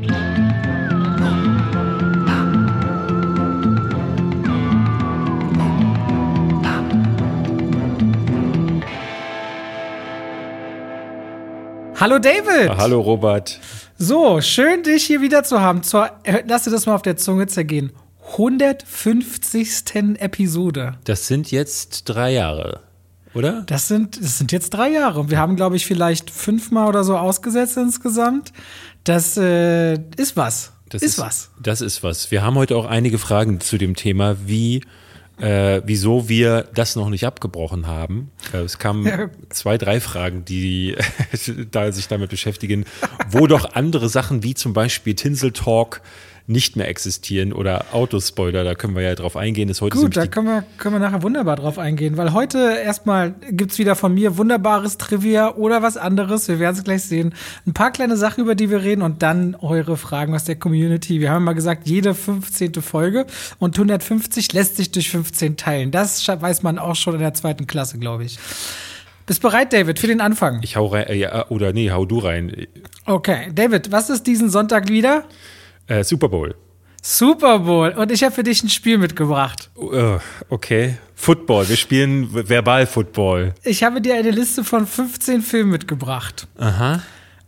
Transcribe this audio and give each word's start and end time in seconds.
Hallo 0.00 0.06
David. 12.20 12.70
Hallo 12.76 13.00
Robert. 13.00 13.58
So, 13.96 14.40
schön 14.40 14.84
dich 14.84 15.04
hier 15.04 15.20
wieder 15.20 15.42
zu 15.42 15.60
haben. 15.60 15.82
Zur, 15.82 16.08
äh, 16.22 16.44
lass 16.46 16.62
dir 16.62 16.70
das 16.70 16.86
mal 16.86 16.94
auf 16.94 17.02
der 17.02 17.16
Zunge 17.16 17.48
zergehen. 17.48 17.90
150. 18.34 20.14
Episode. 20.20 20.94
Das 21.02 21.26
sind 21.26 21.50
jetzt 21.50 22.04
drei 22.04 22.34
Jahre, 22.34 22.82
oder? 23.34 23.62
Das 23.62 23.88
sind, 23.88 24.22
das 24.22 24.38
sind 24.38 24.52
jetzt 24.52 24.70
drei 24.70 24.90
Jahre. 24.90 25.18
Und 25.18 25.32
wir 25.32 25.38
haben, 25.38 25.56
glaube 25.56 25.74
ich, 25.74 25.86
vielleicht 25.86 26.30
fünfmal 26.30 26.86
oder 26.86 27.02
so 27.02 27.16
ausgesetzt 27.16 27.76
insgesamt. 27.76 28.52
Das 29.08 29.38
äh, 29.38 29.94
ist 30.18 30.36
was. 30.36 30.72
Das 30.90 31.00
ist, 31.00 31.12
ist 31.12 31.18
was. 31.18 31.50
Das 31.58 31.80
ist 31.80 32.02
was. 32.02 32.30
Wir 32.30 32.42
haben 32.42 32.56
heute 32.56 32.76
auch 32.76 32.84
einige 32.84 33.16
Fragen 33.16 33.58
zu 33.58 33.78
dem 33.78 33.96
Thema, 33.96 34.36
wie 34.44 34.82
äh, 35.38 35.80
wieso 35.86 36.28
wir 36.28 36.68
das 36.74 36.94
noch 36.94 37.08
nicht 37.08 37.24
abgebrochen 37.24 37.86
haben. 37.86 38.30
Äh, 38.52 38.58
es 38.58 38.78
kamen 38.78 39.06
ja. 39.06 39.30
zwei, 39.48 39.78
drei 39.78 40.00
Fragen, 40.00 40.44
die 40.44 40.94
da 41.70 41.90
sich 41.90 42.08
damit 42.08 42.28
beschäftigen, 42.28 42.84
wo 43.30 43.46
doch 43.46 43.72
andere 43.72 44.10
Sachen 44.10 44.42
wie 44.42 44.52
zum 44.52 44.74
Beispiel 44.74 45.14
Tinsel 45.14 45.52
Talk 45.52 46.02
nicht 46.48 46.76
mehr 46.76 46.88
existieren 46.88 47.52
oder 47.52 47.84
Autospoiler, 47.92 48.64
da 48.64 48.74
können 48.74 48.96
wir 48.96 49.02
ja 49.02 49.14
drauf 49.14 49.36
eingehen. 49.36 49.68
Ist 49.68 49.82
heute 49.82 49.98
Gut, 49.98 50.16
da 50.16 50.26
können 50.26 50.46
wir, 50.46 50.64
können 50.78 50.94
wir 50.94 50.98
nachher 50.98 51.22
wunderbar 51.22 51.56
drauf 51.56 51.78
eingehen, 51.78 52.16
weil 52.16 52.32
heute 52.32 52.58
erstmal 52.82 53.34
gibt 53.50 53.72
es 53.72 53.78
wieder 53.78 53.94
von 53.94 54.14
mir 54.14 54.38
wunderbares 54.38 54.96
Trivia 54.96 55.54
oder 55.54 55.82
was 55.82 55.98
anderes. 55.98 56.48
Wir 56.48 56.58
werden 56.58 56.76
es 56.76 56.84
gleich 56.84 57.02
sehen. 57.02 57.34
Ein 57.66 57.74
paar 57.74 57.92
kleine 57.92 58.16
Sachen, 58.16 58.42
über 58.42 58.54
die 58.54 58.70
wir 58.70 58.82
reden 58.82 59.02
und 59.02 59.22
dann 59.22 59.56
eure 59.56 59.98
Fragen 59.98 60.34
aus 60.34 60.44
der 60.44 60.56
Community. 60.56 61.20
Wir 61.20 61.30
haben 61.30 61.44
mal 61.44 61.52
gesagt, 61.52 61.86
jede 61.86 62.14
15. 62.14 62.72
Folge 62.80 63.26
und 63.58 63.76
150 63.76 64.50
lässt 64.54 64.76
sich 64.76 64.90
durch 64.90 65.10
15 65.10 65.58
teilen. 65.58 65.90
Das 65.90 66.26
weiß 66.26 66.62
man 66.62 66.78
auch 66.78 66.96
schon 66.96 67.14
in 67.14 67.20
der 67.20 67.34
zweiten 67.34 67.66
Klasse, 67.66 67.98
glaube 67.98 68.24
ich. 68.24 68.38
Bist 69.26 69.42
bereit, 69.42 69.74
David, 69.74 69.98
für 69.98 70.06
den 70.06 70.22
Anfang? 70.22 70.60
Ich 70.62 70.76
hau 70.76 70.86
rein, 70.86 71.06
äh, 71.08 71.44
oder 71.50 71.74
nee, 71.74 71.90
hau 71.90 72.06
du 72.06 72.20
rein. 72.20 72.66
Okay, 73.04 73.50
David, 73.54 73.92
was 73.92 74.08
ist 74.08 74.26
diesen 74.26 74.48
Sonntag 74.48 74.88
wieder? 74.88 75.24
Äh, 75.88 76.04
Super 76.04 76.28
Bowl. 76.28 76.54
Super 77.02 77.60
Bowl. 77.60 77.90
Und 77.90 78.12
ich 78.12 78.22
habe 78.22 78.34
für 78.34 78.42
dich 78.42 78.62
ein 78.62 78.68
Spiel 78.68 78.98
mitgebracht. 78.98 79.70
Uh, 79.76 80.18
okay. 80.48 80.98
Football. 81.14 81.68
Wir 81.68 81.76
spielen 81.76 82.28
Verbal-Football. 82.32 83.54
Ich 83.64 83.82
habe 83.82 84.00
dir 84.00 84.14
eine 84.14 84.30
Liste 84.30 84.62
von 84.62 84.86
15 84.86 85.42
Filmen 85.42 85.70
mitgebracht. 85.70 86.46
Aha. 86.58 87.02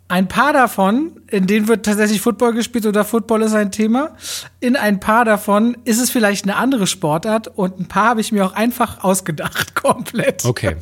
Ein 0.08 0.26
paar 0.26 0.52
davon, 0.52 1.20
in 1.28 1.46
denen 1.46 1.68
wird 1.68 1.86
tatsächlich 1.86 2.20
Football 2.20 2.54
gespielt 2.54 2.84
oder 2.84 3.04
Football 3.04 3.42
ist 3.42 3.54
ein 3.54 3.70
Thema. 3.70 4.16
In 4.58 4.74
ein 4.74 4.98
paar 4.98 5.24
davon 5.24 5.76
ist 5.84 6.00
es 6.00 6.10
vielleicht 6.10 6.44
eine 6.46 6.56
andere 6.56 6.88
Sportart 6.88 7.46
und 7.46 7.78
ein 7.78 7.86
paar 7.86 8.06
habe 8.06 8.20
ich 8.20 8.32
mir 8.32 8.44
auch 8.44 8.54
einfach 8.54 9.04
ausgedacht, 9.04 9.74
komplett. 9.80 10.44
Okay. 10.44 10.76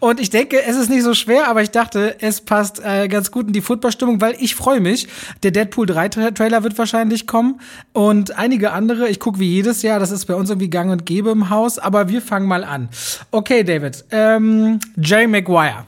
Und 0.00 0.20
ich 0.20 0.30
denke, 0.30 0.62
es 0.62 0.76
ist 0.76 0.90
nicht 0.90 1.02
so 1.02 1.14
schwer, 1.14 1.48
aber 1.48 1.62
ich 1.62 1.70
dachte, 1.70 2.16
es 2.20 2.40
passt 2.40 2.80
äh, 2.84 3.08
ganz 3.08 3.30
gut 3.30 3.46
in 3.48 3.52
die 3.52 3.60
Footballstimmung, 3.60 4.20
weil 4.20 4.36
ich 4.38 4.54
freue 4.54 4.80
mich. 4.80 5.08
Der 5.42 5.50
Deadpool 5.50 5.86
3 5.86 6.08
Trailer 6.08 6.62
wird 6.62 6.78
wahrscheinlich 6.78 7.26
kommen 7.26 7.60
und 7.92 8.36
einige 8.38 8.72
andere. 8.72 9.08
Ich 9.08 9.20
gucke 9.20 9.38
wie 9.38 9.48
jedes 9.48 9.82
Jahr, 9.82 9.98
das 9.98 10.10
ist 10.10 10.26
bei 10.26 10.34
uns 10.34 10.50
irgendwie 10.50 10.70
gang 10.70 10.90
und 10.90 11.06
gäbe 11.06 11.30
im 11.30 11.50
Haus, 11.50 11.78
aber 11.78 12.08
wir 12.08 12.22
fangen 12.22 12.46
mal 12.46 12.64
an. 12.64 12.88
Okay, 13.30 13.64
David. 13.64 14.04
Ähm, 14.10 14.80
Jerry 14.96 15.26
Maguire. 15.26 15.86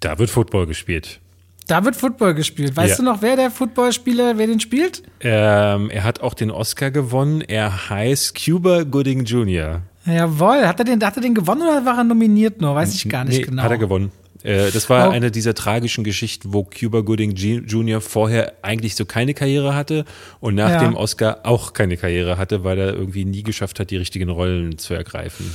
Da 0.00 0.18
wird 0.18 0.30
Football 0.30 0.66
gespielt. 0.66 1.20
Da 1.66 1.84
wird 1.84 1.96
Football 1.96 2.34
gespielt. 2.34 2.76
Weißt 2.76 2.90
ja. 2.90 2.96
du 2.96 3.02
noch, 3.04 3.22
wer 3.22 3.36
der 3.36 3.50
Footballspieler, 3.50 4.36
wer 4.36 4.46
den 4.46 4.60
spielt? 4.60 5.02
Ähm, 5.20 5.88
er 5.88 6.04
hat 6.04 6.20
auch 6.20 6.34
den 6.34 6.50
Oscar 6.50 6.90
gewonnen. 6.90 7.40
Er 7.40 7.88
heißt 7.88 8.34
Cuba 8.44 8.82
Gooding 8.82 9.24
Jr. 9.24 9.80
Jawohl. 10.06 10.66
Hat 10.66 10.78
er 10.78 10.84
den, 10.84 11.04
hat 11.04 11.16
er 11.16 11.22
den 11.22 11.34
gewonnen 11.34 11.62
oder 11.62 11.84
war 11.84 11.98
er 11.98 12.04
nominiert 12.04 12.60
nur? 12.60 12.74
Weiß 12.74 12.94
ich 12.94 13.08
gar 13.08 13.24
nicht 13.24 13.38
nee, 13.38 13.44
genau. 13.44 13.62
Hat 13.62 13.70
er 13.70 13.78
gewonnen. 13.78 14.12
Äh, 14.42 14.70
das 14.70 14.90
war 14.90 15.08
oh. 15.08 15.10
eine 15.10 15.30
dieser 15.30 15.54
tragischen 15.54 16.04
Geschichten, 16.04 16.52
wo 16.52 16.64
Cuba 16.64 17.00
Gooding 17.00 17.32
Jr. 17.32 18.00
vorher 18.00 18.52
eigentlich 18.62 18.94
so 18.94 19.06
keine 19.06 19.32
Karriere 19.32 19.74
hatte 19.74 20.04
und 20.40 20.54
nach 20.54 20.70
ja. 20.70 20.84
dem 20.84 20.94
Oscar 20.94 21.40
auch 21.44 21.72
keine 21.72 21.96
Karriere 21.96 22.36
hatte, 22.36 22.62
weil 22.62 22.78
er 22.78 22.92
irgendwie 22.94 23.24
nie 23.24 23.42
geschafft 23.42 23.80
hat, 23.80 23.90
die 23.90 23.96
richtigen 23.96 24.28
Rollen 24.28 24.76
zu 24.76 24.92
ergreifen. 24.92 25.50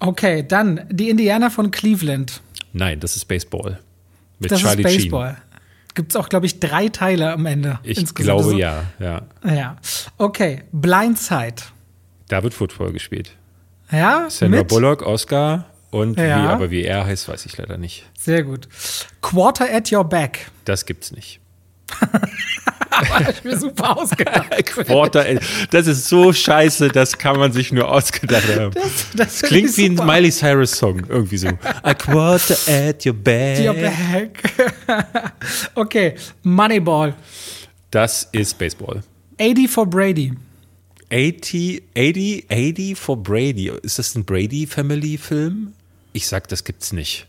Okay, 0.00 0.44
dann 0.46 0.80
die 0.90 1.08
Indianer 1.10 1.50
von 1.50 1.70
Cleveland. 1.70 2.42
Nein, 2.72 2.98
das 2.98 3.14
ist 3.14 3.26
Baseball. 3.26 3.78
Mit 4.40 4.50
das 4.50 4.60
Charlie 4.60 4.82
ist 4.82 4.96
Baseball. 4.96 5.36
Gibt 5.94 6.12
es 6.12 6.16
auch, 6.16 6.28
glaube 6.28 6.46
ich, 6.46 6.60
drei 6.60 6.88
Teile 6.88 7.32
am 7.32 7.46
Ende. 7.46 7.78
Ich 7.82 7.98
insgesamt. 7.98 8.40
glaube 8.40 8.50
also, 8.50 8.58
ja, 8.58 8.84
ja. 9.00 9.22
Ja. 9.44 9.76
Okay, 10.16 10.62
Blindside. 10.72 11.56
Da 12.28 12.42
wird 12.42 12.54
Football 12.54 12.92
gespielt. 12.92 13.32
Ja, 13.90 14.28
Sandra 14.28 14.60
mit? 14.60 14.68
Bullock, 14.68 15.02
Oscar 15.02 15.66
und 15.90 16.18
ja. 16.18 16.24
wie, 16.24 16.48
aber 16.48 16.70
wie 16.70 16.84
er 16.84 17.06
heißt, 17.06 17.28
weiß 17.28 17.46
ich 17.46 17.56
leider 17.56 17.78
nicht. 17.78 18.04
Sehr 18.18 18.42
gut. 18.42 18.68
Quarter 19.20 19.72
at 19.72 19.90
your 19.90 20.04
back. 20.04 20.50
Das 20.64 20.84
gibt's 20.84 21.12
nicht. 21.12 21.40
aber 22.90 23.30
ich 23.30 23.44
mir 23.44 23.56
super 23.58 23.96
ausgedacht. 23.96 24.50
Quarter, 24.66 25.24
das 25.70 25.86
ist 25.86 26.06
so 26.06 26.32
scheiße, 26.32 26.88
das 26.88 27.16
kann 27.16 27.38
man 27.38 27.52
sich 27.52 27.72
nur 27.72 27.90
ausgedacht 27.90 28.48
haben. 28.56 28.74
Das, 28.74 28.84
das, 28.84 29.40
das 29.40 29.42
klingt 29.42 29.76
wie 29.76 29.86
ein 29.86 29.94
Miley 29.94 30.30
Cyrus 30.30 30.72
Song, 30.72 31.02
irgendwie 31.08 31.38
so. 31.38 31.48
A 31.82 31.94
quarter 31.94 32.56
at 32.66 33.06
your 33.06 33.14
back. 33.14 33.66
Your 33.66 33.74
back. 33.74 34.42
okay, 35.74 36.14
Moneyball. 36.42 37.14
Das 37.90 38.28
ist 38.32 38.58
Baseball. 38.58 39.02
80 39.40 39.70
for 39.70 39.86
Brady. 39.86 40.34
80, 41.10 41.82
80, 41.96 42.46
80 42.50 42.96
for 42.96 43.22
Brady. 43.22 43.72
Ist 43.82 43.98
das 43.98 44.14
ein 44.14 44.24
Brady-Family-Film? 44.24 45.72
Ich 46.12 46.26
sag, 46.26 46.48
das 46.48 46.64
gibt's 46.64 46.92
nicht. 46.92 47.26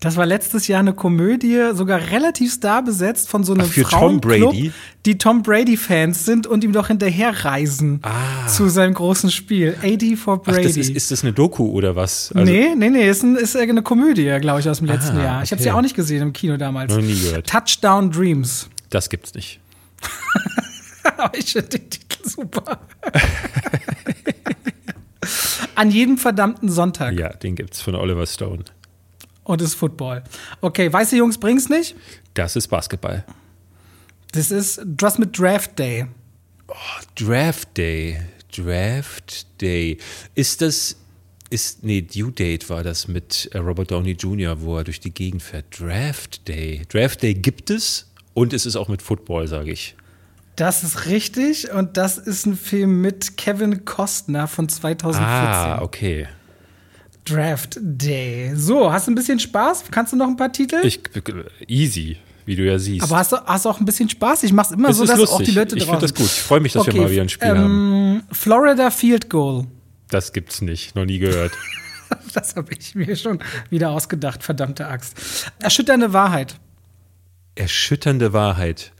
Das 0.00 0.16
war 0.16 0.24
letztes 0.24 0.66
Jahr 0.66 0.80
eine 0.80 0.94
Komödie, 0.94 1.72
sogar 1.74 2.00
relativ 2.10 2.50
star 2.50 2.82
besetzt 2.82 3.28
von 3.28 3.44
so 3.44 3.52
einem 3.52 3.66
Ach, 3.66 3.70
für 3.70 3.82
Tom 3.82 4.18
Brady, 4.18 4.72
die 5.04 5.18
Tom 5.18 5.42
Brady 5.42 5.76
Fans 5.76 6.24
sind 6.24 6.46
und 6.46 6.64
ihm 6.64 6.72
doch 6.72 6.86
hinterherreisen 6.86 8.00
ah. 8.02 8.46
zu 8.46 8.70
seinem 8.70 8.94
großen 8.94 9.30
Spiel. 9.30 9.76
80 9.82 10.18
for 10.18 10.40
Brady. 10.40 10.60
Ach, 10.60 10.62
das 10.62 10.78
ist, 10.78 10.88
ist 10.88 11.10
das 11.10 11.22
eine 11.22 11.34
Doku 11.34 11.66
oder 11.66 11.96
was? 11.96 12.32
Also 12.34 12.50
nee, 12.50 12.74
nee, 12.74 12.88
nee, 12.88 13.10
ist, 13.10 13.22
ein, 13.22 13.36
ist 13.36 13.54
eine 13.54 13.82
Komödie, 13.82 14.38
glaube 14.40 14.60
ich, 14.60 14.70
aus 14.70 14.78
dem 14.78 14.86
letzten 14.86 15.18
ah, 15.18 15.22
Jahr. 15.22 15.42
Ich 15.42 15.48
okay. 15.48 15.56
habe 15.56 15.62
sie 15.64 15.70
auch 15.70 15.82
nicht 15.82 15.94
gesehen 15.94 16.22
im 16.22 16.32
Kino 16.32 16.56
damals. 16.56 16.94
Noch 16.94 17.02
nie 17.02 17.20
gehört. 17.20 17.46
Touchdown 17.46 18.10
Dreams. 18.10 18.70
Das 18.88 19.10
gibt's 19.10 19.34
nicht. 19.34 19.60
Aber 21.16 21.36
ich 21.36 21.52
finde 21.52 21.78
den 21.78 21.90
Titel 21.90 22.28
super. 22.28 22.80
An 25.74 25.90
jedem 25.90 26.18
verdammten 26.18 26.68
Sonntag. 26.70 27.18
Ja, 27.18 27.32
den 27.32 27.56
gibt's 27.56 27.80
von 27.80 27.94
Oliver 27.94 28.26
Stone. 28.26 28.64
Und 29.44 29.62
ist 29.62 29.74
Football. 29.74 30.22
Okay, 30.60 30.92
weiße 30.92 31.16
Jungs 31.16 31.38
bring's 31.38 31.68
nicht? 31.68 31.96
Das 32.34 32.56
ist 32.56 32.68
Basketball. 32.68 33.24
Das 34.32 34.50
ist 34.50 34.80
was 34.84 35.18
mit 35.18 35.38
Draft 35.38 35.78
Day. 35.78 36.06
Oh, 36.68 36.74
Draft 37.16 37.76
Day. 37.76 38.20
Draft 38.54 39.46
Day. 39.60 39.98
Ist 40.34 40.60
das 40.60 40.96
ist, 41.50 41.82
nee, 41.82 42.00
Due 42.00 42.30
Date 42.30 42.70
war 42.70 42.84
das 42.84 43.08
mit 43.08 43.50
äh, 43.52 43.58
Robert 43.58 43.90
Downey 43.90 44.12
Jr., 44.12 44.60
wo 44.62 44.78
er 44.78 44.84
durch 44.84 45.00
die 45.00 45.12
Gegend 45.12 45.42
fährt. 45.42 45.80
Draft 45.80 46.46
Day. 46.46 46.82
Draft 46.88 47.22
Day 47.22 47.34
gibt 47.34 47.70
es 47.70 48.08
und 48.34 48.52
es 48.52 48.66
ist 48.66 48.76
auch 48.76 48.88
mit 48.88 49.02
Football, 49.02 49.48
sage 49.48 49.72
ich. 49.72 49.96
Das 50.56 50.84
ist 50.84 51.06
richtig 51.06 51.72
und 51.72 51.96
das 51.96 52.18
ist 52.18 52.46
ein 52.46 52.56
Film 52.56 53.00
mit 53.00 53.36
Kevin 53.36 53.84
Costner 53.84 54.46
von 54.46 54.68
2014. 54.68 55.24
Ah, 55.24 55.82
okay. 55.82 56.28
Draft 57.24 57.78
Day. 57.80 58.52
So, 58.54 58.92
hast 58.92 59.06
du 59.06 59.12
ein 59.12 59.14
bisschen 59.14 59.38
Spaß? 59.38 59.84
Kannst 59.90 60.12
du 60.12 60.16
noch 60.16 60.26
ein 60.26 60.36
paar 60.36 60.52
Titel? 60.52 60.80
Ich, 60.82 61.00
easy, 61.66 62.18
wie 62.44 62.56
du 62.56 62.64
ja 62.64 62.78
siehst. 62.78 63.04
Aber 63.04 63.16
hast 63.16 63.32
du, 63.32 63.36
hast 63.36 63.64
du 63.64 63.68
auch 63.70 63.78
ein 63.78 63.84
bisschen 63.84 64.08
Spaß? 64.08 64.42
Ich 64.42 64.52
mach's 64.52 64.70
immer 64.70 64.90
es 64.90 64.96
so, 64.96 65.06
dass 65.06 65.18
lustig. 65.18 65.34
auch 65.34 65.42
die 65.42 65.50
Leute 65.52 65.76
draußen. 65.76 65.78
Ich 65.78 65.84
finde 65.88 66.00
das 66.00 66.14
gut. 66.14 66.26
Ich 66.26 66.42
freue 66.42 66.60
mich, 66.60 66.72
dass 66.72 66.82
okay. 66.82 66.94
wir 66.94 67.02
mal 67.02 67.10
wieder 67.10 67.22
ein 67.22 67.28
Spiel 67.28 67.48
ähm, 67.48 67.56
haben. 67.56 68.22
Florida 68.32 68.90
Field 68.90 69.30
Goal. 69.30 69.66
Das 70.08 70.32
gibt's 70.32 70.60
nicht. 70.60 70.94
Noch 70.94 71.04
nie 71.04 71.18
gehört. 71.18 71.52
das 72.34 72.56
habe 72.56 72.72
ich 72.76 72.94
mir 72.94 73.16
schon 73.16 73.38
wieder 73.70 73.90
ausgedacht, 73.90 74.42
verdammte 74.42 74.88
Axt. 74.88 75.50
Erschütternde 75.60 76.12
Wahrheit. 76.12 76.56
Erschütternde 77.54 78.32
Wahrheit. 78.32 78.92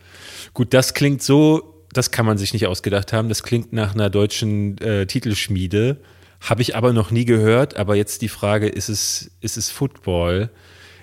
Gut, 0.54 0.74
das 0.74 0.94
klingt 0.94 1.22
so, 1.22 1.84
das 1.92 2.10
kann 2.10 2.26
man 2.26 2.38
sich 2.38 2.52
nicht 2.52 2.66
ausgedacht 2.66 3.12
haben. 3.12 3.28
Das 3.28 3.42
klingt 3.42 3.72
nach 3.72 3.94
einer 3.94 4.10
deutschen 4.10 4.78
äh, 4.78 5.06
Titelschmiede. 5.06 5.98
Habe 6.40 6.62
ich 6.62 6.76
aber 6.76 6.92
noch 6.92 7.10
nie 7.10 7.24
gehört. 7.24 7.76
Aber 7.76 7.96
jetzt 7.96 8.22
die 8.22 8.28
Frage, 8.28 8.68
ist 8.68 8.88
es, 8.88 9.30
ist 9.40 9.56
es 9.56 9.70
Football? 9.70 10.50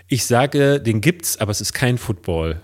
Ich 0.07 0.25
sage, 0.25 0.79
den 0.79 1.01
gibt's, 1.01 1.37
aber 1.37 1.51
es 1.51 1.61
ist 1.61 1.73
kein 1.73 1.97
Football. 1.97 2.61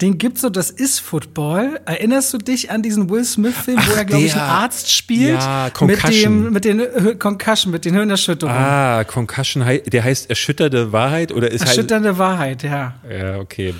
Den 0.00 0.16
gibt's 0.16 0.42
so, 0.42 0.48
das 0.48 0.70
ist 0.70 1.00
Football. 1.00 1.80
Erinnerst 1.84 2.32
du 2.32 2.38
dich 2.38 2.70
an 2.70 2.82
diesen 2.82 3.10
Will 3.10 3.24
Smith-Film, 3.24 3.78
wo 3.84 3.92
er, 3.94 4.04
glaube 4.04 4.24
ich, 4.24 4.32
einen 4.32 4.42
Arzt 4.42 4.92
spielt? 4.92 5.40
Ja, 5.40 5.70
Concussion. 5.70 6.52
Mit, 6.52 6.64
dem, 6.64 6.78
mit 6.78 6.94
den 6.94 7.18
Concussion, 7.18 7.72
mit 7.72 7.84
den 7.84 7.94
Hirnerschütterungen. 7.94 8.56
Ah, 8.56 9.02
Concussion, 9.02 9.64
der 9.86 10.04
heißt 10.04 10.30
erschütternde 10.30 10.92
Wahrheit 10.92 11.32
oder 11.32 11.50
ist 11.50 11.62
Erschütternde 11.62 12.10
halt 12.10 12.18
Wahrheit, 12.18 12.62
ja. 12.62 12.94
Ja, 13.10 13.38
okay. 13.38 13.74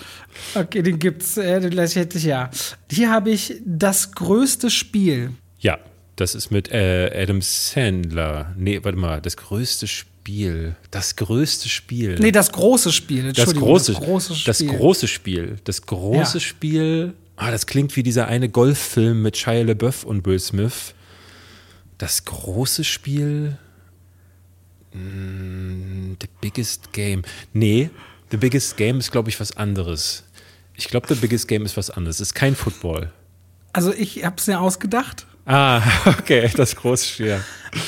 Okay, 0.55 0.83
den 0.83 0.99
gibt's, 0.99 1.37
äh, 1.37 1.61
den 1.61 1.79
hätte 1.79 2.19
ich 2.19 2.25
ja. 2.25 2.51
Hier 2.91 3.11
habe 3.11 3.31
ich 3.31 3.55
das 3.65 4.13
größte 4.13 4.71
Spiel. 4.71 5.31
Ja, 5.61 5.79
das 6.17 6.35
ist 6.35 6.51
mit 6.51 6.73
äh, 6.73 7.13
Adam 7.15 7.41
Sandler. 7.43 8.55
Nee, 8.57 8.81
warte 8.83 8.99
mal, 8.99 9.21
das 9.21 9.37
größte 9.37 9.87
Spiel. 9.87 10.18
Spiel. 10.29 10.77
Das 10.91 11.17
größte 11.17 11.71
Spiel. 11.71 12.19
Nee, 12.19 12.33
das 12.33 12.53
große 12.53 12.93
Spiel. 12.93 13.33
Das 13.33 13.55
große, 13.55 13.95
das 13.95 14.03
große 14.03 14.35
Spiel. 14.35 14.47
Das 14.47 14.67
große 14.79 15.09
Spiel. 15.09 15.57
Das 15.65 15.83
große 15.87 16.37
ja. 16.37 16.41
Spiel. 16.41 17.15
Ah, 17.37 17.51
das 17.51 17.67
klingt 17.67 17.97
wie 17.97 18.03
dieser 18.03 18.27
eine 18.27 18.51
Golffilm 18.51 19.23
mit 19.23 19.39
Shia 19.39 19.63
LaBeouf 19.63 20.05
und 20.05 20.27
Will 20.27 20.39
Smith. 20.39 20.93
Das 21.97 22.27
große 22.27 22.85
Spiel. 22.85 23.57
Mm, 24.93 26.13
the 26.21 26.29
Biggest 26.43 26.93
Game. 26.93 27.23
Nee, 27.55 27.89
The 28.31 28.37
Biggest 28.37 28.77
Game 28.77 28.99
ist, 28.99 29.11
glaube 29.11 29.31
ich, 29.31 29.41
was 29.41 29.57
anderes. 29.57 30.25
Ich 30.75 30.89
glaube, 30.89 31.07
The 31.09 31.15
Biggest 31.15 31.49
Game 31.49 31.65
ist 31.65 31.79
was 31.79 31.89
anderes. 31.89 32.17
Es 32.17 32.29
ist 32.29 32.35
kein 32.35 32.55
Football. 32.55 33.11
Also 33.73 33.95
ich 33.95 34.23
habe 34.27 34.37
es 34.37 34.47
mir 34.47 34.61
ausgedacht. 34.61 35.27
Ah, 35.47 35.81
okay, 36.05 36.51
das 36.55 36.77
große 36.77 37.07
Spiel. 37.07 37.41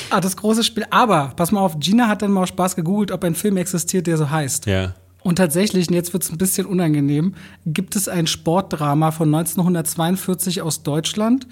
Ah, 0.09 0.21
das 0.21 0.37
große 0.37 0.63
Spiel. 0.63 0.85
Aber, 0.89 1.33
pass 1.35 1.51
mal 1.51 1.61
auf, 1.61 1.79
Gina 1.79 2.07
hat 2.07 2.21
dann 2.21 2.31
mal 2.31 2.47
Spaß 2.47 2.75
gegoogelt, 2.75 3.11
ob 3.11 3.23
ein 3.23 3.35
Film 3.35 3.57
existiert, 3.57 4.07
der 4.07 4.17
so 4.17 4.29
heißt. 4.29 4.65
Ja. 4.65 4.93
Und 5.23 5.35
tatsächlich, 5.35 5.87
und 5.87 5.93
jetzt 5.93 6.13
wird 6.13 6.23
es 6.23 6.31
ein 6.31 6.37
bisschen 6.37 6.65
unangenehm, 6.65 7.35
gibt 7.65 7.95
es 7.95 8.07
ein 8.07 8.27
Sportdrama 8.27 9.11
von 9.11 9.27
1942 9.27 10.61
aus 10.61 10.83
Deutschland, 10.83 11.47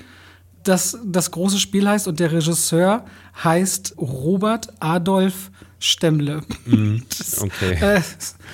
das 0.63 0.97
das 1.05 1.31
große 1.31 1.59
Spiel 1.59 1.87
heißt 1.87 2.07
und 2.07 2.19
der 2.19 2.31
Regisseur 2.31 3.05
heißt 3.43 3.95
Robert 3.97 4.73
Adolf 4.79 5.51
Stemmle. 5.79 6.41
Mm, 6.65 6.97
okay. 7.39 7.77
Das, 7.79 7.81
äh, 7.81 7.99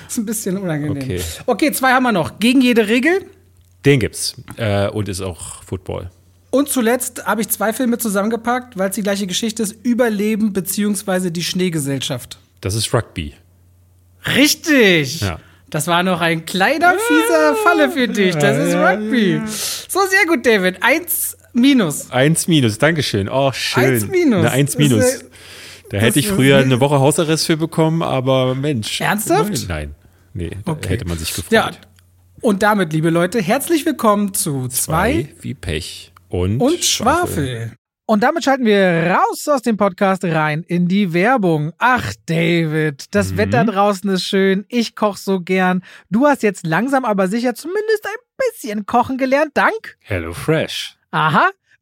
ist 0.06 0.18
ein 0.18 0.26
bisschen 0.26 0.58
unangenehm. 0.58 1.02
Okay. 1.02 1.20
okay, 1.46 1.72
zwei 1.72 1.92
haben 1.92 2.04
wir 2.04 2.12
noch. 2.12 2.38
Gegen 2.38 2.60
jede 2.60 2.86
Regel. 2.86 3.24
Den 3.84 4.00
gibt's. 4.00 4.34
Äh, 4.56 4.88
und 4.88 5.08
ist 5.08 5.20
auch 5.20 5.62
Football. 5.64 6.10
Und 6.56 6.70
zuletzt 6.70 7.26
habe 7.26 7.42
ich 7.42 7.50
zwei 7.50 7.74
Filme 7.74 7.98
zusammengepackt, 7.98 8.78
weil 8.78 8.88
es 8.88 8.94
die 8.94 9.02
gleiche 9.02 9.26
Geschichte 9.26 9.62
ist: 9.62 9.76
Überleben 9.82 10.54
bzw. 10.54 11.28
die 11.28 11.44
Schneegesellschaft. 11.44 12.38
Das 12.62 12.74
ist 12.74 12.94
Rugby. 12.94 13.34
Richtig! 14.24 15.20
Ja. 15.20 15.38
Das 15.68 15.86
war 15.86 16.02
noch 16.02 16.22
ein 16.22 16.46
kleiner, 16.46 16.94
fieser 16.94 17.56
Falle 17.56 17.90
für 17.90 18.08
dich. 18.08 18.36
Das 18.36 18.56
ist 18.56 18.74
Rugby. 18.74 19.42
So, 19.46 20.00
sehr 20.08 20.24
gut, 20.26 20.46
David. 20.46 20.82
Eins 20.82 21.36
minus. 21.52 22.10
Eins 22.10 22.48
minus, 22.48 22.78
Dankeschön. 22.78 23.28
Oh, 23.28 23.52
schön. 23.52 23.84
Eins 23.84 24.06
minus. 24.06 24.38
Eine 24.38 24.50
Eins 24.50 24.78
minus. 24.78 25.24
Da 25.90 25.98
hätte 25.98 26.20
ich 26.20 26.28
früher 26.28 26.56
eine 26.56 26.80
Woche 26.80 26.98
Hausarrest 27.00 27.44
für 27.44 27.58
bekommen, 27.58 28.02
aber 28.02 28.54
Mensch. 28.54 29.02
Ernsthaft? 29.02 29.68
Nein. 29.68 29.94
Nee, 30.32 30.52
okay. 30.64 30.88
hätte 30.88 31.04
man 31.06 31.18
sich 31.18 31.34
gefreut. 31.34 31.52
Ja. 31.52 31.70
Und 32.40 32.62
damit, 32.62 32.94
liebe 32.94 33.10
Leute, 33.10 33.42
herzlich 33.42 33.84
willkommen 33.84 34.32
zu 34.32 34.68
zwei, 34.68 35.12
zwei 35.12 35.28
wie 35.42 35.52
Pech 35.52 36.12
und, 36.28 36.60
und 36.60 36.84
Schwafel. 36.84 37.26
Schwafel. 37.26 37.72
Und 38.08 38.22
damit 38.22 38.44
schalten 38.44 38.64
wir 38.64 39.16
raus 39.16 39.48
aus 39.48 39.62
dem 39.62 39.76
Podcast 39.76 40.24
rein 40.24 40.62
in 40.62 40.86
die 40.86 41.12
Werbung. 41.12 41.72
Ach, 41.78 42.12
David, 42.26 43.06
das 43.16 43.32
mhm. 43.32 43.38
Wetter 43.38 43.64
draußen 43.64 44.08
ist 44.10 44.22
schön. 44.22 44.64
Ich 44.68 44.94
koche 44.94 45.18
so 45.18 45.40
gern. 45.40 45.82
Du 46.08 46.24
hast 46.24 46.44
jetzt 46.44 46.64
langsam 46.64 47.04
aber 47.04 47.26
sicher 47.26 47.56
zumindest 47.56 48.06
ein 48.06 48.52
bisschen 48.52 48.86
kochen 48.86 49.18
gelernt, 49.18 49.50
dank 49.54 49.96
Hello 50.02 50.32
Fresh. 50.32 50.96
Aha. 51.10 51.50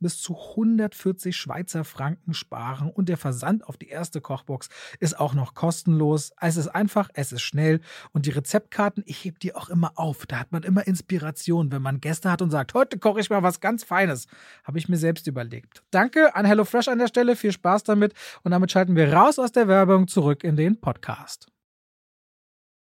bis 0.00 0.20
zu 0.20 0.36
140 0.36 1.36
Schweizer 1.36 1.84
Franken 1.84 2.34
sparen 2.34 2.90
und 2.90 3.08
der 3.08 3.16
Versand 3.16 3.66
auf 3.66 3.76
die 3.76 3.88
erste 3.88 4.20
Kochbox 4.20 4.68
ist 5.00 5.18
auch 5.18 5.34
noch 5.34 5.54
kostenlos. 5.54 6.32
Es 6.40 6.56
ist 6.56 6.68
einfach, 6.68 7.08
es 7.14 7.32
ist 7.32 7.42
schnell 7.42 7.80
und 8.12 8.26
die 8.26 8.30
Rezeptkarten, 8.30 9.02
ich 9.06 9.24
hebe 9.24 9.38
die 9.38 9.54
auch 9.54 9.68
immer 9.68 9.92
auf. 9.96 10.26
Da 10.26 10.38
hat 10.38 10.52
man 10.52 10.62
immer 10.62 10.86
Inspiration, 10.86 11.72
wenn 11.72 11.82
man 11.82 12.00
Gäste 12.00 12.30
hat 12.30 12.42
und 12.42 12.50
sagt, 12.50 12.74
heute 12.74 12.98
koche 12.98 13.20
ich 13.20 13.30
mal 13.30 13.42
was 13.42 13.60
ganz 13.60 13.84
Feines. 13.84 14.26
Habe 14.64 14.78
ich 14.78 14.88
mir 14.88 14.98
selbst 14.98 15.26
überlegt. 15.26 15.82
Danke 15.90 16.34
an 16.34 16.46
HelloFresh 16.46 16.88
an 16.88 16.98
der 16.98 17.08
Stelle, 17.08 17.36
viel 17.36 17.52
Spaß 17.52 17.84
damit 17.84 18.14
und 18.42 18.50
damit 18.50 18.72
schalten 18.72 18.96
wir 18.96 19.12
raus 19.12 19.38
aus 19.38 19.52
der 19.52 19.68
Werbung 19.68 20.08
zurück 20.08 20.44
in 20.44 20.56
den 20.56 20.80
Podcast. 20.80 21.48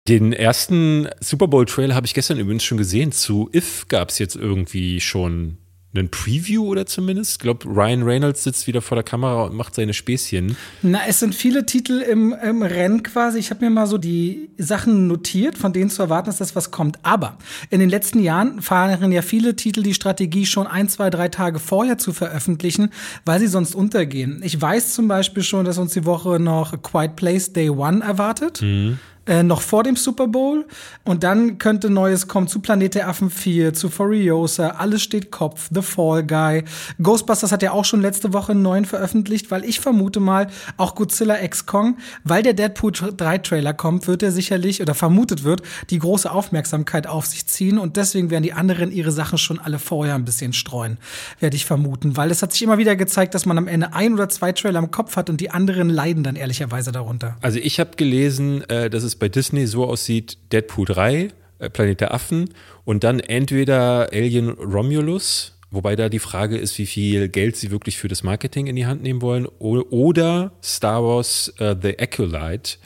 Den 0.08 0.32
ersten 0.32 1.08
Super 1.18 1.48
Bowl-Trailer 1.48 1.96
habe 1.96 2.06
ich 2.06 2.14
gestern 2.14 2.38
übrigens 2.38 2.62
schon 2.62 2.78
gesehen. 2.78 3.10
Zu 3.10 3.50
If 3.52 3.88
gab 3.88 4.10
es 4.10 4.20
jetzt 4.20 4.36
irgendwie 4.36 5.00
schon 5.00 5.58
einen 5.98 6.10
Preview 6.10 6.66
oder 6.66 6.86
zumindest. 6.86 7.32
Ich 7.32 7.38
glaube, 7.38 7.66
Ryan 7.66 8.02
Reynolds 8.02 8.44
sitzt 8.44 8.66
wieder 8.66 8.82
vor 8.82 8.96
der 8.96 9.04
Kamera 9.04 9.44
und 9.44 9.54
macht 9.54 9.74
seine 9.74 9.94
Späßchen. 9.94 10.56
Na, 10.82 11.00
es 11.06 11.20
sind 11.20 11.34
viele 11.34 11.66
Titel 11.66 12.00
im, 12.00 12.32
im 12.32 12.62
Rennen 12.62 13.02
quasi. 13.02 13.38
Ich 13.38 13.50
habe 13.50 13.64
mir 13.64 13.70
mal 13.70 13.86
so 13.86 13.98
die 13.98 14.50
Sachen 14.58 15.06
notiert, 15.06 15.56
von 15.58 15.72
denen 15.72 15.90
zu 15.90 16.02
erwarten 16.02 16.30
ist, 16.30 16.40
dass 16.40 16.56
was 16.56 16.70
kommt. 16.70 16.98
Aber 17.02 17.38
in 17.70 17.80
den 17.80 17.88
letzten 17.88 18.20
Jahren 18.20 18.62
fahren 18.62 19.12
ja 19.12 19.22
viele 19.22 19.56
Titel 19.56 19.82
die 19.82 19.94
Strategie, 19.94 20.46
schon 20.46 20.66
ein, 20.66 20.88
zwei, 20.88 21.10
drei 21.10 21.28
Tage 21.28 21.58
vorher 21.58 21.98
zu 21.98 22.12
veröffentlichen, 22.12 22.90
weil 23.24 23.40
sie 23.40 23.46
sonst 23.46 23.74
untergehen. 23.74 24.40
Ich 24.44 24.60
weiß 24.60 24.94
zum 24.94 25.08
Beispiel 25.08 25.42
schon, 25.42 25.64
dass 25.64 25.78
uns 25.78 25.92
die 25.92 26.04
Woche 26.04 26.38
noch 26.40 26.72
A 26.72 26.76
Quiet 26.76 27.16
Place 27.16 27.52
Day 27.52 27.70
One 27.70 28.04
erwartet. 28.04 28.62
Mhm 28.62 28.98
äh, 29.26 29.42
noch 29.42 29.60
vor 29.60 29.82
dem 29.82 29.96
Super 29.96 30.28
Bowl. 30.28 30.66
Und 31.04 31.24
dann 31.24 31.58
könnte 31.58 31.90
Neues 31.90 32.28
kommen 32.28 32.48
zu 32.48 32.60
Planet 32.60 32.94
der 32.94 33.08
Affen 33.08 33.30
4, 33.30 33.74
zu 33.74 33.88
Furiosa, 33.88 34.70
Alles 34.70 35.02
steht 35.02 35.30
Kopf, 35.30 35.68
The 35.72 35.82
Fall 35.82 36.24
Guy. 36.24 36.64
Ghostbusters 37.02 37.52
hat 37.52 37.62
ja 37.62 37.72
auch 37.72 37.84
schon 37.84 38.00
letzte 38.00 38.32
Woche 38.32 38.52
einen 38.52 38.62
neuen 38.62 38.84
veröffentlicht, 38.84 39.50
weil 39.50 39.64
ich 39.64 39.80
vermute 39.80 40.20
mal, 40.20 40.48
auch 40.76 40.94
Godzilla 40.94 41.42
X 41.42 41.66
Kong, 41.66 41.96
weil 42.24 42.42
der 42.42 42.54
Deadpool 42.54 42.92
3 42.92 43.38
Trailer 43.38 43.74
kommt, 43.74 44.06
wird 44.06 44.22
er 44.22 44.32
sicherlich 44.32 44.80
oder 44.80 44.94
vermutet 44.94 45.44
wird, 45.44 45.62
die 45.90 45.98
große 45.98 46.30
Aufmerksamkeit 46.30 47.06
auf 47.06 47.26
sich 47.26 47.46
ziehen. 47.46 47.78
Und 47.78 47.96
deswegen 47.96 48.30
werden 48.30 48.44
die 48.44 48.52
anderen 48.52 48.92
ihre 48.92 49.12
Sachen 49.12 49.38
schon 49.38 49.58
alle 49.58 49.78
vorher 49.78 50.14
ein 50.14 50.24
bisschen 50.24 50.52
streuen, 50.52 50.98
werde 51.40 51.56
ich 51.56 51.66
vermuten. 51.66 52.16
Weil 52.16 52.30
es 52.30 52.42
hat 52.42 52.52
sich 52.52 52.62
immer 52.62 52.78
wieder 52.78 52.96
gezeigt, 52.96 53.34
dass 53.34 53.46
man 53.46 53.58
am 53.58 53.68
Ende 53.68 53.92
ein 53.92 54.14
oder 54.14 54.28
zwei 54.28 54.52
Trailer 54.52 54.78
im 54.78 54.90
Kopf 54.90 55.16
hat 55.16 55.30
und 55.30 55.40
die 55.40 55.50
anderen 55.50 55.90
leiden 55.90 56.22
dann 56.22 56.36
ehrlicherweise 56.36 56.92
darunter. 56.92 57.36
Also 57.42 57.58
ich 57.58 57.80
habe 57.80 57.90
gelesen, 57.96 58.62
äh, 58.68 58.88
dass 58.88 59.02
es 59.02 59.15
bei 59.18 59.28
Disney 59.28 59.66
so 59.66 59.84
aussieht: 59.84 60.38
Deadpool 60.52 60.86
3, 60.86 61.28
äh, 61.58 61.70
Planet 61.70 62.00
der 62.00 62.14
Affen 62.14 62.50
und 62.84 63.04
dann 63.04 63.20
entweder 63.20 64.12
Alien 64.12 64.50
Romulus, 64.50 65.58
wobei 65.70 65.96
da 65.96 66.08
die 66.08 66.18
Frage 66.18 66.56
ist, 66.56 66.78
wie 66.78 66.86
viel 66.86 67.28
Geld 67.28 67.56
sie 67.56 67.70
wirklich 67.70 67.98
für 67.98 68.08
das 68.08 68.22
Marketing 68.22 68.66
in 68.66 68.76
die 68.76 68.86
Hand 68.86 69.02
nehmen 69.02 69.22
wollen, 69.22 69.46
oder 69.46 70.52
Star 70.62 71.02
Wars 71.02 71.52
uh, 71.60 71.74
The 71.80 71.98
Acolyte. 71.98 72.78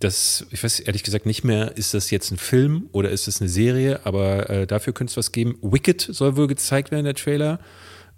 Das, 0.00 0.46
ich 0.50 0.62
weiß 0.62 0.80
ehrlich 0.80 1.04
gesagt 1.04 1.26
nicht 1.26 1.44
mehr, 1.44 1.76
ist 1.76 1.94
das 1.94 2.10
jetzt 2.10 2.32
ein 2.32 2.36
Film 2.36 2.88
oder 2.90 3.10
ist 3.10 3.28
das 3.28 3.40
eine 3.40 3.48
Serie, 3.48 4.00
aber 4.04 4.50
äh, 4.50 4.66
dafür 4.66 4.92
könnte 4.92 5.12
es 5.12 5.16
was 5.16 5.30
geben. 5.30 5.56
Wicked 5.62 6.00
soll 6.00 6.36
wohl 6.36 6.48
gezeigt 6.48 6.90
werden, 6.90 7.04
der 7.04 7.14
Trailer. 7.14 7.60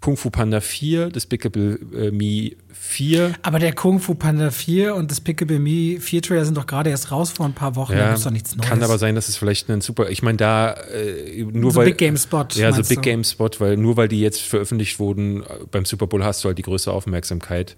Kung 0.05 0.17
Fu 0.17 0.29
Panda 0.29 0.61
4, 0.61 1.09
Despicable 1.09 1.79
äh, 1.95 2.11
Me 2.11 2.51
4. 2.71 3.33
Aber 3.41 3.57
der 3.57 3.73
Kung 3.73 3.99
Fu 3.99 4.13
Panda 4.13 4.51
4 4.51 4.93
und 4.93 5.09
Despicable 5.09 5.57
Me 5.57 5.99
4 5.99 6.21
Trailer 6.21 6.45
sind 6.45 6.55
doch 6.55 6.67
gerade 6.67 6.91
erst 6.91 7.09
raus 7.09 7.31
vor 7.31 7.47
ein 7.47 7.53
paar 7.53 7.75
Wochen. 7.75 7.93
Ja, 7.93 7.99
da 8.01 8.07
gibt's 8.09 8.23
doch 8.23 8.29
nichts 8.29 8.55
Neues. 8.55 8.69
Kann 8.69 8.83
aber 8.83 8.99
sein, 8.99 9.15
dass 9.15 9.29
es 9.29 9.37
vielleicht 9.37 9.67
ein 9.67 9.81
super. 9.81 10.11
Ich 10.11 10.21
meine, 10.21 10.37
da 10.37 10.73
äh, 10.73 11.43
nur 11.51 11.71
so 11.71 11.79
weil. 11.79 11.87
Big 11.87 11.97
Game 11.97 12.17
Spot. 12.17 12.45
Ja, 12.53 12.71
so 12.71 12.83
Big 12.83 12.97
du? 12.97 13.01
Game 13.01 13.23
Spot, 13.23 13.49
weil 13.57 13.77
nur 13.77 13.97
weil 13.97 14.07
die 14.07 14.21
jetzt 14.21 14.41
veröffentlicht 14.41 14.99
wurden, 14.99 15.41
äh, 15.41 15.45
beim 15.71 15.85
Super 15.85 16.05
Bowl 16.05 16.23
hast 16.23 16.43
du 16.43 16.49
halt 16.49 16.59
die 16.59 16.61
größte 16.61 16.91
Aufmerksamkeit. 16.91 17.75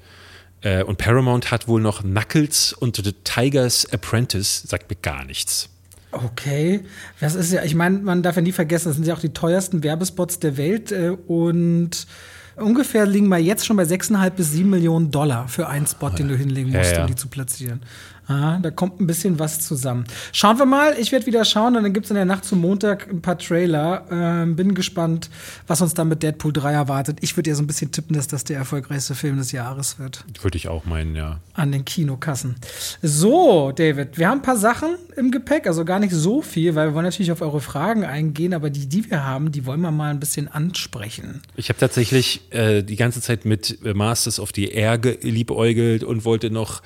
Äh, 0.59 0.83
und 0.83 0.97
Paramount 0.97 1.49
hat 1.49 1.69
wohl 1.69 1.79
noch 1.79 2.01
Knuckles 2.01 2.73
und 2.73 2.97
The 2.97 3.13
Tiger's 3.23 3.85
Apprentice, 3.89 4.63
sagt 4.67 4.89
mir 4.89 4.97
gar 4.97 5.23
nichts. 5.23 5.69
Okay, 6.11 6.85
das 7.19 7.35
ist 7.35 7.51
ja, 7.51 7.63
ich 7.63 7.75
meine, 7.75 7.99
man 7.99 8.23
darf 8.23 8.37
ja 8.37 8.41
nie 8.41 8.51
vergessen, 8.53 8.87
das 8.89 8.95
sind 8.95 9.05
ja 9.07 9.13
auch 9.13 9.19
die 9.19 9.33
teuersten 9.33 9.83
Werbespots 9.83 10.39
der 10.39 10.55
Welt 10.57 10.91
äh, 10.91 11.09
und 11.27 12.07
ungefähr 12.55 13.05
liegen 13.05 13.27
wir 13.27 13.37
jetzt 13.39 13.65
schon 13.65 13.77
bei 13.77 13.83
6,5 13.83 14.29
bis 14.31 14.51
7 14.53 14.69
Millionen 14.69 15.11
Dollar 15.11 15.47
für 15.47 15.67
einen 15.67 15.85
Spot, 15.85 16.09
den 16.09 16.29
du 16.29 16.35
hinlegen 16.35 16.71
musst, 16.71 16.91
Ja, 16.91 16.97
ja. 16.97 17.01
um 17.01 17.07
die 17.07 17.15
zu 17.15 17.27
platzieren. 17.27 17.81
Aha, 18.27 18.59
da 18.61 18.71
kommt 18.71 18.99
ein 18.99 19.07
bisschen 19.07 19.39
was 19.39 19.61
zusammen. 19.61 20.03
Schauen 20.33 20.59
wir 20.59 20.65
mal, 20.65 20.95
ich 20.99 21.13
werde 21.13 21.25
wieder 21.25 21.45
schauen 21.45 21.77
und 21.77 21.83
dann 21.83 21.93
gibt 21.93 22.07
es 22.07 22.11
in 22.11 22.15
der 22.15 22.25
Nacht 22.25 22.43
zum 22.43 22.59
Montag 22.59 23.07
ein 23.09 23.21
paar 23.21 23.37
Trailer. 23.37 24.05
Ähm, 24.11 24.57
bin 24.57 24.75
gespannt, 24.75 25.29
was 25.65 25.81
uns 25.81 25.93
dann 25.93 26.09
mit 26.09 26.23
Deadpool 26.23 26.51
3 26.51 26.73
erwartet. 26.73 27.19
Ich 27.21 27.37
würde 27.37 27.49
ja 27.49 27.55
so 27.55 27.63
ein 27.63 27.67
bisschen 27.67 27.91
tippen, 27.93 28.15
dass 28.15 28.27
das 28.27 28.43
der 28.43 28.57
erfolgreichste 28.57 29.15
Film 29.15 29.37
des 29.37 29.53
Jahres 29.53 29.97
wird 29.97 30.25
Würde 30.41 30.57
ich 30.57 30.67
auch 30.67 30.83
meinen, 30.83 31.15
ja. 31.15 31.39
an 31.53 31.71
den 31.71 31.85
Kinokassen. 31.85 32.55
So, 33.01 33.71
David, 33.71 34.17
wir 34.17 34.27
haben 34.27 34.39
ein 34.39 34.43
paar 34.43 34.57
Sachen 34.57 34.97
im 35.15 35.31
Gepäck, 35.31 35.65
also 35.65 35.85
gar 35.85 35.99
nicht 35.99 36.13
so 36.13 36.41
viel, 36.41 36.75
weil 36.75 36.89
wir 36.89 36.95
wollen 36.95 37.05
natürlich 37.05 37.31
auf 37.31 37.41
eure 37.41 37.61
Fragen 37.61 38.03
eingehen, 38.03 38.53
aber 38.53 38.69
die, 38.69 38.87
die 38.87 39.09
wir 39.09 39.23
haben, 39.23 39.53
die 39.53 39.65
wollen 39.65 39.81
wir 39.81 39.91
mal 39.91 40.11
ein 40.11 40.19
bisschen 40.19 40.49
ansprechen. 40.49 41.41
Ich 41.55 41.69
habe 41.69 41.79
tatsächlich 41.79 42.41
äh, 42.51 42.83
die 42.83 42.97
ganze 42.97 43.21
Zeit 43.21 43.45
mit 43.45 43.79
äh, 43.85 43.93
Masters 43.93 44.39
of 44.39 44.51
the 44.53 44.65
Air 44.65 44.97
geliebäugelt 44.97 46.03
und 46.03 46.25
wollte 46.25 46.49
noch 46.49 46.81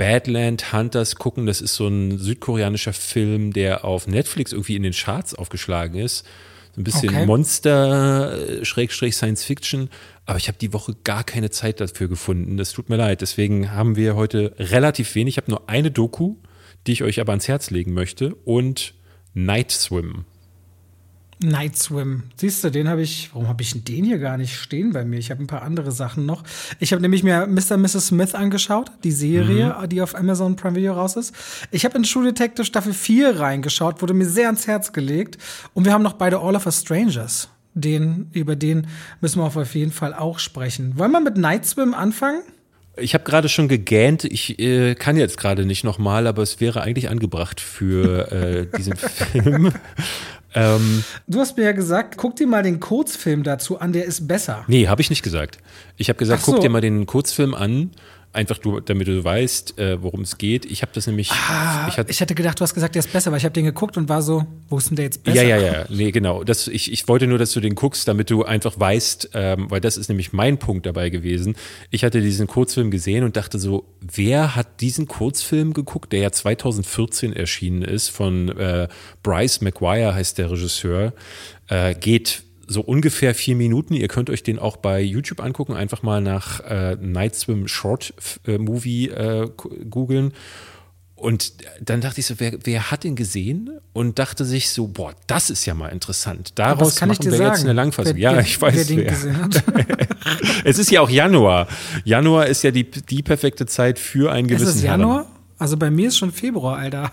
Badland 0.00 0.72
Hunters 0.72 1.16
gucken. 1.16 1.44
Das 1.44 1.60
ist 1.60 1.74
so 1.74 1.86
ein 1.86 2.16
südkoreanischer 2.16 2.94
Film, 2.94 3.52
der 3.52 3.84
auf 3.84 4.06
Netflix 4.06 4.50
irgendwie 4.50 4.76
in 4.76 4.82
den 4.82 4.94
Charts 4.94 5.34
aufgeschlagen 5.34 6.00
ist. 6.00 6.24
So 6.74 6.80
ein 6.80 6.84
bisschen 6.84 7.10
Okay. 7.10 7.26
Monster, 7.26 8.60
äh, 8.60 8.64
Schrägstrich 8.64 9.14
Science 9.14 9.44
Fiction. 9.44 9.90
Aber 10.24 10.38
ich 10.38 10.48
habe 10.48 10.56
die 10.56 10.72
Woche 10.72 10.96
gar 11.04 11.22
keine 11.22 11.50
Zeit 11.50 11.82
dafür 11.82 12.08
gefunden. 12.08 12.56
Das 12.56 12.72
tut 12.72 12.88
mir 12.88 12.96
leid. 12.96 13.20
Deswegen 13.20 13.72
haben 13.72 13.94
wir 13.94 14.16
heute 14.16 14.54
relativ 14.58 15.14
wenig. 15.14 15.34
Ich 15.34 15.36
habe 15.36 15.50
nur 15.50 15.68
eine 15.68 15.90
Doku, 15.90 16.36
die 16.86 16.92
ich 16.92 17.02
euch 17.02 17.20
aber 17.20 17.32
ans 17.32 17.48
Herz 17.48 17.68
legen 17.68 17.92
möchte. 17.92 18.34
Und 18.46 18.94
Night 19.34 19.70
Swim. 19.70 20.24
Night 21.42 21.76
Swim. 21.76 22.24
Siehst 22.36 22.62
du, 22.62 22.70
den 22.70 22.88
habe 22.88 23.02
ich, 23.02 23.30
warum 23.32 23.48
habe 23.48 23.62
ich 23.62 23.84
den 23.84 24.04
hier 24.04 24.18
gar 24.18 24.36
nicht 24.36 24.54
stehen 24.56 24.92
bei 24.92 25.04
mir? 25.04 25.18
Ich 25.18 25.30
habe 25.30 25.42
ein 25.42 25.46
paar 25.46 25.62
andere 25.62 25.90
Sachen 25.90 26.26
noch. 26.26 26.42
Ich 26.78 26.92
habe 26.92 27.00
nämlich 27.00 27.22
mir 27.22 27.46
Mr. 27.46 27.74
und 27.74 27.82
Mrs. 27.82 28.08
Smith 28.08 28.34
angeschaut, 28.34 28.90
die 29.04 29.12
Serie, 29.12 29.74
die 29.90 30.02
auf 30.02 30.14
Amazon 30.14 30.56
Prime 30.56 30.76
Video 30.76 30.92
raus 30.92 31.16
ist. 31.16 31.34
Ich 31.70 31.84
habe 31.84 31.96
in 31.96 32.04
True 32.04 32.24
Detective 32.24 32.66
Staffel 32.66 32.92
4 32.92 33.40
reingeschaut, 33.40 34.02
wurde 34.02 34.14
mir 34.14 34.28
sehr 34.28 34.46
ans 34.46 34.66
Herz 34.66 34.92
gelegt. 34.92 35.38
Und 35.72 35.86
wir 35.86 35.92
haben 35.92 36.02
noch 36.02 36.14
beide 36.14 36.40
All 36.40 36.56
of 36.56 36.66
Us 36.66 36.80
Strangers. 36.80 37.48
Den, 37.72 38.28
über 38.32 38.56
den 38.56 38.88
müssen 39.20 39.40
wir 39.40 39.44
auf 39.44 39.74
jeden 39.74 39.92
Fall 39.92 40.12
auch 40.12 40.38
sprechen. 40.38 40.98
Wollen 40.98 41.12
wir 41.12 41.20
mit 41.20 41.36
Night 41.36 41.64
Swim 41.64 41.94
anfangen? 41.94 42.42
Ich 42.96 43.14
habe 43.14 43.24
gerade 43.24 43.48
schon 43.48 43.68
gegähnt. 43.68 44.24
Ich 44.24 44.58
äh, 44.58 44.94
kann 44.94 45.16
jetzt 45.16 45.38
gerade 45.38 45.64
nicht 45.64 45.84
nochmal, 45.84 46.26
aber 46.26 46.42
es 46.42 46.60
wäre 46.60 46.82
eigentlich 46.82 47.08
angebracht 47.08 47.60
für 47.60 48.30
äh, 48.32 48.76
diesen 48.76 48.96
Film. 48.96 49.72
Ähm, 50.54 51.04
Du 51.26 51.40
hast 51.40 51.56
mir 51.56 51.64
ja 51.64 51.72
gesagt, 51.72 52.16
guck 52.16 52.36
dir 52.36 52.46
mal 52.46 52.62
den 52.62 52.80
Kurzfilm 52.80 53.42
dazu 53.42 53.78
an, 53.80 53.92
der 53.92 54.04
ist 54.04 54.26
besser. 54.28 54.64
nee, 54.68 54.86
habe 54.88 55.00
ich 55.00 55.10
nicht 55.10 55.22
gesagt. 55.22 55.58
Ich 55.96 56.08
habe 56.08 56.18
gesagt, 56.18 56.42
so. 56.42 56.52
guck 56.52 56.60
dir 56.60 56.70
mal 56.70 56.80
den 56.80 57.06
Kurzfilm 57.06 57.54
an, 57.54 57.90
einfach 58.32 58.58
du, 58.58 58.80
damit 58.80 59.08
du 59.08 59.24
weißt, 59.24 59.78
äh, 59.78 60.02
worum 60.02 60.20
es 60.20 60.38
geht. 60.38 60.64
Ich 60.64 60.82
habe 60.82 60.92
das 60.94 61.06
nämlich. 61.06 61.30
Ah, 61.30 61.86
ich 61.88 61.98
hatte, 61.98 62.10
ich 62.10 62.20
hätte 62.20 62.34
gedacht, 62.34 62.60
du 62.60 62.62
hast 62.62 62.74
gesagt, 62.74 62.94
der 62.94 63.00
ist 63.00 63.12
besser, 63.12 63.30
weil 63.30 63.38
ich 63.38 63.44
habe 63.44 63.52
den 63.52 63.64
geguckt 63.64 63.96
und 63.96 64.08
war 64.08 64.22
so, 64.22 64.46
wo 64.68 64.78
ist 64.78 64.90
denn 64.90 64.96
der 64.96 65.06
jetzt 65.06 65.24
besser? 65.24 65.42
Ja, 65.42 65.56
ja, 65.56 65.72
ja, 65.72 65.84
nee, 65.88 66.10
genau. 66.12 66.44
Das, 66.44 66.68
ich, 66.68 66.92
ich 66.92 67.08
wollte 67.08 67.26
nur, 67.26 67.38
dass 67.38 67.52
du 67.52 67.60
den 67.60 67.74
guckst, 67.74 68.06
damit 68.06 68.30
du 68.30 68.44
einfach 68.44 68.78
weißt, 68.78 69.30
ähm, 69.34 69.70
weil 69.70 69.80
das 69.80 69.96
ist 69.96 70.08
nämlich 70.08 70.32
mein 70.32 70.58
Punkt 70.58 70.86
dabei 70.86 71.10
gewesen. 71.10 71.56
Ich 71.90 72.04
hatte 72.04 72.20
diesen 72.20 72.46
Kurzfilm 72.46 72.90
gesehen 72.90 73.24
und 73.24 73.36
dachte 73.36 73.58
so, 73.58 73.84
wer 74.00 74.54
hat 74.54 74.80
diesen 74.80 75.08
Kurzfilm 75.08 75.72
geguckt, 75.72 76.12
der 76.12 76.20
ja 76.20 76.32
2014 76.32 77.32
erschienen 77.32 77.82
ist, 77.82 78.10
von 78.10 78.56
äh, 78.56 78.88
Bryce 79.22 79.60
McGuire 79.60 80.14
heißt 80.14 80.38
der 80.38 80.50
Regisseur, 80.50 81.12
äh, 81.68 81.94
geht 81.94 82.44
so 82.70 82.82
ungefähr 82.82 83.34
vier 83.34 83.56
Minuten. 83.56 83.94
Ihr 83.94 84.06
könnt 84.06 84.30
euch 84.30 84.44
den 84.44 84.58
auch 84.58 84.76
bei 84.76 85.00
YouTube 85.00 85.40
angucken, 85.40 85.74
einfach 85.74 86.02
mal 86.02 86.20
nach 86.20 86.60
äh, 86.60 86.96
Night 87.00 87.34
Swim 87.34 87.66
Short 87.66 88.14
äh, 88.46 88.58
Movie 88.58 89.08
äh, 89.08 89.48
googeln. 89.90 90.32
Und 91.16 91.52
dann 91.82 92.00
dachte 92.00 92.20
ich 92.20 92.26
so, 92.26 92.36
wer, 92.38 92.52
wer 92.62 92.90
hat 92.90 93.04
den 93.04 93.16
gesehen? 93.16 93.70
Und 93.92 94.18
dachte 94.18 94.44
sich 94.44 94.70
so, 94.70 94.86
boah, 94.86 95.14
das 95.26 95.50
ist 95.50 95.66
ja 95.66 95.74
mal 95.74 95.88
interessant. 95.88 96.52
Daraus 96.54 96.98
machen 97.00 97.18
wir 97.22 97.32
sagen. 97.32 97.50
jetzt 97.50 97.64
eine 97.64 97.72
Langfassung. 97.74 98.14
wer, 98.14 98.20
ja, 98.20 98.40
ich 98.40 98.62
weiß. 98.62 98.88
wer 98.88 99.14
wer. 99.14 100.08
Es 100.64 100.78
ist 100.78 100.90
ja 100.90 101.00
auch 101.00 101.10
Januar. 101.10 101.66
Januar 102.04 102.46
ist 102.46 102.62
ja 102.62 102.70
die, 102.70 102.88
die 102.88 103.22
perfekte 103.22 103.66
Zeit 103.66 103.98
für 103.98 104.32
einen 104.32 104.48
ist 104.48 104.60
gewissen 104.60 104.78
es 104.78 104.84
Herren. 104.84 105.00
Januar? 105.00 105.26
Also 105.58 105.76
bei 105.76 105.90
mir 105.90 106.08
ist 106.08 106.16
schon 106.16 106.32
Februar, 106.32 106.78
Alter. 106.78 107.12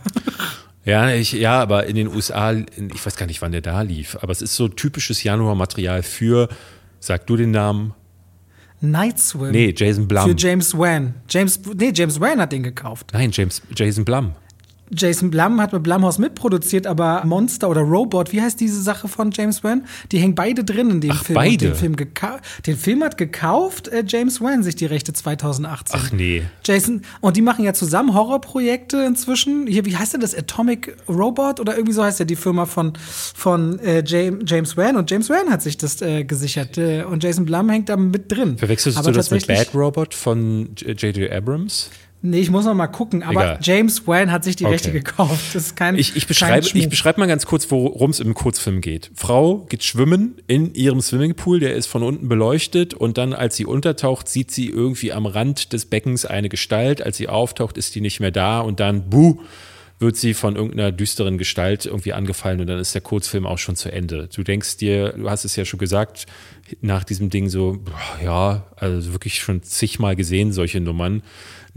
Ja, 0.87 1.11
ich, 1.11 1.33
ja, 1.33 1.59
aber 1.59 1.85
in 1.85 1.97
den 1.97 2.07
USA, 2.07 2.53
ich 2.53 3.05
weiß 3.05 3.17
gar 3.17 3.25
nicht, 3.25 3.41
wann 3.41 3.51
der 3.51 3.59
da 3.59 3.81
lief, 3.81 4.17
aber 4.21 4.31
es 4.31 4.41
ist 4.41 4.55
so 4.55 4.69
typisches 4.69 5.21
Januarmaterial 5.21 6.01
für, 6.01 6.47
sag 7.01 7.27
du 7.27 7.35
den 7.35 7.51
Namen? 7.51 7.93
Night 8.79 9.19
Swim. 9.19 9.51
Nee, 9.51 9.73
Jason 9.75 10.07
Blum. 10.07 10.23
Für 10.23 10.35
James 10.37 10.77
Wan. 10.77 11.15
James, 11.27 11.59
nee, 11.75 11.91
James 11.93 12.21
Wan 12.21 12.39
hat 12.39 12.53
den 12.53 12.63
gekauft. 12.63 13.09
Nein, 13.11 13.31
James, 13.33 13.61
Jason 13.75 14.05
Blum. 14.05 14.33
Jason 14.95 15.29
Blum 15.29 15.59
hat 15.61 15.73
mit 15.73 15.83
Blumhaus 15.83 16.17
mitproduziert, 16.17 16.87
aber 16.87 17.23
Monster 17.25 17.69
oder 17.69 17.81
Robot, 17.81 18.31
wie 18.31 18.41
heißt 18.41 18.59
diese 18.59 18.81
Sache 18.81 19.07
von 19.07 19.31
James 19.31 19.63
Wan? 19.63 19.85
Die 20.11 20.19
hängen 20.19 20.35
beide 20.35 20.63
drin 20.63 20.89
in 20.89 21.01
dem 21.01 21.11
Ach, 21.11 21.23
Film. 21.23 21.35
beide? 21.35 21.69
Den 21.69 21.75
Film, 21.75 21.95
den 22.65 22.77
Film 22.77 23.03
hat 23.03 23.17
gekauft 23.17 23.87
äh, 23.89 24.03
James 24.07 24.41
Wan 24.41 24.63
sich 24.63 24.75
die 24.75 24.85
Rechte 24.85 25.13
2018. 25.13 25.99
Ach 26.01 26.11
nee. 26.11 26.43
Jason, 26.63 27.01
und 27.21 27.37
die 27.37 27.41
machen 27.41 27.65
ja 27.65 27.73
zusammen 27.73 28.13
Horrorprojekte 28.13 29.03
inzwischen. 29.03 29.67
Hier, 29.67 29.85
wie 29.85 29.95
heißt 29.95 30.13
denn 30.13 30.21
das? 30.21 30.35
Atomic 30.35 30.95
Robot 31.09 31.59
oder 31.59 31.75
irgendwie 31.75 31.93
so 31.93 32.03
heißt 32.03 32.19
ja 32.19 32.25
die 32.25 32.35
Firma 32.35 32.65
von, 32.65 32.93
von 32.97 33.79
äh, 33.79 34.03
James, 34.05 34.43
James 34.45 34.77
Wan. 34.77 34.95
Und 34.95 35.11
James 35.11 35.29
Wan 35.29 35.49
hat 35.49 35.61
sich 35.61 35.77
das 35.77 36.01
äh, 36.01 36.23
gesichert. 36.23 36.77
Äh, 36.77 37.03
und 37.03 37.23
Jason 37.23 37.45
Blum 37.45 37.69
hängt 37.69 37.89
da 37.89 37.97
mit 37.97 38.31
drin. 38.31 38.57
Verwechselst 38.57 38.97
Aber 38.97 39.11
du 39.11 39.17
das 39.17 39.31
mit 39.31 39.47
Bad 39.47 39.73
Robot 39.73 40.13
von 40.13 40.69
J.J. 40.75 41.31
Abrams? 41.31 41.89
Nee, 42.21 42.39
ich 42.39 42.49
muss 42.49 42.65
noch 42.65 42.73
mal 42.73 42.87
gucken. 42.87 43.21
Aber 43.21 43.41
Egal. 43.43 43.59
James 43.61 44.07
Wan 44.07 44.31
hat 44.31 44.43
sich 44.43 44.55
die 44.55 44.65
Okay. 44.65 44.73
Rechte 44.73 44.91
gekauft. 44.91 45.53
Das 45.53 45.67
ist 45.67 45.75
kein 45.75 45.95
Ich, 45.95 46.15
ich 46.15 46.25
beschreibe 46.25 46.67
beschreib 46.89 47.17
mal 47.17 47.27
ganz 47.27 47.45
kurz, 47.45 47.69
worum 47.69 48.09
es 48.09 48.19
im 48.19 48.33
Kurzfilm 48.33 48.81
geht. 48.81 49.11
Frau 49.15 49.59
geht 49.69 49.83
schwimmen 49.83 50.35
in 50.47 50.73
ihrem 50.73 50.99
Swimmingpool, 50.99 51.59
der 51.59 51.75
ist 51.75 51.85
von 51.85 52.01
unten 52.01 52.27
beleuchtet 52.27 52.95
und 52.95 53.17
dann, 53.17 53.33
als 53.33 53.55
sie 53.55 53.65
untertaucht, 53.65 54.27
sieht 54.27 54.49
sie 54.51 54.67
irgendwie 54.67 55.13
am 55.13 55.27
Rand 55.27 55.73
des 55.73 55.85
Beckens 55.85 56.25
eine 56.25 56.49
Gestalt. 56.49 57.01
Als 57.03 57.17
sie 57.17 57.29
auftaucht, 57.29 57.77
ist 57.77 57.93
die 57.93 58.01
nicht 58.01 58.19
mehr 58.19 58.31
da 58.31 58.61
und 58.61 58.79
dann, 58.79 59.09
buh, 59.09 59.39
wird 59.99 60.15
sie 60.15 60.33
von 60.33 60.55
irgendeiner 60.55 60.91
düsteren 60.91 61.37
Gestalt 61.37 61.85
irgendwie 61.85 62.13
angefallen 62.13 62.59
und 62.61 62.67
dann 62.67 62.79
ist 62.79 62.93
der 62.93 63.01
Kurzfilm 63.01 63.47
auch 63.47 63.57
schon 63.57 63.75
zu 63.75 63.91
Ende. 63.91 64.29
Du 64.33 64.43
denkst 64.43 64.77
dir, 64.77 65.13
du 65.13 65.29
hast 65.29 65.43
es 65.43 65.55
ja 65.55 65.65
schon 65.65 65.79
gesagt, 65.79 66.27
nach 66.81 67.03
diesem 67.03 67.29
Ding 67.29 67.49
so, 67.49 67.79
boah, 67.83 68.23
ja, 68.23 68.67
also 68.75 69.13
wirklich 69.13 69.39
schon 69.39 69.63
zigmal 69.63 70.15
gesehen, 70.15 70.51
solche 70.51 70.79
Nummern. 70.79 71.23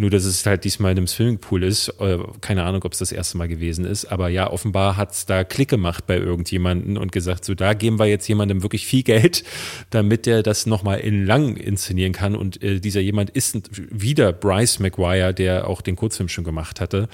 Nur, 0.01 0.09
dass 0.09 0.25
es 0.25 0.47
halt 0.47 0.65
diesmal 0.65 0.93
in 0.93 0.97
einem 0.97 1.07
Swimmingpool 1.07 1.63
ist. 1.63 1.89
Äh, 2.01 2.17
Keine 2.41 2.63
Ahnung, 2.63 2.83
ob 2.85 2.95
es 2.95 3.01
das 3.01 3.13
erste 3.13 3.37
Mal 3.37 3.49
gewesen 3.49 3.85
ist. 3.85 4.07
Aber 4.07 4.31
ja, 4.31 4.51
offenbar 4.51 4.97
hat 4.97 5.13
es 5.13 5.27
da 5.27 5.45
Klick 5.45 5.69
gemacht 5.69 6.07
bei 6.07 6.17
irgendjemanden 6.17 6.97
und 6.97 7.13
gesagt, 7.13 7.45
so 7.45 7.55
da 7.55 7.75
geben 7.75 7.99
wir 7.99 8.07
jetzt 8.07 8.27
jemandem 8.27 8.63
wirklich 8.63 8.87
viel 8.87 9.03
Geld, 9.03 9.45
damit 9.91 10.25
der 10.25 10.43
das 10.43 10.65
nochmal 10.65 11.01
in 11.01 11.27
lang 11.27 11.59
inszenieren 11.59 12.15
kann. 12.15 12.35
Und 12.35 12.63
äh, 12.63 12.81
dieser 12.81 13.03
jemand 13.03 13.29
ist 13.29 13.59
wieder 13.77 14.33
Bryce 14.33 14.79
McGuire, 14.79 15.35
der 15.35 15.69
auch 15.69 15.83
den 15.83 15.97
Kurzfilm 15.97 16.31
schon 16.31 16.45
gemacht 16.45 16.81
hatte. 16.81 17.11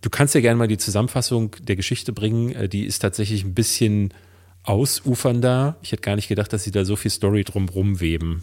Du 0.00 0.08
kannst 0.08 0.34
ja 0.34 0.40
gerne 0.40 0.56
mal 0.56 0.66
die 0.66 0.78
Zusammenfassung 0.78 1.54
der 1.60 1.76
Geschichte 1.76 2.14
bringen. 2.14 2.52
Äh, 2.52 2.70
Die 2.70 2.86
ist 2.86 3.00
tatsächlich 3.00 3.44
ein 3.44 3.52
bisschen 3.52 4.14
ausufernder. 4.62 5.76
Ich 5.82 5.92
hätte 5.92 6.00
gar 6.00 6.16
nicht 6.16 6.28
gedacht, 6.28 6.54
dass 6.54 6.64
sie 6.64 6.70
da 6.70 6.86
so 6.86 6.96
viel 6.96 7.10
Story 7.10 7.44
drumrum 7.44 8.00
weben. 8.00 8.42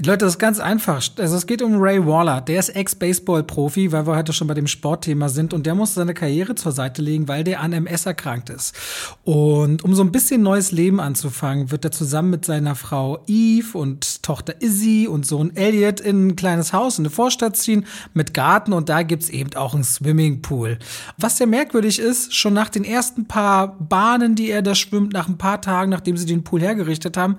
Leute, 0.00 0.26
das 0.26 0.34
ist 0.34 0.38
ganz 0.38 0.60
einfach. 0.60 1.02
Also 1.18 1.36
es 1.36 1.44
geht 1.44 1.60
um 1.60 1.74
Ray 1.74 2.06
Waller. 2.06 2.40
Der 2.40 2.60
ist 2.60 2.68
Ex-Baseball-Profi, 2.68 3.90
weil 3.90 4.06
wir 4.06 4.14
heute 4.14 4.32
schon 4.32 4.46
bei 4.46 4.54
dem 4.54 4.68
Sportthema 4.68 5.28
sind. 5.28 5.52
Und 5.52 5.66
der 5.66 5.74
muss 5.74 5.94
seine 5.94 6.14
Karriere 6.14 6.54
zur 6.54 6.70
Seite 6.70 7.02
legen, 7.02 7.26
weil 7.26 7.42
der 7.42 7.58
an 7.58 7.72
MS 7.72 8.06
erkrankt 8.06 8.48
ist. 8.48 8.76
Und 9.24 9.82
um 9.82 9.96
so 9.96 10.04
ein 10.04 10.12
bisschen 10.12 10.40
neues 10.40 10.70
Leben 10.70 11.00
anzufangen, 11.00 11.72
wird 11.72 11.84
er 11.84 11.90
zusammen 11.90 12.30
mit 12.30 12.44
seiner 12.44 12.76
Frau 12.76 13.24
Eve 13.26 13.76
und 13.76 14.22
Tochter 14.22 14.62
Izzy 14.62 15.08
und 15.10 15.26
Sohn 15.26 15.56
Elliot 15.56 15.98
in 15.98 16.28
ein 16.28 16.36
kleines 16.36 16.72
Haus 16.72 17.00
in 17.00 17.04
eine 17.04 17.10
Vorstadt 17.10 17.56
ziehen 17.56 17.84
mit 18.14 18.34
Garten. 18.34 18.72
Und 18.72 18.88
da 18.88 19.02
gibt's 19.02 19.28
eben 19.30 19.52
auch 19.56 19.74
einen 19.74 19.82
Swimmingpool. 19.82 20.78
Was 21.16 21.38
sehr 21.38 21.48
merkwürdig 21.48 21.98
ist, 21.98 22.36
schon 22.36 22.54
nach 22.54 22.68
den 22.68 22.84
ersten 22.84 23.26
paar 23.26 23.76
Bahnen, 23.80 24.36
die 24.36 24.48
er 24.48 24.62
da 24.62 24.76
schwimmt, 24.76 25.12
nach 25.12 25.26
ein 25.26 25.38
paar 25.38 25.60
Tagen, 25.60 25.90
nachdem 25.90 26.16
sie 26.16 26.26
den 26.26 26.44
Pool 26.44 26.60
hergerichtet 26.60 27.16
haben, 27.16 27.38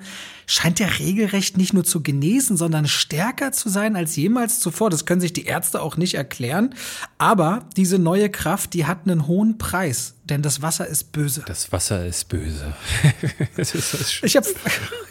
scheint 0.49 0.81
er 0.81 0.97
regelrecht 0.97 1.57
nicht 1.57 1.73
nur 1.73 1.83
zu 1.83 2.01
genesen, 2.01 2.48
sondern 2.57 2.87
stärker 2.87 3.51
zu 3.51 3.69
sein 3.69 3.95
als 3.95 4.15
jemals 4.15 4.59
zuvor. 4.59 4.89
Das 4.89 5.05
können 5.05 5.21
sich 5.21 5.33
die 5.33 5.45
Ärzte 5.45 5.81
auch 5.81 5.97
nicht 5.97 6.15
erklären. 6.15 6.75
Aber 7.17 7.65
diese 7.75 7.99
neue 7.99 8.29
Kraft, 8.29 8.73
die 8.73 8.85
hat 8.85 8.99
einen 9.05 9.27
hohen 9.27 9.57
Preis, 9.57 10.15
denn 10.25 10.41
das 10.41 10.61
Wasser 10.61 10.87
ist 10.87 11.11
böse. 11.11 11.43
Das 11.45 11.71
Wasser 11.71 12.05
ist 12.05 12.29
böse. 12.29 12.73
das 13.57 13.75
ist 13.75 13.93
das 13.93 14.19
ich 14.23 14.35
habe 14.35 14.47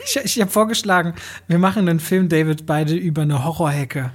ich, 0.04 0.16
ich 0.16 0.40
hab 0.40 0.52
vorgeschlagen, 0.52 1.14
wir 1.46 1.58
machen 1.58 1.88
einen 1.88 2.00
Film, 2.00 2.28
David, 2.28 2.66
beide 2.66 2.94
über 2.94 3.22
eine 3.22 3.44
Horrorhecke. 3.44 4.12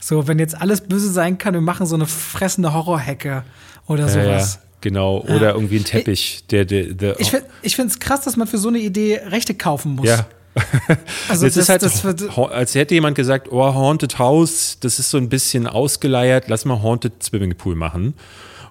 So, 0.00 0.28
wenn 0.28 0.38
jetzt 0.38 0.60
alles 0.60 0.80
böse 0.82 1.10
sein 1.10 1.38
kann, 1.38 1.54
wir 1.54 1.60
machen 1.60 1.86
so 1.86 1.96
eine 1.96 2.06
fressende 2.06 2.72
Horrorhecke 2.72 3.44
oder 3.86 4.08
sowas. 4.08 4.54
Ja, 4.54 4.68
Genau, 4.80 5.18
oder 5.22 5.48
ja. 5.48 5.54
irgendwie 5.54 5.78
ein 5.78 5.84
Teppich. 5.84 6.44
Der, 6.50 6.64
der, 6.64 6.94
der 6.94 7.18
ich 7.18 7.32
ich 7.62 7.74
finde 7.74 7.90
es 7.90 7.98
krass, 7.98 8.20
dass 8.20 8.36
man 8.36 8.46
für 8.46 8.58
so 8.58 8.68
eine 8.68 8.78
Idee 8.78 9.20
Rechte 9.24 9.54
kaufen 9.54 9.96
muss. 9.96 10.06
Ja, 10.06 10.26
also 11.28 11.46
das, 11.46 11.56
ist 11.56 11.68
halt, 11.68 11.82
das 11.82 12.04
als 12.04 12.74
hätte 12.74 12.94
jemand 12.94 13.16
gesagt, 13.16 13.50
oh, 13.50 13.74
Haunted 13.74 14.18
House, 14.18 14.78
das 14.80 14.98
ist 14.98 15.10
so 15.10 15.18
ein 15.18 15.28
bisschen 15.28 15.66
ausgeleiert, 15.66 16.44
lass 16.48 16.64
mal 16.64 16.82
Haunted 16.82 17.22
Swimming 17.22 17.54
Pool 17.56 17.74
machen. 17.74 18.14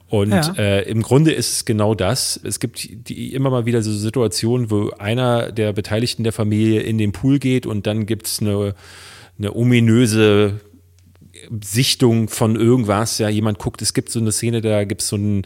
Und 0.10 0.32
ja. 0.32 0.54
äh, 0.58 0.90
im 0.90 1.02
Grunde 1.02 1.32
ist 1.32 1.52
es 1.52 1.66
genau 1.66 1.94
das. 1.94 2.40
Es 2.42 2.60
gibt 2.60 3.10
die, 3.10 3.34
immer 3.34 3.50
mal 3.50 3.66
wieder 3.66 3.82
so 3.82 3.92
Situationen, 3.92 4.72
wo 4.72 4.92
einer 4.92 5.52
der 5.52 5.74
Beteiligten 5.74 6.24
der 6.24 6.32
Familie 6.32 6.82
in 6.82 6.98
den 6.98 7.12
Pool 7.12 7.40
geht 7.40 7.66
und 7.66 7.88
dann 7.88 8.06
gibt 8.06 8.28
es 8.28 8.40
eine, 8.40 8.74
eine 9.38 9.54
ominöse 9.54 10.62
Sichtung 11.64 12.30
von 12.30 12.56
irgendwas, 12.56 13.18
ja, 13.18 13.30
jemand 13.30 13.60
guckt, 13.60 13.82
es 13.82 13.94
gibt 13.94 14.10
so 14.10 14.20
eine 14.20 14.32
Szene, 14.32 14.62
da 14.62 14.84
gibt 14.84 15.02
es 15.02 15.10
so 15.10 15.16
ein, 15.16 15.46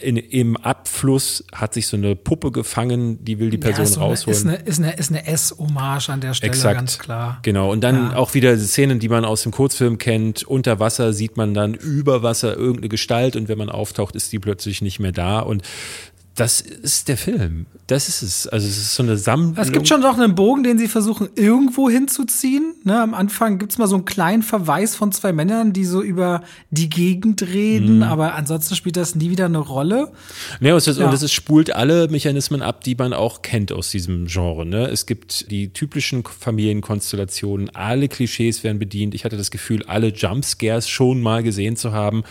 in, 0.00 0.16
im 0.16 0.56
Abfluss 0.56 1.44
hat 1.52 1.74
sich 1.74 1.86
so 1.86 1.96
eine 1.96 2.16
Puppe 2.16 2.50
gefangen, 2.50 3.24
die 3.24 3.38
will 3.38 3.50
die 3.50 3.58
Person 3.58 3.86
ja, 3.86 3.92
ist 3.92 3.98
rausholen. 3.98 4.48
Eine, 4.48 4.56
ist 4.64 4.78
eine, 4.78 4.92
ist 4.92 5.10
eine, 5.10 5.26
S-Hommage 5.26 6.10
an 6.10 6.20
der 6.20 6.34
Stelle, 6.34 6.52
Exakt. 6.52 6.76
ganz 6.76 6.98
klar. 6.98 7.38
Genau, 7.42 7.70
und 7.70 7.82
dann 7.82 8.10
ja. 8.10 8.16
auch 8.16 8.34
wieder 8.34 8.56
Szenen, 8.58 8.98
die 8.98 9.08
man 9.08 9.24
aus 9.24 9.42
dem 9.42 9.52
Kurzfilm 9.52 9.98
kennt, 9.98 10.44
unter 10.44 10.80
Wasser 10.80 11.12
sieht 11.12 11.36
man 11.36 11.54
dann 11.54 11.74
über 11.74 12.22
Wasser 12.22 12.56
irgendeine 12.56 12.88
Gestalt 12.88 13.36
und 13.36 13.48
wenn 13.48 13.58
man 13.58 13.68
auftaucht, 13.68 14.16
ist 14.16 14.32
die 14.32 14.38
plötzlich 14.38 14.82
nicht 14.82 15.00
mehr 15.00 15.12
da 15.12 15.40
und 15.40 15.62
das 16.34 16.62
ist 16.62 17.08
der 17.08 17.18
Film. 17.18 17.66
Das 17.88 18.08
ist 18.08 18.22
es. 18.22 18.46
Also 18.46 18.66
es 18.66 18.78
ist 18.78 18.94
so 18.94 19.02
eine 19.02 19.18
Sammlung. 19.18 19.54
Es 19.58 19.70
gibt 19.70 19.86
schon 19.86 20.00
noch 20.00 20.16
einen 20.16 20.34
Bogen, 20.34 20.62
den 20.62 20.78
sie 20.78 20.88
versuchen 20.88 21.28
irgendwo 21.34 21.90
hinzuziehen. 21.90 22.74
Ne, 22.84 22.98
am 22.98 23.12
Anfang 23.12 23.58
gibt 23.58 23.72
es 23.72 23.78
mal 23.78 23.86
so 23.86 23.96
einen 23.96 24.06
kleinen 24.06 24.42
Verweis 24.42 24.96
von 24.96 25.12
zwei 25.12 25.32
Männern, 25.32 25.74
die 25.74 25.84
so 25.84 26.00
über 26.00 26.42
die 26.70 26.88
Gegend 26.88 27.42
reden, 27.42 27.96
mhm. 27.96 28.02
aber 28.04 28.34
ansonsten 28.34 28.76
spielt 28.76 28.96
das 28.96 29.14
nie 29.14 29.28
wieder 29.28 29.44
eine 29.44 29.58
Rolle. 29.58 30.10
Ne, 30.60 30.74
und, 30.74 30.86
das, 30.86 30.96
ja. 30.96 31.06
und 31.06 31.12
es 31.12 31.30
spult 31.30 31.74
alle 31.74 32.08
Mechanismen 32.08 32.62
ab, 32.62 32.82
die 32.82 32.94
man 32.94 33.12
auch 33.12 33.42
kennt 33.42 33.70
aus 33.70 33.90
diesem 33.90 34.26
Genre. 34.26 34.64
Ne? 34.64 34.86
Es 34.86 35.04
gibt 35.04 35.50
die 35.50 35.74
typischen 35.74 36.24
Familienkonstellationen, 36.24 37.68
alle 37.74 38.08
Klischees 38.08 38.64
werden 38.64 38.78
bedient. 38.78 39.14
Ich 39.14 39.26
hatte 39.26 39.36
das 39.36 39.50
Gefühl, 39.50 39.82
alle 39.84 40.08
Jumpscares 40.08 40.88
schon 40.88 41.20
mal 41.20 41.42
gesehen 41.42 41.76
zu 41.76 41.92
haben. 41.92 42.22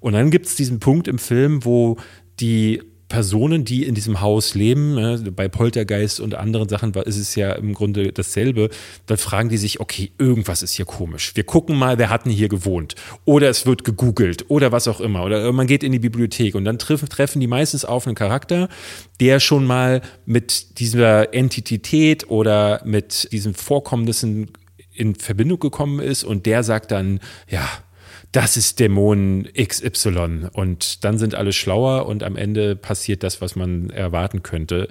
Und 0.00 0.14
dann 0.14 0.30
gibt 0.30 0.46
es 0.46 0.54
diesen 0.54 0.80
Punkt 0.80 1.08
im 1.08 1.18
Film, 1.18 1.64
wo 1.66 1.98
die 2.40 2.80
Personen, 3.10 3.64
die 3.64 3.84
in 3.84 3.94
diesem 3.94 4.22
Haus 4.22 4.54
leben, 4.54 4.94
ne, 4.94 5.32
bei 5.34 5.48
Poltergeist 5.48 6.20
und 6.20 6.34
anderen 6.34 6.68
Sachen 6.68 6.94
ist 6.94 7.18
es 7.18 7.34
ja 7.34 7.52
im 7.52 7.74
Grunde 7.74 8.12
dasselbe, 8.12 8.70
dann 9.06 9.18
fragen 9.18 9.50
die 9.50 9.58
sich, 9.58 9.80
okay, 9.80 10.12
irgendwas 10.16 10.62
ist 10.62 10.72
hier 10.72 10.86
komisch. 10.86 11.32
Wir 11.34 11.42
gucken 11.44 11.76
mal, 11.76 11.98
wer 11.98 12.08
hat 12.08 12.24
denn 12.24 12.32
hier 12.32 12.48
gewohnt? 12.48 12.94
Oder 13.24 13.50
es 13.50 13.66
wird 13.66 13.84
gegoogelt 13.84 14.46
oder 14.48 14.70
was 14.72 14.88
auch 14.88 15.00
immer. 15.00 15.24
Oder 15.24 15.52
man 15.52 15.66
geht 15.66 15.82
in 15.82 15.90
die 15.90 15.98
Bibliothek 15.98 16.54
und 16.54 16.64
dann 16.64 16.78
treffen 16.78 17.40
die 17.40 17.48
meistens 17.48 17.84
auf 17.84 18.06
einen 18.06 18.14
Charakter, 18.14 18.68
der 19.18 19.40
schon 19.40 19.66
mal 19.66 20.02
mit 20.24 20.78
dieser 20.78 21.34
Entität 21.34 22.30
oder 22.30 22.80
mit 22.84 23.28
diesen 23.32 23.54
Vorkommnissen 23.54 24.52
in 24.94 25.16
Verbindung 25.16 25.58
gekommen 25.58 25.98
ist 25.98 26.22
und 26.22 26.46
der 26.46 26.62
sagt 26.62 26.92
dann, 26.92 27.18
ja, 27.48 27.68
das 28.32 28.56
ist 28.56 28.78
Dämon 28.78 29.48
XY 29.56 30.48
und 30.52 31.04
dann 31.04 31.18
sind 31.18 31.34
alle 31.34 31.52
schlauer 31.52 32.06
und 32.06 32.22
am 32.22 32.36
Ende 32.36 32.76
passiert 32.76 33.22
das, 33.22 33.40
was 33.40 33.56
man 33.56 33.90
erwarten 33.90 34.42
könnte. 34.42 34.88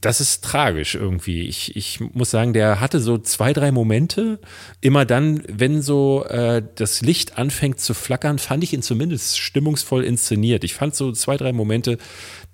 Das 0.00 0.20
ist 0.20 0.44
tragisch 0.44 0.94
irgendwie. 0.94 1.48
Ich, 1.48 1.74
ich 1.74 1.98
muss 2.00 2.30
sagen, 2.30 2.52
der 2.52 2.80
hatte 2.80 3.00
so 3.00 3.18
zwei, 3.18 3.52
drei 3.52 3.72
Momente. 3.72 4.38
Immer 4.80 5.04
dann, 5.04 5.42
wenn 5.48 5.82
so 5.82 6.24
äh, 6.26 6.62
das 6.76 7.00
Licht 7.00 7.38
anfängt 7.38 7.80
zu 7.80 7.94
flackern, 7.94 8.38
fand 8.38 8.62
ich 8.62 8.72
ihn 8.72 8.82
zumindest 8.82 9.38
stimmungsvoll 9.38 10.04
inszeniert. 10.04 10.62
Ich 10.62 10.74
fand 10.74 10.94
so 10.94 11.10
zwei, 11.12 11.36
drei 11.36 11.52
Momente, 11.52 11.98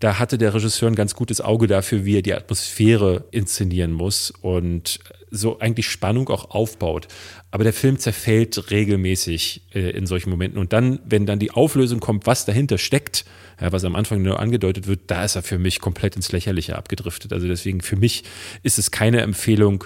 da 0.01 0.19
hatte 0.19 0.39
der 0.39 0.55
Regisseur 0.55 0.89
ein 0.89 0.95
ganz 0.95 1.15
gutes 1.15 1.41
Auge 1.43 1.67
dafür, 1.67 2.07
wie 2.07 2.17
er 2.17 2.23
die 2.23 2.33
Atmosphäre 2.33 3.25
inszenieren 3.33 3.93
muss 3.93 4.31
und 4.31 5.01
so 5.33 5.59
eigentlich 5.59 5.89
Spannung 5.89 6.29
auch 6.29 6.51
aufbaut. 6.51 7.09
Aber 7.51 7.65
der 7.65 7.73
Film 7.73 7.99
zerfällt 7.99 8.71
regelmäßig 8.71 9.63
äh, 9.75 9.91
in 9.91 10.07
solchen 10.07 10.31
Momenten. 10.31 10.59
Und 10.59 10.73
dann, 10.73 11.01
wenn 11.05 11.27
dann 11.27 11.39
die 11.39 11.51
Auflösung 11.51 11.99
kommt, 12.01 12.27
was 12.27 12.45
dahinter 12.45 12.79
steckt, 12.79 13.25
ja, 13.61 13.73
was 13.73 13.85
am 13.85 13.97
Anfang 13.97 14.23
nur 14.23 14.39
angedeutet 14.39 14.87
wird, 14.87 15.01
da 15.07 15.25
ist 15.25 15.35
er 15.35 15.43
für 15.43 15.59
mich 15.59 15.81
komplett 15.81 16.17
ins 16.17 16.31
Lächerliche 16.31 16.77
abgedriftet. 16.77 17.33
Also 17.33 17.49
deswegen 17.49 17.81
für 17.81 17.97
mich 17.97 18.25
ist 18.63 18.79
es 18.79 18.91
keine 18.91 19.23
Empfehlung, 19.23 19.85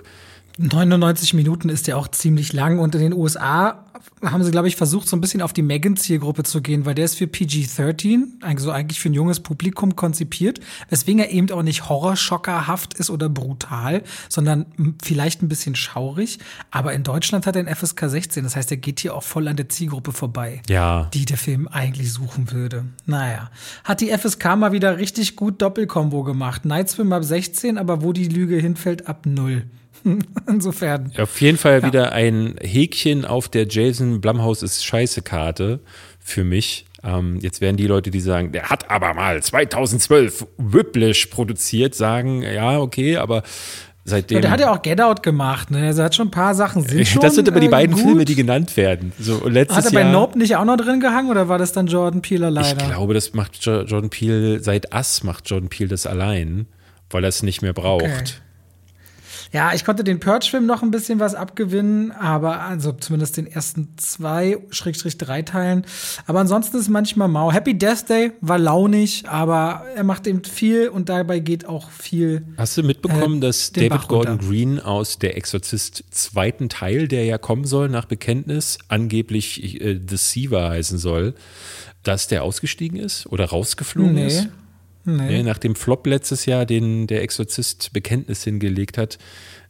99 0.59 1.35
Minuten 1.35 1.69
ist 1.69 1.87
ja 1.87 1.97
auch 1.97 2.09
ziemlich 2.09 2.55
lang 2.55 2.79
und 2.79 2.95
in 2.95 3.03
den 3.03 3.13
USA 3.13 3.85
haben 4.23 4.43
sie, 4.43 4.51
glaube 4.51 4.69
ich, 4.69 4.77
versucht, 4.77 5.09
so 5.09 5.17
ein 5.17 5.21
bisschen 5.21 5.43
auf 5.43 5.53
die 5.53 5.63
Megan-Zielgruppe 5.63 6.43
zu 6.43 6.63
gehen, 6.63 6.87
weil 6.87 6.95
der 6.95 7.05
ist 7.05 7.17
für 7.17 7.27
PG-13, 7.27 8.43
also 8.43 8.71
eigentlich 8.71 8.99
für 8.99 9.11
ein 9.11 9.15
junges 9.15 9.41
Publikum 9.41 9.95
konzipiert, 9.95 10.61
weswegen 10.89 11.21
er 11.21 11.31
eben 11.31 11.51
auch 11.51 11.63
nicht 11.63 11.89
horrorschockerhaft 11.89 12.95
ist 12.95 13.11
oder 13.11 13.29
brutal, 13.29 14.03
sondern 14.29 14.67
vielleicht 15.03 15.43
ein 15.43 15.49
bisschen 15.49 15.75
schaurig. 15.75 16.39
Aber 16.71 16.95
in 16.95 17.03
Deutschland 17.03 17.47
hat 17.47 17.57
er 17.57 17.67
ein 17.67 17.75
FSK 17.75 18.09
16, 18.09 18.45
das 18.45 18.57
heißt, 18.57 18.71
er 18.71 18.79
geht 18.79 19.01
hier 19.01 19.15
auch 19.15 19.23
voll 19.23 19.49
an 19.49 19.57
der 19.57 19.69
Zielgruppe 19.69 20.13
vorbei, 20.13 20.63
ja. 20.69 21.11
die 21.13 21.27
der 21.27 21.37
Film 21.37 21.69
eigentlich 21.69 22.11
suchen 22.13 22.51
würde. 22.53 22.87
Naja, 23.05 23.51
hat 23.85 24.01
die 24.01 24.17
FSK 24.17 24.57
mal 24.57 24.73
wieder 24.73 24.97
richtig 24.97 25.37
gut 25.37 25.61
Doppelkombo 25.61 26.23
gemacht. 26.23 26.65
Night 26.65 26.89
Swim 26.89 27.13
ab 27.13 27.25
16, 27.25 27.77
aber 27.77 28.03
wo 28.03 28.15
die 28.15 28.29
Lüge 28.29 28.57
hinfällt, 28.57 29.09
ab 29.09 29.27
0. 29.27 29.67
Insofern. 30.49 31.13
Auf 31.19 31.41
jeden 31.41 31.59
Fall 31.59 31.81
ja. 31.81 31.87
wieder 31.87 32.13
ein 32.13 32.57
Häkchen 32.61 33.25
auf 33.25 33.49
der 33.49 33.67
Jason 33.69 34.21
Blumhaus 34.21 34.63
ist 34.63 34.85
scheiße 34.85 35.23
Karte 35.23 35.81
für 36.21 36.45
mich. 36.45 36.87
Ähm, 37.03 37.39
jetzt 37.41 37.61
werden 37.61 37.77
die 37.77 37.87
Leute, 37.87 38.11
die 38.11 38.21
sagen, 38.21 38.53
der 38.53 38.71
hat 38.71 38.91
aber 38.91 39.15
mal 39.15 39.43
2012 39.43 40.47
Whiplash 40.59 41.27
produziert, 41.27 41.95
sagen, 41.95 42.43
ja, 42.43 42.81
okay, 42.81 43.17
aber 43.17 43.43
seitdem. 44.05 44.37
Ja, 44.37 44.43
der 44.43 44.51
hat 44.51 44.61
ja 44.61 44.73
auch 44.73 44.83
Get 44.83 45.01
Out 45.01 45.23
gemacht, 45.23 45.71
ne? 45.71 45.87
Also 45.87 46.03
er 46.03 46.07
hat 46.07 46.15
schon 46.15 46.29
ein 46.29 46.33
paar 46.33 46.55
Sachen 46.55 46.83
sind 46.83 47.07
schon, 47.07 47.23
Das 47.23 47.35
sind 47.35 47.49
aber 47.49 47.61
die 47.61 47.67
äh, 47.67 47.71
beiden 47.71 47.95
gut. 47.95 48.05
Filme, 48.05 48.25
die 48.25 48.35
genannt 48.35 48.77
werden. 48.77 49.13
So, 49.19 49.47
letztes 49.47 49.77
hat 49.77 49.85
er 49.87 49.93
bei 49.93 50.01
Jahr, 50.01 50.13
Nope 50.13 50.39
nicht 50.39 50.57
auch 50.57 50.65
noch 50.65 50.77
drin 50.77 51.01
gehangen 51.01 51.31
oder 51.31 51.49
war 51.49 51.59
das 51.59 51.73
dann 51.73 51.87
Jordan 51.87 52.23
Peele 52.23 52.47
alleine? 52.47 52.77
Ich 52.81 52.89
glaube, 52.89 53.15
das 53.15 53.35
macht 53.35 53.65
Jordan 53.65 54.11
Peele, 54.11 54.61
seit 54.61 54.93
Ass 54.93 55.23
macht 55.23 55.49
Jordan 55.49 55.69
Peele 55.69 55.91
das 55.91 56.07
allein, 56.07 56.67
weil 57.11 57.25
er 57.25 57.29
es 57.29 57.43
nicht 57.43 57.63
mehr 57.63 57.73
braucht. 57.73 58.05
Okay. 58.05 58.25
Ja, 59.53 59.73
ich 59.75 59.85
konnte 59.85 60.05
den 60.05 60.21
Purge-Film 60.21 60.67
noch 60.67 60.83
ein 60.83 60.91
bisschen 60.91 61.21
was 61.21 61.35
abgewinnen, 61.35 62.13
aber 62.13 62.61
also 62.61 62.93
zumindest 62.93 63.37
den 63.37 63.47
ersten 63.47 63.95
zwei, 63.97 64.59
Schrägstrich 64.71 65.19
drei 65.19 65.43
Teilen. 65.43 65.85
Aber 66.27 66.41
ansonsten 66.41 66.77
ist 66.77 66.89
manchmal 66.89 67.29
mau. 67.29 67.53
Happy 67.53 67.77
Death 67.77 68.09
Day 68.09 68.33
war 68.41 68.59
launig, 68.59 69.29
aber 69.29 69.85
er 69.95 70.05
macht 70.05 70.27
eben 70.27 70.45
viel 70.45 70.89
und 70.89 71.09
dabei 71.09 71.39
geht 71.39 71.67
auch 71.67 71.91
viel. 71.91 72.47
Hast 72.57 72.77
du 72.77 72.83
mitbekommen, 72.83 73.39
äh, 73.39 73.47
dass 73.47 73.73
David 73.73 74.09
Gordon 74.09 74.39
Green 74.39 74.81
aus 74.81 75.19
Der 75.19 75.37
Exorzist 75.37 76.05
zweiten 76.11 76.69
Teil, 76.69 77.09
der 77.09 77.25
ja 77.25 77.39
kommen 77.39 77.65
soll 77.65 77.89
nach 77.89 78.07
Bekenntnis, 78.07 78.79
angeblich 78.89 79.81
äh, 79.81 80.01
The 80.07 80.17
Siva 80.17 80.71
heißen 80.71 80.99
soll, 80.99 81.35
dass 82.03 82.29
der 82.29 82.43
ausgestiegen 82.43 82.99
ist 82.99 83.27
oder 83.27 83.47
rausgeflogen 83.47 84.15
nee. 84.15 84.27
ist? 84.27 84.49
Nee. 85.07 85.43
Nach 85.43 85.59
dem 85.59 85.75
Flop 85.75 86.07
letztes 86.07 86.47
Jahr, 86.47 86.67
den 86.67 87.07
der 87.07 87.23
Exorzist 87.23 87.93
Bekenntnis 87.93 88.45
hingelegt 88.45 88.99
hat, 88.99 89.19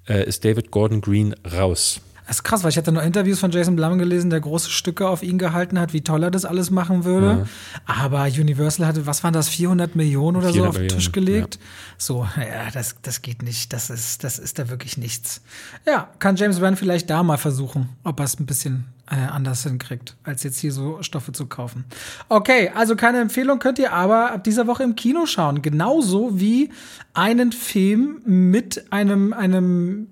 äh, 0.08 0.26
ist 0.26 0.44
David 0.44 0.70
Gordon 0.70 1.00
Green 1.00 1.34
raus. 1.52 2.00
Das 2.26 2.38
ist 2.38 2.42
krass, 2.42 2.64
weil 2.64 2.70
ich 2.70 2.76
hatte 2.76 2.90
noch 2.90 3.04
Interviews 3.04 3.38
von 3.38 3.52
Jason 3.52 3.76
Blum 3.76 3.98
gelesen, 3.98 4.30
der 4.30 4.40
große 4.40 4.68
Stücke 4.68 5.08
auf 5.08 5.22
ihn 5.22 5.38
gehalten 5.38 5.78
hat, 5.78 5.92
wie 5.92 6.00
toll 6.00 6.24
er 6.24 6.32
das 6.32 6.44
alles 6.44 6.70
machen 6.72 7.04
würde. 7.04 7.26
Ja. 7.26 8.04
Aber 8.04 8.24
Universal 8.24 8.84
hatte, 8.84 9.06
was 9.06 9.22
waren 9.22 9.32
das, 9.32 9.48
400 9.48 9.94
Millionen 9.94 10.36
oder 10.36 10.52
400 10.52 10.54
so 10.54 10.68
auf 10.68 10.76
den 10.76 10.88
Tisch 10.88 11.12
gelegt? 11.12 11.54
Ja. 11.54 11.60
So, 11.98 12.28
ja, 12.36 12.70
das, 12.72 12.96
das 13.02 13.22
geht 13.22 13.44
nicht. 13.44 13.72
Das 13.72 13.90
ist, 13.90 14.24
das 14.24 14.40
ist 14.40 14.58
da 14.58 14.68
wirklich 14.68 14.96
nichts. 14.96 15.40
Ja, 15.86 16.08
kann 16.18 16.34
James 16.34 16.60
Wan 16.60 16.76
vielleicht 16.76 17.10
da 17.10 17.22
mal 17.22 17.38
versuchen, 17.38 17.90
ob 18.02 18.18
er 18.18 18.24
es 18.24 18.40
ein 18.40 18.46
bisschen 18.46 18.86
äh, 19.10 19.14
anders 19.14 19.62
hinkriegt, 19.62 20.16
als 20.24 20.42
jetzt 20.42 20.58
hier 20.58 20.72
so 20.72 21.02
Stoffe 21.02 21.32
zu 21.32 21.46
kaufen. 21.46 21.84
Okay, 22.28 22.70
also 22.74 22.96
keine 22.96 23.20
Empfehlung 23.20 23.58
könnt 23.58 23.78
ihr 23.78 23.92
aber 23.92 24.32
ab 24.32 24.44
dieser 24.44 24.66
Woche 24.66 24.82
im 24.82 24.96
Kino 24.96 25.26
schauen. 25.26 25.62
Genauso 25.62 26.40
wie 26.40 26.70
einen 27.14 27.52
Film 27.52 28.20
mit 28.24 28.92
einem, 28.92 29.32
einem, 29.32 30.08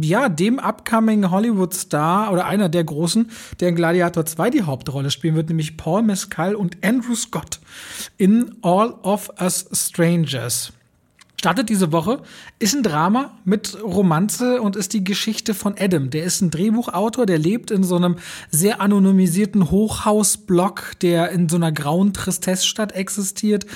ja, 0.00 0.28
dem 0.28 0.58
upcoming 0.58 1.30
Hollywood-Star 1.30 2.32
oder 2.32 2.46
einer 2.46 2.68
der 2.68 2.84
großen, 2.84 3.30
der 3.60 3.70
in 3.70 3.76
Gladiator 3.76 4.26
2 4.26 4.50
die 4.50 4.62
Hauptrolle 4.62 5.10
spielen 5.10 5.36
wird, 5.36 5.48
nämlich 5.48 5.76
Paul 5.76 6.02
Mescal 6.02 6.54
und 6.54 6.84
Andrew 6.84 7.14
Scott 7.14 7.60
in 8.18 8.56
All 8.62 8.92
of 9.02 9.30
Us 9.40 9.66
Strangers 9.72 10.72
startet 11.44 11.68
diese 11.68 11.92
Woche, 11.92 12.22
ist 12.58 12.74
ein 12.74 12.82
Drama 12.82 13.32
mit 13.44 13.76
Romanze 13.82 14.62
und 14.62 14.76
ist 14.76 14.94
die 14.94 15.04
Geschichte 15.04 15.52
von 15.52 15.74
Adam. 15.78 16.08
Der 16.08 16.24
ist 16.24 16.40
ein 16.40 16.50
Drehbuchautor, 16.50 17.26
der 17.26 17.36
lebt 17.36 17.70
in 17.70 17.84
so 17.84 17.96
einem 17.96 18.16
sehr 18.50 18.80
anonymisierten 18.80 19.70
Hochhausblock, 19.70 20.98
der 21.02 21.32
in 21.32 21.50
so 21.50 21.56
einer 21.56 21.70
grauen 21.70 22.14
Tristessstadt 22.14 22.92
existiert, 22.92 23.66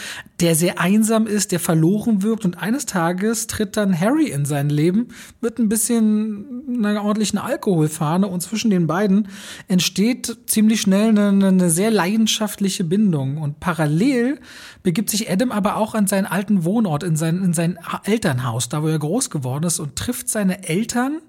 der 0.41 0.55
sehr 0.55 0.81
einsam 0.81 1.27
ist, 1.27 1.53
der 1.53 1.61
verloren 1.61 2.23
wirkt 2.23 2.47
und 2.47 2.55
eines 2.57 2.87
Tages 2.87 3.49
tritt 3.49 3.77
dann 3.77 4.01
Harry 4.01 4.31
in 4.31 4.47
sein 4.47 4.71
Leben 4.71 5.09
mit 5.43 5.59
ein 5.59 5.69
bisschen 5.69 6.63
einer 6.83 7.05
ordentlichen 7.05 7.39
Alkoholfahne 7.39 8.29
und 8.29 8.41
zwischen 8.41 8.71
den 8.71 8.87
beiden 8.87 9.29
entsteht 9.67 10.39
ziemlich 10.47 10.81
schnell 10.81 11.11
eine, 11.11 11.49
eine 11.49 11.69
sehr 11.69 11.91
leidenschaftliche 11.91 12.85
Bindung 12.85 13.37
und 13.37 13.61
parallel 13.61 14.41
begibt 14.83 15.11
sich 15.11 15.31
Adam 15.31 15.53
aber 15.53 15.77
auch 15.77 15.95
an 15.95 16.07
seinen 16.07 16.25
alten 16.25 16.65
Wohnort, 16.65 17.03
in 17.03 17.17
sein, 17.17 17.43
in 17.43 17.58
sein 17.59 17.79
Elternhaus, 18.05 18.69
da 18.69 18.83
wo 18.83 18.87
er 18.87 18.99
groß 18.99 19.31
geworden 19.31 19.65
ist 19.65 19.81
und 19.81 19.97
trifft 19.97 20.29
seine 20.29 20.69
Eltern, 20.69 21.21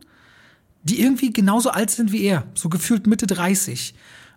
die 0.83 1.01
irgendwie 1.01 1.33
genauso 1.33 1.71
alt 1.71 1.89
sind 1.89 2.11
wie 2.11 2.23
er, 2.23 2.43
so 2.53 2.69
gefühlt 2.69 3.07
Mitte 3.07 3.25
30. 3.25 3.95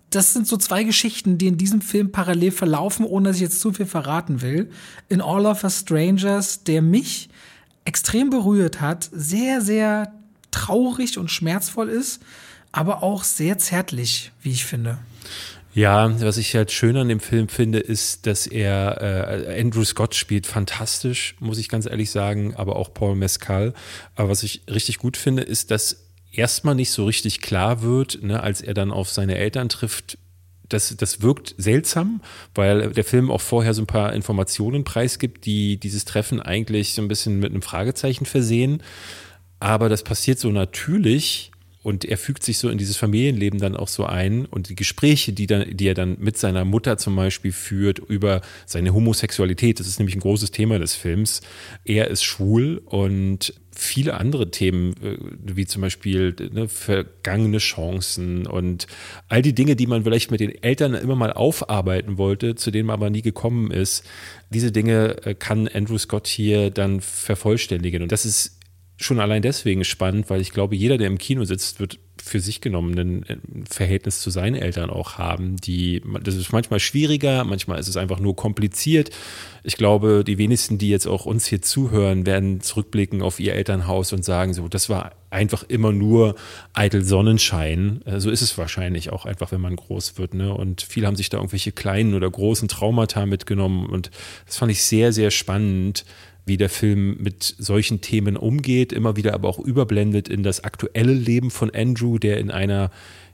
Das 0.08 0.32
sind 0.32 0.46
so 0.46 0.56
zwei 0.56 0.84
Geschichten, 0.84 1.36
die 1.36 1.46
in 1.46 1.58
diesem 1.58 1.82
Film 1.82 2.10
parallel 2.10 2.50
verlaufen, 2.50 3.04
ohne 3.04 3.28
dass 3.28 3.36
ich 3.36 3.42
jetzt 3.42 3.60
zu 3.60 3.72
viel 3.72 3.86
verraten 3.86 4.40
will. 4.40 4.70
In 5.08 5.20
All 5.20 5.46
of 5.46 5.64
Us 5.64 5.80
Strangers, 5.80 6.64
der 6.64 6.80
mich 6.82 7.28
extrem 7.84 8.30
berührt 8.30 8.80
hat, 8.80 9.08
sehr, 9.12 9.60
sehr 9.60 10.12
traurig 10.50 11.18
und 11.18 11.30
schmerzvoll 11.30 11.88
ist, 11.88 12.22
aber 12.72 13.02
auch 13.02 13.22
sehr 13.22 13.58
zärtlich, 13.58 14.32
wie 14.40 14.50
ich 14.50 14.64
finde. 14.64 14.98
Ja, 15.74 16.20
was 16.20 16.36
ich 16.36 16.54
halt 16.54 16.70
schön 16.70 16.96
an 16.98 17.08
dem 17.08 17.20
Film 17.20 17.48
finde, 17.48 17.78
ist, 17.78 18.26
dass 18.26 18.46
er 18.46 19.00
äh, 19.00 19.60
Andrew 19.60 19.84
Scott 19.84 20.14
spielt 20.14 20.46
fantastisch, 20.46 21.34
muss 21.40 21.56
ich 21.56 21.70
ganz 21.70 21.86
ehrlich 21.86 22.10
sagen, 22.10 22.54
aber 22.54 22.76
auch 22.76 22.92
Paul 22.92 23.16
Mescal. 23.16 23.72
Aber 24.14 24.28
was 24.28 24.42
ich 24.42 24.62
richtig 24.68 24.98
gut 24.98 25.16
finde, 25.16 25.42
ist, 25.42 25.70
dass 25.70 26.08
erstmal 26.30 26.74
nicht 26.74 26.90
so 26.90 27.06
richtig 27.06 27.40
klar 27.40 27.82
wird, 27.82 28.22
ne, 28.22 28.42
als 28.42 28.60
er 28.60 28.74
dann 28.74 28.90
auf 28.90 29.08
seine 29.10 29.36
Eltern 29.36 29.70
trifft. 29.70 30.18
Das, 30.68 30.94
das 30.96 31.20
wirkt 31.20 31.54
seltsam, 31.58 32.22
weil 32.54 32.92
der 32.92 33.04
Film 33.04 33.30
auch 33.30 33.42
vorher 33.42 33.74
so 33.74 33.82
ein 33.82 33.86
paar 33.86 34.14
Informationen 34.14 34.84
preisgibt, 34.84 35.44
die 35.44 35.78
dieses 35.78 36.04
Treffen 36.04 36.40
eigentlich 36.40 36.94
so 36.94 37.02
ein 37.02 37.08
bisschen 37.08 37.40
mit 37.40 37.50
einem 37.50 37.62
Fragezeichen 37.62 38.26
versehen. 38.26 38.82
Aber 39.60 39.88
das 39.88 40.02
passiert 40.02 40.38
so 40.38 40.50
natürlich, 40.50 41.51
und 41.82 42.04
er 42.04 42.16
fügt 42.16 42.44
sich 42.44 42.58
so 42.58 42.68
in 42.68 42.78
dieses 42.78 42.96
Familienleben 42.96 43.60
dann 43.60 43.76
auch 43.76 43.88
so 43.88 44.04
ein 44.04 44.46
und 44.46 44.68
die 44.68 44.74
Gespräche, 44.74 45.32
die, 45.32 45.46
dann, 45.46 45.76
die 45.76 45.86
er 45.86 45.94
dann 45.94 46.16
mit 46.20 46.38
seiner 46.38 46.64
Mutter 46.64 46.96
zum 46.96 47.16
Beispiel 47.16 47.52
führt 47.52 47.98
über 47.98 48.40
seine 48.66 48.94
Homosexualität, 48.94 49.80
das 49.80 49.86
ist 49.86 49.98
nämlich 49.98 50.16
ein 50.16 50.20
großes 50.20 50.50
Thema 50.50 50.78
des 50.78 50.94
Films. 50.94 51.40
Er 51.84 52.08
ist 52.08 52.22
schwul 52.22 52.82
und 52.84 53.54
viele 53.74 54.14
andere 54.14 54.50
Themen, 54.50 54.92
äh, 55.02 55.16
wie 55.42 55.66
zum 55.66 55.82
Beispiel 55.82 56.34
ne, 56.52 56.68
vergangene 56.68 57.58
Chancen 57.58 58.46
und 58.46 58.86
all 59.28 59.42
die 59.42 59.54
Dinge, 59.54 59.76
die 59.76 59.86
man 59.86 60.04
vielleicht 60.04 60.30
mit 60.30 60.40
den 60.40 60.62
Eltern 60.62 60.94
immer 60.94 61.16
mal 61.16 61.32
aufarbeiten 61.32 62.18
wollte, 62.18 62.54
zu 62.54 62.70
denen 62.70 62.86
man 62.86 62.94
aber 62.94 63.10
nie 63.10 63.22
gekommen 63.22 63.70
ist. 63.70 64.04
Diese 64.50 64.72
Dinge 64.72 65.16
äh, 65.24 65.34
kann 65.34 65.68
Andrew 65.68 65.98
Scott 65.98 66.26
hier 66.26 66.70
dann 66.70 67.00
vervollständigen. 67.00 68.02
Und 68.02 68.12
das 68.12 68.26
ist 68.26 68.58
schon 68.96 69.20
allein 69.20 69.42
deswegen 69.42 69.84
spannend, 69.84 70.30
weil 70.30 70.40
ich 70.40 70.52
glaube, 70.52 70.76
jeder, 70.76 70.98
der 70.98 71.08
im 71.08 71.18
Kino 71.18 71.44
sitzt, 71.44 71.80
wird 71.80 71.98
für 72.22 72.40
sich 72.40 72.60
genommen 72.60 72.98
ein 72.98 73.22
äh, 73.24 73.36
Verhältnis 73.68 74.20
zu 74.20 74.30
seinen 74.30 74.54
Eltern 74.54 74.90
auch 74.90 75.18
haben. 75.18 75.56
Die, 75.56 76.02
das 76.22 76.36
ist 76.36 76.52
manchmal 76.52 76.78
schwieriger, 76.78 77.44
manchmal 77.44 77.80
ist 77.80 77.88
es 77.88 77.96
einfach 77.96 78.20
nur 78.20 78.36
kompliziert. 78.36 79.10
Ich 79.64 79.76
glaube, 79.76 80.22
die 80.24 80.38
wenigsten, 80.38 80.78
die 80.78 80.90
jetzt 80.90 81.06
auch 81.06 81.26
uns 81.26 81.46
hier 81.46 81.62
zuhören, 81.62 82.24
werden 82.26 82.60
zurückblicken 82.60 83.22
auf 83.22 83.40
ihr 83.40 83.54
Elternhaus 83.54 84.12
und 84.12 84.24
sagen, 84.24 84.54
so, 84.54 84.68
das 84.68 84.88
war 84.88 85.12
einfach 85.30 85.64
immer 85.64 85.92
nur 85.92 86.36
eitel 86.74 87.02
Sonnenschein. 87.02 88.02
Äh, 88.04 88.20
so 88.20 88.30
ist 88.30 88.42
es 88.42 88.56
wahrscheinlich 88.56 89.10
auch 89.10 89.24
einfach, 89.24 89.50
wenn 89.50 89.60
man 89.60 89.74
groß 89.74 90.18
wird. 90.18 90.34
Ne? 90.34 90.54
Und 90.54 90.82
viele 90.82 91.06
haben 91.06 91.16
sich 91.16 91.28
da 91.28 91.38
irgendwelche 91.38 91.72
kleinen 91.72 92.14
oder 92.14 92.30
großen 92.30 92.68
Traumata 92.68 93.26
mitgenommen. 93.26 93.86
Und 93.86 94.10
das 94.46 94.58
fand 94.58 94.70
ich 94.70 94.84
sehr, 94.84 95.12
sehr 95.12 95.30
spannend, 95.30 96.04
wie 96.44 96.56
der 96.56 96.68
Film 96.68 97.16
mit 97.20 97.42
solchen 97.58 98.00
Themen 98.00 98.36
umgeht, 98.36 98.92
immer 98.92 99.16
wieder 99.16 99.34
aber 99.34 99.48
auch 99.48 99.58
überblendet 99.58 100.28
in 100.28 100.42
das 100.42 100.64
aktuelle 100.64 101.12
Leben 101.12 101.50
von 101.50 101.70
Andrew, 101.70 102.18
der 102.18 102.38
in 102.38 102.50
einer 102.50 102.90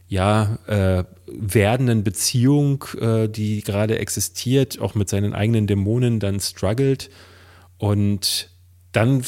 ja, 0.08 0.58
äh, 0.66 1.04
werdenden 1.26 2.02
Beziehung, 2.02 2.84
äh, 2.98 3.28
die 3.28 3.62
gerade 3.62 3.98
existiert, 3.98 4.80
auch 4.80 4.94
mit 4.94 5.08
seinen 5.08 5.34
eigenen 5.34 5.66
Dämonen 5.66 6.18
dann 6.18 6.40
struggelt. 6.40 7.10
Und 7.76 8.50
dann 8.92 9.22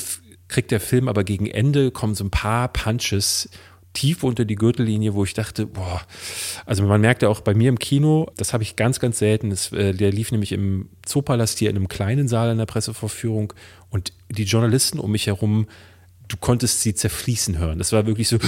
kriegt 0.48 0.70
der 0.70 0.80
Film 0.80 1.08
aber 1.08 1.22
gegen 1.22 1.46
Ende, 1.46 1.90
kommen 1.90 2.14
so 2.14 2.24
ein 2.24 2.30
paar 2.30 2.68
Punches, 2.72 3.50
tief 3.92 4.22
unter 4.22 4.44
die 4.44 4.54
Gürtellinie, 4.54 5.14
wo 5.14 5.24
ich 5.24 5.34
dachte, 5.34 5.66
boah, 5.66 6.02
also 6.64 6.84
man 6.84 7.00
merkt 7.00 7.22
ja 7.22 7.28
auch 7.28 7.40
bei 7.40 7.54
mir 7.54 7.68
im 7.68 7.78
Kino, 7.78 8.30
das 8.36 8.52
habe 8.52 8.62
ich 8.62 8.76
ganz, 8.76 9.00
ganz 9.00 9.18
selten, 9.18 9.50
das, 9.50 9.72
äh, 9.72 9.92
der 9.92 10.12
lief 10.12 10.30
nämlich 10.30 10.52
im 10.52 10.88
Zoopalast 11.04 11.58
hier 11.58 11.70
in 11.70 11.76
einem 11.76 11.88
kleinen 11.88 12.28
Saal 12.28 12.50
in 12.50 12.58
der 12.58 12.66
Pressevorführung 12.66 13.52
und 13.90 14.12
die 14.28 14.44
Journalisten 14.44 15.00
um 15.00 15.10
mich 15.10 15.26
herum, 15.26 15.66
du 16.28 16.36
konntest 16.36 16.82
sie 16.82 16.94
zerfließen 16.94 17.58
hören. 17.58 17.78
Das 17.78 17.92
war 17.92 18.06
wirklich 18.06 18.28
so, 18.28 18.38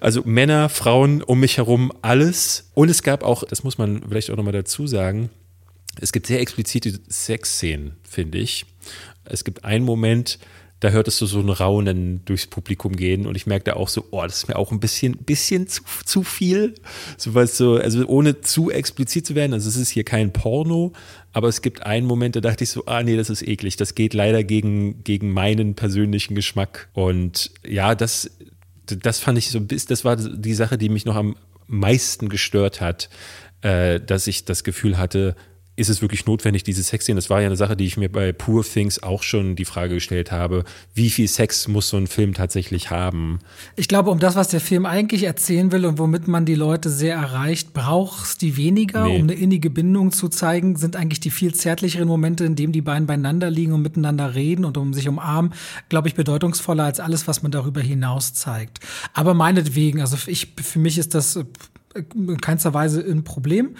also 0.00 0.22
Männer, 0.24 0.68
Frauen 0.68 1.22
um 1.22 1.40
mich 1.40 1.56
herum, 1.56 1.92
alles. 2.02 2.70
Und 2.74 2.90
es 2.90 3.02
gab 3.02 3.24
auch, 3.24 3.44
das 3.44 3.64
muss 3.64 3.78
man 3.78 4.02
vielleicht 4.08 4.30
auch 4.30 4.36
nochmal 4.36 4.52
dazu 4.52 4.86
sagen, 4.86 5.30
es 6.00 6.12
gibt 6.12 6.26
sehr 6.26 6.40
explizite 6.40 7.00
Sexszenen, 7.08 7.96
finde 8.02 8.38
ich. 8.38 8.66
Es 9.24 9.44
gibt 9.44 9.64
einen 9.64 9.84
Moment, 9.84 10.38
da 10.84 10.90
hörtest 10.90 11.18
du 11.22 11.26
so 11.26 11.40
ein 11.40 11.48
Raunen 11.48 12.22
durchs 12.26 12.46
Publikum 12.46 12.94
gehen 12.94 13.26
und 13.26 13.36
ich 13.36 13.46
merkte 13.46 13.76
auch 13.76 13.88
so, 13.88 14.04
oh, 14.10 14.22
das 14.22 14.36
ist 14.36 14.48
mir 14.48 14.56
auch 14.56 14.70
ein 14.70 14.80
bisschen, 14.80 15.16
bisschen 15.16 15.66
zu, 15.66 15.82
zu 16.04 16.22
viel. 16.22 16.74
So, 17.16 17.32
weißt 17.32 17.58
du, 17.60 17.76
also 17.76 18.06
ohne 18.06 18.42
zu 18.42 18.70
explizit 18.70 19.26
zu 19.26 19.34
werden, 19.34 19.54
also 19.54 19.66
es 19.66 19.76
ist 19.76 19.88
hier 19.88 20.04
kein 20.04 20.34
Porno, 20.34 20.92
aber 21.32 21.48
es 21.48 21.62
gibt 21.62 21.86
einen 21.86 22.06
Moment, 22.06 22.36
da 22.36 22.42
dachte 22.42 22.64
ich 22.64 22.70
so, 22.70 22.84
ah 22.84 23.02
nee, 23.02 23.16
das 23.16 23.30
ist 23.30 23.40
eklig, 23.40 23.76
das 23.76 23.94
geht 23.94 24.12
leider 24.12 24.44
gegen, 24.44 25.02
gegen 25.04 25.32
meinen 25.32 25.74
persönlichen 25.74 26.34
Geschmack 26.34 26.90
und 26.92 27.50
ja, 27.66 27.94
das, 27.94 28.30
das 28.84 29.20
fand 29.20 29.38
ich 29.38 29.48
so, 29.48 29.60
das 29.60 30.04
war 30.04 30.16
die 30.16 30.54
Sache, 30.54 30.76
die 30.76 30.90
mich 30.90 31.06
noch 31.06 31.16
am 31.16 31.36
meisten 31.66 32.28
gestört 32.28 32.82
hat, 32.82 33.08
äh, 33.62 34.00
dass 34.00 34.26
ich 34.26 34.44
das 34.44 34.64
Gefühl 34.64 34.98
hatte, 34.98 35.34
ist 35.76 35.88
es 35.90 36.02
wirklich 36.02 36.26
notwendig, 36.26 36.62
diese 36.62 36.82
Sexszenen? 36.82 37.16
Das 37.16 37.30
war 37.30 37.40
ja 37.40 37.46
eine 37.46 37.56
Sache, 37.56 37.76
die 37.76 37.86
ich 37.86 37.96
mir 37.96 38.08
bei 38.08 38.32
Poor 38.32 38.62
Things 38.62 39.02
auch 39.02 39.22
schon 39.22 39.56
die 39.56 39.64
Frage 39.64 39.94
gestellt 39.94 40.30
habe. 40.30 40.64
Wie 40.94 41.10
viel 41.10 41.26
Sex 41.26 41.66
muss 41.66 41.88
so 41.88 41.96
ein 41.96 42.06
Film 42.06 42.34
tatsächlich 42.34 42.90
haben? 42.90 43.40
Ich 43.74 43.88
glaube, 43.88 44.10
um 44.10 44.20
das, 44.20 44.36
was 44.36 44.48
der 44.48 44.60
Film 44.60 44.86
eigentlich 44.86 45.24
erzählen 45.24 45.72
will 45.72 45.84
und 45.84 45.98
womit 45.98 46.28
man 46.28 46.44
die 46.44 46.54
Leute 46.54 46.90
sehr 46.90 47.16
erreicht, 47.16 47.72
brauchst 47.72 48.42
die 48.42 48.56
weniger, 48.56 49.04
nee. 49.04 49.16
um 49.16 49.22
eine 49.22 49.34
innige 49.34 49.68
Bindung 49.68 50.12
zu 50.12 50.28
zeigen, 50.28 50.76
sind 50.76 50.94
eigentlich 50.94 51.20
die 51.20 51.30
viel 51.30 51.54
zärtlicheren 51.54 52.06
Momente, 52.06 52.44
in 52.44 52.54
denen 52.54 52.72
die 52.72 52.82
beiden 52.82 53.06
beieinander 53.06 53.50
liegen 53.50 53.72
und 53.72 53.82
miteinander 53.82 54.34
reden 54.34 54.64
und 54.64 54.76
um 54.76 54.94
sich 54.94 55.08
umarmen, 55.08 55.52
glaube 55.88 56.06
ich, 56.06 56.14
bedeutungsvoller 56.14 56.84
als 56.84 57.00
alles, 57.00 57.26
was 57.26 57.42
man 57.42 57.50
darüber 57.50 57.80
hinaus 57.80 58.32
zeigt. 58.34 58.78
Aber 59.12 59.34
meinetwegen, 59.34 60.00
also 60.00 60.16
ich, 60.26 60.54
für 60.62 60.78
mich 60.78 60.98
ist 60.98 61.14
das 61.14 61.38
in 61.94 62.40
keinster 62.40 62.74
Weise 62.74 63.00
ein 63.00 63.24
Problem. 63.24 63.76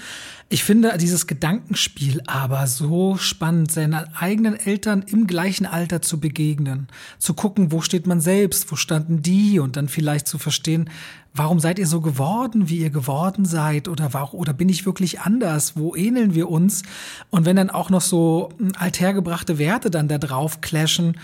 Ich 0.48 0.62
finde 0.62 0.96
dieses 0.98 1.26
Gedankenspiel 1.26 2.22
aber 2.26 2.66
so 2.66 3.16
spannend, 3.16 3.72
seinen 3.72 3.94
eigenen 3.94 4.54
Eltern 4.54 5.02
im 5.02 5.26
gleichen 5.26 5.66
Alter 5.66 6.02
zu 6.02 6.20
begegnen, 6.20 6.88
zu 7.18 7.34
gucken, 7.34 7.72
wo 7.72 7.80
steht 7.80 8.06
man 8.06 8.20
selbst, 8.20 8.70
wo 8.70 8.76
standen 8.76 9.22
die 9.22 9.58
und 9.58 9.76
dann 9.76 9.88
vielleicht 9.88 10.28
zu 10.28 10.38
verstehen, 10.38 10.90
warum 11.34 11.58
seid 11.58 11.78
ihr 11.78 11.86
so 11.86 12.00
geworden, 12.00 12.68
wie 12.68 12.78
ihr 12.78 12.90
geworden 12.90 13.44
seid 13.44 13.88
oder 13.88 14.14
warum, 14.14 14.38
oder 14.38 14.52
bin 14.52 14.68
ich 14.68 14.86
wirklich 14.86 15.20
anders, 15.20 15.76
wo 15.76 15.96
ähneln 15.96 16.34
wir 16.34 16.48
uns 16.48 16.82
und 17.30 17.44
wenn 17.44 17.56
dann 17.56 17.70
auch 17.70 17.90
noch 17.90 18.02
so 18.02 18.50
hm, 18.58 18.72
althergebrachte 18.78 19.58
Werte 19.58 19.90
dann 19.90 20.08
da 20.08 20.18
drauf 20.18 20.60
clashen, 20.60 21.16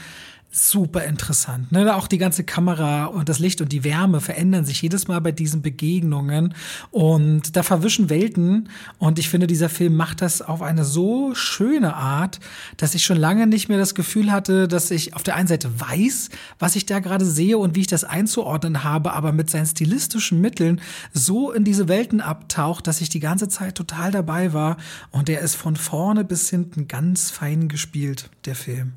super 0.52 1.04
interessant. 1.04 1.70
Ne? 1.70 1.94
Auch 1.94 2.08
die 2.08 2.18
ganze 2.18 2.42
Kamera 2.42 3.04
und 3.04 3.28
das 3.28 3.38
Licht 3.38 3.60
und 3.60 3.70
die 3.70 3.84
Wärme 3.84 4.20
verändern 4.20 4.64
sich 4.64 4.82
jedes 4.82 5.06
Mal 5.06 5.20
bei 5.20 5.30
diesen 5.30 5.62
Begegnungen 5.62 6.54
und 6.90 7.54
da 7.54 7.62
verwischen 7.62 8.10
Welten 8.10 8.68
und 8.98 9.20
ich 9.20 9.28
finde, 9.28 9.46
dieser 9.46 9.68
Film 9.68 9.94
macht 9.96 10.22
das 10.22 10.42
auf 10.42 10.60
eine 10.60 10.84
so 10.84 11.34
schöne 11.36 11.94
Art, 11.94 12.40
dass 12.78 12.96
ich 12.96 13.04
schon 13.04 13.16
lange 13.16 13.46
nicht 13.46 13.68
mehr 13.68 13.78
das 13.78 13.94
Gefühl 13.94 14.32
hatte, 14.32 14.66
dass 14.66 14.90
ich 14.90 15.14
auf 15.14 15.22
der 15.22 15.36
einen 15.36 15.46
Seite 15.46 15.70
weiß, 15.80 16.30
was 16.58 16.74
ich 16.74 16.84
da 16.84 16.98
gerade 16.98 17.24
sehe 17.24 17.56
und 17.56 17.76
wie 17.76 17.80
ich 17.80 17.86
das 17.86 18.02
einzuordnen 18.02 18.82
habe, 18.82 19.12
aber 19.12 19.30
mit 19.32 19.50
seinen 19.50 19.66
stilistischen 19.66 20.40
Mitteln 20.40 20.80
so 21.12 21.52
in 21.52 21.62
diese 21.62 21.86
Welten 21.86 22.20
abtaucht, 22.20 22.88
dass 22.88 23.00
ich 23.00 23.08
die 23.08 23.20
ganze 23.20 23.48
Zeit 23.48 23.76
total 23.76 24.10
dabei 24.10 24.52
war 24.52 24.78
und 25.12 25.28
der 25.28 25.42
ist 25.42 25.54
von 25.54 25.76
vorne 25.76 26.24
bis 26.24 26.50
hinten 26.50 26.88
ganz 26.88 27.30
fein 27.30 27.68
gespielt, 27.68 28.30
der 28.46 28.56
Film. 28.56 28.94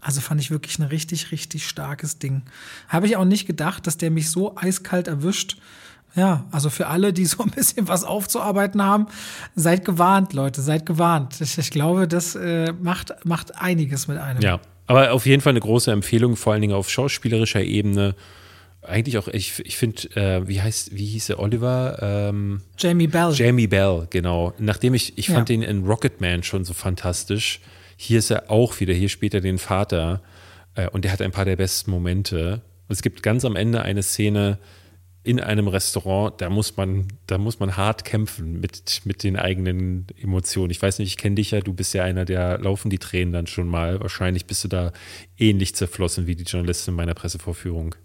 Also 0.00 0.20
fand 0.20 0.40
ich 0.40 0.50
wirklich 0.50 0.78
ein 0.78 0.84
richtig, 0.84 1.32
richtig 1.32 1.66
starkes 1.66 2.18
Ding. 2.18 2.42
Habe 2.88 3.06
ich 3.06 3.16
auch 3.16 3.24
nicht 3.24 3.46
gedacht, 3.46 3.86
dass 3.86 3.96
der 3.96 4.10
mich 4.10 4.30
so 4.30 4.56
eiskalt 4.56 5.08
erwischt. 5.08 5.56
Ja, 6.14 6.46
also 6.50 6.70
für 6.70 6.86
alle, 6.86 7.12
die 7.12 7.24
so 7.26 7.42
ein 7.42 7.50
bisschen 7.50 7.88
was 7.88 8.04
aufzuarbeiten 8.04 8.82
haben, 8.82 9.06
seid 9.54 9.84
gewarnt, 9.84 10.32
Leute, 10.32 10.62
seid 10.62 10.86
gewarnt. 10.86 11.40
Ich, 11.40 11.58
ich 11.58 11.70
glaube, 11.70 12.08
das 12.08 12.34
äh, 12.34 12.72
macht, 12.80 13.14
macht 13.24 13.56
einiges 13.60 14.08
mit 14.08 14.18
einem. 14.18 14.40
Ja, 14.40 14.60
aber 14.86 15.12
auf 15.12 15.26
jeden 15.26 15.42
Fall 15.42 15.50
eine 15.50 15.60
große 15.60 15.92
Empfehlung, 15.92 16.36
vor 16.36 16.52
allen 16.52 16.62
Dingen 16.62 16.74
auf 16.74 16.90
schauspielerischer 16.90 17.62
Ebene. 17.62 18.14
Eigentlich 18.82 19.18
auch, 19.18 19.28
ich, 19.28 19.60
ich 19.64 19.76
finde, 19.76 20.16
äh, 20.16 20.48
wie 20.48 20.62
heißt, 20.62 20.96
wie 20.96 21.04
hieß 21.04 21.30
er, 21.30 21.40
Oliver? 21.40 21.98
Ähm, 22.00 22.62
Jamie 22.78 23.06
Bell. 23.06 23.32
Jamie 23.34 23.66
Bell, 23.66 24.06
genau. 24.08 24.54
Nachdem 24.58 24.94
ich, 24.94 25.18
ich 25.18 25.26
fand 25.26 25.50
ja. 25.50 25.56
den 25.56 25.62
in 25.62 25.84
Rocketman 25.84 26.42
schon 26.42 26.64
so 26.64 26.72
fantastisch. 26.72 27.60
Hier 28.00 28.20
ist 28.20 28.30
er 28.30 28.48
auch 28.48 28.78
wieder, 28.78 28.94
hier 28.94 29.08
spielt 29.08 29.34
er 29.34 29.40
den 29.40 29.58
Vater 29.58 30.22
äh, 30.76 30.88
und 30.88 31.04
der 31.04 31.10
hat 31.10 31.20
ein 31.20 31.32
paar 31.32 31.44
der 31.44 31.56
besten 31.56 31.90
Momente. 31.90 32.62
Und 32.86 32.92
es 32.92 33.02
gibt 33.02 33.24
ganz 33.24 33.44
am 33.44 33.56
Ende 33.56 33.82
eine 33.82 34.04
Szene 34.04 34.60
in 35.24 35.40
einem 35.40 35.66
Restaurant, 35.66 36.40
da 36.40 36.48
muss 36.48 36.76
man, 36.76 37.08
da 37.26 37.38
muss 37.38 37.58
man 37.58 37.76
hart 37.76 38.04
kämpfen 38.04 38.60
mit, 38.60 39.00
mit 39.04 39.24
den 39.24 39.36
eigenen 39.36 40.06
Emotionen. 40.16 40.70
Ich 40.70 40.80
weiß 40.80 41.00
nicht, 41.00 41.08
ich 41.08 41.16
kenne 41.16 41.34
dich 41.34 41.50
ja, 41.50 41.60
du 41.60 41.74
bist 41.74 41.92
ja 41.92 42.04
einer, 42.04 42.24
der 42.24 42.58
laufen 42.58 42.88
die 42.88 43.00
Tränen 43.00 43.32
dann 43.32 43.48
schon 43.48 43.66
mal. 43.66 44.00
Wahrscheinlich 44.00 44.46
bist 44.46 44.62
du 44.62 44.68
da 44.68 44.92
ähnlich 45.36 45.74
zerflossen 45.74 46.28
wie 46.28 46.36
die 46.36 46.44
Journalistin 46.44 46.94
meiner 46.94 47.14
Pressevorführung. 47.14 47.96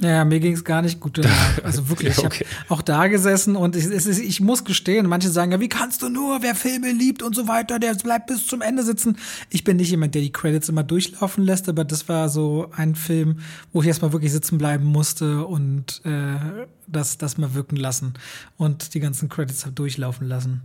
Ja, 0.00 0.24
mir 0.24 0.38
ging 0.38 0.52
es 0.52 0.64
gar 0.64 0.82
nicht 0.82 1.00
gut. 1.00 1.20
Also 1.64 1.88
wirklich, 1.88 2.16
ich 2.16 2.24
okay. 2.24 2.46
habe 2.64 2.74
auch 2.74 2.82
da 2.82 3.08
gesessen 3.08 3.56
und 3.56 3.74
ich, 3.74 3.84
ist, 3.84 4.06
ich 4.06 4.40
muss 4.40 4.64
gestehen, 4.64 5.06
manche 5.06 5.28
sagen 5.28 5.50
ja, 5.52 5.60
wie 5.60 5.68
kannst 5.68 6.02
du 6.02 6.08
nur, 6.08 6.40
wer 6.42 6.54
Filme 6.54 6.92
liebt 6.92 7.22
und 7.22 7.34
so 7.34 7.48
weiter, 7.48 7.78
der 7.78 7.94
bleibt 7.94 8.28
bis 8.28 8.46
zum 8.46 8.62
Ende 8.62 8.84
sitzen. 8.84 9.16
Ich 9.50 9.64
bin 9.64 9.76
nicht 9.76 9.90
jemand, 9.90 10.14
der 10.14 10.22
die 10.22 10.32
Credits 10.32 10.68
immer 10.68 10.84
durchlaufen 10.84 11.44
lässt, 11.44 11.68
aber 11.68 11.84
das 11.84 12.08
war 12.08 12.28
so 12.28 12.70
ein 12.76 12.94
Film, 12.94 13.40
wo 13.72 13.82
ich 13.82 13.88
erstmal 13.88 14.12
wirklich 14.12 14.32
sitzen 14.32 14.56
bleiben 14.56 14.84
musste 14.84 15.44
und 15.44 16.00
äh, 16.04 16.66
das, 16.90 17.18
das 17.18 17.38
mal 17.38 17.54
wirken 17.54 17.76
lassen 17.76 18.14
und 18.56 18.94
die 18.94 19.00
ganzen 19.00 19.28
Credits 19.28 19.64
halt 19.64 19.78
durchlaufen 19.78 20.26
lassen. 20.26 20.62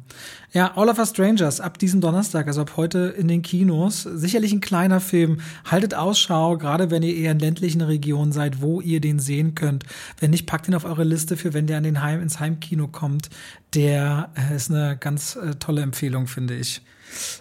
Ja, 0.52 0.76
All 0.76 0.90
of 0.90 0.98
Us 0.98 1.10
Strangers 1.10 1.60
ab 1.60 1.78
diesem 1.78 2.02
Donnerstag, 2.02 2.48
also 2.48 2.62
ab 2.62 2.74
heute 2.78 3.14
in 3.18 3.28
den 3.28 3.42
Kinos. 3.42 4.04
Sicherlich 4.04 4.52
ein 4.54 4.62
kleiner 4.62 5.00
Film. 5.00 5.42
Haltet 5.66 5.94
Ausschau, 5.94 6.58
gerade 6.58 6.92
wenn 6.92 7.04
ihr 7.04 7.16
eher 7.16 7.32
in 7.32 7.40
ländlichen 7.40 7.82
Regionen 7.82 8.32
seid, 8.32 8.62
wo 8.62 8.82
ihr 8.82 9.02
den 9.02 9.20
sehen 9.20 9.56
könnt. 9.56 9.86
Wenn 10.20 10.32
nicht, 10.32 10.46
packt 10.46 10.68
ihn 10.68 10.76
auf 10.76 10.86
eure 10.86 11.04
Liste 11.04 11.38
für, 11.38 11.54
wenn 11.54 11.68
der 11.68 11.78
an 11.78 11.84
den 11.84 12.02
Heim, 12.02 12.22
ins 12.22 12.40
Heimkino 12.40 12.88
kommt. 12.88 13.30
Der 13.74 14.30
äh, 14.36 14.56
ist 14.56 14.72
eine 14.72 14.98
ganz 14.98 15.36
äh, 15.36 15.56
tolle 15.56 15.82
Empfehlung, 15.82 16.28
finde 16.28 16.56
ich. 16.56 16.82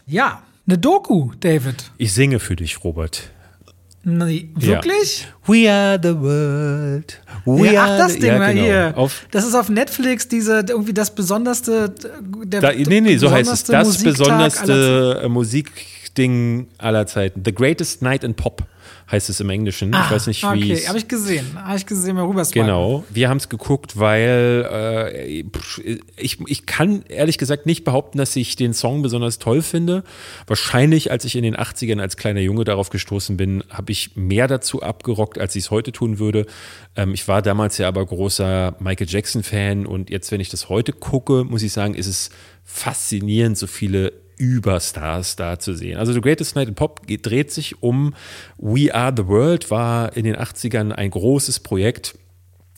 Ja, 0.07 0.43
eine 0.67 0.79
Doku, 0.79 1.33
David. 1.41 1.91
Ich 1.99 2.13
singe 2.13 2.39
für 2.39 2.57
dich, 2.57 2.85
Robert. 2.85 3.31
Nee, 4.05 4.49
wirklich? 4.55 5.27
Ja. 5.47 5.53
We 5.53 5.71
are 5.71 6.01
the 6.03 6.21
world. 6.21 7.21
We 7.45 7.73
ja, 7.73 7.85
ach, 7.85 7.99
das 7.99 8.15
Ding 8.15 8.25
ja, 8.25 8.39
mal 8.39 8.53
genau. 8.53 8.65
hier. 8.65 8.93
Auf 8.97 9.27
das 9.31 9.47
ist 9.47 9.55
auf 9.55 9.69
Netflix, 9.69 10.27
diese 10.27 10.65
irgendwie 10.69 10.93
das 10.93 11.15
besonderste. 11.15 11.95
Der, 12.45 12.61
da, 12.61 12.73
nee, 12.73 13.01
nee, 13.01 13.17
so 13.17 13.31
heißt 13.31 13.53
es. 13.53 13.65
Das 13.65 13.87
Musiktag 13.87 14.19
besonderste 14.19 15.17
aller 15.21 15.29
Musikding 15.29 16.67
aller 16.79 17.07
Zeiten. 17.07 17.43
The 17.45 17.55
Greatest 17.55 18.03
Night 18.03 18.25
in 18.25 18.35
Pop 18.35 18.65
heißt 19.13 19.29
es 19.29 19.39
im 19.41 19.51
Englischen. 19.51 19.95
Ah, 19.95 20.07
ich 20.07 20.11
weiß 20.11 20.27
nicht, 20.27 20.43
wie. 20.43 20.73
Okay, 20.73 20.89
habe 20.89 20.99
ich 20.99 21.07
gesehen. 21.07 21.47
Habe 21.55 21.77
ich 21.77 21.87
gesehen, 21.87 22.17
mal 22.17 22.25
rüber 22.25 22.43
Genau. 22.51 23.05
Wir 23.11 23.29
haben 23.29 23.37
es 23.37 23.51
geguckt, 23.51 23.99
weil 23.99 24.67
äh, 24.71 25.45
ich, 26.17 26.39
ich 26.47 26.67
kann 26.67 27.05
ehrlich 27.09 27.37
gesagt 27.37 27.67
nicht 27.67 27.85
behaupten, 27.85 28.19
dass 28.19 28.35
ich 28.35 28.57
den 28.57 28.73
Song 28.73 29.03
besonders 29.03 29.39
toll 29.39 29.61
finde. 29.63 30.03
Wahrscheinlich, 30.47 31.11
als 31.11 31.27
ich 31.27 31.37
in 31.37 31.43
den 31.43 31.57
80ern 31.57 32.01
als 32.01 32.17
kleiner 32.17 32.41
Junge 32.41 32.65
darauf 32.65 32.89
gestoßen 32.89 33.37
bin, 33.37 33.63
habe 33.69 33.93
ich 33.93 34.17
mehr 34.17 34.49
dazu 34.49 34.83
abgerockt, 34.83 35.39
als 35.39 35.55
ich 35.55 35.65
es 35.65 35.71
heute 35.71 35.93
tun 35.93 36.19
würde. 36.19 36.47
Ähm, 36.97 37.13
ich 37.13 37.29
war 37.29 37.43
damals 37.43 37.77
ja 37.79 37.89
aber 37.89 38.05
großer 38.05 38.77
Michael 38.81 39.09
Jackson-Fan 39.09 39.87
und 39.87 40.09
jetzt, 40.09 40.33
wenn 40.33 40.41
ich 40.41 40.49
das 40.49 40.71
heute 40.71 40.93
gucke, 40.93 41.45
muss 41.45 41.63
ich 41.63 41.73
sagen, 41.73 41.95
ist 41.95 42.07
es 42.07 42.31
faszinierend, 42.65 43.59
so 43.59 43.67
viele 43.67 44.22
Überstars 44.43 45.37
da 45.37 45.61
zu 45.61 45.75
sehen. 45.75 45.99
Also 45.99 46.13
The 46.13 46.21
Greatest 46.21 46.57
Night 46.57 46.67
in 46.67 46.75
Pop 46.75 47.07
dreht 47.07 47.53
sich 47.53 47.81
um 47.81 48.13
We 48.59 48.93
Are 48.93 49.15
the 49.17 49.29
World, 49.29 49.71
war 49.71 50.17
in 50.17 50.25
den 50.25 50.35
80ern 50.35 50.91
ein 50.91 51.11
großes 51.11 51.61
Projekt. 51.61 52.19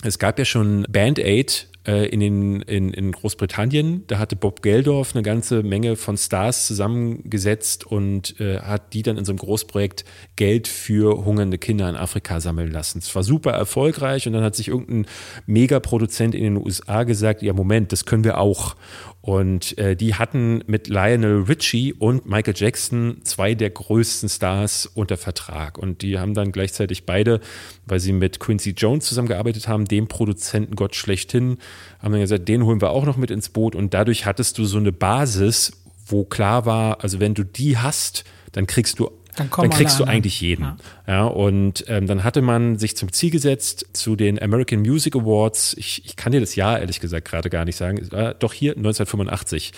Es 0.03 0.19
gab 0.19 0.39
ja 0.39 0.45
schon 0.45 0.87
Band 0.91 1.19
Aid 1.19 1.69
äh, 1.87 2.07
in, 2.07 2.21
den, 2.21 2.63
in, 2.63 2.93
in 2.93 3.13
Großbritannien. 3.13 4.05
Da 4.07 4.19
hatte 4.19 4.37
Bob 4.37 4.63
Geldorf 4.63 5.15
eine 5.15 5.23
ganze 5.23 5.63
Menge 5.63 5.97
von 5.97 6.17
Stars 6.17 6.67
zusammengesetzt 6.67 7.87
und 7.87 8.41
äh, 8.41 8.61
hat 8.61 8.95
die 8.95 9.03
dann 9.03 9.19
in 9.19 9.25
so 9.25 9.33
einem 9.33 9.39
Großprojekt 9.39 10.05
Geld 10.37 10.69
für 10.69 11.25
hungernde 11.25 11.59
Kinder 11.59 11.89
in 11.89 11.97
Afrika 11.97 12.41
sammeln 12.41 12.71
lassen. 12.71 12.99
Es 12.99 13.15
war 13.15 13.23
super 13.23 13.53
erfolgreich 13.53 14.27
und 14.27 14.33
dann 14.33 14.43
hat 14.43 14.57
sich 14.57 14.69
irgendein 14.69 15.07
Megaproduzent 15.47 16.35
in 16.35 16.43
den 16.45 16.57
USA 16.57 17.05
gesagt, 17.05 17.43
ja 17.43 17.53
Moment, 17.53 17.93
das 17.93 18.05
können 18.05 18.25
wir 18.25 18.39
auch. 18.39 18.77
Und 19.21 19.79
äh, 19.79 19.97
die 19.97 20.17
hatten 20.17 20.63
mit 20.67 20.89
Lionel 20.89 21.45
Richie 21.45 21.95
und 21.95 22.27
Michael 22.27 22.53
Jackson 22.55 23.23
zwei 23.25 23.55
der 23.55 23.71
größten 23.71 24.29
Stars 24.29 24.85
unter 24.85 25.17
Vertrag. 25.17 25.79
Und 25.79 26.03
die 26.03 26.19
haben 26.19 26.35
dann 26.35 26.53
gleichzeitig 26.53 27.07
beide, 27.07 27.41
weil 27.87 28.01
sie 28.01 28.13
mit 28.13 28.39
Quincy 28.39 28.75
Jones 28.77 29.07
zusammengearbeitet 29.07 29.67
haben, 29.67 29.87
dem 29.87 30.09
Produzenten 30.09 30.77
Gott 30.77 30.95
schlechthin, 30.95 31.57
haben 32.01 32.13
dann 32.13 32.21
gesagt, 32.21 32.49
den 32.49 32.65
holen 32.65 32.81
wir 32.81 32.91
auch 32.91 33.05
noch 33.05 33.17
mit 33.17 33.31
ins 33.31 33.49
Boot. 33.49 33.75
Und 33.75 33.95
dadurch 33.95 34.27
hattest 34.27 34.59
du 34.59 34.65
so 34.65 34.79
eine 34.79 34.93
Basis, 34.93 35.73
wo 36.07 36.25
klar 36.25 36.67
war, 36.67 37.03
also 37.03 37.21
wenn 37.21 37.35
du 37.35 37.45
die 37.45 37.79
hast, 37.79 38.25
dann 38.53 38.67
kriegst 38.67 38.99
du 38.99 39.11
dann, 39.37 39.51
dann 39.51 39.71
kriegst 39.71 39.99
du 39.99 40.05
eigentlich 40.05 40.41
jeden. 40.41 40.63
Ja. 40.63 40.77
ja 41.07 41.25
und 41.25 41.85
ähm, 41.89 42.07
dann 42.07 42.25
hatte 42.25 42.41
man 42.41 42.79
sich 42.79 42.97
zum 42.97 43.13
Ziel 43.13 43.31
gesetzt 43.31 43.87
zu 43.93 44.17
den 44.17 44.41
American 44.41 44.81
Music 44.81 45.17
Awards. 45.17 45.75
Ich, 45.77 46.05
ich 46.05 46.17
kann 46.17 46.33
dir 46.33 46.41
das 46.41 46.55
Jahr 46.55 46.79
ehrlich 46.79 47.01
gesagt 47.01 47.29
gerade 47.29 47.51
gar 47.51 47.65
nicht 47.65 47.77
sagen. 47.77 47.99
Äh, 48.13 48.35
doch 48.39 48.53
hier 48.53 48.77
1985 48.77 49.73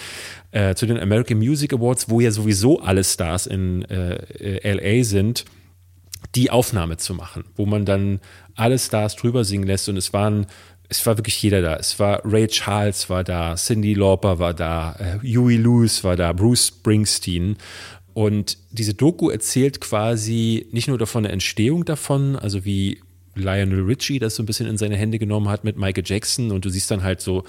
äh, 0.51 0.75
zu 0.75 0.87
den 0.87 0.99
American 0.99 1.39
Music 1.39 1.73
Awards, 1.73 2.11
wo 2.11 2.21
ja 2.21 2.31
sowieso 2.31 2.81
alle 2.81 3.03
Stars 3.03 3.47
in 3.47 3.83
äh, 3.85 4.73
LA 4.73 5.05
sind, 5.05 5.45
die 6.35 6.51
Aufnahme 6.51 6.97
zu 6.99 7.15
machen, 7.15 7.45
wo 7.57 7.67
man 7.67 7.85
dann 7.85 8.21
alle 8.55 8.79
Stars 8.79 9.17
drüber 9.17 9.45
singen 9.45 9.67
lässt 9.67 9.89
und 9.89 9.97
es 9.97 10.13
waren 10.13 10.47
es 10.89 11.05
war 11.07 11.19
wirklich 11.19 11.43
jeder 11.43 11.63
da. 11.63 11.77
Es 11.77 11.99
war 11.99 12.21
Ray 12.25 12.47
Charles 12.47 13.11
war 13.11 13.25
da, 13.25 13.55
Cindy 13.57 13.95
Lauper 13.95 14.39
war 14.39 14.55
da, 14.55 14.97
äh, 14.99 15.19
Huey 15.37 15.57
Lewis 15.57 16.05
war 16.05 16.17
da, 16.17 16.33
Bruce 16.33 16.69
Springsteen 16.69 17.57
und 18.17 18.57
diese 18.71 18.95
Doku 18.95 19.29
erzählt 19.29 19.81
quasi 19.81 20.67
nicht 20.71 20.89
nur 20.89 20.97
davon 20.97 21.25
der 21.25 21.33
Entstehung 21.35 21.85
davon, 21.85 22.37
also 22.37 22.65
wie 22.65 23.01
Lionel 23.35 23.83
Richie 23.83 24.19
das 24.19 24.37
so 24.37 24.43
ein 24.43 24.47
bisschen 24.47 24.67
in 24.67 24.79
seine 24.79 24.97
Hände 24.97 25.19
genommen 25.19 25.49
hat 25.49 25.65
mit 25.65 25.77
Michael 25.77 26.05
Jackson 26.07 26.51
und 26.51 26.65
du 26.65 26.71
siehst 26.71 26.91
dann 26.91 27.03
halt 27.03 27.21
so 27.21 27.45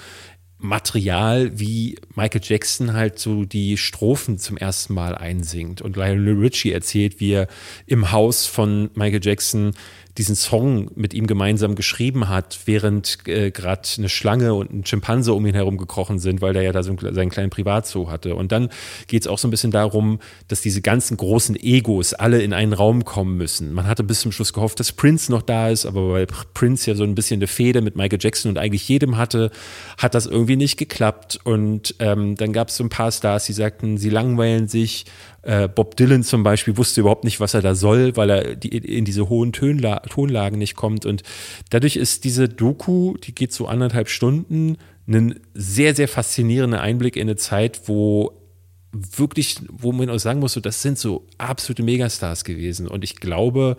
Material, 0.60 1.58
wie 1.60 1.98
Michael 2.16 2.42
Jackson 2.44 2.94
halt 2.94 3.20
so 3.20 3.46
die 3.46 3.78
Strophen 3.78 4.40
zum 4.40 4.58
ersten 4.58 4.94
Mal 4.94 5.16
einsingt. 5.16 5.82
Und 5.82 5.96
Lionel 5.96 6.38
Richie 6.40 6.72
erzählt, 6.72 7.20
wie 7.20 7.32
er 7.34 7.48
im 7.86 8.12
Haus 8.12 8.46
von 8.46 8.90
Michael 8.96 9.22
Jackson 9.24 9.74
diesen 10.18 10.36
Song 10.36 10.90
mit 10.96 11.14
ihm 11.14 11.28
gemeinsam 11.28 11.76
geschrieben 11.76 12.28
hat, 12.28 12.60
während 12.66 13.20
äh, 13.28 13.52
gerade 13.52 13.88
eine 13.98 14.10
Schlange 14.10 14.56
und 14.56 14.74
ein 14.74 14.86
Schimpanse 14.86 15.34
um 15.34 15.46
ihn 15.46 15.54
herum 15.54 15.78
gekrochen 15.78 16.18
sind, 16.18 16.42
weil 16.42 16.54
der 16.54 16.64
ja 16.64 16.72
da 16.72 16.82
so 16.82 16.92
einen, 16.92 17.14
seinen 17.14 17.30
kleinen 17.30 17.52
Privatzoo 17.52 18.10
hatte. 18.10 18.36
Und 18.36 18.52
dann 18.52 18.70
geht 19.08 19.22
es 19.22 19.28
auch 19.28 19.38
so 19.38 19.48
ein 19.48 19.52
bisschen 19.52 19.72
darum, 19.72 20.20
dass 20.48 20.62
diese 20.62 20.82
ganzen 20.82 21.18
großen 21.18 21.56
Egos 21.56 22.14
alle 22.14 22.42
in 22.42 22.54
einen 22.54 22.74
Raum 22.74 23.06
kommen 23.06 23.38
müssen. 23.38 23.74
Man 23.74 23.86
hatte 23.86 24.04
bis 24.04 24.22
zum 24.22 24.32
Schluss 24.32 24.54
gehofft, 24.54 24.80
dass 24.80 24.92
Prince 24.92 25.32
noch 25.32 25.44
da 25.44 25.70
ist, 25.70 25.86
aber 25.86 26.12
weil 26.12 26.28
Prince 26.54 26.90
ja 26.90 26.96
so 26.96 27.04
ein 27.04 27.14
bisschen 27.14 27.38
eine 27.38 27.48
Fehde 27.48 27.82
mit 27.82 27.96
Michael 27.96 28.20
Jackson 28.20 28.50
und 28.50 28.58
eigentlich 28.58 28.88
jedem 28.90 29.18
hatte, 29.18 29.52
hat 30.00 30.16
das 30.16 30.26
irgendwie 30.26 30.56
nicht 30.56 30.78
geklappt. 30.78 31.40
Und 31.44 31.96
ähm, 32.00 32.36
dann 32.36 32.54
gab 32.54 32.70
es 32.70 32.78
so 32.78 32.84
ein 32.84 32.90
paar 32.90 33.12
Stars, 33.12 33.46
die 33.46 33.54
sagten, 33.54 33.98
sie 33.98 34.10
langweilen 34.10 34.68
sich 34.68 35.06
äh, 35.48 35.70
Bob 35.70 35.96
Dylan 35.96 36.24
zum 36.24 36.44
Beispiel 36.44 36.76
wusste 36.76 37.00
überhaupt 37.00 37.24
nicht, 37.24 37.40
was 37.40 37.54
er 37.54 37.62
da 37.62 37.74
soll, 37.74 38.18
weil 38.18 38.30
er 38.30 38.56
die, 38.58 38.68
in 38.68 39.06
diese 39.06 39.30
hohen 39.30 39.54
Tönla 39.54 40.02
Tonlagen 40.02 40.60
nicht 40.60 40.76
kommt. 40.76 41.06
Und 41.06 41.24
dadurch 41.70 41.96
ist 41.96 42.26
diese 42.26 42.50
Doku, 42.50 43.16
die 43.16 43.34
geht 43.34 43.54
so 43.54 43.66
anderthalb 43.66 44.10
Stunden, 44.10 44.78
ein 45.08 45.40
sehr, 45.54 45.96
sehr 45.96 46.10
faszinierender 46.10 46.82
Einblick 46.82 47.16
in 47.16 47.22
eine 47.22 47.38
Zeit, 47.38 47.84
wo 47.86 48.34
wirklich, 48.92 49.56
wo 49.72 49.94
man 49.94 50.10
auch 50.10 50.18
sagen 50.18 50.42
muss, 50.42 50.52
so, 50.52 50.60
das 50.60 50.82
sind 50.82 51.00
so 51.00 51.26
absolute 51.38 51.82
Megastars 51.82 52.44
gewesen. 52.44 52.86
Und 52.90 53.06
ich 53.06 53.16
glaube, 53.16 53.78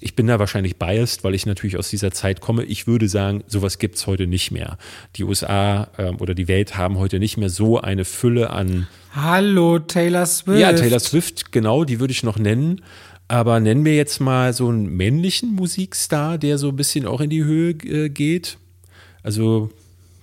ich 0.00 0.16
bin 0.16 0.26
da 0.26 0.38
wahrscheinlich 0.38 0.76
biased, 0.76 1.24
weil 1.24 1.34
ich 1.34 1.46
natürlich 1.46 1.76
aus 1.76 1.90
dieser 1.90 2.10
Zeit 2.10 2.40
komme. 2.40 2.64
Ich 2.64 2.86
würde 2.86 3.08
sagen, 3.08 3.44
sowas 3.46 3.78
gibt 3.78 3.96
es 3.96 4.06
heute 4.06 4.26
nicht 4.26 4.50
mehr. 4.50 4.78
Die 5.16 5.24
USA 5.24 5.88
ähm, 5.98 6.16
oder 6.20 6.34
die 6.34 6.48
Welt 6.48 6.76
haben 6.76 6.98
heute 6.98 7.18
nicht 7.18 7.36
mehr 7.36 7.50
so 7.50 7.80
eine 7.80 8.04
Fülle 8.04 8.50
an. 8.50 8.86
Hallo, 9.14 9.78
Taylor 9.78 10.26
Swift. 10.26 10.60
Ja, 10.60 10.72
Taylor 10.72 11.00
Swift, 11.00 11.52
genau, 11.52 11.84
die 11.84 12.00
würde 12.00 12.12
ich 12.12 12.22
noch 12.22 12.38
nennen. 12.38 12.82
Aber 13.28 13.60
nennen 13.60 13.84
wir 13.84 13.94
jetzt 13.94 14.20
mal 14.20 14.52
so 14.52 14.68
einen 14.68 14.86
männlichen 14.86 15.54
Musikstar, 15.54 16.38
der 16.38 16.58
so 16.58 16.70
ein 16.70 16.76
bisschen 16.76 17.06
auch 17.06 17.20
in 17.20 17.30
die 17.30 17.44
Höhe 17.44 17.70
äh, 17.84 18.08
geht. 18.08 18.58
Also, 19.22 19.70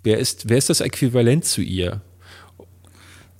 wer 0.04 0.18
ist, 0.18 0.50
wer 0.50 0.58
ist 0.58 0.70
das 0.70 0.82
Äquivalent 0.82 1.46
zu 1.46 1.62
ihr? 1.62 2.02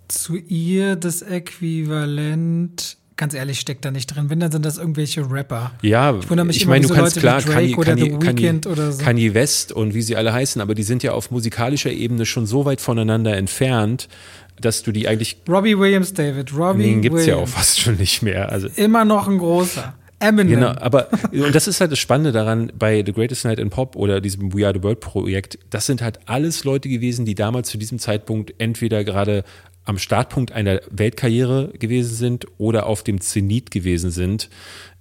Zu 0.08 0.38
ihr 0.38 0.96
das 0.96 1.22
Äquivalent 1.22 2.98
ganz 3.18 3.34
ehrlich, 3.34 3.60
steckt 3.60 3.84
da 3.84 3.92
nicht 3.92 4.08
drin. 4.08 4.30
Wenn, 4.30 4.40
dann 4.40 4.52
sind 4.52 4.66
das 4.66 4.78
irgendwelche 4.78 5.30
Rapper. 5.30 5.72
Ja, 5.82 6.18
ich, 6.18 6.30
mich 6.30 6.58
ich 6.58 6.68
meine, 6.68 6.84
du 6.84 6.88
so 6.90 6.94
kannst 6.94 7.16
Leute 7.18 7.20
klar 7.20 7.42
Kanye, 7.42 7.74
Kanye, 7.76 8.18
Kanye, 8.20 8.62
so. 8.92 9.04
Kanye 9.04 9.34
West 9.34 9.72
und 9.72 9.94
wie 9.94 10.02
sie 10.02 10.16
alle 10.16 10.32
heißen, 10.32 10.62
aber 10.62 10.76
die 10.76 10.84
sind 10.84 11.04
ja 11.04 11.12
auf 11.12 11.32
musikalischer 11.32 11.92
Ebene 11.92 12.26
schon 12.26 12.46
so 12.46 12.66
weit 12.66 12.80
voneinander 12.80 13.36
entfernt, 13.36 14.08
dass 14.60 14.84
du 14.84 14.92
die 14.92 15.08
eigentlich. 15.08 15.38
Robbie 15.50 15.78
Williams, 15.78 16.14
David. 16.14 16.56
Robbie 16.56 16.84
Den 16.84 17.02
gibt's 17.02 17.22
Williams. 17.22 17.28
ja 17.28 17.44
auch 17.44 17.48
fast 17.48 17.80
schon 17.80 17.98
nicht 17.98 18.22
mehr. 18.22 18.52
Also 18.52 18.70
Immer 18.76 19.06
noch 19.06 19.28
ein 19.28 19.38
großer. 19.38 19.94
Eminem. 20.20 20.56
Genau, 20.56 20.70
aber 20.70 21.10
und 21.32 21.54
das 21.54 21.68
ist 21.68 21.80
halt 21.80 21.92
das 21.92 22.00
Spannende 22.00 22.32
daran 22.32 22.72
bei 22.78 23.04
The 23.06 23.14
Greatest 23.14 23.46
Night 23.46 23.60
in 23.60 23.70
Pop 23.70 23.96
oder 23.96 24.20
diesem 24.20 24.52
We 24.52 24.66
Are 24.66 24.74
the 24.76 24.82
World 24.82 25.00
Projekt. 25.00 25.60
Das 25.70 25.86
sind 25.86 26.02
halt 26.02 26.20
alles 26.26 26.64
Leute 26.64 26.90
gewesen, 26.90 27.26
die 27.26 27.36
damals 27.36 27.70
zu 27.70 27.78
diesem 27.78 28.00
Zeitpunkt 28.00 28.56
entweder 28.58 29.04
gerade 29.04 29.44
am 29.88 29.98
Startpunkt 29.98 30.52
einer 30.52 30.82
Weltkarriere 30.92 31.72
gewesen 31.80 32.14
sind 32.14 32.46
oder 32.58 32.88
auf 32.88 33.04
dem 33.04 33.22
Zenit 33.22 33.72
gewesen 33.72 34.12
sind. 34.12 34.50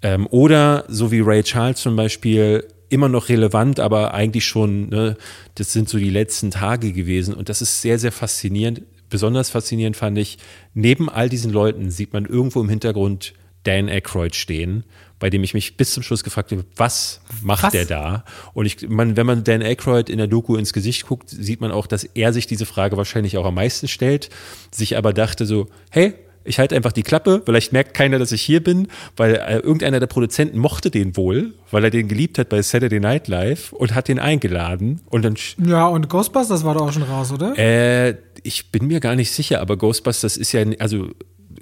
Ähm, 0.01 0.29
oder 0.31 0.85
so 0.87 1.11
wie 1.11 1.21
Ray 1.21 1.43
Charles 1.43 1.81
zum 1.81 1.97
Beispiel 1.97 2.65
immer 2.89 3.09
noch 3.09 3.29
relevant, 3.29 3.81
aber 3.81 4.15
eigentlich 4.15 4.45
schon, 4.45 4.89
ne, 4.91 5.17
das 5.57 5.73
sind 5.73 5.89
so 5.89 5.99
die 5.99 6.11
letzten 6.11 6.53
Tage 6.53 6.93
gewesen. 6.93 7.35
Und 7.35 7.49
das 7.49 7.63
ist 7.63 7.83
sehr, 7.83 7.99
sehr 7.99 8.13
faszinierend. 8.13 8.83
Besonders 9.11 9.51
faszinierend 9.51 9.97
fand 9.97 10.19
ich, 10.19 10.39
neben 10.73 11.09
all 11.09 11.29
diesen 11.29 11.53
Leuten 11.53 11.91
sieht 11.91 12.13
man 12.13 12.25
irgendwo 12.25 12.61
im 12.61 12.69
Hintergrund 12.69 13.35
Dan 13.65 13.89
Aykroyd 13.89 14.37
stehen 14.37 14.85
bei 15.19 15.31
dem 15.31 15.43
ich 15.43 15.55
mich 15.55 15.77
bis 15.77 15.93
zum 15.93 16.03
Schluss 16.03 16.25
gefragt 16.25 16.53
habe, 16.53 16.65
was 16.77 17.21
macht 17.43 17.65
was? 17.65 17.73
der 17.73 17.87
da? 17.87 18.25
Und 18.53 18.67
ich, 18.67 18.89
man, 18.89 19.17
wenn 19.17 19.27
man 19.27 19.45
Dan 19.45 19.63
Aykroyd 19.63 20.11
in 20.11 20.19
der 20.19 20.27
Doku 20.27 20.57
ins 20.57 20.73
Gesicht 20.73 21.07
guckt, 21.07 21.31
sieht 21.31 21.61
man 21.61 21.73
auch, 21.73 21.87
dass 21.87 22.05
er 22.05 22.33
sich 22.33 22.47
diese 22.47 22.67
Frage 22.67 22.97
wahrscheinlich 22.97 23.39
auch 23.39 23.47
am 23.47 23.55
meisten 23.55 23.89
stellt, 23.89 24.29
sich 24.71 24.97
aber 24.97 25.13
dachte 25.13 25.47
so, 25.47 25.69
hey, 25.91 26.15
ich 26.47 26.59
halte 26.59 26.77
einfach 26.77 26.93
die 26.93 27.03
Klappe, 27.03 27.43
vielleicht 27.45 27.73
merkt 27.73 27.95
keiner, 27.95 28.19
dass 28.19 28.33
ich 28.33 28.43
hier 28.43 28.63
bin, 28.63 28.89
weil 29.17 29.35
äh, 29.35 29.57
irgendeiner 29.57 30.01
der 30.01 30.07
Produzenten 30.07 30.59
mochte 30.59 30.91
den 30.91 31.17
wohl, 31.17 31.55
weil 31.71 31.85
er 31.85 31.91
den 31.91 32.09
geliebt 32.09 32.39
hat 32.39 32.49
bei 32.49 32.63
Saturday 32.63 33.01
Night 33.01 33.29
Live 33.29 33.73
und 33.73 33.95
hat 33.95 34.09
den 34.09 34.19
eingeladen 34.19 35.01
und 35.07 35.25
dann 35.25 35.35
Ja, 35.65 35.87
und 35.87 36.09
Ghostbusters 36.09 36.65
war 36.65 36.75
doch 36.75 36.83
auch 36.83 36.93
schon 36.93 37.03
raus, 37.03 37.33
oder? 37.33 37.59
Äh, 37.59 38.17
ich 38.43 38.71
bin 38.71 38.87
mir 38.87 39.01
gar 39.01 39.17
nicht 39.17 39.33
sicher, 39.33 39.61
aber 39.61 39.77
Ghostbusters 39.77 40.37
ist 40.37 40.53
ja 40.53 40.65
also 40.79 41.11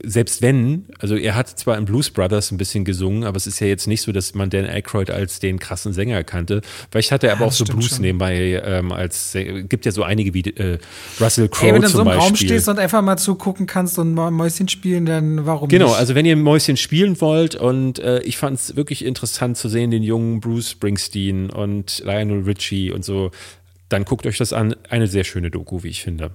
selbst 0.02 0.42
wenn, 0.42 0.87
also 0.98 1.16
er 1.16 1.35
hat 1.35 1.48
zwar 1.48 1.78
in 1.78 1.85
Blues 1.85 2.11
Brothers 2.11 2.50
ein 2.50 2.57
bisschen 2.57 2.85
gesungen, 2.85 3.24
aber 3.24 3.37
es 3.37 3.46
ist 3.46 3.61
ja 3.61 3.66
jetzt 3.66 3.87
nicht 3.87 4.02
so, 4.02 4.12
dass 4.12 4.35
man 4.35 4.50
Dan 4.50 4.66
Aykroyd 4.66 5.11
als 5.11 5.40
den 5.40 5.59
krassen 5.59 5.92
Sänger 5.92 6.24
kannte. 6.24 6.62
Vielleicht 6.90 7.12
hat 7.12 7.24
er 7.24 7.33
aber 7.33 7.42
ja, 7.42 7.46
auch 7.46 7.52
so 7.52 7.64
Blues 7.64 7.90
schon. 7.90 8.02
nebenbei 8.02 8.62
ähm, 8.64 8.92
als 8.92 9.37
gibt 9.68 9.87
ja 9.87 9.92
so 9.92 10.02
einige 10.02 10.35
wie 10.35 10.42
äh, 10.42 10.78
Russell 11.20 11.48
Crowe 11.48 11.66
Ey, 11.66 11.74
wenn 11.74 11.83
du 11.83 11.88
zum 11.88 12.04
so 12.04 12.11
im 12.11 12.18
Raum 12.18 12.37
stehst 12.37 12.68
und 12.68 12.78
einfach 12.78 13.02
mal 13.02 13.16
zugucken 13.16 13.66
kannst 13.66 13.98
und 13.98 14.14
Mäuschen 14.14 14.68
spielen, 14.68 15.07
dann 15.07 15.46
warum 15.46 15.68
genau, 15.68 15.87
nicht? 15.87 15.92
Genau, 15.92 16.00
also 16.00 16.14
wenn 16.14 16.26
ihr 16.26 16.37
Mäuschen 16.37 16.76
spielen 16.76 17.20
wollt 17.20 17.54
und 17.54 17.98
äh, 17.98 18.20
ich 18.20 18.37
fand 18.37 18.59
es 18.59 18.76
wirklich 18.76 19.04
interessant 19.04 19.57
zu 19.57 19.68
sehen, 19.68 19.90
den 19.90 20.02
jungen 20.02 20.40
Bruce 20.40 20.70
Springsteen 20.70 21.50
und 21.50 22.02
Lionel 22.04 22.42
Richie 22.42 22.90
und 22.90 23.04
so, 23.04 23.30
dann 23.88 24.04
guckt 24.04 24.26
euch 24.26 24.38
das 24.38 24.52
an. 24.52 24.74
Eine 24.88 25.07
sehr 25.07 25.24
schöne 25.24 25.50
Doku, 25.50 25.83
wie 25.83 25.88
ich 25.88 26.02
finde. 26.02 26.30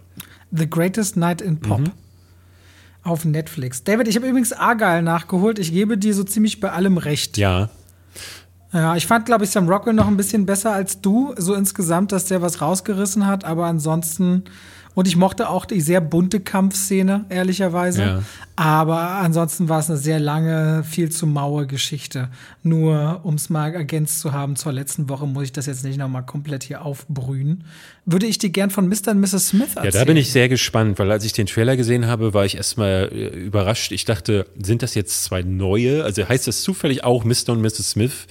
The 0.52 0.70
Greatest 0.70 1.18
Night 1.18 1.42
in 1.42 1.60
Pop. 1.60 1.80
Mhm. 1.80 1.92
Auf 3.04 3.26
Netflix. 3.26 3.84
David, 3.84 4.08
ich 4.08 4.16
habe 4.16 4.28
übrigens 4.28 4.54
Argyle 4.54 5.02
nachgeholt. 5.02 5.58
Ich 5.58 5.72
gebe 5.72 5.98
dir 5.98 6.14
so 6.14 6.24
ziemlich 6.24 6.60
bei 6.60 6.72
allem 6.72 6.98
recht. 6.98 7.38
Ja. 7.38 7.70
Ja, 8.72 8.96
ich 8.96 9.08
fand, 9.08 9.26
glaube 9.26 9.46
ich, 9.46 9.50
Sam 9.50 9.68
Rockwell 9.68 9.96
noch 9.96 10.08
ein 10.08 10.18
bisschen 10.18 10.46
besser 10.46 10.72
als 10.72 11.02
du, 11.02 11.34
so 11.38 11.56
insgesamt, 11.56 12.12
dass 12.12 12.26
der 12.26 12.42
was 12.42 12.62
rausgerissen 12.62 13.26
hat, 13.26 13.44
aber 13.44 13.66
ansonsten 13.66 14.44
und 14.96 15.08
ich 15.08 15.16
mochte 15.16 15.50
auch 15.50 15.66
die 15.66 15.82
sehr 15.82 16.02
bunte 16.02 16.40
Kampfszene, 16.40 17.26
ehrlicherweise. 17.30 18.02
Ja. 18.02 18.24
Aber 18.56 19.00
ansonsten 19.00 19.70
war 19.70 19.80
es 19.80 19.90
eine 19.90 19.98
sehr 19.98 20.20
lange, 20.20 20.84
viel 20.84 21.10
zu 21.10 21.26
maue 21.28 21.68
Geschichte. 21.68 22.30
Nur, 22.64 23.22
um 23.24 23.36
es 23.36 23.50
mal 23.50 23.74
ergänzt 23.74 24.20
zu 24.20 24.34
haben, 24.34 24.56
zur 24.56 24.74
letzten 24.74 25.08
Woche 25.08 25.26
muss 25.28 25.46
ich 25.46 25.52
das 25.54 25.68
jetzt 25.68 25.86
nicht 25.86 25.98
nochmal 25.98 26.26
komplett 26.26 26.64
hier 26.64 26.84
aufbrühen. 26.84 27.64
Würde 28.06 28.26
ich 28.26 28.40
dir 28.40 28.50
gern 28.50 28.72
von 28.72 28.90
Mr. 28.90 29.12
und 29.12 29.22
Mrs. 29.22 29.50
Smith 29.50 29.70
erzählen? 29.76 29.86
Ja, 29.86 29.92
da 29.92 30.06
bin 30.06 30.18
ich 30.18 30.32
sehr 30.32 30.50
gespannt, 30.50 31.00
weil 31.00 31.12
als 31.12 31.24
ich 31.24 31.34
den 31.34 31.46
Trailer 31.46 31.78
gesehen 31.78 32.08
habe, 32.08 32.34
war 32.34 32.46
ich 32.46 32.58
erstmal 32.58 33.10
äh, 33.14 33.28
überrascht. 33.28 33.92
Ich 33.92 34.06
dachte, 34.06 34.48
sind 34.62 34.82
das 34.82 34.96
jetzt 34.96 35.24
zwei 35.24 35.44
neue? 35.44 36.04
Also 36.04 36.28
heißt 36.28 36.48
das 36.48 36.62
zufällig 36.64 37.04
auch 37.04 37.24
Mr. 37.24 37.50
und 37.50 37.62
Mrs. 37.62 37.92
Smith? 37.92 38.26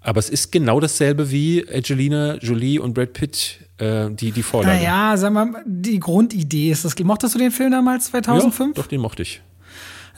Aber 0.00 0.20
es 0.20 0.30
ist 0.30 0.52
genau 0.52 0.78
dasselbe 0.78 1.32
wie 1.32 1.66
Angelina 1.68 2.36
Jolie 2.36 2.78
und 2.78 2.94
Brad 2.94 3.12
Pitt, 3.12 3.65
äh, 3.78 4.10
die, 4.10 4.32
die 4.32 4.42
Vorlage. 4.42 4.76
Naja, 4.76 5.16
sag 5.16 5.32
mal, 5.32 5.62
die 5.66 6.00
Grundidee 6.00 6.70
ist 6.70 6.84
das. 6.84 6.98
Mochtest 6.98 7.34
du 7.34 7.38
den 7.38 7.50
Film 7.50 7.70
damals, 7.70 8.06
2005? 8.06 8.76
Ja, 8.76 8.82
doch, 8.82 8.88
den 8.88 9.00
mochte 9.00 9.22
ich. 9.22 9.42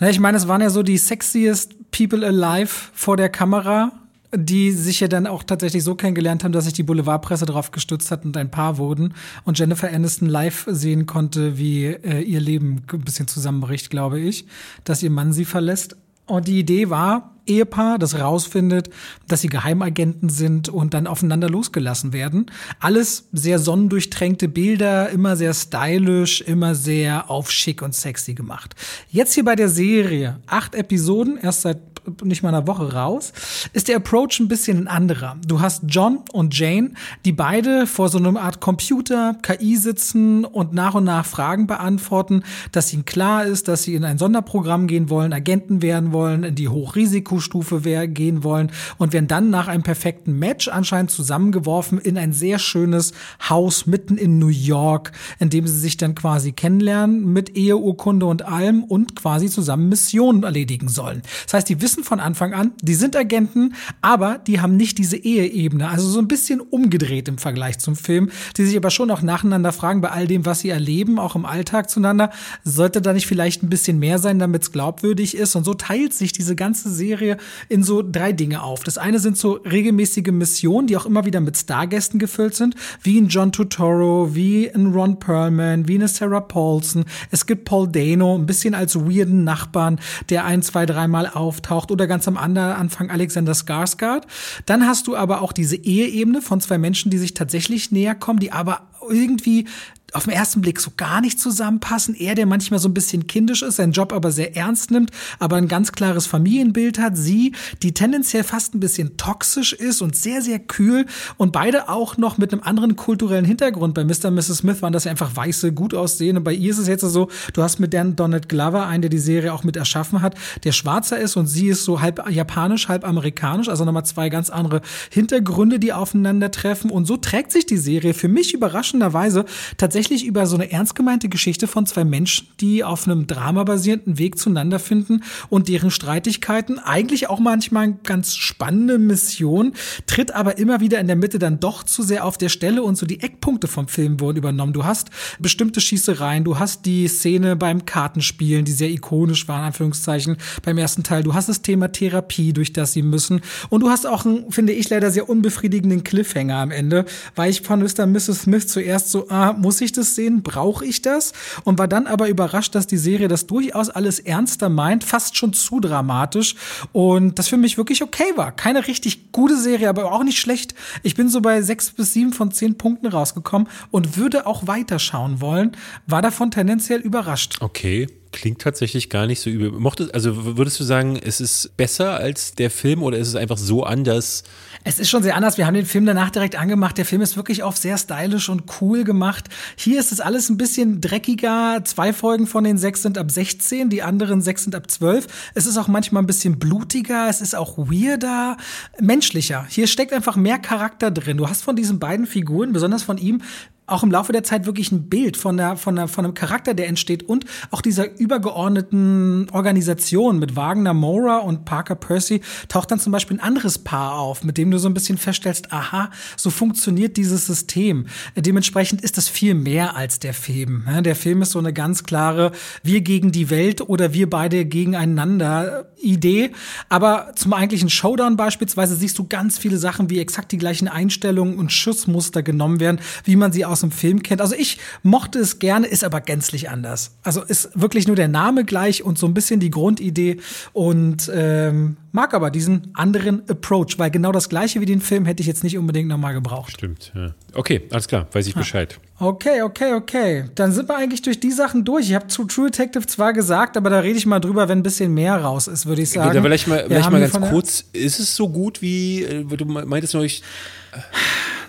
Na, 0.01 0.11
ich 0.11 0.21
meine, 0.21 0.37
es 0.37 0.47
waren 0.47 0.61
ja 0.61 0.71
so 0.71 0.83
die 0.83 0.99
sexiest 0.99 1.91
people 1.91 2.25
alive 2.25 2.73
vor 2.93 3.17
der 3.17 3.29
Kamera, 3.29 3.93
die 4.35 4.73
sich 4.73 5.01
ja 5.01 5.09
dann 5.09 5.27
auch 5.27 5.43
tatsächlich 5.43 5.83
so 5.83 5.95
kennengelernt 5.95 6.45
haben, 6.45 6.53
dass 6.53 6.65
sich 6.65 6.75
die 6.75 6.83
Boulevardpresse 6.83 7.47
drauf 7.47 7.71
gestützt 7.71 8.11
hat 8.11 8.25
und 8.25 8.37
ein 8.37 8.51
Paar 8.51 8.77
wurden 8.77 9.15
und 9.45 9.59
Jennifer 9.59 9.89
Aniston 9.89 10.29
live 10.29 10.67
sehen 10.69 11.07
konnte, 11.07 11.57
wie 11.59 11.87
äh, 11.87 12.21
ihr 12.21 12.41
Leben 12.41 12.83
ein 12.93 13.01
bisschen 13.01 13.27
zusammenbricht, 13.27 13.91
glaube 13.91 14.21
ich, 14.21 14.47
dass 14.85 15.03
ihr 15.03 15.11
Mann 15.11 15.33
sie 15.33 15.47
verlässt. 15.47 15.97
Und 16.29 16.47
die 16.47 16.61
Idee 16.61 16.91
war, 16.91 17.35
Ehepaar, 17.49 17.99
das 17.99 18.21
rausfindet, 18.21 18.91
dass 19.27 19.41
sie 19.41 19.49
Geheimagenten 19.49 20.29
sind 20.29 20.69
und 20.69 20.95
dann 20.95 21.07
aufeinander 21.07 21.49
losgelassen 21.49 22.13
werden. 22.13 22.47
Alles 22.79 23.29
sehr 23.33 23.59
sonnendurchtränkte 23.59 24.49
Bilder, 24.49 25.09
immer 25.09 25.37
sehr 25.37 25.55
stylisch, 25.55 26.43
immer 26.43 26.75
sehr 26.75 27.31
auf 27.31 27.51
schick 27.51 27.83
und 27.83 27.95
sexy 27.95 28.35
gemacht. 28.35 28.75
Jetzt 29.09 29.33
hier 29.33 29.45
bei 29.45 29.57
der 29.57 29.71
Serie, 29.71 30.41
acht 30.47 30.75
Episoden, 30.75 31.39
erst 31.39 31.63
seit 31.63 31.88
nicht 32.23 32.43
mal 32.43 32.51
einer 32.51 32.67
Woche 32.67 32.93
raus, 32.93 33.33
ist 33.73 33.89
der 33.89 33.97
Approach 33.97 34.41
ein 34.41 34.49
bisschen 34.49 34.79
ein 34.79 34.89
anderer. 34.89 35.37
Du 35.47 35.61
hast 35.61 35.83
John 35.87 36.21
und 36.33 36.59
Jane, 36.59 36.93
die 37.25 37.33
beide 37.33 37.87
vor 37.87 38.09
so 38.09 38.19
einer 38.19 38.41
Art 38.41 38.61
Computer, 38.61 39.37
KI 39.43 39.77
sitzen 39.77 40.45
und 40.45 40.73
nach 40.73 40.95
und 40.95 41.05
nach 41.05 41.27
Fragen 41.27 41.67
beantworten, 41.67 42.43
dass 42.73 42.93
ihnen 42.93 43.05
klar 43.05 43.45
ist, 43.45 43.69
dass 43.69 43.83
sie 43.83 43.95
in 43.95 44.05
ein 44.05 44.19
Sonderprogramm 44.19 44.87
gehen 44.87 45.11
wollen, 45.11 45.33
Agenten 45.33 45.83
werden 45.83 46.13
wollen, 46.13 46.45
in 46.45 46.55
die 46.55 46.69
Hochrisikostufe 46.69 47.81
gehen 48.09 48.45
wollen 48.45 48.71
und 48.99 49.13
werden 49.13 49.29
dann 49.29 49.51
nach 49.51 49.69
einem 49.69 49.83
perfekten 49.83 50.39
Match 50.39 50.69
anscheinend 50.69 51.11
zusammengeworfen 51.11 51.99
in 51.99 52.19
ein 52.19 52.33
sehr 52.33 52.59
schönes 52.59 53.13
Haus 53.49 53.87
mitten 53.87 54.17
in 54.17 54.39
New 54.39 54.49
York, 54.49 55.13
in 55.39 55.51
dem 55.51 55.67
sie 55.67 55.79
sich 55.79 55.97
dann 55.97 56.15
quasi 56.15 56.53
kennenlernen 56.53 57.33
mit 57.33 57.57
Eheurkunde 57.57 58.27
und 58.27 58.43
allem 58.43 58.85
und 58.85 59.17
quasi 59.17 59.49
zusammen 59.49 59.89
Missionen 59.89 60.43
erledigen 60.43 60.89
sollen. 60.89 61.23
Das 61.45 61.55
heißt, 61.55 61.69
die 61.69 61.81
wissen 61.81 61.98
wissen 61.99 62.05
von 62.05 62.21
Anfang 62.21 62.55
an, 62.55 62.73
die 62.81 62.95
sind 62.95 63.17
Agenten, 63.17 63.75
aber 64.01 64.39
die 64.39 64.61
haben 64.61 64.77
nicht 64.77 64.99
diese 64.99 65.17
Eheebene. 65.17 65.89
Also 65.89 66.09
so 66.09 66.19
ein 66.19 66.29
bisschen 66.29 66.61
umgedreht 66.61 67.29
im 67.29 67.39
Vergleich 67.39 67.79
zum 67.79 67.97
Film, 67.97 68.31
die 68.57 68.65
sich 68.65 68.77
aber 68.77 68.91
schon 68.91 69.11
auch 69.11 69.23
nacheinander 69.23 69.73
fragen 69.73 70.01
bei 70.01 70.11
all 70.11 70.27
dem, 70.27 70.47
was 70.47 70.61
sie 70.61 70.71
erleben, 70.71 71.19
auch 71.19 71.35
im 71.35 71.45
Alltag 71.45 71.91
zueinander, 71.91 72.31
sollte 72.65 73.03
da 73.03 73.13
nicht 73.13 73.27
vielleicht 73.27 73.63
ein 73.63 73.69
bisschen 73.69 73.99
mehr 73.99 74.19
sein, 74.19 74.39
damit 74.39 74.63
es 74.63 74.73
glaubwürdig 74.73 75.37
ist. 75.37 75.57
Und 75.57 75.65
so 75.65 75.75
teilt 75.75 76.15
sich 76.15 76.33
diese 76.33 76.57
ganze 76.57 76.91
Serie 76.91 77.37
in 77.69 77.83
so 77.83 78.03
drei 78.03 78.33
Dinge 78.33 78.63
auf. 78.63 78.85
Das 78.85 78.99
eine 78.99 79.19
sind 79.19 79.37
so 79.37 79.53
regelmäßige 79.53 80.31
Missionen, 80.31 80.87
die 80.87 80.97
auch 80.97 81.07
immer 81.07 81.25
wieder 81.25 81.41
mit 81.41 81.57
Stargästen 81.57 82.19
gefüllt 82.19 82.55
sind, 82.55 82.75
wie 83.03 83.21
ein 83.21 83.29
John 83.29 83.53
Turturro, 83.53 84.35
wie 84.35 84.71
ein 84.73 84.93
Ron 84.93 85.19
Perlman, 85.19 85.89
wie 85.89 85.97
eine 85.97 86.09
Sarah 86.09 86.41
Paulson. 86.41 87.05
Es 87.31 87.47
gibt 87.47 87.65
Paul 87.65 87.89
Dano, 87.89 88.37
ein 88.37 88.47
bisschen 88.47 88.75
als 88.75 88.97
weirden 88.97 89.45
Nachbarn, 89.45 89.99
der 90.31 90.45
ein, 90.45 90.63
zwei, 90.63 90.87
dreimal 90.87 91.27
auftaucht 91.27 91.78
auftaucht 91.79 91.91
oder 91.91 92.07
ganz 92.07 92.27
am 92.29 92.37
Anfang 92.37 93.11
Alexander 93.11 93.53
Skarsgård. 93.53 94.23
Dann 94.67 94.87
hast 94.87 95.07
du 95.07 95.17
aber 95.17 95.43
auch 95.43 95.53
diese 95.53 95.77
Eheebene 95.77 96.43
von 96.43 96.61
zwei 96.61 96.79
Menschen, 96.79 97.11
die 97.11 97.19
sich 97.19 97.35
tatsächlich 97.35 97.93
näher 97.93 98.15
kommen, 98.15 98.41
die 98.41 98.53
aber 98.53 98.83
irgendwie 99.09 99.67
auf 100.15 100.25
den 100.25 100.33
ersten 100.33 100.63
Blick 100.63 100.81
so 100.81 100.91
gar 100.97 101.21
nicht 101.21 101.39
zusammenpassen. 101.39 102.15
Er, 102.15 102.35
der 102.35 102.47
manchmal 102.47 102.81
so 102.81 102.89
ein 102.89 102.95
bisschen 102.95 103.27
kindisch 103.27 103.63
ist, 103.63 103.77
seinen 103.77 103.93
Job 103.93 104.13
aber 104.13 104.33
sehr 104.33 104.57
ernst 104.57 104.91
nimmt, 104.91 105.11
aber 105.39 105.57
ein 105.57 105.69
ganz 105.69 105.93
klares 105.93 106.27
Familienbild 106.27 106.99
hat. 106.99 107.17
Sie, 107.17 107.53
die 107.83 107.93
tendenziell 107.93 108.43
fast 108.43 108.75
ein 108.75 108.81
bisschen 108.81 109.19
toxisch 109.19 109.75
ist 109.75 110.01
und 110.01 110.17
sehr, 110.17 110.41
sehr 110.41 110.59
kühl 110.59 111.05
und 111.37 111.53
beide 111.53 111.91
auch 111.91 112.17
noch 112.17 112.39
mit 112.39 112.53
einem 112.53 112.63
anderen 112.63 112.97
kulturellen 112.97 113.45
Hintergrund. 113.45 113.95
Bei 113.95 114.05
Mr. 114.05 114.29
und 114.29 114.35
Mrs. 114.35 114.59
Smith 114.59 114.81
waren 114.81 114.95
das 114.95 115.05
ja 115.05 115.11
einfach 115.11 115.37
weiße, 115.37 115.73
gut 115.73 115.93
aussehende. 115.93 116.41
Bei 116.41 116.55
ihr 116.55 116.71
ist 116.71 116.79
es 116.79 116.89
jetzt 116.89 117.03
so, 117.03 117.29
du 117.53 117.63
hast 117.63 117.79
mit 117.79 117.93
Dan 117.93 118.17
Donald 118.17 118.49
Glover 118.49 118.87
einen, 118.87 119.03
der 119.03 119.11
die 119.11 119.19
Serie 119.19 119.53
auch 119.53 119.63
mit 119.63 119.77
erschaffen 119.77 120.23
hat, 120.23 120.37
der 120.65 120.73
schwarzer 120.73 121.19
ist 121.19 121.37
und 121.37 121.47
sie 121.47 121.69
ist 121.69 121.85
so 121.85 122.01
halb 122.01 122.23
japanisch, 122.31 122.89
halb 122.89 123.07
amerikanisch, 123.07 123.69
also 123.69 123.85
nochmal 123.85 124.07
zwei 124.07 124.31
ganz 124.31 124.49
andere 124.49 124.81
Hintergründe, 125.11 125.79
die 125.79 125.93
aufeinandertreffen 125.93 126.91
und 126.91 127.05
so 127.05 127.19
trägt 127.19 127.53
sich 127.53 127.67
die 127.67 127.77
Serie 127.77 128.15
für 128.15 128.29
mich 128.29 128.55
überraschenderweise 128.55 129.45
tatsächlich 129.77 129.98
über 129.99 130.47
so 130.47 130.57
eine 130.57 130.71
ernst 130.71 130.95
gemeinte 130.95 131.29
Geschichte 131.29 131.67
von 131.67 131.85
zwei 131.85 132.05
Menschen, 132.05 132.47
die 132.61 132.85
auf 132.85 133.07
einem 133.07 133.27
dramabasierenden 133.27 134.19
Weg 134.19 134.39
zueinander 134.39 134.79
finden 134.79 135.23
und 135.49 135.69
deren 135.69 135.91
Streitigkeiten 135.91 136.79
eigentlich 136.79 137.29
auch 137.29 137.41
manchmal 137.41 137.95
ganz 138.05 138.37
spannende 138.37 138.99
Mission, 138.99 139.73
tritt 140.07 140.35
aber 140.35 140.59
immer 140.59 140.81
wieder 140.81 141.01
in 141.01 141.09
der 141.09 141.17
Mitte 141.17 141.39
dann 141.39 141.59
doch 141.59 141.83
zu 141.83 142.03
sehr 142.03 142.25
auf 142.25 142.39
der 142.39 142.49
Stelle 142.49 142.83
und 142.83 142.97
so 142.97 143.07
die 143.07 143.21
Eckpunkte 143.21 143.67
vom 143.67 143.89
Film 143.89 144.21
wurden 144.21 144.39
übernommen. 144.39 144.73
Du 144.73 144.85
hast 144.85 145.11
bestimmte 145.41 145.81
Schießereien, 145.81 146.45
du 146.45 146.59
hast 146.59 146.87
die 146.87 147.09
Szene 147.09 147.57
beim 147.57 147.85
Kartenspielen, 147.85 148.65
die 148.65 148.73
sehr 148.73 148.91
ikonisch 148.91 149.49
war, 149.49 149.65
Anführungszeichen, 149.65 150.37
beim 150.63 150.79
ersten 150.79 151.03
Teil. 151.03 151.25
Du 151.25 151.35
hast 151.35 151.49
das 151.49 151.63
Thema 151.63 151.89
Therapie, 151.89 152.53
durch 152.53 152.73
das 152.73 152.93
sie 152.93 153.03
müssen. 153.03 153.41
Und 153.69 153.83
du 153.83 153.91
hast 153.91 154.07
auch 154.07 154.25
einen, 154.25 154.51
finde 154.53 154.73
ich, 154.73 154.89
leider 154.91 155.11
sehr 155.11 155.29
unbefriedigenden 155.29 156.05
Cliffhanger 156.05 156.57
am 156.57 156.71
Ende, 156.71 157.05
weil 157.35 157.51
ich 157.51 157.63
von 157.63 157.81
Mr. 157.81 158.07
Mrs. 158.07 158.43
Smith 158.43 158.69
zuerst 158.69 159.11
so, 159.11 159.29
ah, 159.29 159.53
muss 159.53 159.81
ich 159.81 159.88
das 159.93 160.15
sehen? 160.15 160.43
Brauche 160.43 160.85
ich 160.85 161.03
das? 161.03 161.33
Und 161.65 161.79
war 161.79 161.89
dann 161.89 162.07
aber 162.07 162.29
überrascht, 162.29 162.75
dass 162.75 162.87
die 162.87 162.97
Serie 162.97 163.29
das 163.29 163.47
durchaus 163.47 163.91
alles 163.91 164.19
ernster 164.19 164.69
meint, 164.69 165.05
fast 165.05 165.37
schon 165.37 165.53
zu 165.53 165.81
dramatisch. 165.81 166.55
Und 166.93 167.39
das 167.39 167.49
für 167.49 167.57
mich 167.57 167.77
wirklich 167.77 168.03
okay 168.03 168.33
war. 168.37 168.53
Keine 168.53 168.87
richtig 168.87 169.33
gute 169.33 169.57
Serie, 169.57 169.89
aber 169.89 170.13
auch 170.13 170.25
nicht 170.25 170.39
schlecht. 170.39 170.75
Ich 171.03 171.15
bin 171.15 171.29
so 171.29 171.41
bei 171.41 171.63
sechs 171.63 171.91
bis 171.91 172.13
sieben 172.13 172.33
von 172.33 172.51
zehn 172.53 172.77
Punkten 172.77 173.07
rausgekommen 173.07 173.69
und 173.91 174.17
würde 174.17 174.47
auch 174.47 174.67
weiterschauen 174.67 175.41
wollen. 175.41 175.77
War 176.07 176.23
davon 176.23 176.51
tendenziell 176.51 177.01
überrascht. 177.01 177.59
Okay 177.61 178.09
klingt 178.33 178.61
tatsächlich 178.61 179.11
gar 179.11 179.27
nicht 179.27 179.41
so 179.41 179.51
übel. 179.51 179.71
Mochtest, 179.73 180.15
also 180.15 180.57
würdest 180.57 180.79
du 180.81 180.85
sagen, 180.85 181.17
es 181.17 181.41
ist 181.41 181.77
besser 181.77 182.15
als 182.15 182.55
der 182.55 182.71
Film 182.71 183.03
oder 183.03 183.19
ist 183.19 183.29
es 183.29 183.35
einfach 183.35 183.59
so 183.59 183.85
anders? 183.85 184.43
Es 184.85 184.99
ist 184.99 185.11
schon 185.11 185.23
sehr 185.23 185.37
anders. 185.37 185.59
Wir 185.59 185.67
haben 185.67 185.75
den 185.75 185.87
Film 185.87 186.07
danach 186.07 186.31
direkt 186.31 186.57
angemacht. 186.57 186.99
Der 186.99 187.05
Film 187.05 187.21
ist 187.21 187.37
wirklich 187.37 187.63
auch 187.63 187.77
sehr 187.77 187.99
stylisch 187.99 188.49
und 188.49 188.65
cool 188.81 189.05
gemacht. 189.05 189.49
Hier 189.77 189.99
ist 190.01 190.13
es 190.13 190.21
alles 190.21 190.49
ein 190.49 190.57
bisschen 190.57 191.01
dreckiger. 191.01 191.83
Zwei 191.85 192.13
Folgen 192.13 192.47
von 192.47 192.65
den 192.65 192.79
sechs 192.79 193.03
sind 193.03 193.19
ab 193.19 193.31
16, 193.31 193.91
die 193.91 194.03
anderen 194.03 194.41
sechs 194.41 194.65
sind 194.65 194.75
ab 194.75 194.91
12. 194.91 195.27
Es 195.55 195.67
ist 195.67 195.77
auch 195.77 195.89
manchmal 195.89 196.23
ein 196.23 196.27
bisschen 196.27 196.59
blutiger. 196.59 197.29
Es 197.29 197.41
ist 197.41 197.55
auch 197.55 197.77
weirder, 197.77 198.57
menschlicher. 199.01 199.67
Hier 199.69 199.87
steckt 199.87 200.13
einfach 200.13 200.37
mehr 200.37 200.59
Charakter 200.59 201.11
drin. 201.11 201.37
Du 201.37 201.49
hast 201.49 201.63
von 201.63 201.77
diesen 201.77 201.99
beiden 201.99 202.27
Figuren, 202.27 202.73
besonders 202.73 203.03
von 203.03 203.19
ihm, 203.19 203.43
auch 203.89 204.03
im 204.03 204.11
Laufe 204.11 204.33
der 204.33 204.43
Zeit 204.43 204.67
wirklich 204.67 204.93
ein 204.93 205.09
Bild 205.09 205.37
von, 205.37 205.57
der, 205.57 205.77
von, 205.77 205.97
der, 205.97 206.09
von 206.09 206.25
einem 206.25 206.35
Charakter, 206.35 206.75
der 206.75 206.89
entsteht 206.89 207.23
und 207.23 207.45
auch 207.71 207.81
dieser 207.81 208.19
übergeordneten 208.19 209.49
Organisation 209.51 210.39
mit 210.39 210.57
Wagner 210.57 210.95
Mora 210.95 211.39
und 211.39 211.65
Parker 211.65 211.95
Percy 211.95 212.41
taucht 212.69 212.91
dann 212.91 213.01
zum 213.01 213.13
Beispiel 213.13 213.39
ein 213.39 213.43
anderes 213.43 213.79
Paar 213.79 214.15
auf, 214.15 214.45
mit 214.45 214.59
dem 214.59 214.71
du 214.71 214.79
so 214.79 214.89
ein 214.89 214.95
bisschen 214.95 215.19
feststellst, 215.19 215.73
aha, 215.73 216.11
so 216.37 216.51
funktioniert 216.51 217.17
dieses 217.17 217.47
System. 217.47 218.07
Dementsprechend 218.37 219.01
ist 219.01 219.17
das 219.17 219.29
viel 219.29 219.55
mehr 219.55 219.97
als 219.97 220.19
der 220.19 220.35
Film. 220.35 220.85
Der 221.01 221.17
Film 221.17 221.43
ist 221.43 221.53
so 221.53 221.59
eine 221.59 221.73
ganz 221.73 222.05
klare 222.05 222.53
Wir 222.83 223.01
gegen 223.01 223.33
die 223.33 223.51
Welt 223.51 223.81
oder 223.81 224.13
wir 224.13 224.29
beide 224.29 224.65
gegeneinander 224.65 225.87
Idee. 226.01 226.51
Aber 226.89 227.33
zum 227.35 227.53
eigentlichen 227.53 227.91
Showdown 227.91 228.37
beispielsweise 228.37 228.95
siehst 228.95 229.19
du 229.19 229.27
ganz 229.27 229.59
viele 229.59 229.79
Sachen, 229.79 230.11
wie 230.11 230.19
exakt 230.19 230.53
die 230.53 230.59
gleichen 230.59 230.89
Einstellungen 230.89 231.59
und 231.59 231.73
Schussmuster 231.73 232.43
genommen 232.43 232.81
werden, 232.81 233.01
wie 233.25 233.37
man 233.37 233.53
sie 233.53 233.65
aus 233.65 233.78
dem 233.81 233.91
Film 233.91 234.23
kennt. 234.23 234.41
Also 234.41 234.55
ich 234.55 234.79
mochte 235.03 235.39
es 235.39 235.59
gerne, 235.59 235.87
ist 235.87 236.05
aber 236.05 236.21
gänzlich 236.21 236.71
anders. 236.71 237.17
Also 237.23 237.43
ist 237.43 237.71
wirklich 237.75 238.07
nur 238.07 238.17
der 238.17 238.29
Name 238.29 238.65
gleich 238.65 239.03
und 239.03 239.19
so 239.19 239.27
ein 239.27 239.35
bisschen 239.35 239.61
die 239.61 239.71
Grundidee 239.71 240.39
und 240.73 241.31
ähm, 241.35 241.97
mag 242.13 242.35
aber 242.35 242.51
diesen 242.51 242.91
anderen 242.95 243.49
Approach, 243.49 243.99
weil 243.99 244.11
genau 244.11 244.33
das 244.33 244.49
gleiche 244.49 244.81
wie 244.81 244.87
den 244.87 245.01
Film 245.01 245.25
hätte 245.25 245.41
ich 245.41 245.47
jetzt 245.47 245.65
nicht 245.65 245.79
unbedingt 245.79 246.09
nochmal 246.09 246.35
gebraucht. 246.35 246.73
Stimmt, 246.73 247.13
ja. 247.15 247.35
Okay, 247.55 247.83
alles 247.91 248.09
klar, 248.09 248.27
weiß 248.33 248.47
ich 248.47 248.55
ja. 248.55 248.61
Bescheid. 248.61 248.99
Okay, 249.21 249.63
okay, 249.63 249.95
okay. 249.95 250.45
Dann 250.55 250.73
sind 250.73 250.89
wir 250.89 250.97
eigentlich 250.97 251.23
durch 251.23 251.41
die 251.41 251.51
Sachen 251.51 251.85
durch. 251.85 252.09
Ich 252.09 252.15
habe 252.15 252.29
zu 252.29 252.45
True 252.45 252.71
Detective 252.71 253.07
zwar 253.07 253.33
gesagt, 253.33 253.77
aber 253.77 253.91
da 253.91 253.99
rede 253.99 254.17
ich 254.17 254.27
mal 254.27 254.39
drüber, 254.39 254.69
wenn 254.69 254.79
ein 254.79 254.83
bisschen 254.83 255.13
mehr 255.13 255.37
raus 255.37 255.67
ist, 255.67 255.87
würde 255.87 256.03
ich 256.03 256.11
sagen. 256.11 256.35
Ja, 256.35 256.43
vielleicht 256.43 256.69
mal, 256.69 256.85
vielleicht 256.87 257.11
mal 257.11 257.21
ganz 257.21 257.51
kurz, 257.51 257.85
ist 257.93 258.21
es 258.21 258.37
so 258.37 258.49
gut 258.49 258.81
wie, 258.81 259.25
äh, 259.25 259.45
du 259.45 259.65
meintest 259.65 260.15
neulich, 260.15 260.43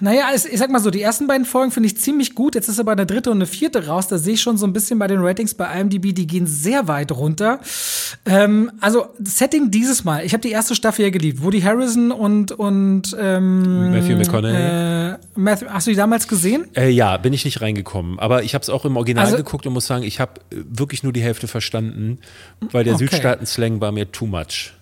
naja, 0.02 0.28
ich 0.34 0.58
sag 0.58 0.70
mal 0.70 0.80
so, 0.80 0.92
die 0.92 1.02
ersten 1.02 1.28
beiden 1.28 1.46
Folgen 1.46 1.72
finde 1.72 1.88
ich 1.88 1.98
ziemlich 1.98 2.36
gut. 2.36 2.56
Jetzt 2.56 2.70
ist 2.70 2.80
aber 2.80 2.92
eine 2.94 3.06
dritte 3.06 3.32
und 3.32 3.38
eine 3.38 3.46
vierte 3.46 3.88
raus. 3.88 4.08
Da 4.08 4.18
sehe 4.18 4.36
ich 4.36 4.42
schon 4.42 4.58
so 4.58 4.66
ein 4.66 4.74
bisschen 4.74 5.00
bei 5.00 5.08
den 5.08 5.20
Ratings 5.20 5.54
bei 5.54 5.80
IMDb, 5.80 6.14
die 6.14 6.28
gehen 6.28 6.48
sehr 6.48 6.88
weit 6.88 7.12
runter. 7.12 7.60
Ähm, 8.26 8.72
also, 8.80 9.08
Setting 9.20 9.72
dieses 9.72 10.04
Mal. 10.04 10.26
Ich 10.26 10.34
habe 10.34 10.42
die 10.42 10.52
erste 10.52 10.76
Staffel 10.76 11.04
ja 11.06 11.10
geliebt. 11.12 11.44
Woody 11.44 11.62
Harrison 11.62 12.12
und, 12.12 12.52
und 12.52 13.16
ähm, 13.20 13.92
Matthew 13.92 14.16
McConaughey. 14.16 15.14
Äh, 15.14 15.18
Matthew, 15.36 15.68
hast 15.70 15.88
du 15.88 15.92
die 15.92 15.98
damals 15.98 16.28
gesehen? 16.28 16.68
Äh, 16.76 16.90
ja, 16.90 17.18
bin 17.18 17.34
ich 17.34 17.46
nicht 17.46 17.62
reingekommen. 17.62 18.20
Aber 18.20 18.44
ich 18.44 18.54
habe 18.54 18.62
es 18.62 18.70
auch 18.70 18.86
im 18.86 18.96
Original 18.96 19.26
also, 19.26 19.38
geguckt 19.38 19.66
und 19.68 19.74
muss 19.74 19.88
sagen, 19.88 20.04
ich 20.04 20.20
habe 20.20 20.34
wirklich 20.52 21.04
nur 21.04 21.14
die 21.14 21.22
Hälfte 21.22 21.48
verstanden, 21.48 22.20
weil 22.72 22.84
der 22.84 22.96
okay. 22.96 23.06
Südstaaten-Slang 23.06 23.82
war 23.82 23.92
mir 23.92 24.12
too 24.12 24.26
much. 24.26 24.74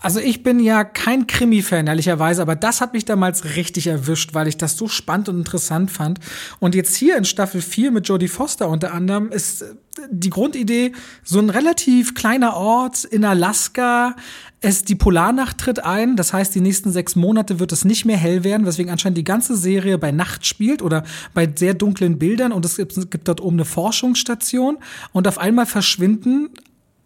Also 0.00 0.20
ich 0.20 0.42
bin 0.42 0.60
ja 0.60 0.84
kein 0.84 1.26
Krimi-Fan, 1.26 1.86
ehrlicherweise, 1.86 2.42
aber 2.42 2.54
das 2.54 2.80
hat 2.80 2.92
mich 2.92 3.06
damals 3.06 3.56
richtig 3.56 3.86
erwischt, 3.86 4.34
weil 4.34 4.46
ich 4.46 4.58
das 4.58 4.76
so 4.76 4.88
spannend 4.88 5.28
und 5.30 5.38
interessant 5.38 5.90
fand. 5.90 6.20
Und 6.60 6.74
jetzt 6.74 6.96
hier 6.96 7.16
in 7.16 7.24
Staffel 7.24 7.62
4 7.62 7.90
mit 7.90 8.06
Jodie 8.06 8.28
Foster 8.28 8.68
unter 8.68 8.92
anderem 8.92 9.30
ist 9.32 9.64
die 10.10 10.30
Grundidee 10.30 10.92
so 11.24 11.38
ein 11.38 11.48
relativ 11.48 12.14
kleiner 12.14 12.54
Ort 12.54 13.04
in 13.04 13.24
Alaska. 13.24 14.14
Es, 14.60 14.84
die 14.84 14.94
Polarnacht 14.94 15.58
tritt 15.58 15.82
ein, 15.84 16.16
das 16.16 16.32
heißt, 16.32 16.54
die 16.54 16.60
nächsten 16.60 16.92
sechs 16.92 17.16
Monate 17.16 17.58
wird 17.58 17.72
es 17.72 17.86
nicht 17.86 18.04
mehr 18.04 18.18
hell 18.18 18.44
werden, 18.44 18.66
weswegen 18.66 18.92
anscheinend 18.92 19.18
die 19.18 19.24
ganze 19.24 19.56
Serie 19.56 19.96
bei 19.96 20.12
Nacht 20.12 20.44
spielt 20.44 20.82
oder 20.82 21.04
bei 21.32 21.50
sehr 21.54 21.72
dunklen 21.72 22.18
Bildern 22.18 22.52
und 22.52 22.64
es 22.64 22.76
gibt, 22.76 22.96
es 22.96 23.08
gibt 23.08 23.28
dort 23.28 23.40
oben 23.40 23.56
eine 23.56 23.64
Forschungsstation 23.64 24.78
und 25.12 25.26
auf 25.26 25.38
einmal 25.38 25.66
verschwinden 25.66 26.50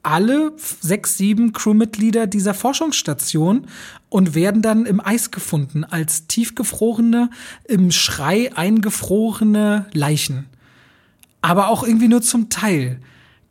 alle 0.03 0.53
sechs, 0.57 1.19
sieben 1.19 1.53
Crewmitglieder 1.53 2.27
dieser 2.27 2.55
Forschungsstation 2.55 3.67
und 4.09 4.35
werden 4.35 4.63
dann 4.63 4.87
im 4.87 5.01
Eis 5.01 5.31
gefunden 5.31 5.85
als 5.85 6.27
tiefgefrorene, 6.27 7.31
im 7.65 7.91
Schrei 7.91 8.55
eingefrorene 8.55 9.87
Leichen. 9.93 10.47
Aber 11.43 11.69
auch 11.69 11.83
irgendwie 11.83 12.09
nur 12.09 12.23
zum 12.23 12.49
Teil. 12.49 13.01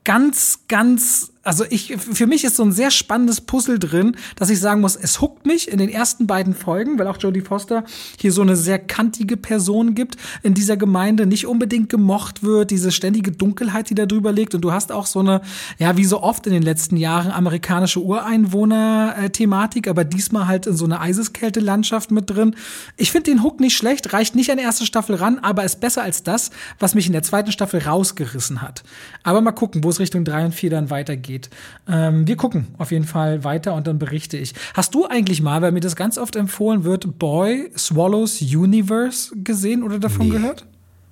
Ganz, 0.03 0.59
ganz 0.67 1.31
also 1.49 1.65
ich, 1.67 1.97
für 1.97 2.27
mich 2.27 2.43
ist 2.43 2.57
so 2.57 2.63
ein 2.63 2.71
sehr 2.71 2.91
spannendes 2.91 3.41
Puzzle 3.41 3.79
drin, 3.79 4.15
dass 4.35 4.51
ich 4.51 4.59
sagen 4.59 4.81
muss, 4.81 4.95
es 4.95 5.19
huckt 5.19 5.47
mich 5.47 5.71
in 5.71 5.79
den 5.79 5.89
ersten 5.89 6.27
beiden 6.27 6.53
Folgen, 6.53 6.99
weil 6.99 7.07
auch 7.07 7.17
Jodie 7.17 7.41
Foster 7.41 7.85
hier 8.19 8.31
so 8.31 8.43
eine 8.43 8.55
sehr 8.55 8.77
kantige 8.77 9.35
Person 9.35 9.95
gibt 9.95 10.15
in 10.43 10.53
dieser 10.53 10.77
Gemeinde, 10.77 11.25
nicht 11.25 11.47
unbedingt 11.47 11.89
gemocht 11.89 12.43
wird, 12.43 12.69
diese 12.69 12.91
ständige 12.91 13.31
Dunkelheit, 13.31 13.89
die 13.89 13.95
da 13.95 14.05
drüber 14.05 14.31
liegt. 14.31 14.53
Und 14.53 14.61
du 14.61 14.71
hast 14.71 14.91
auch 14.91 15.07
so 15.07 15.21
eine, 15.21 15.41
ja, 15.79 15.97
wie 15.97 16.05
so 16.05 16.21
oft 16.21 16.45
in 16.45 16.53
den 16.53 16.61
letzten 16.61 16.97
Jahren, 16.97 17.31
amerikanische 17.31 17.99
Ureinwohner-Thematik, 17.99 19.87
aber 19.87 20.03
diesmal 20.03 20.45
halt 20.45 20.67
in 20.67 20.77
so 20.77 20.85
eine 20.85 20.99
Eiseskälte-Landschaft 20.99 22.11
mit 22.11 22.29
drin. 22.29 22.55
Ich 22.95 23.11
finde 23.11 23.31
den 23.31 23.41
Hook 23.41 23.59
nicht 23.59 23.75
schlecht, 23.75 24.13
reicht 24.13 24.35
nicht 24.35 24.51
an 24.51 24.59
erste 24.59 24.85
Staffel 24.85 25.15
ran, 25.15 25.39
aber 25.39 25.63
ist 25.63 25.79
besser 25.79 26.03
als 26.03 26.21
das, 26.21 26.51
was 26.77 26.93
mich 26.93 27.07
in 27.07 27.13
der 27.13 27.23
zweiten 27.23 27.51
Staffel 27.51 27.81
rausgerissen 27.81 28.61
hat. 28.61 28.83
Aber 29.23 29.41
mal 29.41 29.51
gucken, 29.51 29.83
wo 29.83 29.89
es 29.89 29.99
Richtung 29.99 30.23
drei 30.25 30.45
und 30.45 30.53
vier 30.53 30.69
dann 30.69 30.91
weitergeht 30.91 31.38
geht. 31.39 31.49
Ähm, 31.87 32.27
wir 32.27 32.35
gucken 32.35 32.67
auf 32.77 32.91
jeden 32.91 33.05
Fall 33.05 33.43
weiter 33.43 33.73
und 33.73 33.87
dann 33.87 33.99
berichte 33.99 34.37
ich. 34.37 34.53
Hast 34.73 34.93
du 34.93 35.05
eigentlich 35.05 35.41
mal, 35.41 35.61
weil 35.61 35.71
mir 35.71 35.79
das 35.79 35.95
ganz 35.95 36.17
oft 36.17 36.35
empfohlen 36.35 36.83
wird, 36.83 37.19
Boy 37.19 37.71
Swallows 37.77 38.41
Universe 38.41 39.35
gesehen 39.43 39.83
oder 39.83 39.99
davon 39.99 40.27
nee. 40.27 40.33
gehört? 40.33 40.65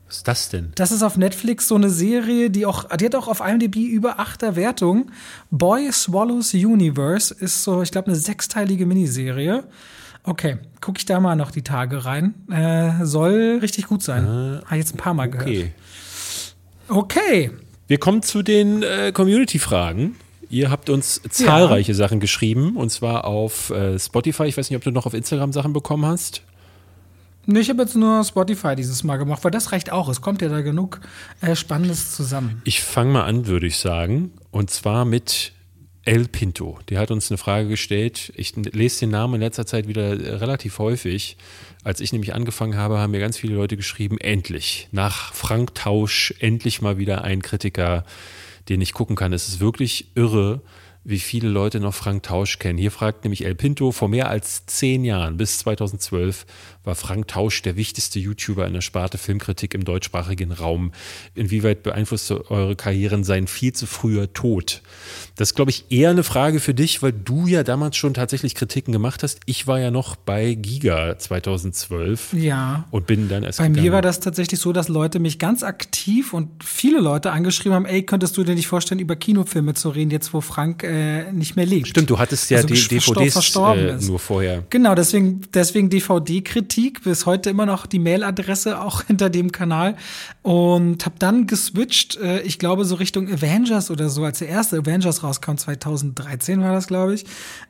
Was 0.08 0.18
ist 0.18 0.28
das 0.28 0.50
denn? 0.50 0.72
Das 0.76 0.92
ist 0.92 1.04
auf 1.04 1.18
Netflix 1.18 1.68
so 1.68 1.76
eine 1.76 1.90
Serie, 1.90 2.50
die 2.50 2.66
auch, 2.66 2.86
die 2.96 3.06
hat 3.06 3.16
auch 3.16 3.28
auf 3.28 3.42
IMDb 3.42 3.76
über 3.76 4.20
achter 4.20 4.56
Wertung. 4.56 5.12
Boy 5.52 5.92
Swallows 5.92 6.54
Universe 6.54 7.34
ist 7.34 7.64
so, 7.64 7.82
ich 7.82 7.92
glaube, 7.92 8.08
eine 8.08 8.16
sechsteilige 8.16 8.86
Miniserie. 8.86 9.66
Okay, 10.24 10.58
gucke 10.82 11.00
ich 11.00 11.06
da 11.06 11.20
mal 11.20 11.36
noch 11.36 11.52
die 11.52 11.62
Tage 11.62 12.06
rein. 12.06 12.36
Äh, 12.50 13.06
soll 13.06 13.60
richtig 13.62 13.88
gut 13.88 14.02
sein. 14.02 14.24
Äh, 14.26 14.66
Habe 14.66 14.76
jetzt 14.76 14.94
ein 14.94 14.98
paar 14.98 15.14
Mal 15.14 15.28
okay. 15.28 15.38
gehört. 15.38 15.72
Okay. 16.88 17.52
Wir 17.88 18.00
kommen 18.00 18.22
zu 18.22 18.44
den 18.44 18.84
äh, 18.84 19.12
Community-Fragen. 19.14 20.18
Ihr 20.50 20.70
habt 20.70 20.90
uns 20.90 21.22
zahlreiche 21.30 21.92
ja. 21.94 21.98
Sachen 21.98 22.20
geschrieben 22.20 22.76
und 22.76 22.90
zwar 22.90 23.26
auf 23.26 23.70
äh, 23.70 23.98
Spotify. 23.98 24.44
Ich 24.44 24.58
weiß 24.58 24.70
nicht, 24.70 24.78
ob 24.78 24.84
du 24.84 24.92
noch 24.92 25.06
auf 25.06 25.14
Instagram 25.14 25.54
Sachen 25.54 25.74
bekommen 25.74 26.06
hast. 26.06 26.42
Nee, 27.46 27.60
ich 27.60 27.70
habe 27.70 27.82
jetzt 27.82 27.96
nur 27.96 28.26
Spotify 28.26 28.76
dieses 28.76 29.06
Mal 29.06 29.16
gemacht, 29.16 29.46
weil 29.46 29.52
das 29.52 29.72
reicht 29.72 29.92
auch. 29.92 30.10
Es 30.10 30.20
kommt 30.20 30.42
ja 30.42 30.50
da 30.50 30.60
genug 30.60 31.00
äh, 31.40 31.56
Spannendes 31.56 32.14
zusammen. 32.14 32.62
Ich 32.66 32.82
fange 32.82 33.14
mal 33.14 33.24
an, 33.24 33.48
würde 33.48 33.68
ich 33.68 33.78
sagen. 33.78 34.32
Und 34.52 34.70
zwar 34.70 35.06
mit 35.06 35.54
El 36.08 36.30
Pinto. 36.30 36.80
Der 36.88 37.02
hat 37.02 37.12
uns 37.12 37.30
eine 37.30 37.38
Frage 37.38 37.68
gestellt. 37.68 38.32
Ich 38.38 38.56
lese 38.56 39.02
den 39.02 39.10
Namen 39.10 39.36
in 39.36 39.42
letzter 39.42 39.66
Zeit 39.66 39.90
wieder 39.90 40.18
äh, 40.18 40.36
relativ 40.36 40.80
häufig. 40.80 41.36
Als 41.84 42.00
ich 42.00 42.14
nämlich 42.14 42.34
angefangen 42.34 42.78
habe, 42.78 42.98
haben 42.98 43.12
mir 43.12 43.20
ganz 43.20 43.38
viele 43.38 43.56
Leute 43.56 43.76
geschrieben, 43.76 44.18
endlich, 44.18 44.88
nach 44.94 45.34
Frank 45.34 45.76
Tausch, 45.76 46.34
endlich 46.40 46.82
mal 46.82 46.98
wieder 46.98 47.26
ein 47.26 47.42
Kritiker, 47.42 48.06
den 48.70 48.80
ich 48.80 48.94
gucken 48.94 49.18
kann. 49.18 49.34
Es 49.34 49.50
ist 49.50 49.60
wirklich 49.60 50.08
irre, 50.16 50.62
wie 51.04 51.20
viele 51.20 51.50
Leute 51.50 51.82
noch 51.82 51.94
Frank 51.94 52.24
Tausch 52.24 52.58
kennen. 52.58 52.80
Hier 52.80 52.92
fragt 52.92 53.26
nämlich 53.26 53.44
El 53.44 53.56
Pinto, 53.56 53.92
vor 53.92 54.08
mehr 54.08 54.30
als 54.30 54.66
zehn 54.66 55.04
Jahren, 55.04 55.36
bis 55.36 55.58
2012, 55.58 56.46
war 56.88 56.96
Frank 56.96 57.28
Tausch 57.28 57.62
der 57.62 57.76
wichtigste 57.76 58.18
YouTuber 58.18 58.66
in 58.66 58.74
der 58.74 58.82
Sparte 58.82 59.18
Filmkritik 59.18 59.76
im 59.76 59.84
deutschsprachigen 59.84 60.52
Raum. 60.52 60.94
Inwieweit 61.36 61.84
beeinflusste 61.84 62.50
eure 62.50 62.76
Karrieren 62.76 63.24
sein 63.24 63.46
viel 63.46 63.74
zu 63.74 63.86
früher 63.86 64.34
Tod? 64.34 64.82
Das 65.36 65.50
ist, 65.50 65.56
glaube 65.56 65.70
ich, 65.70 65.86
eher 65.90 66.10
eine 66.10 66.24
Frage 66.24 66.60
für 66.60 66.74
dich, 66.74 67.04
weil 67.04 67.12
du 67.12 67.46
ja 67.46 67.64
damals 67.64 67.98
schon 67.98 68.16
tatsächlich 68.16 68.56
Kritiken 68.56 68.92
gemacht 68.92 69.22
hast. 69.22 69.42
Ich 69.46 69.68
war 69.68 69.80
ja 69.80 69.92
noch 69.92 70.16
bei 70.16 70.56
Giga 70.56 71.20
2012. 71.20 72.34
Ja. 72.34 72.86
Und 72.90 73.06
bin 73.06 73.28
dann 73.28 73.44
erst. 73.44 73.60
Bei 73.60 73.68
gegangen. 73.68 73.86
mir 73.86 73.92
war 73.92 74.02
das 74.02 74.22
tatsächlich 74.22 74.60
so, 74.60 74.72
dass 74.72 74.88
Leute 74.88 75.20
mich 75.20 75.38
ganz 75.38 75.62
aktiv 75.64 76.34
und 76.34 76.64
viele 76.64 77.00
Leute 77.02 77.32
angeschrieben 77.32 77.74
haben, 77.74 77.86
ey, 77.86 78.04
könntest 78.04 78.38
du 78.38 78.44
dir 78.44 78.56
nicht 78.56 78.68
vorstellen, 78.68 79.00
über 79.00 79.16
Kinofilme 79.18 79.74
zu 79.74 79.90
reden, 79.90 80.10
jetzt 80.10 80.34
wo 80.34 80.40
Frank 80.42 80.84
äh, 80.84 81.32
nicht 81.34 81.58
mehr 81.58 81.66
lebt. 81.66 81.90
Stimmt, 81.90 82.10
du 82.10 82.18
hattest 82.18 82.50
ja 82.50 82.58
also 82.58 82.70
die 82.70 82.88
DVDs 82.88 83.56
äh, 83.56 84.06
nur 84.06 84.20
vorher. 84.20 84.64
Genau, 84.70 84.96
deswegen, 84.96 85.42
deswegen 85.54 85.90
DVD-Kritik 85.90 86.77
Kritik, 86.78 87.04
bis 87.04 87.26
heute 87.26 87.50
immer 87.50 87.66
noch 87.66 87.88
die 87.88 87.98
Mailadresse 87.98 88.80
auch 88.80 89.02
hinter 89.08 89.32
dem 89.32 89.52
Kanal 89.52 89.96
und 90.44 91.04
habe 91.08 91.16
dann 91.18 91.48
geswitcht, 91.48 92.18
äh, 92.18 92.42
ich 92.42 92.60
glaube 92.60 92.86
so 92.86 92.94
Richtung 92.94 93.28
Avengers 93.28 93.90
oder 93.90 94.10
so, 94.10 94.24
als 94.24 94.40
der 94.40 94.50
erste 94.50 94.78
Avengers 94.78 95.24
rauskam, 95.24 95.56
2013 95.56 96.62
war 96.62 96.74
das, 96.74 96.86
glaube 96.86 97.16
ich, 97.16 97.26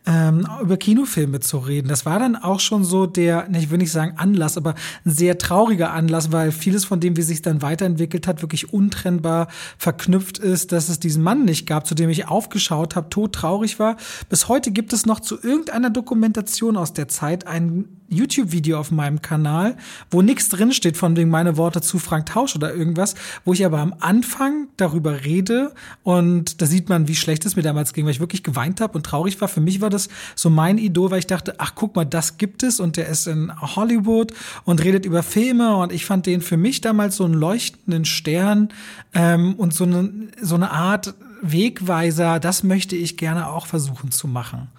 ähm, 0.05 0.45
über 0.61 0.75
Kinofilme 0.75 1.39
zu 1.39 1.57
reden. 1.57 1.87
Das 1.87 2.05
war 2.05 2.19
dann 2.19 2.35
auch 2.35 2.59
schon 2.59 2.83
so 2.83 3.05
der, 3.05 3.47
ich 3.57 3.69
will 3.69 3.77
nicht 3.77 3.93
sagen 3.93 4.15
Anlass, 4.17 4.57
aber 4.57 4.71
ein 5.05 5.11
sehr 5.11 5.37
trauriger 5.37 5.93
Anlass, 5.93 6.33
weil 6.33 6.51
vieles 6.51 6.83
von 6.83 6.99
dem, 6.99 7.15
wie 7.15 7.21
sich 7.21 7.41
dann 7.41 7.61
weiterentwickelt 7.61 8.27
hat, 8.27 8.41
wirklich 8.41 8.73
untrennbar 8.73 9.47
verknüpft 9.77 10.37
ist, 10.37 10.73
dass 10.73 10.89
es 10.89 10.99
diesen 10.99 11.23
Mann 11.23 11.45
nicht 11.45 11.65
gab, 11.65 11.87
zu 11.87 11.95
dem 11.95 12.09
ich 12.09 12.27
aufgeschaut 12.27 12.97
habe, 12.97 13.09
todtraurig 13.09 13.79
war. 13.79 13.95
Bis 14.27 14.49
heute 14.49 14.71
gibt 14.71 14.91
es 14.91 15.05
noch 15.05 15.21
zu 15.21 15.41
irgendeiner 15.41 15.91
Dokumentation 15.91 16.75
aus 16.75 16.91
der 16.91 17.07
Zeit 17.07 17.47
ein 17.47 17.85
YouTube-Video 18.09 18.79
auf 18.79 18.91
meinem 18.91 19.21
Kanal, 19.21 19.77
wo 20.09 20.21
nichts 20.21 20.49
drinsteht 20.49 20.97
von 20.97 21.15
wegen 21.15 21.29
meine 21.29 21.57
Worte 21.57 21.81
zu 21.81 21.99
Frank 21.99 22.27
Tausch 22.27 22.55
oder 22.55 22.73
irgendwas, 22.73 23.15
wo 23.45 23.53
ich 23.53 23.65
aber 23.65 23.79
am 23.79 23.93
Anfang 23.99 24.67
darüber 24.77 25.23
rede 25.23 25.73
und 26.03 26.61
da 26.61 26.65
sieht 26.65 26.89
man, 26.89 27.07
wie 27.07 27.15
schlecht 27.15 27.45
es 27.45 27.55
mir 27.55 27.63
damals 27.63 27.93
ging, 27.93 28.05
weil 28.05 28.11
ich 28.11 28.19
wirklich 28.19 28.43
geweint 28.43 28.81
habe 28.81 28.93
und 28.97 29.05
traurig 29.05 29.39
war. 29.41 29.47
Für 29.47 29.61
mich 29.61 29.81
war 29.81 29.89
das 29.89 30.09
so 30.35 30.49
mein 30.49 30.77
Idol, 30.77 31.11
weil 31.11 31.19
ich 31.19 31.27
dachte, 31.27 31.55
ach 31.57 31.73
guck 31.75 31.95
mal, 31.95 32.05
das 32.05 32.37
gibt 32.37 32.63
es 32.63 32.79
und 32.79 32.97
der 32.97 33.07
ist 33.07 33.27
in 33.27 33.51
Hollywood 33.61 34.33
und 34.63 34.83
redet 34.83 35.05
über 35.05 35.23
Filme 35.23 35.75
und 35.75 35.91
ich 35.91 36.05
fand 36.05 36.25
den 36.25 36.41
für 36.41 36.57
mich 36.57 36.81
damals 36.81 37.17
so 37.17 37.25
einen 37.25 37.33
leuchtenden 37.33 38.05
Stern 38.05 38.69
ähm, 39.13 39.55
und 39.55 39.73
so 39.73 39.83
eine, 39.83 40.29
so 40.41 40.55
eine 40.55 40.71
Art 40.71 41.13
Wegweiser, 41.41 42.39
das 42.39 42.63
möchte 42.63 42.95
ich 42.95 43.17
gerne 43.17 43.47
auch 43.47 43.67
versuchen 43.67 44.11
zu 44.11 44.27
machen. 44.27 44.69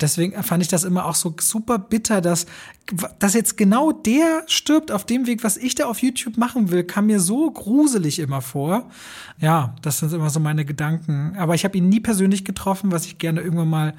Deswegen 0.00 0.42
fand 0.42 0.62
ich 0.62 0.68
das 0.68 0.84
immer 0.84 1.06
auch 1.06 1.14
so 1.14 1.34
super 1.40 1.78
bitter, 1.78 2.20
dass, 2.20 2.46
dass 3.18 3.34
jetzt 3.34 3.56
genau 3.56 3.92
der 3.92 4.44
stirbt 4.46 4.90
auf 4.92 5.04
dem 5.04 5.26
Weg, 5.26 5.44
was 5.44 5.56
ich 5.56 5.74
da 5.74 5.86
auf 5.86 6.02
YouTube 6.02 6.36
machen 6.36 6.70
will, 6.70 6.84
kam 6.84 7.06
mir 7.06 7.20
so 7.20 7.50
gruselig 7.50 8.18
immer 8.18 8.40
vor. 8.40 8.90
Ja, 9.40 9.74
das 9.82 9.98
sind 9.98 10.12
immer 10.12 10.30
so 10.30 10.40
meine 10.40 10.64
Gedanken. 10.64 11.36
Aber 11.38 11.54
ich 11.54 11.64
habe 11.64 11.76
ihn 11.76 11.88
nie 11.88 12.00
persönlich 12.00 12.44
getroffen, 12.44 12.92
was 12.92 13.06
ich 13.06 13.18
gerne 13.18 13.40
irgendwann 13.40 13.70
mal 13.70 13.94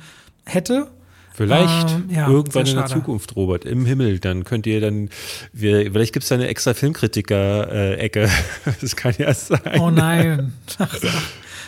hätte. 0.46 0.88
Vielleicht 1.34 1.92
ähm, 1.92 2.10
ja, 2.10 2.28
irgendwann 2.28 2.68
in 2.68 2.76
der 2.76 2.88
Zukunft, 2.88 3.36
Robert, 3.36 3.64
im 3.64 3.86
Himmel. 3.86 4.20
Dann 4.20 4.44
könnt 4.44 4.68
ihr 4.68 4.82
dann, 4.82 5.10
wir, 5.54 5.92
vielleicht 5.92 6.14
gibt 6.14 6.24
es 6.24 6.30
da 6.30 6.36
eine 6.36 6.48
extra 6.48 6.74
Filmkritiker-Ecke. 6.74 8.30
das 8.82 8.96
kann 8.96 9.16
ja 9.18 9.34
sein. 9.34 9.80
Oh 9.80 9.90
nein. 9.90 10.54
Ach, 10.78 10.94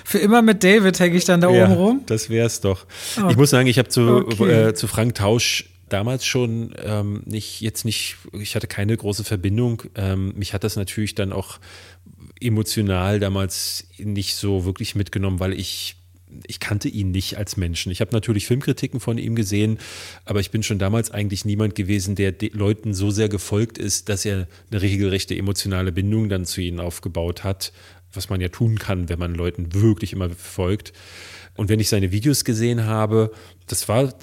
für 0.03 0.19
immer 0.19 0.41
mit 0.41 0.63
David 0.63 0.99
hänge 0.99 1.17
ich 1.17 1.25
dann 1.25 1.41
da 1.41 1.49
ja, 1.49 1.65
oben 1.65 1.73
rum. 1.73 2.01
Das 2.05 2.29
wär's 2.29 2.61
doch. 2.61 2.85
Oh. 3.17 3.29
Ich 3.29 3.37
muss 3.37 3.49
sagen, 3.49 3.67
ich 3.67 3.79
habe 3.79 3.89
zu, 3.89 4.27
okay. 4.27 4.69
äh, 4.69 4.73
zu 4.73 4.87
Frank 4.87 5.15
Tausch 5.15 5.65
damals 5.89 6.25
schon 6.25 6.73
ähm, 6.83 7.21
nicht, 7.25 7.61
jetzt 7.61 7.85
nicht, 7.85 8.17
ich 8.33 8.55
hatte 8.55 8.67
keine 8.67 8.97
große 8.97 9.23
Verbindung. 9.23 9.83
Ähm, 9.95 10.33
mich 10.35 10.53
hat 10.53 10.63
das 10.63 10.75
natürlich 10.75 11.15
dann 11.15 11.31
auch 11.31 11.59
emotional 12.41 13.19
damals 13.19 13.87
nicht 13.97 14.35
so 14.35 14.65
wirklich 14.65 14.95
mitgenommen, 14.95 15.39
weil 15.39 15.53
ich 15.53 15.95
ich 16.47 16.59
kannte 16.59 16.89
ihn 16.89 17.11
nicht 17.11 17.37
als 17.37 17.57
Menschen. 17.57 17.91
Ich 17.91 18.01
habe 18.01 18.11
natürlich 18.11 18.47
Filmkritiken 18.47 18.99
von 18.99 19.17
ihm 19.17 19.35
gesehen, 19.35 19.77
aber 20.25 20.39
ich 20.39 20.51
bin 20.51 20.63
schon 20.63 20.79
damals 20.79 21.11
eigentlich 21.11 21.45
niemand 21.45 21.75
gewesen, 21.75 22.15
der 22.15 22.33
Leuten 22.51 22.93
so 22.93 23.11
sehr 23.11 23.29
gefolgt 23.29 23.77
ist, 23.77 24.09
dass 24.09 24.25
er 24.25 24.47
eine 24.71 24.81
regelrechte 24.81 25.37
emotionale 25.37 25.91
Bindung 25.91 26.29
dann 26.29 26.45
zu 26.45 26.61
ihnen 26.61 26.79
aufgebaut 26.79 27.43
hat 27.43 27.71
was 28.13 28.29
man 28.29 28.41
ja 28.41 28.49
tun 28.49 28.79
kann, 28.79 29.09
wenn 29.09 29.19
man 29.19 29.35
Leuten 29.35 29.73
wirklich 29.73 30.13
immer 30.13 30.29
folgt. 30.29 30.93
Und 31.55 31.69
wenn 31.69 31.79
ich 31.79 31.89
seine 31.89 32.11
Videos 32.11 32.45
gesehen 32.45 32.85
habe, 32.85 33.31
das 33.67 33.87
war 33.87 34.13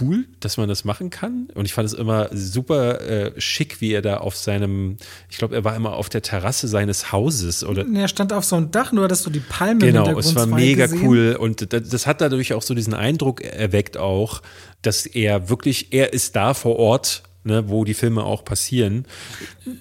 cool, 0.00 0.26
dass 0.40 0.56
man 0.56 0.68
das 0.68 0.84
machen 0.84 1.10
kann. 1.10 1.48
Und 1.54 1.64
ich 1.64 1.74
fand 1.74 1.86
es 1.86 1.92
immer 1.92 2.28
super 2.32 3.00
äh, 3.00 3.40
schick, 3.40 3.80
wie 3.80 3.92
er 3.92 4.02
da 4.02 4.18
auf 4.18 4.36
seinem, 4.36 4.96
ich 5.28 5.38
glaube, 5.38 5.54
er 5.54 5.64
war 5.64 5.76
immer 5.76 5.94
auf 5.94 6.08
der 6.08 6.22
Terrasse 6.22 6.68
seines 6.68 7.12
Hauses. 7.12 7.64
Oder 7.64 7.84
er 7.94 8.08
stand 8.08 8.32
auf 8.32 8.44
so 8.44 8.56
einem 8.56 8.70
Dach, 8.70 8.92
nur 8.92 9.08
dass 9.08 9.22
du 9.22 9.30
die 9.30 9.40
Palme 9.40 9.80
Genau, 9.80 10.18
es 10.18 10.34
war 10.34 10.46
mega 10.46 10.86
gesehen. 10.86 11.06
cool. 11.06 11.36
Und 11.38 11.72
das, 11.72 11.88
das, 11.88 12.06
hat 12.06 12.20
dadurch 12.20 12.54
auch 12.54 12.62
so 12.62 12.74
diesen 12.74 12.94
Eindruck 12.94 13.42
erweckt 13.42 13.96
auch, 13.96 14.42
dass 14.82 15.06
er 15.06 15.48
wirklich, 15.48 15.92
er 15.92 16.12
ist 16.12 16.36
da 16.36 16.54
vor 16.54 16.76
Ort 16.76 17.22
ne, 17.44 17.68
wo 17.68 17.84
die 17.84 17.94
Filme 17.94 18.24
auch 18.24 18.44
passieren. 18.44 19.06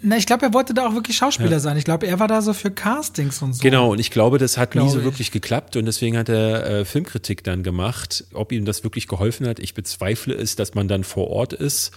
Na, 0.02 0.18
ich 0.18 0.26
glaube, 0.26 0.46
er 0.46 0.54
wollte 0.54 0.74
da 0.74 0.88
auch 0.88 0.94
wirklich 0.94 1.18
Schauspieler 1.18 1.52
ja. 1.52 1.60
sein. 1.60 1.78
Ich 1.78 1.86
glaube, 1.86 2.06
er 2.08 2.20
war 2.20 2.28
da 2.28 2.42
so 2.42 2.54
für 2.54 2.72
Castings 2.72 3.42
und 3.42 3.54
so. 3.54 3.62
Genau, 3.62 3.92
und 3.92 4.00
ich 4.00 4.12
glaube, 4.12 4.38
das 4.38 4.58
hat 4.58 4.72
glaube 4.72 4.88
nie 4.88 4.94
so 4.94 5.00
ich. 5.00 5.06
wirklich 5.06 5.32
geklappt 5.32 5.76
und 5.76 5.86
deswegen 5.86 6.18
hat 6.18 6.30
er 6.30 6.66
äh, 6.66 6.86
Filmkritik 6.86 7.44
dann 7.44 7.64
gemacht. 7.64 8.26
Ob 8.34 8.52
ihm 8.52 8.66
das 8.66 8.84
wirklich 8.84 9.08
geholfen 9.08 9.48
hat, 9.48 9.60
ich 9.60 9.74
bezweifle 9.74 10.36
es, 10.36 10.56
dass 10.56 10.76
man 10.76 10.88
dann 10.88 11.04
vor 11.04 11.30
Ort 11.30 11.54
ist. 11.54 11.92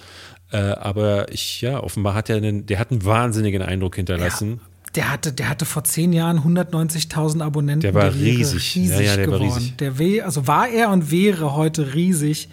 Äh, 0.52 0.58
aber 0.58 1.32
ich, 1.32 1.60
ja, 1.60 1.82
offenbar 1.82 2.14
hat 2.14 2.30
er 2.30 2.36
einen, 2.36 2.66
der 2.66 2.78
hat 2.78 2.90
einen 2.90 3.04
wahnsinnigen 3.04 3.62
Eindruck 3.62 3.96
hinterlassen. 3.96 4.60
Ja. 4.62 4.75
Der 4.96 5.10
hatte, 5.10 5.32
der 5.32 5.50
hatte 5.50 5.66
vor 5.66 5.84
zehn 5.84 6.12
Jahren 6.12 6.40
190.000 6.40 7.42
Abonnenten. 7.42 7.80
Der 7.80 7.94
war 7.94 8.04
der 8.04 8.14
riesig. 8.14 8.74
riesig 8.74 8.88
ja, 8.88 9.00
ja, 9.00 9.16
der 9.16 9.26
geworden. 9.26 9.48
war 9.48 9.56
riesig. 9.56 9.76
Der 9.76 9.98
weh, 9.98 10.22
also 10.22 10.46
war 10.46 10.68
er 10.68 10.90
und 10.90 11.10
wäre 11.10 11.54
heute 11.54 11.94
riesig. 11.94 12.48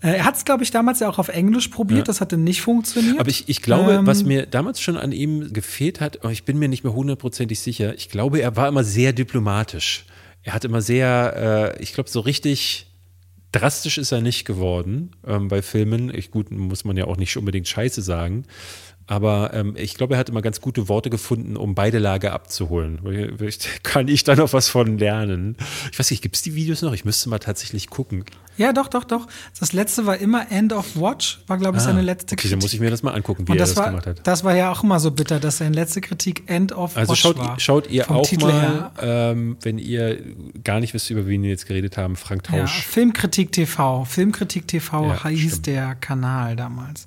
Äh, 0.00 0.18
er 0.18 0.24
hat 0.24 0.36
es, 0.36 0.44
glaube 0.44 0.62
ich, 0.62 0.70
damals 0.70 1.00
ja 1.00 1.08
auch 1.08 1.18
auf 1.18 1.28
Englisch 1.28 1.68
probiert, 1.68 1.98
ja. 1.98 2.04
das 2.04 2.20
hatte 2.20 2.36
nicht 2.36 2.62
funktioniert. 2.62 3.18
Aber 3.18 3.28
ich, 3.28 3.48
ich 3.48 3.62
glaube, 3.62 3.94
ähm, 3.94 4.06
was 4.06 4.22
mir 4.22 4.46
damals 4.46 4.80
schon 4.80 4.96
an 4.96 5.10
ihm 5.10 5.52
gefehlt 5.52 6.00
hat, 6.00 6.20
ich 6.30 6.44
bin 6.44 6.58
mir 6.58 6.68
nicht 6.68 6.84
mehr 6.84 6.92
hundertprozentig 6.92 7.58
sicher, 7.58 7.94
ich 7.94 8.08
glaube, 8.08 8.40
er 8.40 8.54
war 8.54 8.68
immer 8.68 8.84
sehr 8.84 9.12
diplomatisch. 9.12 10.04
Er 10.44 10.54
hat 10.54 10.64
immer 10.64 10.80
sehr, 10.80 11.74
äh, 11.76 11.82
ich 11.82 11.94
glaube, 11.94 12.08
so 12.08 12.20
richtig 12.20 12.86
drastisch 13.52 13.98
ist 13.98 14.12
er 14.12 14.20
nicht 14.20 14.44
geworden 14.44 15.10
ähm, 15.26 15.48
bei 15.48 15.62
Filmen. 15.62 16.14
Ich, 16.14 16.30
gut, 16.30 16.50
muss 16.50 16.84
man 16.84 16.96
ja 16.96 17.06
auch 17.06 17.16
nicht 17.16 17.36
unbedingt 17.36 17.66
Scheiße 17.66 18.02
sagen. 18.02 18.44
Aber 19.08 19.54
ähm, 19.54 19.74
ich 19.76 19.94
glaube, 19.94 20.14
er 20.14 20.20
hat 20.20 20.28
immer 20.28 20.42
ganz 20.42 20.60
gute 20.60 20.86
Worte 20.88 21.08
gefunden, 21.08 21.56
um 21.56 21.74
beide 21.74 21.98
Lager 21.98 22.34
abzuholen. 22.34 23.00
Kann 23.82 24.06
ich 24.06 24.22
da 24.22 24.36
noch 24.36 24.52
was 24.52 24.68
von 24.68 24.98
lernen? 24.98 25.56
Ich 25.90 25.98
weiß 25.98 26.10
nicht, 26.10 26.22
gibt 26.22 26.36
es 26.36 26.42
die 26.42 26.54
Videos 26.54 26.82
noch? 26.82 26.92
Ich 26.92 27.06
müsste 27.06 27.30
mal 27.30 27.38
tatsächlich 27.38 27.88
gucken. 27.88 28.26
Ja, 28.58 28.74
doch, 28.74 28.88
doch, 28.88 29.04
doch. 29.04 29.26
Das 29.58 29.72
letzte 29.72 30.04
war 30.04 30.18
immer 30.18 30.50
End 30.50 30.74
of 30.74 30.96
Watch, 30.96 31.40
war, 31.46 31.56
glaube 31.56 31.78
ich, 31.78 31.84
ah, 31.84 31.86
seine 31.86 32.02
letzte 32.02 32.36
Kritik. 32.36 32.44
Okay, 32.44 32.50
dann 32.50 32.58
muss 32.58 32.74
ich 32.74 32.80
mir 32.80 32.90
das 32.90 33.02
mal 33.02 33.12
angucken, 33.12 33.48
wie 33.48 33.52
er 33.52 33.56
das, 33.56 33.76
war, 33.76 33.86
gemacht 33.88 34.06
hat. 34.06 34.20
Das 34.24 34.44
war 34.44 34.54
ja 34.54 34.70
auch 34.70 34.82
immer 34.82 35.00
so 35.00 35.10
bitter, 35.10 35.40
dass 35.40 35.58
seine 35.58 35.74
letzte 35.74 36.02
Kritik 36.02 36.42
End 36.46 36.72
of 36.72 36.94
also 36.94 37.12
Watch 37.12 37.20
schaut, 37.20 37.38
war. 37.38 37.58
Schaut 37.58 37.88
ihr 37.88 38.10
auch 38.10 38.26
Titel 38.26 38.46
mal, 38.46 38.90
ähm, 39.00 39.56
wenn 39.62 39.78
ihr 39.78 40.18
gar 40.64 40.80
nicht 40.80 40.92
wisst, 40.92 41.08
über 41.08 41.26
wen 41.26 41.42
wir 41.44 41.50
jetzt 41.50 41.66
geredet 41.66 41.96
haben, 41.96 42.16
Frank 42.16 42.42
Tausch. 42.42 42.58
Ja, 42.58 42.66
Filmkritik 42.66 43.52
TV. 43.52 44.04
Filmkritik 44.04 44.66
TV 44.66 45.06
ja, 45.06 45.28
hieß 45.28 45.50
stimmt. 45.52 45.66
der 45.66 45.94
Kanal 45.94 46.56
damals. 46.56 47.06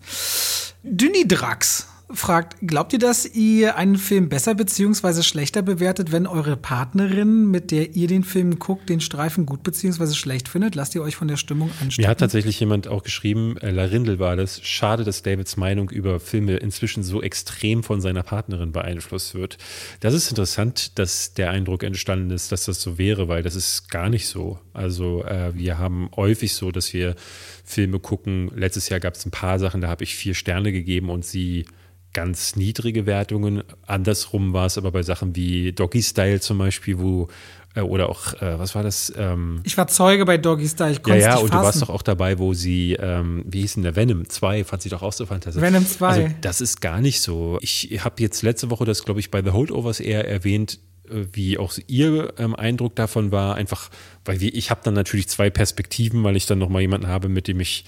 Dynidrax 0.83 1.90
fragt, 2.13 2.55
glaubt 2.61 2.93
ihr, 2.93 2.99
dass 2.99 3.25
ihr 3.25 3.75
einen 3.75 3.97
Film 3.97 4.29
besser 4.29 4.55
bzw. 4.55 5.23
schlechter 5.23 5.61
bewertet, 5.61 6.11
wenn 6.11 6.27
eure 6.27 6.57
Partnerin, 6.57 7.49
mit 7.49 7.71
der 7.71 7.95
ihr 7.95 8.07
den 8.07 8.23
Film 8.23 8.59
guckt, 8.59 8.89
den 8.89 9.01
Streifen 9.01 9.45
gut 9.45 9.63
bzw. 9.63 10.13
schlecht 10.13 10.47
findet? 10.47 10.75
Lasst 10.75 10.95
ihr 10.95 11.01
euch 11.01 11.15
von 11.15 11.27
der 11.27 11.37
Stimmung 11.37 11.69
anstecken? 11.81 12.03
Mir 12.03 12.09
hat 12.09 12.19
tatsächlich 12.19 12.59
jemand 12.59 12.87
auch 12.87 13.03
geschrieben, 13.03 13.57
äh, 13.57 13.71
Larindel 13.71 14.19
war 14.19 14.35
das, 14.35 14.61
schade, 14.61 15.03
dass 15.03 15.23
Davids 15.23 15.57
Meinung 15.57 15.89
über 15.89 16.19
Filme 16.19 16.57
inzwischen 16.57 17.03
so 17.03 17.21
extrem 17.21 17.83
von 17.83 18.01
seiner 18.01 18.23
Partnerin 18.23 18.71
beeinflusst 18.71 19.35
wird. 19.35 19.57
Das 19.99 20.13
ist 20.13 20.29
interessant, 20.29 20.97
dass 20.99 21.33
der 21.33 21.49
Eindruck 21.49 21.83
entstanden 21.83 22.31
ist, 22.31 22.51
dass 22.51 22.65
das 22.65 22.81
so 22.81 22.97
wäre, 22.97 23.27
weil 23.27 23.43
das 23.43 23.55
ist 23.55 23.89
gar 23.89 24.09
nicht 24.09 24.27
so. 24.27 24.59
Also 24.73 25.23
äh, 25.25 25.55
wir 25.55 25.77
haben 25.77 26.09
häufig 26.15 26.53
so, 26.53 26.71
dass 26.71 26.93
wir 26.93 27.15
Filme 27.63 27.99
gucken. 27.99 28.51
Letztes 28.55 28.89
Jahr 28.89 28.99
gab 28.99 29.15
es 29.15 29.25
ein 29.25 29.31
paar 29.31 29.59
Sachen, 29.59 29.81
da 29.81 29.87
habe 29.87 30.03
ich 30.03 30.15
vier 30.15 30.33
Sterne 30.33 30.71
gegeben 30.71 31.09
und 31.09 31.25
sie 31.25 31.65
ganz 32.13 32.55
niedrige 32.55 33.05
Wertungen. 33.05 33.63
Andersrum 33.85 34.53
war 34.53 34.65
es 34.65 34.77
aber 34.77 34.91
bei 34.91 35.03
Sachen 35.03 35.35
wie 35.35 35.71
Doggy 35.71 36.01
Style 36.01 36.39
zum 36.39 36.57
Beispiel, 36.57 36.99
wo 36.99 37.27
äh, 37.75 37.81
oder 37.81 38.09
auch, 38.09 38.33
äh, 38.41 38.59
was 38.59 38.75
war 38.75 38.83
das? 38.83 39.13
Ähm, 39.15 39.61
ich 39.63 39.77
war 39.77 39.87
Zeuge 39.87 40.25
bei 40.25 40.37
Doggy 40.37 40.67
Style. 40.67 40.91
Ich 40.91 41.07
ja, 41.07 41.15
ja, 41.15 41.35
und 41.37 41.49
fassen. 41.49 41.51
du 41.51 41.57
warst 41.57 41.81
doch 41.81 41.89
auch 41.89 42.01
dabei, 42.01 42.39
wo 42.39 42.53
sie, 42.53 42.93
ähm, 42.93 43.43
wie 43.47 43.61
hieß 43.61 43.75
denn 43.75 43.83
der 43.83 43.95
Venom 43.95 44.27
2, 44.27 44.63
fand 44.63 44.81
sie 44.81 44.89
doch 44.89 45.01
auch 45.01 45.13
so 45.13 45.25
fantastisch. 45.25 45.61
Venom 45.61 45.85
2. 45.85 46.07
Also, 46.07 46.27
das 46.41 46.61
ist 46.61 46.81
gar 46.81 46.99
nicht 46.99 47.21
so. 47.21 47.57
Ich 47.61 47.99
habe 48.03 48.21
jetzt 48.21 48.41
letzte 48.41 48.69
Woche 48.69 48.85
das, 48.85 49.05
glaube 49.05 49.19
ich, 49.19 49.31
bei 49.31 49.41
The 49.41 49.51
Holdovers 49.51 49.99
eher 49.99 50.27
erwähnt, 50.27 50.79
äh, 51.09 51.25
wie 51.31 51.57
auch 51.57 51.73
ihr 51.87 52.33
ähm, 52.37 52.55
Eindruck 52.55 52.95
davon 52.95 53.31
war, 53.31 53.55
einfach, 53.55 53.89
weil 54.25 54.41
wir, 54.41 54.53
ich 54.53 54.69
habe 54.69 54.81
dann 54.83 54.93
natürlich 54.93 55.29
zwei 55.29 55.49
Perspektiven, 55.49 56.23
weil 56.23 56.35
ich 56.35 56.45
dann 56.45 56.59
nochmal 56.59 56.81
jemanden 56.81 57.07
habe, 57.07 57.29
mit 57.29 57.47
dem 57.47 57.61
ich 57.61 57.85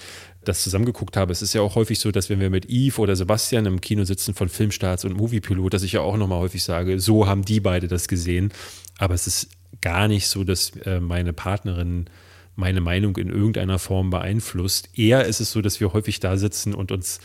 das 0.47 0.63
zusammengeguckt 0.63 1.17
habe. 1.17 1.31
Es 1.31 1.41
ist 1.41 1.53
ja 1.53 1.61
auch 1.61 1.75
häufig 1.75 1.99
so, 1.99 2.11
dass 2.11 2.29
wenn 2.29 2.39
wir 2.39 2.49
mit 2.49 2.69
Yves 2.69 2.99
oder 2.99 3.15
Sebastian 3.15 3.65
im 3.65 3.81
Kino 3.81 4.03
sitzen 4.03 4.33
von 4.33 4.49
Filmstarts 4.49 5.05
und 5.05 5.17
Moviepilot, 5.17 5.73
dass 5.73 5.83
ich 5.83 5.93
ja 5.93 6.01
auch 6.01 6.17
nochmal 6.17 6.39
häufig 6.39 6.63
sage, 6.63 6.99
so 6.99 7.27
haben 7.27 7.43
die 7.43 7.59
beide 7.59 7.87
das 7.87 8.07
gesehen. 8.07 8.51
Aber 8.97 9.13
es 9.13 9.27
ist 9.27 9.49
gar 9.81 10.07
nicht 10.07 10.27
so, 10.27 10.43
dass 10.43 10.71
äh, 10.85 10.99
meine 10.99 11.33
Partnerin 11.33 12.07
meine 12.55 12.81
Meinung 12.81 13.17
in 13.17 13.29
irgendeiner 13.29 13.79
Form 13.79 14.09
beeinflusst. 14.09 14.89
Eher 14.95 15.25
ist 15.25 15.39
es 15.39 15.51
so, 15.51 15.61
dass 15.61 15.79
wir 15.79 15.93
häufig 15.93 16.19
da 16.19 16.37
sitzen 16.37 16.73
und 16.75 16.91
uns 16.91 17.19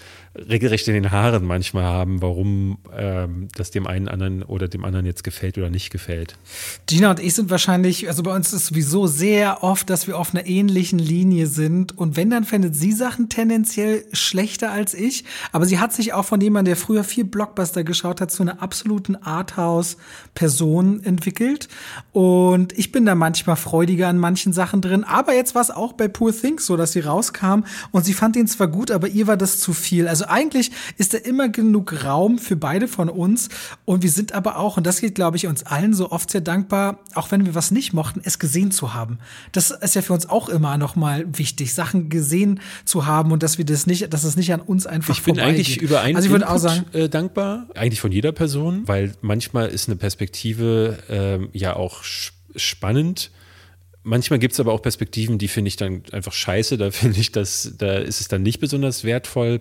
regelrecht 0.49 0.86
in 0.89 0.95
den 0.95 1.11
Haaren 1.11 1.45
manchmal 1.45 1.84
haben, 1.84 2.22
warum 2.22 2.78
ähm, 2.97 3.49
das 3.57 3.70
dem 3.70 3.86
einen 3.86 4.09
anderen 4.09 4.43
oder 4.43 4.68
dem 4.68 4.84
anderen 4.84 5.07
jetzt 5.07 5.24
gefällt 5.24 5.59
oder 5.59 5.70
nicht 5.70 5.91
gefällt. 5.91 6.36
Gina 6.86 7.11
und 7.11 7.20
ich 7.20 7.34
sind 7.34 7.51
wahrscheinlich, 7.51 8.09
also 8.09 8.22
bei 8.22 8.34
uns 8.34 8.53
ist 8.53 8.66
sowieso 8.66 9.07
sehr 9.07 9.62
oft, 9.62 9.91
dass 9.91 10.07
wir 10.07 10.18
auf 10.18 10.34
einer 10.34 10.47
ähnlichen 10.47 10.99
Linie 10.99 11.47
sind. 11.47 11.97
Und 11.97 12.16
wenn, 12.16 12.30
dann 12.30 12.45
findet 12.45 12.74
sie 12.74 12.93
Sachen 12.93 13.28
tendenziell 13.28 14.05
schlechter 14.12 14.70
als 14.70 14.95
ich. 14.95 15.24
Aber 15.53 15.66
sie 15.66 15.78
hat 15.78 15.93
sich 15.93 16.12
auch 16.12 16.24
von 16.24 16.41
jemandem, 16.41 16.74
der 16.74 16.76
früher 16.76 17.05
viel 17.05 17.24
Blockbuster 17.24 17.84
geschaut 17.84 18.20
hat, 18.20 18.30
zu 18.30 18.43
einer 18.43 18.62
absoluten 18.62 19.16
Arthouse-Person 19.16 21.03
entwickelt. 21.05 21.68
Und 22.12 22.76
ich 22.78 22.93
bin 22.93 23.07
da 23.07 23.14
manchmal 23.14 23.57
freudiger 23.57 24.09
an 24.09 24.18
manchen 24.18 24.53
Sachen 24.53 24.80
drin. 24.80 25.05
Aber 25.05 25.34
jetzt 25.34 25.55
war 25.55 25.62
es 25.62 25.70
auch 25.70 25.95
bei 25.95 26.09
Poor 26.09 26.32
Things 26.32 26.66
so, 26.66 26.76
dass 26.76 26.93
sie 26.93 27.01
rauskam 27.01 27.64
und 27.91 28.05
sie 28.05 28.12
fand 28.12 28.36
ihn 28.36 28.47
zwar 28.47 28.68
gut, 28.68 28.91
aber 28.91 29.09
ihr 29.09 29.26
war 29.26 29.36
das 29.36 29.59
zu 29.59 29.72
viel. 29.72 30.07
Also 30.09 30.27
eigentlich 30.30 30.70
ist 30.96 31.14
da 31.14 31.18
immer 31.18 31.48
genug 31.48 32.04
Raum 32.04 32.38
für 32.38 32.56
beide 32.56 32.88
von 32.88 33.08
uns 33.08 33.48
und 33.84 34.02
wir 34.02 34.10
sind 34.10 34.32
aber 34.32 34.58
auch, 34.58 34.76
und 34.76 34.86
das 34.86 35.00
geht, 35.00 35.14
glaube 35.14 35.36
ich, 35.36 35.46
uns 35.46 35.62
allen 35.64 35.94
so 35.94 36.10
oft 36.10 36.30
sehr 36.30 36.40
dankbar, 36.40 37.00
auch 37.14 37.30
wenn 37.30 37.46
wir 37.46 37.54
was 37.54 37.70
nicht 37.70 37.92
mochten, 37.92 38.20
es 38.24 38.38
gesehen 38.38 38.70
zu 38.70 38.94
haben. 38.94 39.18
Das 39.52 39.70
ist 39.70 39.94
ja 39.94 40.02
für 40.02 40.12
uns 40.12 40.28
auch 40.28 40.48
immer 40.48 40.78
noch 40.78 40.96
mal 40.96 41.24
wichtig, 41.36 41.74
Sachen 41.74 42.08
gesehen 42.08 42.60
zu 42.84 43.06
haben 43.06 43.32
und 43.32 43.42
dass 43.42 43.58
wir 43.58 43.64
das 43.64 43.86
nicht, 43.86 44.12
dass 44.12 44.24
es 44.24 44.36
nicht 44.36 44.52
an 44.52 44.60
uns 44.60 44.86
einfach 44.86 45.14
Ich 45.14 45.22
bin 45.22 45.38
eigentlich 45.40 45.80
über 45.80 46.00
einen 46.00 46.16
also 46.16 46.28
ich 46.28 46.34
Input, 46.34 46.48
auch 46.48 46.58
sagen, 46.58 46.84
äh, 46.92 47.08
dankbar, 47.08 47.68
eigentlich 47.74 48.00
von 48.00 48.12
jeder 48.12 48.32
Person, 48.32 48.82
weil 48.86 49.12
manchmal 49.20 49.68
ist 49.68 49.88
eine 49.88 49.96
Perspektive 49.96 50.98
ähm, 51.08 51.48
ja 51.52 51.76
auch 51.76 52.02
spannend 52.56 53.30
Manchmal 54.08 54.38
gibt 54.38 54.54
es 54.54 54.60
aber 54.60 54.72
auch 54.72 54.80
Perspektiven, 54.80 55.36
die 55.36 55.48
finde 55.48 55.68
ich 55.68 55.76
dann 55.76 56.02
einfach 56.12 56.32
scheiße. 56.32 56.78
Da 56.78 56.90
finde 56.90 57.20
ich, 57.20 57.30
dass 57.30 57.74
da 57.76 57.98
ist 57.98 58.22
es 58.22 58.28
dann 58.28 58.42
nicht 58.42 58.58
besonders 58.58 59.04
wertvoll. 59.04 59.60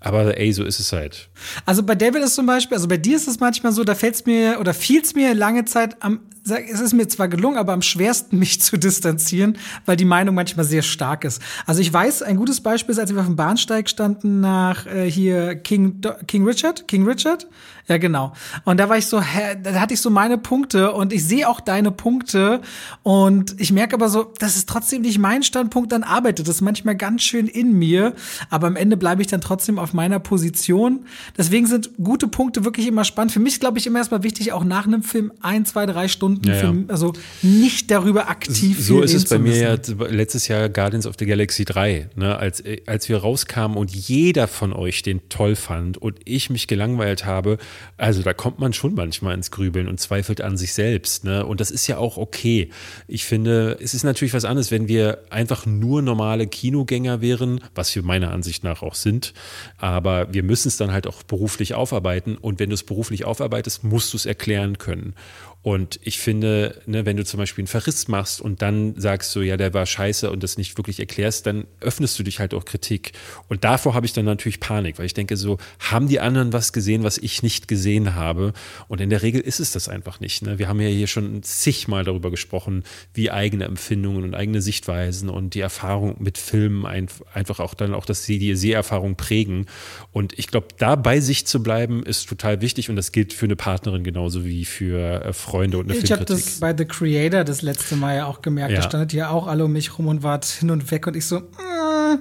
Aber 0.00 0.38
ey, 0.38 0.52
so 0.52 0.64
ist 0.64 0.80
es 0.80 0.92
halt. 0.92 1.28
Also 1.66 1.82
bei 1.82 1.94
David 1.94 2.22
ist 2.22 2.34
zum 2.34 2.46
Beispiel, 2.46 2.74
also 2.74 2.88
bei 2.88 2.96
dir 2.96 3.16
ist 3.16 3.28
es 3.28 3.38
manchmal 3.38 3.72
so, 3.72 3.84
da 3.84 3.94
fällt 3.94 4.14
es 4.14 4.26
mir 4.26 4.58
oder 4.58 4.72
fiel 4.72 5.02
es 5.02 5.14
mir 5.14 5.34
lange 5.34 5.66
Zeit 5.66 6.02
am, 6.02 6.20
es 6.44 6.80
ist 6.80 6.92
mir 6.92 7.08
zwar 7.08 7.28
gelungen, 7.28 7.58
aber 7.58 7.72
am 7.72 7.82
schwersten 7.82 8.38
mich 8.40 8.60
zu 8.60 8.78
distanzieren, 8.78 9.58
weil 9.86 9.96
die 9.96 10.04
Meinung 10.04 10.34
manchmal 10.34 10.64
sehr 10.64 10.82
stark 10.82 11.24
ist. 11.24 11.40
Also 11.66 11.80
ich 11.80 11.92
weiß, 11.92 12.22
ein 12.22 12.36
gutes 12.36 12.60
Beispiel 12.60 12.92
ist, 12.92 12.98
als 12.98 13.12
wir 13.12 13.20
auf 13.20 13.26
dem 13.26 13.36
Bahnsteig 13.36 13.88
standen 13.88 14.40
nach 14.40 14.86
äh, 14.86 15.10
hier 15.10 15.56
King, 15.56 16.00
King 16.26 16.46
Richard, 16.46 16.88
King 16.88 17.06
Richard, 17.06 17.46
ja, 17.90 17.98
genau. 17.98 18.32
Und 18.64 18.78
da 18.78 18.88
war 18.88 18.98
ich 18.98 19.06
so, 19.06 19.20
hä, 19.20 19.56
da 19.60 19.80
hatte 19.80 19.94
ich 19.94 20.00
so 20.00 20.10
meine 20.10 20.38
Punkte 20.38 20.92
und 20.92 21.12
ich 21.12 21.24
sehe 21.24 21.48
auch 21.48 21.58
deine 21.58 21.90
Punkte 21.90 22.60
und 23.02 23.60
ich 23.60 23.72
merke 23.72 23.96
aber 23.96 24.08
so, 24.08 24.32
das 24.38 24.54
ist 24.54 24.68
trotzdem 24.68 25.02
nicht 25.02 25.18
mein 25.18 25.42
Standpunkt, 25.42 25.90
dann 25.90 26.04
arbeitet 26.04 26.46
das 26.46 26.60
manchmal 26.60 26.94
ganz 26.94 27.22
schön 27.22 27.48
in 27.48 27.72
mir, 27.72 28.14
aber 28.48 28.68
am 28.68 28.76
Ende 28.76 28.96
bleibe 28.96 29.22
ich 29.22 29.26
dann 29.26 29.40
trotzdem 29.40 29.76
auf 29.80 29.92
meiner 29.92 30.20
Position. 30.20 31.04
Deswegen 31.36 31.66
sind 31.66 31.90
gute 32.00 32.28
Punkte 32.28 32.64
wirklich 32.64 32.86
immer 32.86 33.02
spannend. 33.02 33.32
Für 33.32 33.40
mich 33.40 33.58
glaube 33.58 33.78
ich 33.78 33.88
immer 33.88 33.98
erstmal 33.98 34.22
wichtig, 34.22 34.52
auch 34.52 34.62
nach 34.62 34.86
einem 34.86 35.02
Film 35.02 35.32
ein, 35.40 35.64
zwei, 35.64 35.84
drei 35.84 36.06
Stunden, 36.06 36.29
ja, 36.44 36.54
Film, 36.54 36.84
also 36.88 37.12
nicht 37.42 37.90
darüber 37.90 38.28
aktiv 38.28 38.78
So 38.80 39.02
ist 39.02 39.14
es 39.14 39.26
bei 39.26 39.38
mir 39.38 39.56
ja 39.56 39.76
letztes 40.08 40.48
Jahr 40.48 40.68
Guardians 40.68 41.06
of 41.06 41.14
the 41.18 41.26
Galaxy 41.26 41.64
3, 41.64 42.10
ne, 42.16 42.36
als, 42.36 42.62
als 42.86 43.08
wir 43.08 43.18
rauskamen 43.18 43.76
und 43.76 43.90
jeder 43.90 44.48
von 44.48 44.72
euch 44.72 45.02
den 45.02 45.28
toll 45.28 45.56
fand 45.56 45.98
und 45.98 46.18
ich 46.24 46.50
mich 46.50 46.66
gelangweilt 46.66 47.24
habe, 47.24 47.58
also 47.96 48.22
da 48.22 48.32
kommt 48.32 48.58
man 48.58 48.72
schon 48.72 48.94
manchmal 48.94 49.34
ins 49.34 49.50
Grübeln 49.50 49.88
und 49.88 50.00
zweifelt 50.00 50.40
an 50.40 50.56
sich 50.56 50.72
selbst. 50.72 51.24
Ne? 51.24 51.44
Und 51.44 51.60
das 51.60 51.70
ist 51.70 51.86
ja 51.86 51.98
auch 51.98 52.16
okay. 52.16 52.70
Ich 53.08 53.24
finde, 53.24 53.76
es 53.80 53.94
ist 53.94 54.04
natürlich 54.04 54.34
was 54.34 54.44
anderes, 54.44 54.70
wenn 54.70 54.88
wir 54.88 55.24
einfach 55.30 55.66
nur 55.66 56.02
normale 56.02 56.46
Kinogänger 56.46 57.20
wären, 57.20 57.60
was 57.74 57.94
wir 57.94 58.02
meiner 58.02 58.30
Ansicht 58.32 58.64
nach 58.64 58.82
auch 58.82 58.94
sind. 58.94 59.34
Aber 59.78 60.32
wir 60.32 60.42
müssen 60.42 60.68
es 60.68 60.76
dann 60.76 60.92
halt 60.92 61.06
auch 61.06 61.22
beruflich 61.22 61.74
aufarbeiten. 61.74 62.36
Und 62.36 62.58
wenn 62.60 62.70
du 62.70 62.74
es 62.74 62.82
beruflich 62.82 63.24
aufarbeitest, 63.24 63.84
musst 63.84 64.12
du 64.12 64.16
es 64.16 64.26
erklären 64.26 64.78
können. 64.78 65.14
Und 65.62 66.00
ich 66.02 66.18
finde, 66.18 66.80
ne, 66.86 67.04
wenn 67.04 67.18
du 67.18 67.24
zum 67.24 67.36
Beispiel 67.36 67.62
einen 67.62 67.68
Verriss 67.68 68.08
machst 68.08 68.40
und 68.40 68.62
dann 68.62 68.94
sagst 68.98 69.36
du, 69.36 69.42
ja, 69.42 69.58
der 69.58 69.74
war 69.74 69.84
scheiße 69.84 70.30
und 70.30 70.42
das 70.42 70.56
nicht 70.56 70.78
wirklich 70.78 71.00
erklärst, 71.00 71.44
dann 71.46 71.66
öffnest 71.80 72.18
du 72.18 72.22
dich 72.22 72.38
halt 72.38 72.54
auch 72.54 72.64
Kritik. 72.64 73.12
Und 73.48 73.62
davor 73.62 73.92
habe 73.92 74.06
ich 74.06 74.14
dann 74.14 74.24
natürlich 74.24 74.60
Panik, 74.60 74.98
weil 74.98 75.04
ich 75.04 75.12
denke 75.12 75.36
so, 75.36 75.58
haben 75.78 76.08
die 76.08 76.18
anderen 76.18 76.54
was 76.54 76.72
gesehen, 76.72 77.02
was 77.02 77.18
ich 77.18 77.42
nicht 77.42 77.68
gesehen 77.68 78.14
habe? 78.14 78.54
Und 78.88 79.02
in 79.02 79.10
der 79.10 79.20
Regel 79.20 79.42
ist 79.42 79.60
es 79.60 79.72
das 79.72 79.90
einfach 79.90 80.18
nicht. 80.18 80.40
Ne? 80.42 80.58
Wir 80.58 80.66
haben 80.66 80.80
ja 80.80 80.88
hier 80.88 81.06
schon 81.06 81.42
zigmal 81.42 82.04
darüber 82.04 82.30
gesprochen, 82.30 82.84
wie 83.12 83.30
eigene 83.30 83.64
Empfindungen 83.64 84.24
und 84.24 84.34
eigene 84.34 84.62
Sichtweisen 84.62 85.28
und 85.28 85.52
die 85.52 85.60
Erfahrung 85.60 86.16
mit 86.20 86.38
Filmen 86.38 86.86
einfach 86.86 87.60
auch 87.60 87.74
dann 87.74 87.92
auch, 87.92 88.06
dass 88.06 88.24
sie 88.24 88.38
die 88.38 88.56
Seherfahrung 88.56 89.16
prägen. 89.16 89.66
Und 90.10 90.38
ich 90.38 90.46
glaube, 90.46 90.68
da 90.78 90.96
bei 90.96 91.20
sich 91.20 91.46
zu 91.46 91.62
bleiben, 91.62 92.02
ist 92.02 92.30
total 92.30 92.62
wichtig 92.62 92.88
und 92.88 92.96
das 92.96 93.12
gilt 93.12 93.34
für 93.34 93.44
eine 93.44 93.56
Partnerin 93.56 94.04
genauso 94.04 94.46
wie 94.46 94.64
für 94.64 95.22
äh, 95.22 95.32
Freunde 95.50 95.78
und 95.78 95.90
eine 95.90 95.98
ich 95.98 96.06
Filmkritik. 96.06 96.36
Ich 96.36 96.42
habe 96.42 96.50
das 96.50 96.60
bei 96.60 96.76
The 96.76 96.84
Creator 96.84 97.44
das 97.44 97.62
letzte 97.62 97.96
Mal 97.96 98.16
ja 98.16 98.26
auch 98.26 98.42
gemerkt. 98.42 98.72
Ja. 98.72 98.78
Da 98.78 98.82
standet 98.88 99.12
ja 99.12 99.30
auch 99.30 99.46
alle 99.46 99.64
um 99.64 99.72
mich 99.72 99.98
rum 99.98 100.06
und 100.08 100.22
wart 100.22 100.44
hin 100.44 100.70
und 100.70 100.90
weg 100.90 101.06
und 101.06 101.16
ich 101.16 101.26
so, 101.26 101.40
mm, 101.40 102.18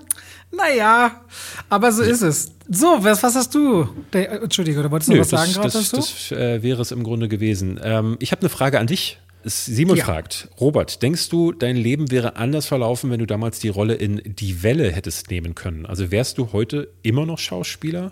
naja, 0.51 1.21
aber 1.69 1.91
so 1.91 2.03
ja. 2.03 2.09
ist 2.09 2.21
es. 2.21 2.51
So, 2.67 2.97
was, 2.99 3.23
was 3.23 3.35
hast 3.35 3.53
du? 3.53 3.87
Der, 4.13 4.43
Entschuldige, 4.43 4.79
oder 4.79 4.91
wolltest 4.91 5.09
du 5.09 5.13
Nö, 5.13 5.21
was 5.21 5.29
sagen 5.29 5.53
gerade 5.53 5.71
dazu? 5.71 5.95
Das 5.95 6.31
äh, 6.31 6.61
wäre 6.63 6.81
es 6.81 6.91
im 6.91 7.03
Grunde 7.03 7.27
gewesen. 7.27 7.79
Ähm, 7.83 8.17
ich 8.19 8.31
habe 8.31 8.41
eine 8.41 8.49
Frage 8.49 8.79
an 8.79 8.87
dich. 8.87 9.19
Simon 9.43 9.95
ja. 9.95 10.03
fragt, 10.03 10.49
Robert, 10.59 11.01
denkst 11.01 11.29
du, 11.29 11.53
dein 11.53 11.77
Leben 11.77 12.11
wäre 12.11 12.35
anders 12.35 12.65
verlaufen, 12.65 13.09
wenn 13.09 13.19
du 13.19 13.25
damals 13.25 13.59
die 13.59 13.69
Rolle 13.69 13.93
in 13.93 14.21
Die 14.25 14.63
Welle 14.63 14.91
hättest 14.91 15.31
nehmen 15.31 15.55
können? 15.55 15.85
Also 15.85 16.11
wärst 16.11 16.37
du 16.37 16.51
heute 16.51 16.89
immer 17.03 17.25
noch 17.25 17.39
Schauspieler? 17.39 18.11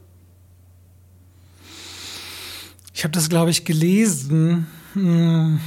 Ich 2.98 3.04
habe 3.04 3.12
das, 3.12 3.30
glaube 3.30 3.52
ich, 3.52 3.64
gelesen. 3.64 4.66
Hm. 4.94 5.60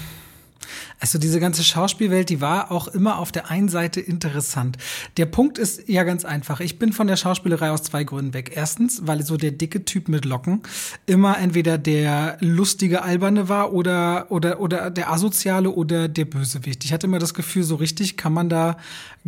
Also 1.01 1.19
diese 1.19 1.41
ganze 1.41 1.65
Schauspielwelt, 1.65 2.29
die 2.29 2.43
war 2.43 2.71
auch 2.71 2.87
immer 2.89 3.19
auf 3.19 3.33
der 3.33 3.51
einen 3.51 3.71
Seite 3.71 4.01
interessant. 4.01 4.77
Der 5.17 5.25
Punkt 5.25 5.59
ist 5.59 5.89
ja 5.89 6.03
ganz 6.05 6.27
einfach. 6.27 6.61
Ich 6.61 6.79
bin 6.79 6.93
von 6.93 7.07
der 7.07 7.17
Schauspielerei 7.17 7.71
aus 7.71 7.83
zwei 7.83 8.05
Gründen 8.05 8.35
weg. 8.35 8.53
Erstens, 8.55 9.07
weil 9.07 9.25
so 9.25 9.39
der 9.39 9.53
dicke 9.53 9.87
Typ 9.87 10.09
mit 10.09 10.27
Locken 10.27 10.61
immer 11.07 11.39
entweder 11.39 11.79
der 11.79 12.37
lustige 12.41 13.03
Alberne 13.03 13.49
war 13.49 13.73
oder, 13.73 14.31
oder, 14.31 14.61
oder 14.61 14.91
der 14.91 15.11
Asoziale 15.11 15.71
oder 15.71 16.09
der 16.09 16.27
Bösewicht. 16.27 16.85
Ich 16.85 16.93
hatte 16.93 17.07
immer 17.07 17.19
das 17.19 17.33
Gefühl, 17.33 17.63
so 17.63 17.77
richtig 17.77 18.19
kann 18.19 18.35
man 18.35 18.51
da 18.51 18.77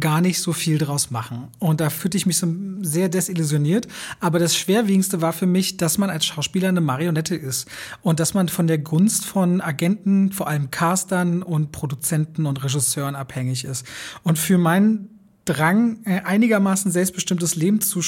gar 0.01 0.21
nicht 0.21 0.41
so 0.41 0.53
viel 0.53 0.79
draus 0.79 1.11
machen. 1.11 1.49
Und 1.59 1.81
da 1.81 1.91
fühlte 1.91 2.17
ich 2.17 2.27
mich 2.27 2.39
so 2.39 2.47
sehr 2.81 3.09
desillusioniert. 3.09 3.89
Aber 4.21 4.39
das 4.39 4.57
Schwerwiegendste 4.57 5.21
war 5.21 5.33
für 5.33 5.47
mich, 5.47 5.77
dass 5.77 5.99
man 5.99 6.11
als 6.11 6.25
Schauspieler 6.25 6.69
eine 6.69 6.81
Marionette 6.81 7.35
ist 7.35 7.69
und 8.03 8.21
dass 8.21 8.35
man 8.35 8.49
von 8.49 8.67
der 8.67 8.79
Gunst 8.79 9.25
von 9.25 9.61
Agenten, 9.61 10.33
vor 10.33 10.49
allem 10.49 10.71
Castern 10.71 11.43
und 11.43 11.62
und 11.63 11.73
Produzenten 11.73 12.47
und 12.47 12.63
Regisseuren 12.63 13.15
abhängig 13.15 13.65
ist. 13.65 13.87
Und 14.23 14.39
für 14.39 14.59
meinen 14.59 15.09
Drang, 15.45 16.05
äh, 16.05 16.21
einigermaßen 16.21 16.93
selbstbestimmtes 16.93 17.57
Leben 17.57 17.81
zu 17.81 18.01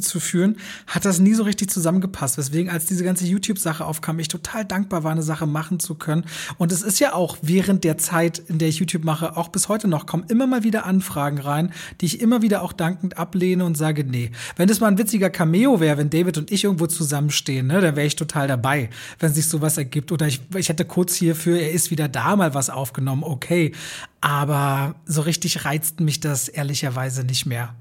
zu 0.00 0.20
führen, 0.20 0.56
hat 0.86 1.04
das 1.04 1.18
nie 1.18 1.34
so 1.34 1.42
richtig 1.42 1.70
zusammengepasst. 1.70 2.38
Weswegen, 2.38 2.70
als 2.70 2.86
diese 2.86 3.04
ganze 3.04 3.26
YouTube-Sache 3.26 3.84
aufkam, 3.84 4.18
ich 4.18 4.28
total 4.28 4.64
dankbar 4.64 5.04
war, 5.04 5.12
eine 5.12 5.22
Sache 5.22 5.46
machen 5.46 5.80
zu 5.80 5.94
können. 5.94 6.24
Und 6.58 6.72
es 6.72 6.82
ist 6.82 7.00
ja 7.00 7.12
auch 7.12 7.38
während 7.42 7.84
der 7.84 7.98
Zeit, 7.98 8.38
in 8.48 8.58
der 8.58 8.68
ich 8.68 8.78
YouTube 8.78 9.04
mache, 9.04 9.36
auch 9.36 9.48
bis 9.48 9.68
heute 9.68 9.88
noch, 9.88 10.06
kommen 10.06 10.24
immer 10.28 10.46
mal 10.46 10.62
wieder 10.62 10.86
Anfragen 10.86 11.38
rein, 11.38 11.72
die 12.00 12.06
ich 12.06 12.20
immer 12.20 12.42
wieder 12.42 12.62
auch 12.62 12.72
dankend 12.72 13.18
ablehne 13.18 13.64
und 13.64 13.76
sage, 13.76 14.04
nee. 14.04 14.30
Wenn 14.56 14.68
das 14.68 14.80
mal 14.80 14.88
ein 14.88 14.98
witziger 14.98 15.30
Cameo 15.30 15.80
wäre, 15.80 15.98
wenn 15.98 16.10
David 16.10 16.38
und 16.38 16.50
ich 16.50 16.64
irgendwo 16.64 16.86
zusammenstehen, 16.86 17.66
ne, 17.66 17.80
dann 17.80 17.96
wäre 17.96 18.06
ich 18.06 18.16
total 18.16 18.48
dabei, 18.48 18.90
wenn 19.18 19.32
sich 19.32 19.48
sowas 19.48 19.76
ergibt. 19.76 20.12
Oder 20.12 20.26
ich, 20.26 20.40
ich 20.56 20.68
hätte 20.68 20.84
kurz 20.84 21.14
hierfür, 21.14 21.58
er 21.58 21.72
ist 21.72 21.90
wieder 21.90 22.08
da 22.08 22.36
mal 22.36 22.54
was 22.54 22.70
aufgenommen, 22.70 23.22
okay. 23.22 23.72
Aber 24.20 24.94
so 25.04 25.20
richtig 25.20 25.66
reizt 25.66 26.00
mich 26.00 26.20
das 26.20 26.48
ehrlicherweise 26.48 27.24
nicht 27.24 27.44
mehr. 27.44 27.74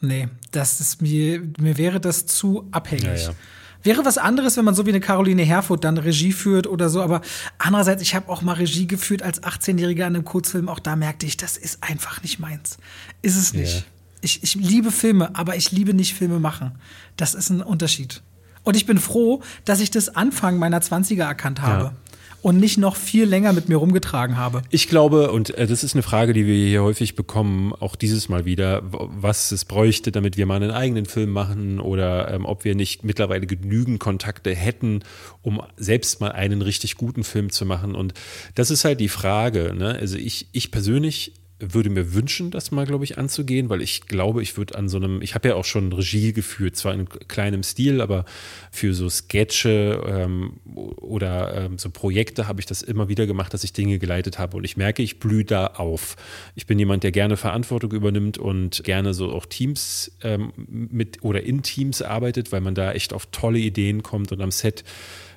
Nee, 0.00 0.28
das 0.50 0.80
ist 0.80 1.02
mir, 1.02 1.42
mir 1.58 1.76
wäre 1.76 2.00
das 2.00 2.26
zu 2.26 2.66
abhängig. 2.70 3.04
Ja, 3.04 3.14
ja. 3.14 3.34
Wäre 3.82 4.04
was 4.04 4.18
anderes, 4.18 4.56
wenn 4.56 4.64
man 4.64 4.74
so 4.74 4.84
wie 4.84 4.90
eine 4.90 5.00
Caroline 5.00 5.42
Herfurth 5.42 5.84
dann 5.84 5.96
Regie 5.96 6.32
führt 6.32 6.66
oder 6.66 6.90
so, 6.90 7.00
aber 7.00 7.22
andererseits, 7.58 8.02
ich 8.02 8.14
habe 8.14 8.28
auch 8.28 8.42
mal 8.42 8.54
Regie 8.54 8.86
geführt 8.86 9.22
als 9.22 9.42
18-Jähriger 9.42 10.04
an 10.04 10.16
einem 10.16 10.24
Kurzfilm, 10.24 10.68
auch 10.68 10.80
da 10.80 10.96
merkte 10.96 11.24
ich, 11.24 11.38
das 11.38 11.56
ist 11.56 11.82
einfach 11.82 12.22
nicht 12.22 12.38
meins. 12.38 12.76
Ist 13.22 13.36
es 13.36 13.54
nicht. 13.54 13.74
Yeah. 13.74 13.84
Ich, 14.22 14.42
ich 14.42 14.54
liebe 14.54 14.90
Filme, 14.90 15.34
aber 15.34 15.56
ich 15.56 15.72
liebe 15.72 15.94
nicht 15.94 16.14
Filme 16.14 16.40
machen. 16.40 16.72
Das 17.16 17.32
ist 17.32 17.48
ein 17.48 17.62
Unterschied. 17.62 18.22
Und 18.64 18.76
ich 18.76 18.84
bin 18.84 18.98
froh, 18.98 19.42
dass 19.64 19.80
ich 19.80 19.90
das 19.90 20.14
Anfang 20.14 20.58
meiner 20.58 20.80
20er 20.80 21.24
erkannt 21.24 21.62
habe. 21.62 21.94
Und 22.42 22.58
nicht 22.58 22.78
noch 22.78 22.96
viel 22.96 23.24
länger 23.24 23.52
mit 23.52 23.68
mir 23.68 23.76
rumgetragen 23.76 24.36
habe. 24.36 24.62
Ich 24.70 24.88
glaube, 24.88 25.30
und 25.30 25.50
äh, 25.50 25.66
das 25.66 25.84
ist 25.84 25.94
eine 25.94 26.02
Frage, 26.02 26.32
die 26.32 26.46
wir 26.46 26.54
hier 26.54 26.82
häufig 26.82 27.14
bekommen, 27.14 27.72
auch 27.78 27.96
dieses 27.96 28.28
Mal 28.28 28.44
wieder, 28.44 28.82
was 28.82 29.52
es 29.52 29.64
bräuchte, 29.64 30.10
damit 30.12 30.36
wir 30.36 30.46
mal 30.46 30.56
einen 30.56 30.70
eigenen 30.70 31.06
Film 31.06 31.30
machen 31.30 31.80
oder 31.80 32.32
ähm, 32.32 32.46
ob 32.46 32.64
wir 32.64 32.74
nicht 32.74 33.04
mittlerweile 33.04 33.46
genügend 33.46 34.00
Kontakte 34.00 34.54
hätten, 34.54 35.00
um 35.42 35.62
selbst 35.76 36.20
mal 36.20 36.32
einen 36.32 36.62
richtig 36.62 36.96
guten 36.96 37.24
Film 37.24 37.50
zu 37.50 37.66
machen. 37.66 37.94
Und 37.94 38.14
das 38.54 38.70
ist 38.70 38.84
halt 38.84 39.00
die 39.00 39.08
Frage. 39.08 39.74
Ne? 39.76 39.96
Also 40.00 40.16
ich, 40.16 40.48
ich 40.52 40.70
persönlich 40.70 41.34
würde 41.60 41.90
mir 41.90 42.14
wünschen, 42.14 42.50
das 42.50 42.70
mal, 42.70 42.86
glaube 42.86 43.04
ich, 43.04 43.18
anzugehen, 43.18 43.68
weil 43.68 43.82
ich 43.82 44.06
glaube, 44.06 44.42
ich 44.42 44.56
würde 44.56 44.76
an 44.76 44.88
so 44.88 44.96
einem, 44.96 45.22
ich 45.22 45.34
habe 45.34 45.48
ja 45.48 45.54
auch 45.54 45.64
schon 45.64 45.92
Regie 45.92 46.32
geführt, 46.32 46.76
zwar 46.76 46.94
in 46.94 47.08
kleinem 47.08 47.62
Stil, 47.62 48.00
aber 48.00 48.24
für 48.70 48.94
so 48.94 49.08
Sketche 49.08 50.02
ähm, 50.06 50.54
oder 50.74 51.54
ähm, 51.56 51.78
so 51.78 51.90
Projekte 51.90 52.48
habe 52.48 52.60
ich 52.60 52.66
das 52.66 52.82
immer 52.82 53.08
wieder 53.08 53.26
gemacht, 53.26 53.52
dass 53.54 53.64
ich 53.64 53.72
Dinge 53.72 53.98
geleitet 53.98 54.38
habe 54.38 54.56
und 54.56 54.64
ich 54.64 54.76
merke, 54.76 55.02
ich 55.02 55.18
blühe 55.18 55.44
da 55.44 55.66
auf. 55.66 56.16
Ich 56.54 56.66
bin 56.66 56.78
jemand, 56.78 57.04
der 57.04 57.12
gerne 57.12 57.36
Verantwortung 57.36 57.92
übernimmt 57.92 58.38
und 58.38 58.82
gerne 58.84 59.14
so 59.14 59.30
auch 59.32 59.46
Teams 59.46 60.12
ähm, 60.22 60.52
mit 60.56 61.22
oder 61.22 61.42
in 61.42 61.62
Teams 61.62 62.02
arbeitet, 62.02 62.52
weil 62.52 62.60
man 62.60 62.74
da 62.74 62.92
echt 62.92 63.12
auf 63.12 63.26
tolle 63.26 63.58
Ideen 63.58 64.02
kommt 64.02 64.32
und 64.32 64.40
am 64.40 64.50
Set 64.50 64.84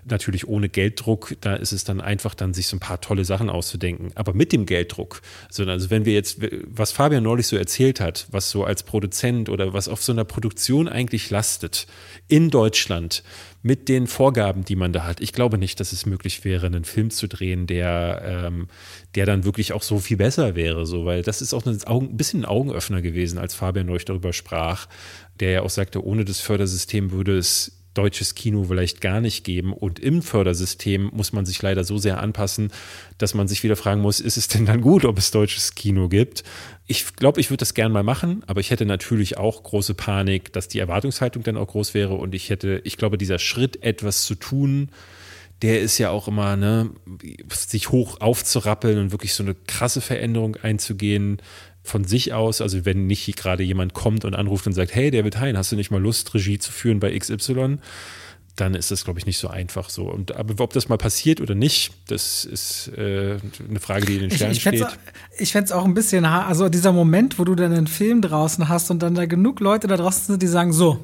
natürlich 0.06 0.48
ohne 0.48 0.70
Gelddruck, 0.70 1.36
da 1.42 1.56
ist 1.56 1.72
es 1.72 1.84
dann 1.84 2.02
einfach 2.02 2.36
dann 2.36 2.54
sich 2.54 2.68
so 2.68 2.78
ein 2.78 2.80
paar 2.80 3.02
tolle 3.02 3.26
Sachen 3.26 3.50
auszudenken. 3.50 4.12
Aber 4.16 4.34
mit 4.34 4.52
dem 4.52 4.66
Gelddruck, 4.66 5.22
sondern 5.50 5.74
also 5.74 5.90
wenn 5.90 6.06
wir 6.06 6.14
jetzt, 6.14 6.40
was 6.68 6.92
Fabian 6.92 7.24
neulich 7.24 7.48
so 7.48 7.56
erzählt 7.56 8.00
hat, 8.00 8.28
was 8.32 8.50
so 8.50 8.64
als 8.64 8.84
Produzent 8.84 9.50
oder 9.50 9.74
was 9.74 9.88
auf 9.88 10.04
so 10.04 10.12
einer 10.12 10.26
Produktion 10.26 10.88
eigentlich 10.88 11.30
lastet 11.30 11.88
in 12.28 12.50
Deutschland 12.50 13.24
mit 13.62 13.88
den 13.88 14.08
Vorgaben, 14.08 14.66
die 14.66 14.76
man 14.76 14.92
da 14.92 15.06
hat. 15.06 15.22
Ich 15.22 15.32
glaube 15.32 15.58
nicht, 15.58 15.80
dass 15.80 15.94
es 15.94 16.06
möglich 16.06 16.44
wäre, 16.44 16.66
einen 16.66 16.84
Film 16.84 17.10
zu 17.10 17.28
drehen, 17.28 17.66
der, 17.66 18.44
ähm, 18.46 18.68
der 19.16 19.26
dann 19.26 19.46
wirklich 19.46 19.72
auch 19.72 19.84
so 19.84 20.00
viel 20.00 20.18
besser 20.18 20.56
wäre, 20.56 20.86
so, 20.86 21.06
weil 21.06 21.22
das 21.22 21.42
ist 21.42 21.54
auch 21.54 21.66
ein, 21.66 21.82
ein 21.86 22.18
bisschen 22.18 22.42
ein 22.42 22.46
Augenöffner 22.46 23.02
gewesen, 23.02 23.38
als 23.38 23.56
Fabian 23.56 23.86
neulich 23.86 24.06
darüber 24.06 24.34
sprach, 24.34 24.88
der 25.40 25.52
ja 25.52 25.62
auch 25.62 25.70
sagte, 25.70 26.04
ohne 26.04 26.26
das 26.26 26.42
Fördersystem 26.42 27.12
würde 27.12 27.38
es 27.38 27.83
deutsches 27.94 28.36
Kino 28.36 28.66
vielleicht 28.66 29.02
gar 29.02 29.22
nicht 29.22 29.44
geben. 29.44 29.74
Und 29.74 30.00
im 30.00 30.22
Fördersystem 30.22 31.10
muss 31.14 31.34
man 31.34 31.46
sich 31.46 31.62
leider 31.62 31.84
so 31.84 31.98
sehr 31.98 32.20
anpassen, 32.20 32.72
dass 33.18 33.34
man 33.34 33.48
sich 33.48 33.64
wieder 33.64 33.76
fragen 33.76 34.02
muss, 34.02 34.20
ist 34.20 34.38
es 34.38 34.48
denn 34.48 34.66
dann 34.66 34.82
gut, 34.82 35.06
ob 35.06 35.18
es 35.18 35.32
deutsches 35.32 35.76
Kino 35.76 36.10
gibt? 36.10 36.44
Ich 36.88 37.16
glaube, 37.16 37.40
ich 37.40 37.50
würde 37.50 37.60
das 37.60 37.74
gern 37.74 37.92
mal 37.92 38.04
machen, 38.04 38.44
aber 38.48 38.60
ich 38.60 38.72
hätte 38.72 38.86
natürlich 38.86 39.38
auch 39.38 39.64
große 39.64 39.94
Panik, 39.94 40.52
dass 40.54 40.68
die 40.68 40.80
Erwartungshaltung 40.80 41.44
dann 41.44 41.58
auch 41.58 41.68
groß 41.68 41.94
wäre. 41.94 42.16
Und 42.16 42.36
ich 42.36 42.50
hätte, 42.50 42.82
ich 42.84 42.98
glaube, 42.98 43.18
dieser 43.18 43.40
Schritt, 43.40 43.84
etwas 43.84 44.26
zu 44.26 44.36
tun, 44.36 44.90
der 45.62 45.80
ist 45.80 45.98
ja 45.98 46.10
auch 46.10 46.28
immer, 46.28 46.58
ne, 46.58 46.90
sich 47.50 47.90
hoch 47.90 48.20
aufzurappeln 48.20 48.98
und 49.00 49.12
wirklich 49.12 49.34
so 49.34 49.44
eine 49.44 49.56
krasse 49.56 50.02
Veränderung 50.02 50.58
einzugehen, 50.58 51.38
von 51.84 52.06
sich 52.06 52.34
aus, 52.34 52.62
also 52.62 52.86
wenn 52.86 53.08
nicht 53.08 53.36
gerade 53.36 53.64
jemand 53.64 53.94
kommt 53.94 54.26
und 54.26 54.36
anruft 54.36 54.66
und 54.68 54.74
sagt, 54.74 54.96
hey 54.96 55.12
David 55.12 55.40
Hein, 55.40 55.58
hast 55.58 55.72
du 55.72 55.76
nicht 55.76 55.92
mal 55.92 56.02
Lust, 56.02 56.34
Regie 56.34 56.58
zu 56.58 56.72
führen 56.72 57.00
bei 57.00 57.18
XY? 57.18 57.78
Dann 58.56 58.76
ist 58.76 58.92
das, 58.92 59.04
glaube 59.04 59.20
ich, 59.20 59.26
nicht 59.26 59.40
so 59.40 59.48
einfach 59.48 59.90
so. 59.90 60.04
Und 60.04 60.36
aber 60.36 60.64
ob 60.64 60.74
das 60.74 60.88
mal 60.88 60.98
passiert 60.98 61.42
oder 61.42 61.56
nicht, 61.56 61.92
das 62.08 62.46
ist 62.46 62.90
äh, 62.90 63.38
eine 63.68 63.80
Frage, 63.80 64.06
die 64.06 64.16
in 64.16 64.22
den 64.22 64.32
Sternen 64.32 64.52
ich, 64.52 64.66
ich 64.66 64.78
steht. 64.78 64.88
Ich 65.40 65.52
fände 65.52 65.66
es 65.66 65.72
auch 65.72 65.86
ein 65.86 65.96
bisschen, 65.96 66.24
also 66.24 66.70
dieser 66.70 66.94
Moment, 66.94 67.40
wo 67.40 67.46
du 67.46 67.56
dann 67.56 67.74
einen 67.74 67.88
Film 67.88 68.22
draußen 68.22 68.70
hast 68.70 68.92
und 68.92 69.02
dann 69.02 69.16
da 69.16 69.26
genug 69.26 69.60
Leute 69.60 69.88
da 69.88 69.98
draußen 69.98 70.28
sind, 70.28 70.44
die 70.44 70.48
sagen, 70.48 70.72
so, 70.72 71.00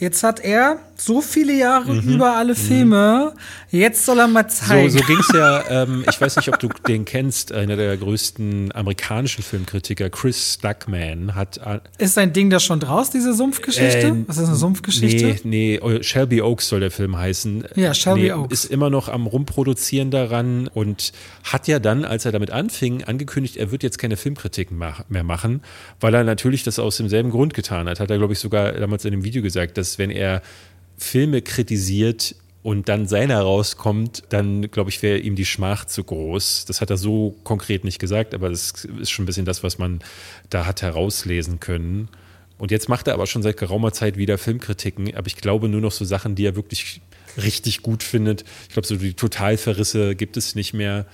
Jetzt 0.00 0.22
hat 0.22 0.40
er 0.40 0.78
so 0.96 1.20
viele 1.20 1.52
Jahre 1.52 1.92
mhm. 1.92 2.14
über 2.14 2.34
alle 2.34 2.54
mhm. 2.54 2.56
Filme. 2.56 3.34
Jetzt 3.70 4.04
soll 4.04 4.18
er 4.18 4.26
mal 4.26 4.48
zeigen. 4.48 4.90
So, 4.90 4.98
so 4.98 5.04
ging 5.04 5.18
es 5.18 5.28
ja. 5.32 5.82
Ähm, 5.82 6.04
ich 6.08 6.20
weiß 6.20 6.36
nicht, 6.36 6.48
ob 6.48 6.58
du 6.58 6.68
den 6.88 7.04
kennst. 7.04 7.52
Einer 7.52 7.76
der 7.76 7.96
größten 7.96 8.72
amerikanischen 8.74 9.44
Filmkritiker, 9.44 10.10
Chris 10.10 10.58
Duckman, 10.58 11.34
hat. 11.34 11.60
Ist 11.98 12.14
sein 12.14 12.32
Ding 12.32 12.50
da 12.50 12.58
schon 12.58 12.80
draus, 12.80 13.10
diese 13.10 13.32
Sumpfgeschichte? 13.32 14.08
Äh, 14.08 14.24
Was 14.26 14.38
ist 14.38 14.48
eine 14.48 14.56
Sumpfgeschichte? 14.56 15.36
Nee, 15.44 15.80
nee, 15.82 16.02
Shelby 16.02 16.42
Oaks 16.42 16.68
soll 16.68 16.80
der 16.80 16.90
Film 16.90 17.16
heißen. 17.16 17.64
Ja, 17.76 17.94
Shelby 17.94 18.22
nee, 18.22 18.32
Oaks. 18.32 18.52
Ist 18.52 18.64
immer 18.64 18.90
noch 18.90 19.08
am 19.08 19.26
Rumproduzieren 19.26 20.10
daran 20.10 20.68
und 20.68 21.12
hat 21.44 21.68
ja 21.68 21.78
dann, 21.78 22.04
als 22.04 22.24
er 22.24 22.32
damit 22.32 22.50
anfing, 22.50 23.04
angekündigt, 23.04 23.56
er 23.56 23.70
wird 23.70 23.82
jetzt 23.82 23.98
keine 23.98 24.16
Filmkritiken 24.16 24.78
mehr 24.78 25.24
machen, 25.24 25.62
weil 26.00 26.14
er 26.14 26.24
natürlich 26.24 26.64
das 26.64 26.78
aus 26.78 26.96
demselben 26.96 27.30
Grund 27.30 27.54
getan 27.54 27.88
hat. 27.88 28.00
Hat 28.00 28.10
er, 28.10 28.18
glaube 28.18 28.32
ich, 28.32 28.40
sogar 28.40 28.72
damals 28.72 29.04
in 29.04 29.12
dem 29.12 29.22
Video 29.24 29.42
gesagt, 29.42 29.78
dass 29.78 29.98
wenn 29.98 30.10
er 30.10 30.42
Filme 30.96 31.40
kritisiert 31.40 32.34
und 32.62 32.88
dann 32.88 33.06
seiner 33.08 33.40
rauskommt, 33.40 34.24
dann 34.28 34.70
glaube 34.70 34.90
ich, 34.90 35.02
wäre 35.02 35.18
ihm 35.18 35.34
die 35.34 35.46
Schmach 35.46 35.86
zu 35.86 36.04
groß. 36.04 36.66
Das 36.66 36.80
hat 36.80 36.90
er 36.90 36.98
so 36.98 37.36
konkret 37.42 37.84
nicht 37.84 37.98
gesagt, 37.98 38.34
aber 38.34 38.50
das 38.50 38.84
ist 39.00 39.10
schon 39.10 39.22
ein 39.22 39.26
bisschen 39.26 39.46
das, 39.46 39.62
was 39.62 39.78
man 39.78 40.00
da 40.50 40.66
hat 40.66 40.82
herauslesen 40.82 41.60
können. 41.60 42.08
Und 42.58 42.70
jetzt 42.70 42.90
macht 42.90 43.08
er 43.08 43.14
aber 43.14 43.26
schon 43.26 43.42
seit 43.42 43.56
geraumer 43.56 43.92
Zeit 43.92 44.18
wieder 44.18 44.36
Filmkritiken, 44.36 45.14
aber 45.16 45.26
ich 45.26 45.36
glaube 45.36 45.70
nur 45.70 45.80
noch 45.80 45.92
so 45.92 46.04
Sachen, 46.04 46.34
die 46.34 46.44
er 46.44 46.56
wirklich 46.56 47.00
richtig 47.42 47.80
gut 47.80 48.02
findet. 48.02 48.44
Ich 48.68 48.74
glaube, 48.74 48.86
so 48.86 48.96
die 48.96 49.14
Totalverrisse 49.14 50.14
gibt 50.14 50.36
es 50.36 50.54
nicht 50.54 50.74
mehr. 50.74 51.06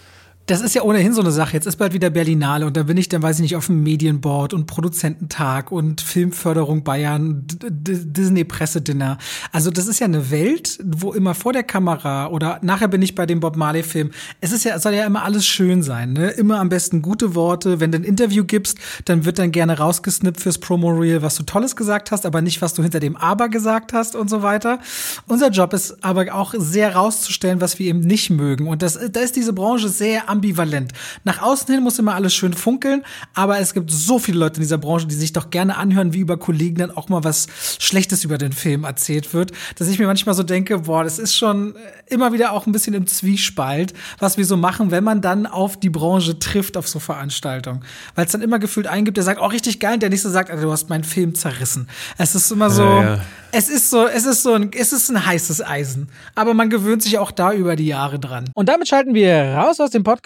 Das 0.46 0.60
ist 0.60 0.76
ja 0.76 0.82
ohnehin 0.82 1.12
so 1.12 1.22
eine 1.22 1.32
Sache. 1.32 1.54
Jetzt 1.54 1.66
ist 1.66 1.74
bald 1.74 1.92
wieder 1.92 2.08
Berlinale 2.08 2.66
und 2.66 2.76
da 2.76 2.84
bin 2.84 2.96
ich 2.96 3.08
dann, 3.08 3.20
weiß 3.20 3.36
ich 3.38 3.42
nicht, 3.42 3.56
auf 3.56 3.66
dem 3.66 3.82
Medienboard 3.82 4.54
und 4.54 4.66
Produzententag 4.66 5.72
und 5.72 6.00
Filmförderung 6.00 6.84
Bayern, 6.84 7.42
Disney-Pressedinner. 7.48 9.18
Also 9.50 9.72
das 9.72 9.88
ist 9.88 9.98
ja 9.98 10.04
eine 10.04 10.30
Welt, 10.30 10.78
wo 10.84 11.12
immer 11.12 11.34
vor 11.34 11.52
der 11.52 11.64
Kamera 11.64 12.28
oder 12.28 12.60
nachher 12.62 12.86
bin 12.86 13.02
ich 13.02 13.16
bei 13.16 13.26
dem 13.26 13.40
Bob 13.40 13.56
Marley-Film. 13.56 14.12
Es 14.40 14.52
ist 14.52 14.64
ja, 14.64 14.78
soll 14.78 14.94
ja 14.94 15.04
immer 15.04 15.24
alles 15.24 15.44
schön 15.48 15.82
sein, 15.82 16.12
ne? 16.12 16.28
Immer 16.30 16.60
am 16.60 16.68
besten 16.68 17.02
gute 17.02 17.34
Worte. 17.34 17.80
Wenn 17.80 17.90
du 17.90 17.98
ein 17.98 18.04
Interview 18.04 18.44
gibst, 18.44 18.78
dann 19.06 19.24
wird 19.24 19.40
dann 19.40 19.50
gerne 19.50 19.78
rausgesnippt 19.78 20.40
fürs 20.40 20.58
Promo-Reel, 20.58 21.22
was 21.22 21.34
du 21.34 21.42
Tolles 21.42 21.74
gesagt 21.74 22.12
hast, 22.12 22.24
aber 22.24 22.40
nicht, 22.40 22.62
was 22.62 22.72
du 22.72 22.84
hinter 22.84 23.00
dem 23.00 23.16
Aber 23.16 23.48
gesagt 23.48 23.92
hast 23.92 24.14
und 24.14 24.30
so 24.30 24.42
weiter. 24.42 24.78
Unser 25.26 25.50
Job 25.50 25.72
ist 25.72 26.04
aber 26.04 26.32
auch 26.32 26.54
sehr 26.56 26.94
rauszustellen, 26.94 27.60
was 27.60 27.80
wir 27.80 27.88
eben 27.88 28.00
nicht 28.00 28.30
mögen. 28.30 28.68
Und 28.68 28.82
das, 28.82 28.96
da 29.10 29.20
ist 29.20 29.34
diese 29.34 29.52
Branche 29.52 29.88
sehr 29.88 30.35
ambivalent. 30.36 30.92
Nach 31.24 31.42
außen 31.42 31.72
hin 31.72 31.82
muss 31.82 31.98
immer 31.98 32.14
alles 32.14 32.34
schön 32.34 32.54
funkeln, 32.54 33.04
aber 33.34 33.58
es 33.58 33.74
gibt 33.74 33.90
so 33.90 34.18
viele 34.18 34.38
Leute 34.38 34.56
in 34.56 34.62
dieser 34.62 34.78
Branche, 34.78 35.06
die 35.06 35.14
sich 35.14 35.32
doch 35.32 35.50
gerne 35.50 35.76
anhören, 35.76 36.12
wie 36.12 36.20
über 36.20 36.36
Kollegen 36.36 36.76
dann 36.76 36.90
auch 36.90 37.08
mal 37.08 37.24
was 37.24 37.46
Schlechtes 37.78 38.24
über 38.24 38.38
den 38.38 38.52
Film 38.52 38.84
erzählt 38.84 39.34
wird, 39.34 39.52
dass 39.76 39.88
ich 39.88 39.98
mir 39.98 40.06
manchmal 40.06 40.34
so 40.34 40.42
denke, 40.42 40.80
boah, 40.80 41.04
das 41.04 41.18
ist 41.18 41.36
schon 41.36 41.74
immer 42.06 42.32
wieder 42.32 42.52
auch 42.52 42.66
ein 42.66 42.72
bisschen 42.72 42.94
im 42.94 43.06
Zwiespalt, 43.06 43.94
was 44.18 44.36
wir 44.36 44.44
so 44.44 44.56
machen, 44.56 44.90
wenn 44.90 45.04
man 45.04 45.20
dann 45.20 45.46
auf 45.46 45.78
die 45.78 45.90
Branche 45.90 46.38
trifft 46.38 46.76
auf 46.76 46.88
so 46.88 46.98
Veranstaltungen. 46.98 47.82
Weil 48.14 48.26
es 48.26 48.32
dann 48.32 48.42
immer 48.42 48.58
gefühlt 48.58 48.86
eingibt, 48.86 49.16
der 49.16 49.24
sagt, 49.24 49.40
oh, 49.40 49.46
richtig 49.46 49.80
geil, 49.80 49.94
und 49.94 50.02
der 50.02 50.16
so 50.16 50.30
sagt, 50.30 50.50
du 50.50 50.72
hast 50.72 50.88
meinen 50.88 51.04
Film 51.04 51.34
zerrissen. 51.34 51.88
Es 52.18 52.34
ist 52.34 52.50
immer 52.50 52.70
so, 52.70 52.82
ja, 52.82 53.02
ja. 53.16 53.20
es 53.52 53.68
ist 53.68 53.90
so, 53.90 54.06
es 54.06 54.24
ist 54.24 54.42
so 54.42 54.54
ein, 54.54 54.70
es 54.72 54.92
ist 54.92 55.10
ein 55.10 55.24
heißes 55.24 55.64
Eisen. 55.64 56.08
Aber 56.34 56.54
man 56.54 56.70
gewöhnt 56.70 57.02
sich 57.02 57.18
auch 57.18 57.30
da 57.30 57.52
über 57.52 57.76
die 57.76 57.86
Jahre 57.86 58.18
dran. 58.18 58.44
Und 58.54 58.68
damit 58.68 58.88
schalten 58.88 59.14
wir 59.14 59.54
raus 59.54 59.80
aus 59.80 59.90
dem 59.90 60.04
Podcast 60.04 60.25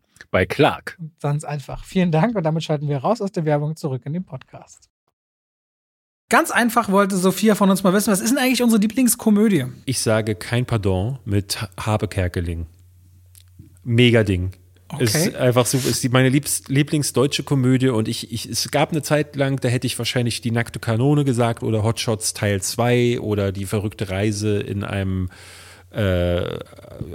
Bei 0.31 0.45
Clark. 0.45 0.97
Ganz 1.21 1.43
einfach. 1.43 1.83
Vielen 1.83 2.11
Dank 2.11 2.35
und 2.35 2.43
damit 2.43 2.63
schalten 2.63 2.87
wir 2.87 2.97
raus 2.97 3.21
aus 3.21 3.31
der 3.31 3.45
Werbung 3.45 3.75
zurück 3.75 4.01
in 4.05 4.13
den 4.13 4.23
Podcast. 4.23 4.89
Ganz 6.29 6.49
einfach 6.49 6.89
wollte 6.89 7.17
Sophia 7.17 7.55
von 7.55 7.69
uns 7.69 7.83
mal 7.83 7.91
wissen, 7.91 8.09
was 8.09 8.21
ist 8.21 8.29
denn 8.29 8.37
eigentlich 8.37 8.63
unsere 8.63 8.81
Lieblingskomödie? 8.81 9.65
Ich 9.83 9.99
sage 9.99 10.35
kein 10.35 10.65
Pardon 10.65 11.19
mit 11.25 11.57
Habe 11.77 12.07
Kerkeling. 12.07 12.67
Mega 13.83 14.23
Ding. 14.23 14.53
Okay. 14.93 15.03
Ist 15.03 15.35
einfach 15.35 15.65
so, 15.65 15.77
ist 15.77 16.03
die, 16.03 16.09
meine 16.09 16.29
Liebst, 16.29 16.69
Lieblingsdeutsche 16.69 17.43
Komödie 17.43 17.89
und 17.89 18.07
ich, 18.07 18.31
ich, 18.31 18.45
es 18.45 18.71
gab 18.71 18.91
eine 18.91 19.01
Zeit 19.01 19.35
lang, 19.35 19.57
da 19.59 19.69
hätte 19.69 19.87
ich 19.87 19.97
wahrscheinlich 19.97 20.41
die 20.41 20.51
nackte 20.51 20.79
Kanone 20.79 21.23
gesagt 21.23 21.63
oder 21.63 21.83
Hotshots 21.83 22.33
Teil 22.33 22.61
2 22.61 23.19
oder 23.21 23.51
die 23.51 23.65
verrückte 23.65 24.09
Reise 24.09 24.59
in 24.59 24.83
einem 24.83 25.29
äh, 25.91 26.59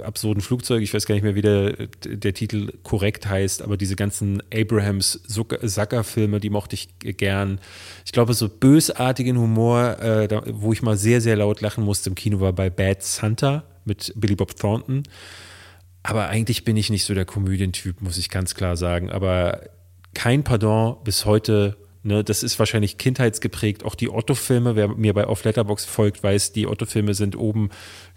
absurden 0.03 0.41
Flugzeug. 0.41 0.83
Ich 0.83 0.93
weiß 0.93 1.05
gar 1.05 1.15
nicht 1.15 1.23
mehr, 1.23 1.35
wie 1.35 1.41
der, 1.41 1.87
der 2.05 2.33
Titel 2.33 2.71
korrekt 2.83 3.27
heißt, 3.27 3.61
aber 3.61 3.77
diese 3.77 3.95
ganzen 3.95 4.41
Abrahams 4.53 5.21
Zucker-Filme, 5.27 6.39
die 6.39 6.49
mochte 6.49 6.75
ich 6.75 6.89
gern. 6.99 7.59
Ich 8.05 8.11
glaube, 8.11 8.33
so 8.33 8.47
bösartigen 8.49 9.37
Humor, 9.37 9.99
äh, 9.99 10.27
da, 10.27 10.43
wo 10.45 10.73
ich 10.73 10.81
mal 10.81 10.97
sehr, 10.97 11.21
sehr 11.21 11.35
laut 11.35 11.61
lachen 11.61 11.83
musste 11.83 12.09
im 12.09 12.15
Kino, 12.15 12.39
war 12.39 12.53
bei 12.53 12.69
Bad 12.69 13.03
Santa 13.03 13.63
mit 13.85 14.13
Billy 14.15 14.35
Bob 14.35 14.55
Thornton. 14.55 15.03
Aber 16.03 16.27
eigentlich 16.27 16.63
bin 16.63 16.77
ich 16.77 16.89
nicht 16.89 17.03
so 17.03 17.13
der 17.13 17.25
Komödientyp, 17.25 18.01
muss 18.01 18.17
ich 18.17 18.29
ganz 18.29 18.55
klar 18.55 18.77
sagen. 18.77 19.09
Aber 19.09 19.61
kein 20.13 20.43
Pardon 20.43 20.97
bis 21.03 21.25
heute 21.25 21.77
Ne, 22.07 22.23
das 22.23 22.41
ist 22.41 22.57
wahrscheinlich 22.57 22.97
kindheitsgeprägt. 22.97 23.83
Auch 23.83 23.93
die 23.93 24.09
Otto-Filme, 24.09 24.77
wer 24.77 24.87
mir 24.87 25.13
bei 25.13 25.27
Off 25.27 25.43
Letterbox 25.43 25.83
folgt, 25.83 26.23
weiß, 26.23 26.53
die 26.53 26.65
Otto-Filme 26.65 27.13
sind 27.13 27.35
oben 27.35 27.69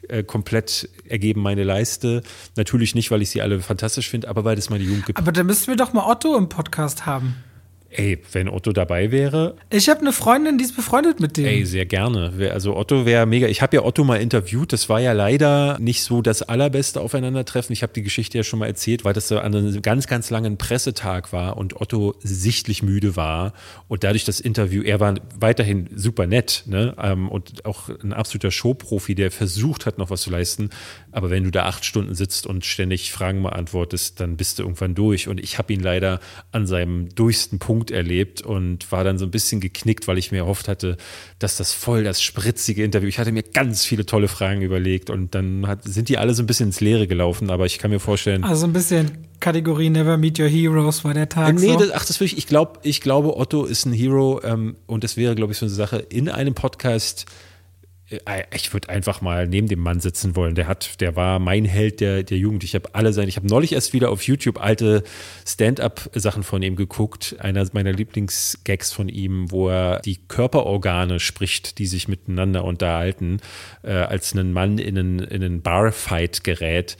äh, 0.06 0.22
komplett 0.22 0.88
ergeben 1.08 1.42
meine 1.42 1.64
Leiste. 1.64 2.22
Natürlich 2.54 2.94
nicht, 2.94 3.10
weil 3.10 3.20
ich 3.20 3.30
sie 3.30 3.42
alle 3.42 3.58
fantastisch 3.58 4.08
finde, 4.08 4.28
aber 4.28 4.44
weil 4.44 4.54
das 4.54 4.70
meine 4.70 4.84
Jugend 4.84 5.06
gibt. 5.06 5.18
Aber 5.18 5.32
da 5.32 5.42
müssten 5.42 5.66
wir 5.66 5.76
doch 5.76 5.92
mal 5.92 6.08
Otto 6.08 6.36
im 6.36 6.48
Podcast 6.48 7.04
haben. 7.04 7.34
Ey, 7.92 8.22
wenn 8.30 8.48
Otto 8.48 8.72
dabei 8.72 9.10
wäre. 9.10 9.56
Ich 9.68 9.88
habe 9.88 10.00
eine 10.00 10.12
Freundin, 10.12 10.58
die 10.58 10.64
ist 10.64 10.76
befreundet 10.76 11.18
mit 11.18 11.36
dem. 11.36 11.46
Ey, 11.46 11.64
sehr 11.64 11.86
gerne. 11.86 12.32
Also 12.52 12.76
Otto 12.76 13.04
wäre 13.04 13.26
mega. 13.26 13.48
Ich 13.48 13.62
habe 13.62 13.76
ja 13.76 13.84
Otto 13.84 14.04
mal 14.04 14.20
interviewt. 14.20 14.72
Das 14.72 14.88
war 14.88 15.00
ja 15.00 15.12
leider 15.12 15.76
nicht 15.80 16.04
so 16.04 16.22
das 16.22 16.42
allerbeste 16.42 17.00
Aufeinandertreffen. 17.00 17.72
Ich 17.72 17.82
habe 17.82 17.92
die 17.92 18.02
Geschichte 18.02 18.38
ja 18.38 18.44
schon 18.44 18.60
mal 18.60 18.66
erzählt, 18.66 19.04
weil 19.04 19.12
das 19.12 19.26
so 19.26 19.40
an 19.40 19.56
einem 19.56 19.82
ganz, 19.82 20.06
ganz 20.06 20.30
langen 20.30 20.56
Pressetag 20.56 21.32
war 21.32 21.56
und 21.56 21.80
Otto 21.80 22.14
sichtlich 22.20 22.84
müde 22.84 23.16
war. 23.16 23.54
Und 23.88 24.04
dadurch 24.04 24.24
das 24.24 24.38
Interview, 24.38 24.82
er 24.82 25.00
war 25.00 25.16
weiterhin 25.38 25.88
super 25.92 26.28
nett 26.28 26.62
ne? 26.66 26.94
Ähm, 27.02 27.28
und 27.28 27.64
auch 27.64 27.88
ein 27.88 28.12
absoluter 28.12 28.52
Showprofi, 28.52 29.16
der 29.16 29.32
versucht 29.32 29.84
hat, 29.84 29.98
noch 29.98 30.10
was 30.10 30.22
zu 30.22 30.30
leisten. 30.30 30.70
Aber 31.10 31.30
wenn 31.30 31.42
du 31.42 31.50
da 31.50 31.64
acht 31.64 31.84
Stunden 31.84 32.14
sitzt 32.14 32.46
und 32.46 32.64
ständig 32.64 33.10
Fragen 33.10 33.42
beantwortest, 33.42 34.20
dann 34.20 34.36
bist 34.36 34.60
du 34.60 34.62
irgendwann 34.62 34.94
durch. 34.94 35.26
Und 35.26 35.40
ich 35.40 35.58
habe 35.58 35.72
ihn 35.72 35.80
leider 35.80 36.20
an 36.52 36.68
seinem 36.68 37.08
durchsten 37.16 37.58
Punkt 37.58 37.79
Punkt 37.80 37.90
erlebt 37.92 38.42
und 38.42 38.92
war 38.92 39.04
dann 39.04 39.16
so 39.16 39.24
ein 39.24 39.30
bisschen 39.30 39.58
geknickt, 39.58 40.06
weil 40.06 40.18
ich 40.18 40.32
mir 40.32 40.38
erhofft 40.38 40.68
hatte, 40.68 40.98
dass 41.38 41.56
das 41.56 41.72
voll 41.72 42.04
das 42.04 42.20
spritzige 42.20 42.84
Interview. 42.84 43.08
Ich 43.08 43.18
hatte 43.18 43.32
mir 43.32 43.42
ganz 43.42 43.86
viele 43.86 44.04
tolle 44.04 44.28
Fragen 44.28 44.60
überlegt 44.60 45.08
und 45.08 45.34
dann 45.34 45.66
hat, 45.66 45.84
sind 45.84 46.10
die 46.10 46.18
alle 46.18 46.34
so 46.34 46.42
ein 46.42 46.46
bisschen 46.46 46.66
ins 46.66 46.80
Leere 46.82 47.06
gelaufen, 47.06 47.48
aber 47.48 47.64
ich 47.64 47.78
kann 47.78 47.90
mir 47.90 47.98
vorstellen. 47.98 48.44
Also 48.44 48.66
ein 48.66 48.74
bisschen 48.74 49.12
Kategorie 49.40 49.88
Never 49.88 50.18
Meet 50.18 50.40
Your 50.40 50.48
Heroes 50.48 51.04
war 51.04 51.14
der 51.14 51.30
Tag. 51.30 51.54
Nee, 51.54 51.68
so. 51.68 51.78
das, 51.78 51.90
ach, 51.92 52.04
das 52.04 52.20
will 52.20 52.26
ich, 52.26 52.36
ich 52.36 52.46
glaube, 52.46 52.80
ich 52.82 53.00
glaube, 53.00 53.38
Otto 53.38 53.64
ist 53.64 53.86
ein 53.86 53.94
Hero 53.94 54.42
ähm, 54.44 54.76
und 54.86 55.02
das 55.02 55.16
wäre, 55.16 55.34
glaube 55.34 55.54
ich, 55.54 55.58
so 55.58 55.64
eine 55.64 55.74
Sache 55.74 56.04
in 56.10 56.28
einem 56.28 56.52
Podcast 56.52 57.24
ich 58.52 58.72
würde 58.72 58.88
einfach 58.88 59.20
mal 59.20 59.46
neben 59.46 59.68
dem 59.68 59.78
Mann 59.78 60.00
sitzen 60.00 60.34
wollen. 60.34 60.56
Der 60.56 60.66
hat, 60.66 61.00
der 61.00 61.14
war 61.14 61.38
mein 61.38 61.64
Held 61.64 62.00
der, 62.00 62.24
der 62.24 62.38
Jugend. 62.38 62.64
Ich 62.64 62.74
habe 62.74 62.88
alle 62.92 63.12
seine, 63.12 63.28
ich 63.28 63.36
habe 63.36 63.46
neulich 63.46 63.72
erst 63.72 63.92
wieder 63.92 64.10
auf 64.10 64.22
YouTube 64.22 64.60
alte 64.60 65.04
Stand-up-Sachen 65.46 66.42
von 66.42 66.60
ihm 66.62 66.74
geguckt. 66.74 67.36
Einer 67.38 67.64
meiner 67.72 67.92
Lieblingsgags 67.92 68.92
von 68.92 69.08
ihm, 69.08 69.52
wo 69.52 69.68
er 69.68 70.00
die 70.00 70.16
Körperorgane 70.16 71.20
spricht, 71.20 71.78
die 71.78 71.86
sich 71.86 72.08
miteinander 72.08 72.64
unterhalten, 72.64 73.38
äh, 73.84 73.92
als 73.92 74.34
ein 74.34 74.52
Mann 74.52 74.78
in 74.78 74.98
einen, 74.98 75.18
in 75.20 75.44
einen 75.44 75.62
Barfight 75.62 76.42
gerät. 76.42 76.96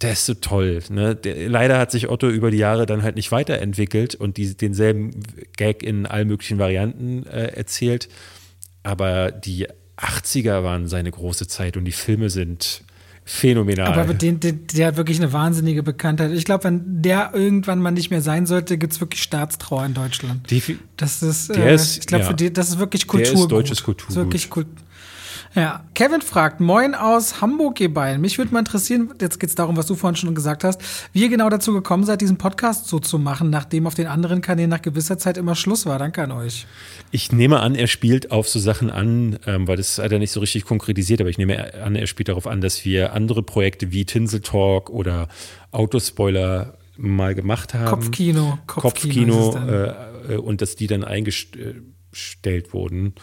Der 0.00 0.12
ist 0.12 0.26
so 0.26 0.34
toll. 0.34 0.80
Ne? 0.90 1.16
Der, 1.16 1.48
leider 1.48 1.78
hat 1.78 1.90
sich 1.90 2.08
Otto 2.08 2.28
über 2.28 2.52
die 2.52 2.58
Jahre 2.58 2.86
dann 2.86 3.02
halt 3.02 3.16
nicht 3.16 3.32
weiterentwickelt 3.32 4.14
und 4.14 4.36
die, 4.36 4.56
denselben 4.56 5.22
Gag 5.56 5.82
in 5.82 6.06
allen 6.06 6.28
möglichen 6.28 6.58
Varianten 6.58 7.26
äh, 7.26 7.46
erzählt. 7.46 8.08
Aber 8.84 9.32
die 9.32 9.66
80er 9.98 10.62
waren 10.62 10.88
seine 10.88 11.10
große 11.10 11.46
Zeit 11.46 11.76
und 11.76 11.84
die 11.84 11.92
Filme 11.92 12.30
sind 12.30 12.82
phänomenal. 13.24 13.98
Aber 13.98 14.14
den, 14.14 14.38
den, 14.40 14.66
der 14.68 14.88
hat 14.88 14.96
wirklich 14.96 15.18
eine 15.18 15.32
wahnsinnige 15.32 15.82
Bekanntheit. 15.82 16.30
Ich 16.32 16.44
glaube, 16.44 16.64
wenn 16.64 17.02
der 17.02 17.32
irgendwann 17.34 17.80
mal 17.80 17.90
nicht 17.90 18.10
mehr 18.10 18.22
sein 18.22 18.46
sollte, 18.46 18.78
gibt 18.78 18.92
es 18.92 19.00
wirklich 19.00 19.22
Staatstrauer 19.22 19.84
in 19.84 19.94
Deutschland. 19.94 20.48
Die, 20.50 20.78
das 20.96 21.22
ist, 21.22 21.50
äh, 21.50 21.74
ist 21.74 21.98
ich 21.98 22.06
glaube, 22.06 22.36
ja, 22.38 22.50
das 22.50 22.68
ist 22.68 22.78
wirklich 22.78 23.06
Kultur. 23.06 23.32
Der 23.32 23.42
ist 23.42 23.48
deutsches 23.48 23.82
Kultur. 23.82 24.14
Wirklich 24.14 24.48
Kultur. 24.48 24.72
Ja, 25.56 25.82
Kevin 25.94 26.20
fragt, 26.20 26.60
moin 26.60 26.94
aus 26.94 27.40
Hamburg, 27.40 27.80
ihr 27.80 27.92
beiden. 27.92 28.20
Mich 28.20 28.36
würde 28.36 28.52
mal 28.52 28.58
interessieren, 28.58 29.14
jetzt 29.22 29.40
geht 29.40 29.48
es 29.48 29.54
darum, 29.54 29.78
was 29.78 29.86
du 29.86 29.94
vorhin 29.94 30.14
schon 30.14 30.34
gesagt 30.34 30.64
hast, 30.64 30.82
wie 31.14 31.22
ihr 31.22 31.30
genau 31.30 31.48
dazu 31.48 31.72
gekommen 31.72 32.04
seid, 32.04 32.20
diesen 32.20 32.36
Podcast 32.36 32.88
so 32.88 32.98
zu 32.98 33.18
machen, 33.18 33.48
nachdem 33.48 33.86
auf 33.86 33.94
den 33.94 34.06
anderen 34.06 34.42
Kanälen 34.42 34.68
nach 34.68 34.82
gewisser 34.82 35.16
Zeit 35.16 35.38
immer 35.38 35.54
Schluss 35.54 35.86
war. 35.86 35.98
Danke 35.98 36.22
an 36.22 36.30
euch. 36.30 36.66
Ich 37.10 37.32
nehme 37.32 37.60
an, 37.60 37.74
er 37.74 37.86
spielt 37.86 38.32
auf 38.32 38.50
so 38.50 38.58
Sachen 38.58 38.90
an, 38.90 39.38
ähm, 39.46 39.66
weil 39.66 39.78
das 39.78 39.96
hat 39.96 40.12
er 40.12 40.18
nicht 40.18 40.30
so 40.30 40.40
richtig 40.40 40.66
konkretisiert, 40.66 41.22
aber 41.22 41.30
ich 41.30 41.38
nehme 41.38 41.72
an, 41.82 41.96
er 41.96 42.06
spielt 42.06 42.28
darauf 42.28 42.46
an, 42.46 42.60
dass 42.60 42.84
wir 42.84 43.14
andere 43.14 43.42
Projekte 43.42 43.92
wie 43.92 44.04
Tinsel 44.04 44.40
Talk 44.40 44.90
oder 44.90 45.28
Autospoiler 45.70 46.76
mal 46.98 47.34
gemacht 47.34 47.72
haben. 47.72 47.86
Kopfkino. 47.86 48.58
Kopfkino, 48.66 49.52
Kopfkino 49.52 49.72
äh, 50.28 50.34
äh, 50.34 50.36
und 50.36 50.60
dass 50.60 50.76
die 50.76 50.86
dann 50.86 51.02
eingestellt 51.02 52.74
wurden 52.74 53.14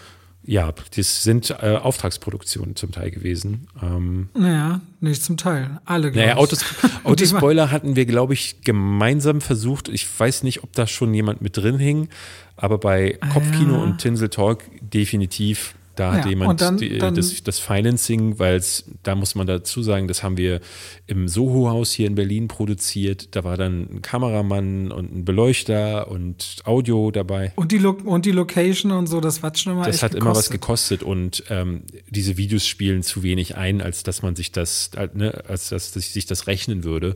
Ja, 0.46 0.74
das 0.96 1.24
sind 1.24 1.52
äh, 1.52 1.78
Auftragsproduktionen 1.78 2.76
zum 2.76 2.92
Teil 2.92 3.12
gewesen. 3.12 3.68
Ähm, 3.82 4.30
naja, 4.38 4.82
nicht 5.00 5.24
zum 5.24 5.38
Teil. 5.38 5.80
Alle, 5.86 6.12
Naja, 6.12 6.36
Autos, 6.36 6.66
Autospoiler 7.04 7.72
hatten 7.72 7.96
wir, 7.96 8.06
glaube 8.06 8.34
ich, 8.34 8.62
gemeinsam 8.62 9.40
versucht. 9.40 9.88
Ich 9.88 10.08
weiß 10.20 10.44
nicht, 10.44 10.64
ob 10.64 10.74
da 10.74 10.86
schon 10.86 11.14
jemand 11.14 11.42
mit 11.42 11.56
drin 11.56 11.80
hing, 11.80 12.10
aber 12.58 12.78
bei 12.78 13.18
Kopfkino 13.32 13.76
ja. 13.76 13.84
und 13.84 14.00
Tinsel 14.00 14.30
Talk 14.30 14.64
definitiv 14.82 15.76
da 15.96 16.12
ja, 16.12 16.24
hat 16.24 16.30
jemand 16.30 16.62
dann, 16.62 16.78
die, 16.78 16.98
dann, 16.98 17.14
das, 17.14 17.44
das, 17.44 17.60
Financing, 17.60 18.40
weil 18.40 18.64
da 19.04 19.16
muss 19.16 19.36
man 19.36 19.46
dazu 19.46 19.84
sagen, 19.84 20.08
das 20.08 20.24
haben 20.24 20.38
wir 20.38 20.60
im 21.06 21.28
Soho-Haus 21.28 21.92
hier 21.92 22.08
in 22.08 22.16
Berlin 22.16 22.48
produziert. 22.48 23.36
Da 23.36 23.44
war 23.44 23.58
dann 23.58 23.88
ein 23.92 24.02
Kameramann 24.02 24.92
und 24.92 25.16
ein 25.16 25.26
Beleuchter 25.26 26.10
und 26.10 26.62
Audio 26.66 27.12
dabei. 27.12 27.54
Und 27.56 27.72
die, 27.72 27.78
Lo 27.78 27.92
und 28.06 28.26
die 28.26 28.32
Location 28.32 28.92
und 28.92 29.08
so, 29.08 29.22
das 29.22 29.44
war 29.44 29.56
schon 29.56 29.74
immer 29.74 29.86
Das 29.86 30.02
hat 30.02 30.12
gekostet. 30.12 30.22
immer 30.22 30.36
was 30.36 30.50
gekostet 30.50 31.04
und 31.04 31.44
ähm, 31.50 31.84
diese 32.10 32.38
Videos 32.38 32.68
spielen 32.68 33.04
zu 33.04 33.22
wenig 33.22 33.56
ein, 33.56 33.82
als 33.82 34.04
dass 34.04 34.24
man 34.24 34.36
sich 34.36 34.52
das, 34.52 34.92
äh, 34.96 35.10
ne, 35.14 35.44
als 35.48 35.70
dass 35.70 35.94
sich 35.94 36.26
das 36.26 36.48
rechnen 36.48 36.84
würde. 36.84 37.16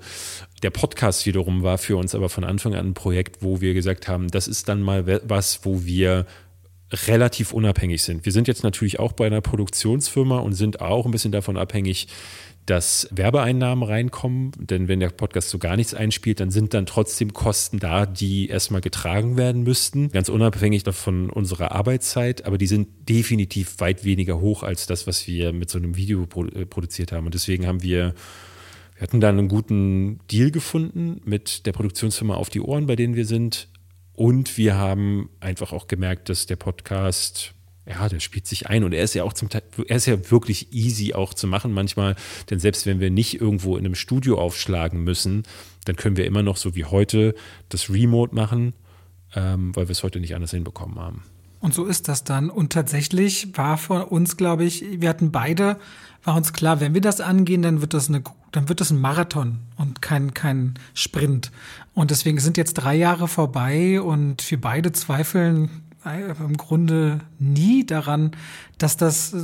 Der 0.61 0.69
Podcast 0.69 1.25
wiederum 1.25 1.63
war 1.63 1.77
für 1.77 1.97
uns 1.97 2.13
aber 2.13 2.29
von 2.29 2.43
Anfang 2.43 2.75
an 2.75 2.87
ein 2.87 2.93
Projekt, 2.93 3.41
wo 3.41 3.61
wir 3.61 3.73
gesagt 3.73 4.07
haben, 4.07 4.27
das 4.27 4.47
ist 4.47 4.69
dann 4.69 4.81
mal 4.81 5.21
was, 5.27 5.61
wo 5.63 5.83
wir 5.83 6.25
relativ 6.91 7.53
unabhängig 7.53 8.03
sind. 8.03 8.25
Wir 8.25 8.31
sind 8.31 8.47
jetzt 8.47 8.63
natürlich 8.63 8.99
auch 8.99 9.11
bei 9.11 9.27
einer 9.27 9.41
Produktionsfirma 9.41 10.39
und 10.39 10.53
sind 10.53 10.81
auch 10.81 11.05
ein 11.05 11.11
bisschen 11.11 11.31
davon 11.31 11.57
abhängig, 11.57 12.07
dass 12.65 13.07
Werbeeinnahmen 13.11 13.83
reinkommen. 13.83 14.51
Denn 14.57 14.87
wenn 14.87 14.99
der 14.99 15.09
Podcast 15.09 15.49
so 15.49 15.57
gar 15.57 15.75
nichts 15.75 15.93
einspielt, 15.93 16.39
dann 16.39 16.51
sind 16.51 16.73
dann 16.73 16.85
trotzdem 16.85 17.33
Kosten 17.33 17.79
da, 17.79 18.05
die 18.05 18.47
erstmal 18.47 18.81
getragen 18.81 19.37
werden 19.37 19.63
müssten. 19.63 20.11
Ganz 20.11 20.29
unabhängig 20.29 20.83
davon 20.83 21.29
unserer 21.29 21.71
Arbeitszeit, 21.71 22.45
aber 22.45 22.57
die 22.57 22.67
sind 22.67 23.09
definitiv 23.09 23.79
weit 23.79 24.03
weniger 24.03 24.39
hoch 24.39 24.63
als 24.63 24.85
das, 24.85 25.07
was 25.07 25.27
wir 25.27 25.53
mit 25.53 25.69
so 25.69 25.77
einem 25.77 25.95
Video 25.95 26.23
äh, 26.23 26.65
produziert 26.65 27.11
haben. 27.11 27.25
Und 27.25 27.33
deswegen 27.33 27.65
haben 27.65 27.83
wir 27.83 28.13
wir 28.97 29.03
hatten 29.03 29.21
da 29.21 29.29
einen 29.29 29.47
guten 29.47 30.19
Deal 30.31 30.49
gefunden 30.49 31.21
mit 31.23 31.67
der 31.67 31.71
Produktionsfirma 31.71 32.33
auf 32.33 32.49
die 32.49 32.61
Ohren, 32.61 32.87
bei 32.87 32.95
denen 32.95 33.15
wir 33.15 33.27
sind, 33.27 33.67
und 34.17 34.57
wir 34.57 34.75
haben 34.75 35.29
einfach 35.39 35.71
auch 35.71 35.85
gemerkt, 35.85 36.29
dass 36.29 36.47
der 36.47 36.55
Podcast, 36.55 37.53
ja, 37.87 38.09
der 38.09 38.19
spielt 38.19 38.47
sich 38.47 38.65
ein 38.65 38.83
und 38.83 38.91
er 38.91 39.03
ist 39.03 39.13
ja 39.13 39.23
auch 39.23 39.31
zum 39.31 39.47
Teil, 39.47 39.61
er 39.87 39.95
ist 39.95 40.07
ja 40.07 40.31
wirklich 40.31 40.73
easy 40.73 41.13
auch 41.13 41.35
zu 41.35 41.45
machen 41.45 41.71
manchmal, 41.71 42.15
denn 42.49 42.59
selbst 42.59 42.87
wenn 42.87 42.99
wir 42.99 43.11
nicht 43.11 43.39
irgendwo 43.39 43.77
in 43.77 43.85
einem 43.85 43.93
Studio 43.93 44.39
aufschlagen 44.39 45.03
müssen, 45.03 45.43
dann 45.85 45.95
können 45.97 46.17
wir 46.17 46.25
immer 46.25 46.41
noch 46.41 46.57
so 46.57 46.75
wie 46.75 46.85
heute 46.85 47.35
das 47.69 47.91
Remote 47.91 48.33
machen, 48.33 48.73
ähm, 49.35 49.75
weil 49.75 49.87
wir 49.87 49.91
es 49.91 50.01
heute 50.01 50.19
nicht 50.19 50.33
anders 50.33 50.49
hinbekommen 50.49 50.97
haben. 50.97 51.21
Und 51.59 51.75
so 51.75 51.85
ist 51.85 52.07
das 52.07 52.23
dann. 52.23 52.49
Und 52.49 52.73
tatsächlich 52.73 53.55
war 53.55 53.77
von 53.77 54.01
uns, 54.01 54.35
glaube 54.35 54.63
ich, 54.63 54.83
wir 54.99 55.09
hatten 55.09 55.31
beide, 55.31 55.77
war 56.23 56.35
uns 56.35 56.53
klar, 56.53 56.79
wenn 56.79 56.95
wir 56.95 57.01
das 57.01 57.21
angehen, 57.21 57.61
dann 57.61 57.81
wird 57.81 57.93
das 57.93 58.09
eine, 58.09 58.23
dann 58.51 58.67
wird 58.67 58.81
das 58.81 58.91
ein 58.91 58.99
Marathon 58.99 59.59
und 59.75 60.01
kein, 60.01 60.33
kein 60.33 60.75
Sprint. 60.93 61.51
Und 61.97 62.11
deswegen 62.11 62.39
sind 62.39 62.57
jetzt 62.57 62.75
drei 62.75 62.93
Jahre 62.93 63.27
vorbei 63.27 63.99
und 63.99 64.51
wir 64.51 64.61
beide 64.61 64.91
zweifeln 64.91 65.81
im 66.05 66.55
Grunde 66.55 67.21
nie 67.39 67.87
daran, 67.87 68.35
dass 68.77 68.97
das 68.97 69.33
äh, 69.33 69.37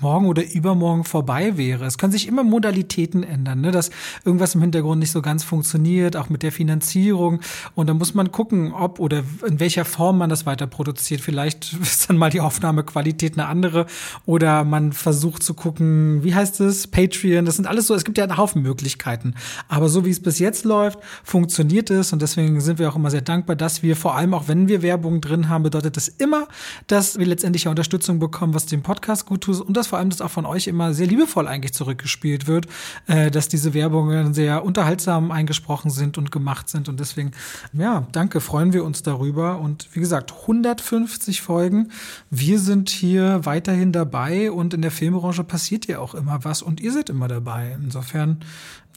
morgen 0.00 0.26
oder 0.26 0.42
übermorgen 0.52 1.04
vorbei 1.04 1.56
wäre. 1.56 1.84
Es 1.84 1.98
können 1.98 2.12
sich 2.12 2.26
immer 2.26 2.44
Modalitäten 2.44 3.22
ändern, 3.22 3.60
ne? 3.60 3.70
dass 3.70 3.90
irgendwas 4.24 4.54
im 4.54 4.62
Hintergrund 4.62 5.00
nicht 5.00 5.10
so 5.10 5.22
ganz 5.22 5.44
funktioniert, 5.44 6.16
auch 6.16 6.28
mit 6.28 6.42
der 6.42 6.52
Finanzierung. 6.52 7.40
Und 7.74 7.88
da 7.88 7.94
muss 7.94 8.14
man 8.14 8.32
gucken, 8.32 8.72
ob 8.72 8.98
oder 8.98 9.22
in 9.46 9.60
welcher 9.60 9.84
Form 9.84 10.18
man 10.18 10.30
das 10.30 10.46
weiter 10.46 10.66
produziert. 10.66 11.20
Vielleicht 11.20 11.72
ist 11.82 12.08
dann 12.08 12.16
mal 12.16 12.30
die 12.30 12.40
Aufnahmequalität 12.40 13.34
eine 13.34 13.46
andere 13.46 13.86
oder 14.26 14.64
man 14.64 14.92
versucht 14.92 15.42
zu 15.42 15.54
gucken, 15.54 16.22
wie 16.22 16.34
heißt 16.34 16.60
es, 16.60 16.86
Patreon. 16.86 17.44
Das 17.44 17.56
sind 17.56 17.66
alles 17.66 17.86
so, 17.86 17.94
es 17.94 18.04
gibt 18.04 18.18
ja 18.18 18.24
einen 18.24 18.36
Haufen 18.36 18.62
Möglichkeiten. 18.62 19.34
Aber 19.68 19.88
so 19.88 20.04
wie 20.04 20.10
es 20.10 20.20
bis 20.20 20.38
jetzt 20.38 20.64
läuft, 20.64 20.98
funktioniert 21.24 21.90
es 21.90 22.12
und 22.12 22.22
deswegen 22.22 22.60
sind 22.60 22.78
wir 22.78 22.88
auch 22.88 22.96
immer 22.96 23.10
sehr 23.10 23.20
dankbar, 23.20 23.56
dass 23.56 23.82
wir 23.82 23.96
vor 23.96 24.16
allem 24.16 24.34
auch, 24.34 24.48
wenn 24.48 24.68
wir 24.68 24.82
Werbung 24.82 25.20
drin 25.20 25.48
haben, 25.48 25.62
bedeutet 25.64 25.96
das 25.96 26.08
immer, 26.08 26.48
dass 26.86 27.18
wir 27.18 27.26
letztendlich 27.26 27.64
ja 27.64 27.70
Unterstützung 27.70 28.18
bekommen, 28.18 28.54
was 28.54 28.66
dem 28.70 28.82
Podcast 28.82 29.26
gut 29.26 29.42
tut 29.42 29.60
und 29.60 29.76
dass 29.76 29.88
vor 29.88 29.98
allem 29.98 30.10
das 30.10 30.20
auch 30.20 30.30
von 30.30 30.46
euch 30.46 30.66
immer 30.66 30.94
sehr 30.94 31.06
liebevoll 31.06 31.46
eigentlich 31.46 31.74
zurückgespielt 31.74 32.46
wird, 32.46 32.66
äh, 33.06 33.30
dass 33.30 33.48
diese 33.48 33.74
Werbungen 33.74 34.34
sehr 34.34 34.64
unterhaltsam 34.64 35.30
eingesprochen 35.30 35.90
sind 35.90 36.18
und 36.18 36.32
gemacht 36.32 36.68
sind 36.68 36.88
und 36.88 37.00
deswegen, 37.00 37.32
ja, 37.72 38.06
danke, 38.12 38.40
freuen 38.40 38.72
wir 38.72 38.84
uns 38.84 39.02
darüber 39.02 39.58
und 39.58 39.88
wie 39.92 40.00
gesagt, 40.00 40.32
150 40.32 41.42
Folgen. 41.42 41.90
Wir 42.30 42.58
sind 42.58 42.90
hier 42.90 43.44
weiterhin 43.44 43.92
dabei 43.92 44.50
und 44.50 44.74
in 44.74 44.82
der 44.82 44.90
Filmbranche 44.90 45.44
passiert 45.44 45.86
ja 45.86 45.98
auch 45.98 46.14
immer 46.14 46.44
was 46.44 46.62
und 46.62 46.80
ihr 46.80 46.92
seid 46.92 47.10
immer 47.10 47.28
dabei. 47.28 47.76
Insofern 47.82 48.38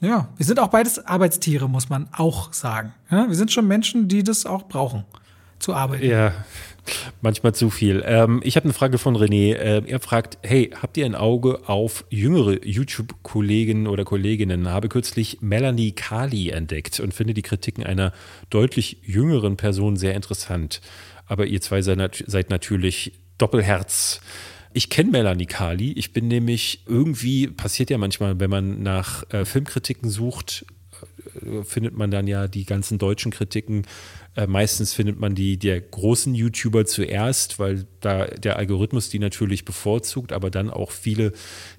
ja, 0.04 0.28
wir 0.36 0.46
sind 0.46 0.60
auch 0.60 0.68
beides 0.68 1.06
Arbeitstiere, 1.06 1.70
muss 1.70 1.90
man 1.90 2.10
auch 2.12 2.52
sagen. 2.52 2.94
Ja, 3.10 3.28
wir 3.28 3.36
sind 3.36 3.54
schon 3.54 3.68
Menschen, 3.68 4.10
die 4.10 4.22
das 4.22 4.46
auch 4.46 4.64
brauchen, 4.64 5.06
zu 5.60 5.74
arbeiten. 5.74 6.06
Ja, 6.06 6.34
Manchmal 7.22 7.56
zu 7.56 7.70
viel. 7.70 8.04
Ähm, 8.06 8.42
ich 8.44 8.56
habe 8.56 8.66
eine 8.66 8.74
Frage 8.74 8.98
von 8.98 9.16
René. 9.16 9.54
Äh, 9.54 9.84
er 9.88 10.00
fragt: 10.00 10.38
Hey, 10.42 10.72
habt 10.82 10.98
ihr 10.98 11.06
ein 11.06 11.16
Auge 11.16 11.62
auf 11.68 12.06
jüngere 12.10 12.66
YouTube-Kollegen 12.66 13.88
oder 13.88 14.04
Kolleginnen? 14.04 14.70
Habe 14.70 14.90
kürzlich 14.90 15.38
Melanie 15.42 15.94
Kali 15.94 16.50
entdeckt 16.50 17.00
und 17.00 17.14
finde 17.14 17.34
die 17.34 17.42
Kritiken 17.42 17.84
einer 17.84 18.14
deutlich 18.50 18.98
jüngeren 19.04 19.58
Person 19.58 19.96
sehr 19.96 20.16
interessant. 20.16 20.82
Aber 21.26 21.46
ihr 21.46 21.62
zwei 21.62 21.82
seid, 21.82 22.24
seid 22.28 22.50
natürlich 22.50 23.14
Doppelherz. 23.38 24.22
Ich 24.74 24.90
kenne 24.90 25.12
Melanie 25.12 25.46
Kali. 25.46 25.94
Ich 25.94 26.14
bin 26.14 26.28
nämlich 26.28 26.82
irgendwie, 26.88 27.48
passiert 27.48 27.90
ja 27.90 27.98
manchmal, 27.98 28.40
wenn 28.40 28.50
man 28.50 28.82
nach 28.82 29.24
äh, 29.32 29.46
Filmkritiken 29.46 30.10
sucht, 30.10 30.66
äh, 31.46 31.64
findet 31.64 31.96
man 31.96 32.12
dann 32.12 32.28
ja 32.28 32.48
die 32.48 32.66
ganzen 32.66 32.98
deutschen 32.98 33.32
Kritiken 33.32 33.84
äh, 34.36 34.48
meistens 34.48 34.94
findet 34.94 35.20
man 35.20 35.36
die 35.36 35.58
der 35.58 35.80
großen 35.80 36.34
YouTuber 36.34 36.86
zuerst, 36.86 37.60
weil 37.60 37.86
da 38.00 38.26
der 38.26 38.58
Algorithmus 38.58 39.10
die 39.10 39.20
natürlich 39.20 39.64
bevorzugt, 39.64 40.34
aber 40.34 40.50
dann 40.50 40.72
auch 40.72 40.90
viele 40.90 41.34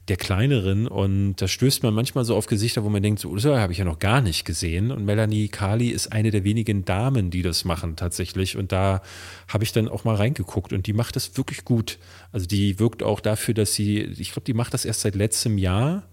der 0.06 0.16
kleineren. 0.16 0.86
Und 0.86 1.36
da 1.36 1.48
stößt 1.48 1.82
man 1.82 1.94
manchmal 1.94 2.24
so 2.24 2.36
auf 2.36 2.46
Gesichter, 2.46 2.84
wo 2.84 2.90
man 2.90 3.02
denkt, 3.02 3.18
so, 3.18 3.34
das 3.34 3.44
habe 3.44 3.72
ich 3.72 3.78
ja 3.78 3.84
noch 3.84 3.98
gar 3.98 4.20
nicht 4.20 4.44
gesehen. 4.44 4.92
Und 4.92 5.04
Melanie 5.04 5.48
Kali 5.48 5.88
ist 5.88 6.12
eine 6.12 6.30
der 6.30 6.44
wenigen 6.44 6.84
Damen, 6.84 7.30
die 7.30 7.42
das 7.42 7.64
machen 7.64 7.96
tatsächlich. 7.96 8.56
Und 8.56 8.70
da 8.70 9.02
habe 9.48 9.64
ich 9.64 9.72
dann 9.72 9.88
auch 9.88 10.04
mal 10.04 10.14
reingeguckt 10.14 10.72
und 10.72 10.86
die 10.86 10.92
macht 10.92 11.16
das 11.16 11.36
wirklich 11.36 11.64
gut. 11.64 11.98
Also 12.30 12.46
die 12.46 12.78
wirkt 12.78 13.02
auch 13.02 13.18
dafür, 13.18 13.54
dass 13.54 13.74
sie, 13.74 14.00
ich 14.00 14.30
glaube, 14.30 14.44
die 14.44 14.54
macht 14.54 14.74
das 14.74 14.84
erst 14.84 15.00
seit 15.00 15.16
letztem 15.16 15.58
Jahr 15.58 16.08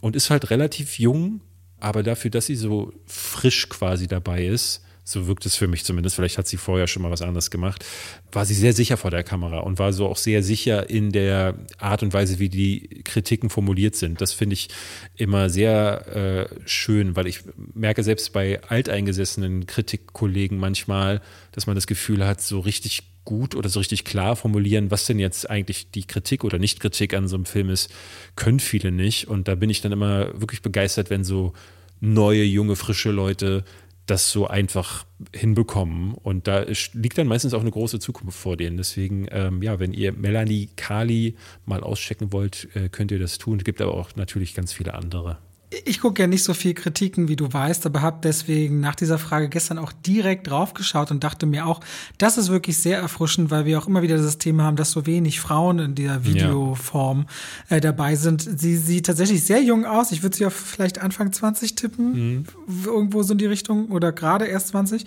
und 0.00 0.16
ist 0.16 0.30
halt 0.30 0.50
relativ 0.50 0.98
jung, 0.98 1.42
aber 1.78 2.02
dafür, 2.02 2.32
dass 2.32 2.46
sie 2.46 2.56
so 2.56 2.92
frisch 3.04 3.68
quasi 3.68 4.08
dabei 4.08 4.46
ist, 4.46 4.82
so 5.08 5.28
wirkt 5.28 5.46
es 5.46 5.54
für 5.54 5.68
mich 5.68 5.84
zumindest, 5.84 6.16
vielleicht 6.16 6.36
hat 6.36 6.48
sie 6.48 6.56
vorher 6.56 6.88
schon 6.88 7.00
mal 7.00 7.12
was 7.12 7.22
anderes 7.22 7.52
gemacht, 7.52 7.84
war 8.32 8.44
sie 8.44 8.54
sehr 8.54 8.72
sicher 8.72 8.96
vor 8.96 9.12
der 9.12 9.22
Kamera 9.22 9.60
und 9.60 9.78
war 9.78 9.92
so 9.92 10.08
auch 10.08 10.16
sehr 10.16 10.42
sicher 10.42 10.90
in 10.90 11.12
der 11.12 11.54
Art 11.78 12.02
und 12.02 12.12
Weise, 12.12 12.40
wie 12.40 12.48
die 12.48 13.02
Kritiken 13.04 13.48
formuliert 13.48 13.94
sind. 13.94 14.20
Das 14.20 14.32
finde 14.32 14.54
ich 14.54 14.68
immer 15.14 15.48
sehr 15.48 16.48
äh, 16.48 16.68
schön, 16.68 17.14
weil 17.14 17.28
ich 17.28 17.42
merke 17.72 18.02
selbst 18.02 18.32
bei 18.32 18.60
alteingesessenen 18.64 19.66
Kritikkollegen 19.66 20.58
manchmal, 20.58 21.22
dass 21.52 21.68
man 21.68 21.76
das 21.76 21.86
Gefühl 21.86 22.26
hat, 22.26 22.40
so 22.40 22.58
richtig 22.58 23.04
gut 23.24 23.54
oder 23.54 23.68
so 23.68 23.78
richtig 23.78 24.04
klar 24.04 24.34
formulieren, 24.34 24.90
was 24.90 25.06
denn 25.06 25.20
jetzt 25.20 25.48
eigentlich 25.48 25.92
die 25.92 26.04
Kritik 26.04 26.42
oder 26.42 26.58
Nicht-Kritik 26.58 27.14
an 27.14 27.28
so 27.28 27.36
einem 27.36 27.46
Film 27.46 27.70
ist, 27.70 27.92
können 28.34 28.58
viele 28.58 28.90
nicht. 28.90 29.28
Und 29.28 29.46
da 29.46 29.54
bin 29.54 29.70
ich 29.70 29.80
dann 29.80 29.92
immer 29.92 30.40
wirklich 30.40 30.62
begeistert, 30.62 31.10
wenn 31.10 31.22
so 31.22 31.52
neue, 32.00 32.42
junge, 32.42 32.74
frische 32.74 33.10
Leute 33.10 33.64
das 34.06 34.30
so 34.30 34.46
einfach 34.46 35.04
hinbekommen. 35.34 36.14
Und 36.14 36.46
da 36.46 36.64
liegt 36.92 37.18
dann 37.18 37.26
meistens 37.26 37.54
auch 37.54 37.60
eine 37.60 37.70
große 37.70 37.98
Zukunft 37.98 38.38
vor 38.38 38.56
denen. 38.56 38.76
Deswegen, 38.76 39.26
ähm, 39.30 39.62
ja, 39.62 39.78
wenn 39.78 39.92
ihr 39.92 40.12
Melanie 40.12 40.68
Kali 40.76 41.36
mal 41.64 41.82
auschecken 41.82 42.32
wollt, 42.32 42.68
äh, 42.74 42.88
könnt 42.88 43.10
ihr 43.10 43.18
das 43.18 43.38
tun. 43.38 43.58
Es 43.58 43.64
gibt 43.64 43.80
aber 43.80 43.94
auch 43.94 44.14
natürlich 44.16 44.54
ganz 44.54 44.72
viele 44.72 44.94
andere 44.94 45.38
ich 45.84 46.00
gucke 46.00 46.22
ja 46.22 46.26
nicht 46.26 46.42
so 46.42 46.54
viel 46.54 46.74
Kritiken, 46.74 47.28
wie 47.28 47.36
du 47.36 47.52
weißt, 47.52 47.86
aber 47.86 48.02
habe 48.02 48.18
deswegen 48.22 48.80
nach 48.80 48.94
dieser 48.94 49.18
Frage 49.18 49.48
gestern 49.48 49.78
auch 49.78 49.92
direkt 49.92 50.48
draufgeschaut 50.48 51.10
und 51.10 51.22
dachte 51.22 51.46
mir 51.46 51.66
auch, 51.66 51.80
das 52.18 52.38
ist 52.38 52.50
wirklich 52.50 52.78
sehr 52.78 52.98
erfrischend, 52.98 53.50
weil 53.50 53.64
wir 53.64 53.78
auch 53.78 53.86
immer 53.86 54.02
wieder 54.02 54.16
das 54.16 54.38
Thema 54.38 54.64
haben, 54.64 54.76
dass 54.76 54.92
so 54.92 55.06
wenig 55.06 55.40
Frauen 55.40 55.78
in 55.78 55.94
dieser 55.94 56.24
Videoform 56.24 57.26
äh, 57.68 57.80
dabei 57.80 58.16
sind. 58.16 58.42
Sie 58.42 58.76
sieht 58.76 59.06
tatsächlich 59.06 59.44
sehr 59.44 59.62
jung 59.62 59.84
aus. 59.84 60.12
Ich 60.12 60.22
würde 60.22 60.36
sie 60.36 60.46
auf 60.46 60.54
vielleicht 60.54 61.00
Anfang 61.02 61.32
20 61.32 61.74
tippen, 61.74 62.12
mhm. 62.12 62.44
irgendwo 62.84 63.22
so 63.22 63.32
in 63.32 63.38
die 63.38 63.46
Richtung 63.46 63.88
oder 63.90 64.12
gerade 64.12 64.46
erst 64.46 64.68
20. 64.68 65.04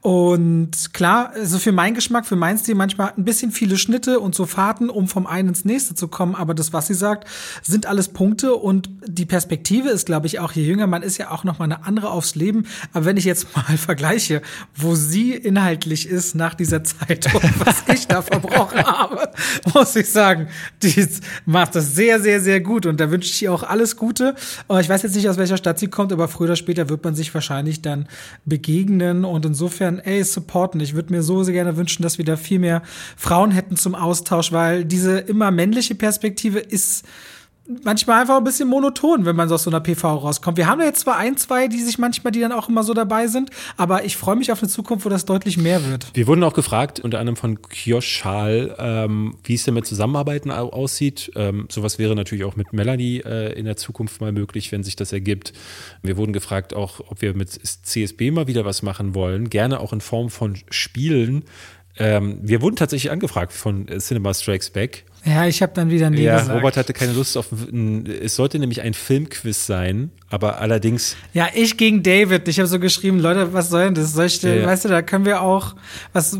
Und 0.00 0.92
klar, 0.92 1.30
also 1.34 1.58
für 1.58 1.72
meinen 1.72 1.94
Geschmack, 1.94 2.26
für 2.26 2.36
mein 2.36 2.58
Stil 2.58 2.74
manchmal 2.74 3.12
ein 3.16 3.24
bisschen 3.24 3.52
viele 3.52 3.78
Schnitte 3.78 4.20
und 4.20 4.34
so 4.34 4.46
Fahrten, 4.46 4.90
um 4.90 5.08
vom 5.08 5.26
einen 5.26 5.50
ins 5.50 5.64
nächste 5.64 5.94
zu 5.94 6.08
kommen. 6.08 6.34
Aber 6.34 6.54
das, 6.54 6.72
was 6.72 6.88
sie 6.88 6.94
sagt, 6.94 7.28
sind 7.62 7.86
alles 7.86 8.08
Punkte 8.08 8.54
und 8.54 8.90
die 9.06 9.26
Perspektive 9.26 9.88
ist 9.88 10.09
glaube 10.10 10.26
ich, 10.26 10.40
auch 10.40 10.50
je 10.50 10.64
jünger 10.64 10.88
man 10.88 11.02
ist, 11.02 11.18
ja 11.18 11.30
auch 11.30 11.44
noch 11.44 11.60
mal 11.60 11.66
eine 11.66 11.84
andere 11.84 12.10
aufs 12.10 12.34
Leben. 12.34 12.66
Aber 12.92 13.04
wenn 13.04 13.16
ich 13.16 13.24
jetzt 13.24 13.46
mal 13.56 13.78
vergleiche, 13.78 14.42
wo 14.74 14.96
sie 14.96 15.34
inhaltlich 15.34 16.08
ist 16.08 16.34
nach 16.34 16.54
dieser 16.54 16.82
Zeit 16.82 17.32
und 17.32 17.44
was 17.64 17.84
ich 17.94 18.08
da 18.08 18.20
verbrochen 18.20 18.82
habe, 18.84 19.30
muss 19.72 19.94
ich 19.94 20.10
sagen, 20.10 20.48
die 20.82 21.06
macht 21.46 21.76
das 21.76 21.94
sehr, 21.94 22.18
sehr, 22.20 22.40
sehr 22.40 22.60
gut. 22.60 22.86
Und 22.86 22.98
da 22.98 23.12
wünsche 23.12 23.30
ich 23.30 23.40
ihr 23.44 23.52
auch 23.52 23.62
alles 23.62 23.96
Gute. 23.96 24.34
Ich 24.80 24.88
weiß 24.88 25.04
jetzt 25.04 25.14
nicht, 25.14 25.28
aus 25.28 25.36
welcher 25.36 25.56
Stadt 25.56 25.78
sie 25.78 25.86
kommt, 25.86 26.12
aber 26.12 26.26
früher 26.26 26.48
oder 26.48 26.56
später 26.56 26.88
wird 26.88 27.04
man 27.04 27.14
sich 27.14 27.32
wahrscheinlich 27.32 27.82
dann 27.82 28.08
begegnen. 28.44 29.24
Und 29.24 29.46
insofern, 29.46 30.00
ey, 30.00 30.24
supporten. 30.24 30.80
Ich 30.80 30.94
würde 30.94 31.12
mir 31.12 31.22
so 31.22 31.44
sehr 31.44 31.54
gerne 31.54 31.76
wünschen, 31.76 32.02
dass 32.02 32.18
wir 32.18 32.24
da 32.24 32.36
viel 32.36 32.58
mehr 32.58 32.82
Frauen 33.16 33.52
hätten 33.52 33.76
zum 33.76 33.94
Austausch, 33.94 34.50
weil 34.50 34.84
diese 34.84 35.20
immer 35.20 35.52
männliche 35.52 35.94
Perspektive 35.94 36.58
ist 36.58 37.04
manchmal 37.84 38.20
einfach 38.22 38.36
ein 38.36 38.44
bisschen 38.44 38.68
monoton, 38.68 39.24
wenn 39.24 39.36
man 39.36 39.48
so 39.48 39.54
aus 39.54 39.64
so 39.64 39.70
einer 39.70 39.80
PV 39.80 40.16
rauskommt. 40.16 40.56
Wir 40.56 40.66
haben 40.66 40.80
ja 40.80 40.86
jetzt 40.86 41.00
zwar 41.00 41.16
ein, 41.16 41.36
zwei, 41.36 41.68
die 41.68 41.80
sich 41.80 41.98
manchmal, 41.98 42.32
die 42.32 42.40
dann 42.40 42.52
auch 42.52 42.68
immer 42.68 42.82
so 42.82 42.94
dabei 42.94 43.26
sind, 43.26 43.50
aber 43.76 44.04
ich 44.04 44.16
freue 44.16 44.36
mich 44.36 44.52
auf 44.52 44.60
eine 44.60 44.68
Zukunft, 44.68 45.04
wo 45.04 45.08
das 45.08 45.24
deutlich 45.24 45.56
mehr 45.56 45.84
wird. 45.86 46.08
Wir 46.14 46.26
wurden 46.26 46.42
auch 46.44 46.52
gefragt, 46.52 47.00
unter 47.00 47.18
anderem 47.18 47.36
von 47.36 47.62
Kioschal, 47.62 48.74
ähm, 48.78 49.36
wie 49.44 49.54
es 49.54 49.64
denn 49.64 49.74
mit 49.74 49.86
Zusammenarbeiten 49.86 50.50
aussieht. 50.50 51.32
Ähm, 51.36 51.66
sowas 51.70 51.98
wäre 51.98 52.14
natürlich 52.14 52.44
auch 52.44 52.56
mit 52.56 52.72
Melanie 52.72 53.18
äh, 53.18 53.52
in 53.52 53.64
der 53.64 53.76
Zukunft 53.76 54.20
mal 54.20 54.32
möglich, 54.32 54.72
wenn 54.72 54.82
sich 54.82 54.96
das 54.96 55.12
ergibt. 55.12 55.52
Wir 56.02 56.16
wurden 56.16 56.32
gefragt 56.32 56.74
auch, 56.74 57.00
ob 57.08 57.22
wir 57.22 57.34
mit 57.34 57.50
CSB 57.50 58.30
mal 58.30 58.46
wieder 58.46 58.64
was 58.64 58.82
machen 58.82 59.14
wollen, 59.14 59.50
gerne 59.50 59.80
auch 59.80 59.92
in 59.92 60.00
Form 60.00 60.30
von 60.30 60.56
Spielen. 60.70 61.44
Ähm, 61.96 62.38
wir 62.42 62.62
wurden 62.62 62.76
tatsächlich 62.76 63.10
angefragt 63.10 63.52
von 63.52 63.86
Cinema 63.98 64.32
Strikes 64.32 64.70
Back. 64.70 65.04
Ja, 65.24 65.46
ich 65.46 65.60
habe 65.60 65.72
dann 65.74 65.90
wieder 65.90 66.08
nie 66.08 66.22
ja, 66.22 66.38
gesagt. 66.38 66.56
Robert 66.56 66.76
hatte 66.78 66.92
keine 66.94 67.12
Lust 67.12 67.36
auf 67.36 67.52
ein, 67.52 68.06
es 68.06 68.36
sollte 68.36 68.58
nämlich 68.58 68.80
ein 68.80 68.94
Filmquiz 68.94 69.66
sein, 69.66 70.10
aber 70.30 70.60
allerdings. 70.60 71.14
Ja, 71.34 71.48
ich 71.54 71.76
gegen 71.76 72.02
David. 72.02 72.48
Ich 72.48 72.58
habe 72.58 72.66
so 72.66 72.78
geschrieben, 72.78 73.18
Leute, 73.18 73.52
was 73.52 73.68
soll 73.68 73.84
denn 73.84 73.94
das? 73.94 74.14
Soll 74.14 74.26
ich, 74.26 74.40
ja, 74.40 74.54
ja. 74.54 74.66
weißt 74.66 74.86
du, 74.86 74.88
da 74.88 75.02
können 75.02 75.26
wir 75.26 75.42
auch, 75.42 75.74
was, 76.14 76.32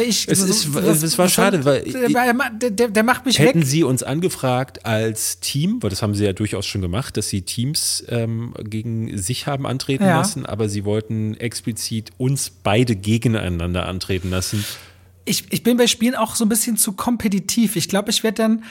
ich, 0.00 0.28
es, 0.28 0.40
ist, 0.40 0.74
was, 0.74 1.02
es 1.02 1.16
war 1.16 1.28
schade, 1.28 1.64
weil 1.64 1.82
der, 1.82 2.70
der, 2.70 2.88
der, 2.88 3.02
macht 3.04 3.24
mich 3.24 3.38
hätten 3.38 3.60
weg. 3.60 3.68
Sie 3.68 3.84
uns 3.84 4.02
angefragt 4.02 4.84
als 4.84 5.38
Team, 5.38 5.80
weil 5.80 5.90
das 5.90 6.02
haben 6.02 6.14
Sie 6.14 6.24
ja 6.24 6.32
durchaus 6.32 6.66
schon 6.66 6.80
gemacht, 6.80 7.16
dass 7.16 7.28
Sie 7.28 7.42
Teams 7.42 8.04
ähm, 8.08 8.52
gegen 8.64 9.16
sich 9.16 9.46
haben 9.46 9.64
antreten 9.64 10.04
ja. 10.04 10.18
lassen, 10.18 10.44
aber 10.44 10.68
Sie 10.68 10.84
wollten 10.84 11.34
explizit 11.34 12.10
uns 12.18 12.50
beide 12.50 12.96
gegeneinander 12.96 13.86
antreten 13.86 14.30
lassen 14.30 14.64
ich, 15.26 15.44
ich 15.50 15.62
bin 15.62 15.78
bei 15.78 15.86
Spielen 15.86 16.14
auch 16.14 16.34
so 16.34 16.44
ein 16.44 16.50
bisschen 16.50 16.76
zu 16.76 16.92
kompetitiv. 16.92 17.76
Ich 17.76 17.88
glaube, 17.88 18.10
ich 18.10 18.22
werde 18.22 18.36
dann, 18.36 18.64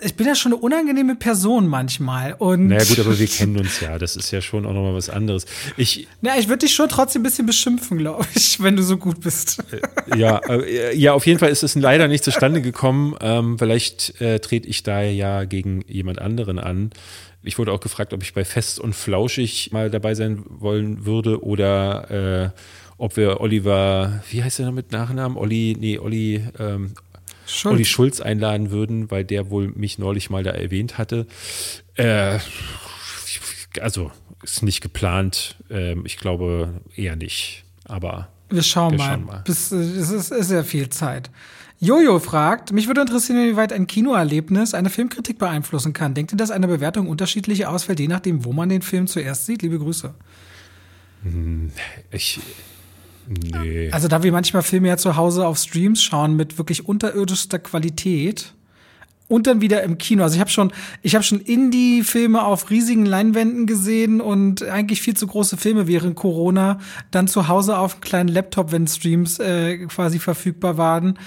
ich 0.00 0.14
bin 0.14 0.26
ja 0.26 0.34
schon 0.34 0.52
eine 0.52 0.60
unangenehme 0.60 1.16
Person 1.16 1.66
manchmal. 1.66 2.34
Und 2.38 2.68
naja 2.68 2.84
gut, 2.84 2.98
aber 3.00 3.18
wir 3.18 3.26
kennen 3.28 3.58
uns 3.58 3.80
ja. 3.80 3.98
Das 3.98 4.16
ist 4.16 4.30
ja 4.30 4.40
schon 4.40 4.64
auch 4.64 4.72
nochmal 4.72 4.94
was 4.94 5.10
anderes. 5.10 5.44
Ich, 5.76 6.08
ja, 6.22 6.36
ich 6.38 6.48
würde 6.48 6.60
dich 6.60 6.74
schon 6.74 6.88
trotzdem 6.88 7.20
ein 7.20 7.24
bisschen 7.24 7.44
beschimpfen, 7.44 7.98
glaube 7.98 8.26
ich, 8.34 8.60
wenn 8.62 8.76
du 8.76 8.82
so 8.82 8.96
gut 8.96 9.20
bist. 9.20 9.62
Äh, 9.70 10.18
ja, 10.18 10.38
äh, 10.48 10.96
ja, 10.96 11.12
auf 11.12 11.26
jeden 11.26 11.38
Fall 11.38 11.50
ist 11.50 11.62
es 11.62 11.74
leider 11.74 12.08
nicht 12.08 12.24
zustande 12.24 12.62
gekommen. 12.62 13.14
Ähm, 13.20 13.58
vielleicht 13.58 14.18
äh, 14.20 14.38
trete 14.40 14.66
ich 14.66 14.82
da 14.82 15.02
ja 15.02 15.44
gegen 15.44 15.84
jemand 15.88 16.20
anderen 16.20 16.58
an. 16.58 16.90
Ich 17.42 17.58
wurde 17.58 17.72
auch 17.72 17.80
gefragt, 17.80 18.14
ob 18.14 18.22
ich 18.22 18.32
bei 18.32 18.44
Fest 18.44 18.80
und 18.80 18.94
Flauschig 18.94 19.72
mal 19.72 19.90
dabei 19.90 20.14
sein 20.14 20.42
wollen 20.48 21.04
würde 21.04 21.44
oder 21.44 22.10
äh, 22.10 22.50
ob 22.98 23.16
wir 23.16 23.40
Oliver, 23.40 24.22
wie 24.30 24.42
heißt 24.42 24.60
er 24.60 24.66
noch 24.66 24.72
mit 24.72 24.92
Nachnamen? 24.92 25.38
Olli, 25.38 25.76
nee, 25.78 25.98
Olli, 25.98 26.44
ähm, 26.58 26.94
Schulz. 27.46 27.72
Olli 27.72 27.84
Schulz 27.84 28.20
einladen 28.20 28.70
würden, 28.70 29.10
weil 29.10 29.24
der 29.24 29.50
wohl 29.50 29.68
mich 29.68 29.98
neulich 29.98 30.28
mal 30.30 30.42
da 30.42 30.50
erwähnt 30.50 30.98
hatte. 30.98 31.26
Äh, 31.94 32.38
also 33.80 34.10
ist 34.42 34.62
nicht 34.62 34.80
geplant. 34.80 35.56
Ähm, 35.70 36.04
ich 36.04 36.18
glaube 36.18 36.80
eher 36.94 37.16
nicht. 37.16 37.64
Aber 37.84 38.28
wir 38.50 38.62
schauen, 38.62 38.92
wir 38.92 38.98
mal. 38.98 39.10
schauen 39.10 39.24
mal. 39.24 39.42
Bis, 39.44 39.72
es 39.72 40.10
ist, 40.10 40.30
ist 40.30 40.50
ja 40.50 40.62
viel 40.62 40.88
Zeit. 40.90 41.30
Jojo 41.80 42.18
fragt, 42.18 42.72
mich 42.72 42.88
würde 42.88 43.02
interessieren, 43.02 43.38
inwieweit 43.38 43.72
ein 43.72 43.86
Kinoerlebnis 43.86 44.74
eine 44.74 44.90
Filmkritik 44.90 45.38
beeinflussen 45.38 45.92
kann. 45.92 46.12
Denkt 46.12 46.32
ihr, 46.32 46.36
dass 46.36 46.50
eine 46.50 46.66
Bewertung 46.66 47.08
unterschiedlich 47.08 47.66
ausfällt, 47.66 48.00
je 48.00 48.08
nachdem, 48.08 48.44
wo 48.44 48.52
man 48.52 48.68
den 48.68 48.82
Film 48.82 49.06
zuerst 49.06 49.46
sieht? 49.46 49.62
Liebe 49.62 49.78
Grüße. 49.78 50.12
Hm, 51.22 51.70
ich, 52.10 52.40
Nee. 53.28 53.90
Also 53.92 54.08
da 54.08 54.22
wir 54.22 54.32
manchmal 54.32 54.62
Filme 54.62 54.88
ja 54.88 54.96
zu 54.96 55.16
Hause 55.16 55.46
auf 55.46 55.58
Streams 55.58 56.02
schauen 56.02 56.36
mit 56.36 56.58
wirklich 56.58 56.88
unterirdischster 56.88 57.58
Qualität 57.58 58.54
und 59.28 59.46
dann 59.46 59.60
wieder 59.60 59.82
im 59.82 59.98
Kino. 59.98 60.22
Also 60.22 60.36
ich 60.36 60.40
habe 60.40 60.50
schon, 60.50 60.72
ich 61.02 61.14
habe 61.14 61.22
schon 61.22 61.40
Indie-Filme 61.40 62.42
auf 62.42 62.70
riesigen 62.70 63.04
Leinwänden 63.04 63.66
gesehen 63.66 64.20
und 64.20 64.62
eigentlich 64.62 65.02
viel 65.02 65.14
zu 65.14 65.26
große 65.26 65.56
Filme 65.58 65.86
während 65.86 66.16
Corona. 66.16 66.78
Dann 67.10 67.28
zu 67.28 67.48
Hause 67.48 67.78
auf 67.78 67.94
einem 67.94 68.00
kleinen 68.00 68.28
Laptop, 68.28 68.72
wenn 68.72 68.86
Streams 68.86 69.38
äh, 69.38 69.86
quasi 69.86 70.18
verfügbar 70.18 70.78
waren. 70.78 71.18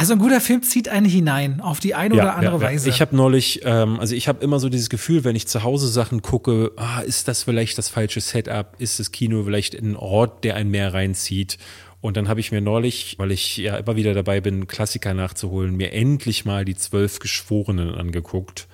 Also 0.00 0.14
ein 0.14 0.18
guter 0.18 0.40
Film 0.40 0.62
zieht 0.62 0.88
einen 0.88 1.04
hinein 1.04 1.60
auf 1.60 1.78
die 1.78 1.94
eine 1.94 2.16
ja, 2.16 2.22
oder 2.22 2.34
andere 2.36 2.54
ja, 2.54 2.60
Weise. 2.62 2.88
Ich 2.88 3.02
habe 3.02 3.14
neulich, 3.14 3.60
ähm, 3.64 4.00
also 4.00 4.14
ich 4.14 4.28
habe 4.28 4.42
immer 4.42 4.58
so 4.58 4.70
dieses 4.70 4.88
Gefühl, 4.88 5.24
wenn 5.24 5.36
ich 5.36 5.46
zu 5.46 5.62
Hause 5.62 5.88
Sachen 5.88 6.22
gucke, 6.22 6.72
ah, 6.76 7.00
ist 7.00 7.28
das 7.28 7.42
vielleicht 7.42 7.76
das 7.76 7.90
falsche 7.90 8.22
Setup? 8.22 8.74
Ist 8.78 8.98
das 8.98 9.12
Kino 9.12 9.44
vielleicht 9.44 9.74
ein 9.74 9.96
Ort, 9.96 10.42
der 10.44 10.56
einen 10.56 10.70
mehr 10.70 10.94
reinzieht? 10.94 11.58
Und 12.00 12.16
dann 12.16 12.28
habe 12.28 12.40
ich 12.40 12.50
mir 12.50 12.62
neulich, 12.62 13.16
weil 13.18 13.30
ich 13.30 13.58
ja 13.58 13.76
immer 13.76 13.94
wieder 13.94 14.14
dabei 14.14 14.40
bin, 14.40 14.66
Klassiker 14.66 15.12
nachzuholen, 15.12 15.76
mir 15.76 15.92
endlich 15.92 16.46
mal 16.46 16.64
die 16.64 16.76
zwölf 16.76 17.18
Geschworenen 17.18 17.94
angeguckt 17.94 18.68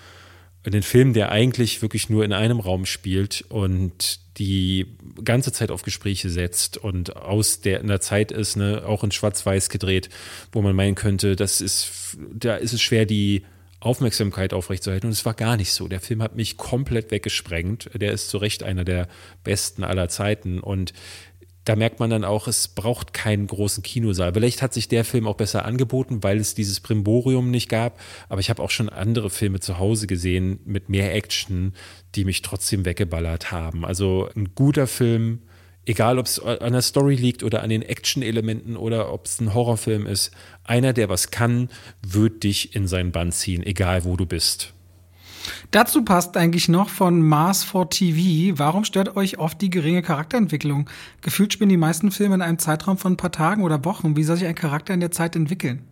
den 0.71 0.83
Film, 0.83 1.13
der 1.13 1.31
eigentlich 1.31 1.83
wirklich 1.83 2.11
nur 2.11 2.25
in 2.25 2.33
einem 2.33 2.61
Raum 2.61 2.87
spielt 2.87 3.45
und 3.49 4.21
die 4.39 4.87
ganze 5.25 5.53
Zeit 5.53 5.71
auf 5.71 5.83
Gespräche 5.83 6.29
setzt 6.29 6.77
und 6.77 7.17
aus 7.17 7.61
der 7.61 7.81
in 7.81 7.89
der 7.89 8.01
Zeit 8.01 8.33
ist, 8.33 8.57
ne, 8.57 8.83
auch 8.87 9.03
in 9.03 9.11
Schwarz-Weiß 9.11 9.69
gedreht, 9.69 10.09
wo 10.53 10.63
man 10.63 10.77
meinen 10.77 10.95
könnte, 10.95 11.37
das 11.37 11.61
ist, 11.61 12.17
da 12.33 12.57
ist 12.57 12.73
es 12.73 12.83
schwer, 12.83 13.07
die 13.07 13.45
Aufmerksamkeit 13.81 14.53
aufrechtzuerhalten. 14.53 15.07
Und 15.07 15.13
es 15.13 15.25
war 15.25 15.35
gar 15.35 15.57
nicht 15.57 15.73
so. 15.73 15.87
Der 15.87 16.01
Film 16.01 16.23
hat 16.23 16.35
mich 16.35 16.57
komplett 16.57 17.11
weggesprengt. 17.11 17.91
Der 17.95 18.13
ist 18.13 18.31
zu 18.31 18.39
Recht 18.39 18.63
einer 18.63 18.85
der 18.85 19.07
besten 19.45 19.85
aller 19.85 20.09
Zeiten. 20.09 20.61
Und 20.61 20.93
da 21.67 21.75
merkt 21.75 21.99
man 21.99 22.11
dann 22.11 22.25
auch, 22.25 22.47
es 22.47 22.69
braucht 22.69 23.13
keinen 23.13 23.49
großen 23.49 23.83
Kinosaal. 23.83 24.33
Vielleicht 24.33 24.63
hat 24.63 24.73
sich 24.73 24.87
der 24.87 25.05
Film 25.05 25.27
auch 25.27 25.35
besser 25.35 25.65
angeboten, 25.65 26.23
weil 26.23 26.39
es 26.39 26.55
dieses 26.55 26.79
Primborium 26.79 27.51
nicht 27.51 27.69
gab. 27.69 27.99
Aber 28.29 28.41
ich 28.41 28.51
habe 28.51 28.63
auch 28.63 28.71
schon 28.71 28.89
andere 28.89 29.31
Filme 29.31 29.59
zu 29.59 29.81
Hause 29.81 30.07
gesehen 30.07 30.61
mit 30.65 30.89
mehr 30.89 31.13
Action, 31.13 31.75
die 32.15 32.25
mich 32.25 32.43
trotzdem 32.43 32.85
weggeballert 32.85 33.51
haben. 33.51 33.85
Also 33.85 34.29
ein 34.37 34.55
guter 34.55 34.87
Film, 34.87 35.43
egal 35.87 36.21
ob 36.21 36.27
es 36.27 36.39
an 36.39 36.73
der 36.73 36.83
Story 36.83 37.17
liegt 37.17 37.43
oder 37.43 37.65
an 37.65 37.71
den 37.71 37.83
Action-Elementen 37.83 38.77
oder 38.77 39.13
ob 39.13 39.27
es 39.27 39.41
ein 39.41 39.53
Horrorfilm 39.53 40.07
ist, 40.07 40.31
einer, 40.63 40.93
der 40.93 41.09
was 41.09 41.33
kann, 41.33 41.69
wird 42.07 42.45
dich 42.45 42.77
in 42.77 42.87
seinen 42.87 43.11
Bann 43.11 43.33
ziehen, 43.33 43.65
egal 43.65 44.05
wo 44.05 44.17
du 44.17 44.25
bist. 44.25 44.76
Dazu 45.71 46.05
passt 46.05 46.37
eigentlich 46.37 46.69
noch 46.69 46.89
von 46.89 47.23
Mars 47.23 47.65
for 47.65 47.91
TV. 47.91 48.59
Warum 48.59 48.85
stört 48.85 49.17
euch 49.17 49.39
oft 49.39 49.61
die 49.61 49.71
geringe 49.71 50.03
Charakterentwicklung? 50.03 50.89
Gefühlt 51.23 51.53
spielen 51.53 51.71
die 51.71 51.77
meisten 51.77 52.11
Filme 52.11 52.37
in 52.37 52.43
einem 52.43 52.59
Zeitraum 52.59 52.99
von 52.99 53.15
ein 53.15 53.17
paar 53.17 53.33
Tagen 53.33 53.63
oder 53.63 53.85
Wochen. 53.85 54.17
Wie 54.17 54.25
soll 54.25 54.37
sich 54.37 54.47
ein 54.47 54.55
Charakter 54.55 54.95
in 54.95 55.01
der 55.01 55.11
Zeit 55.11 55.37
entwickeln? 55.37 55.83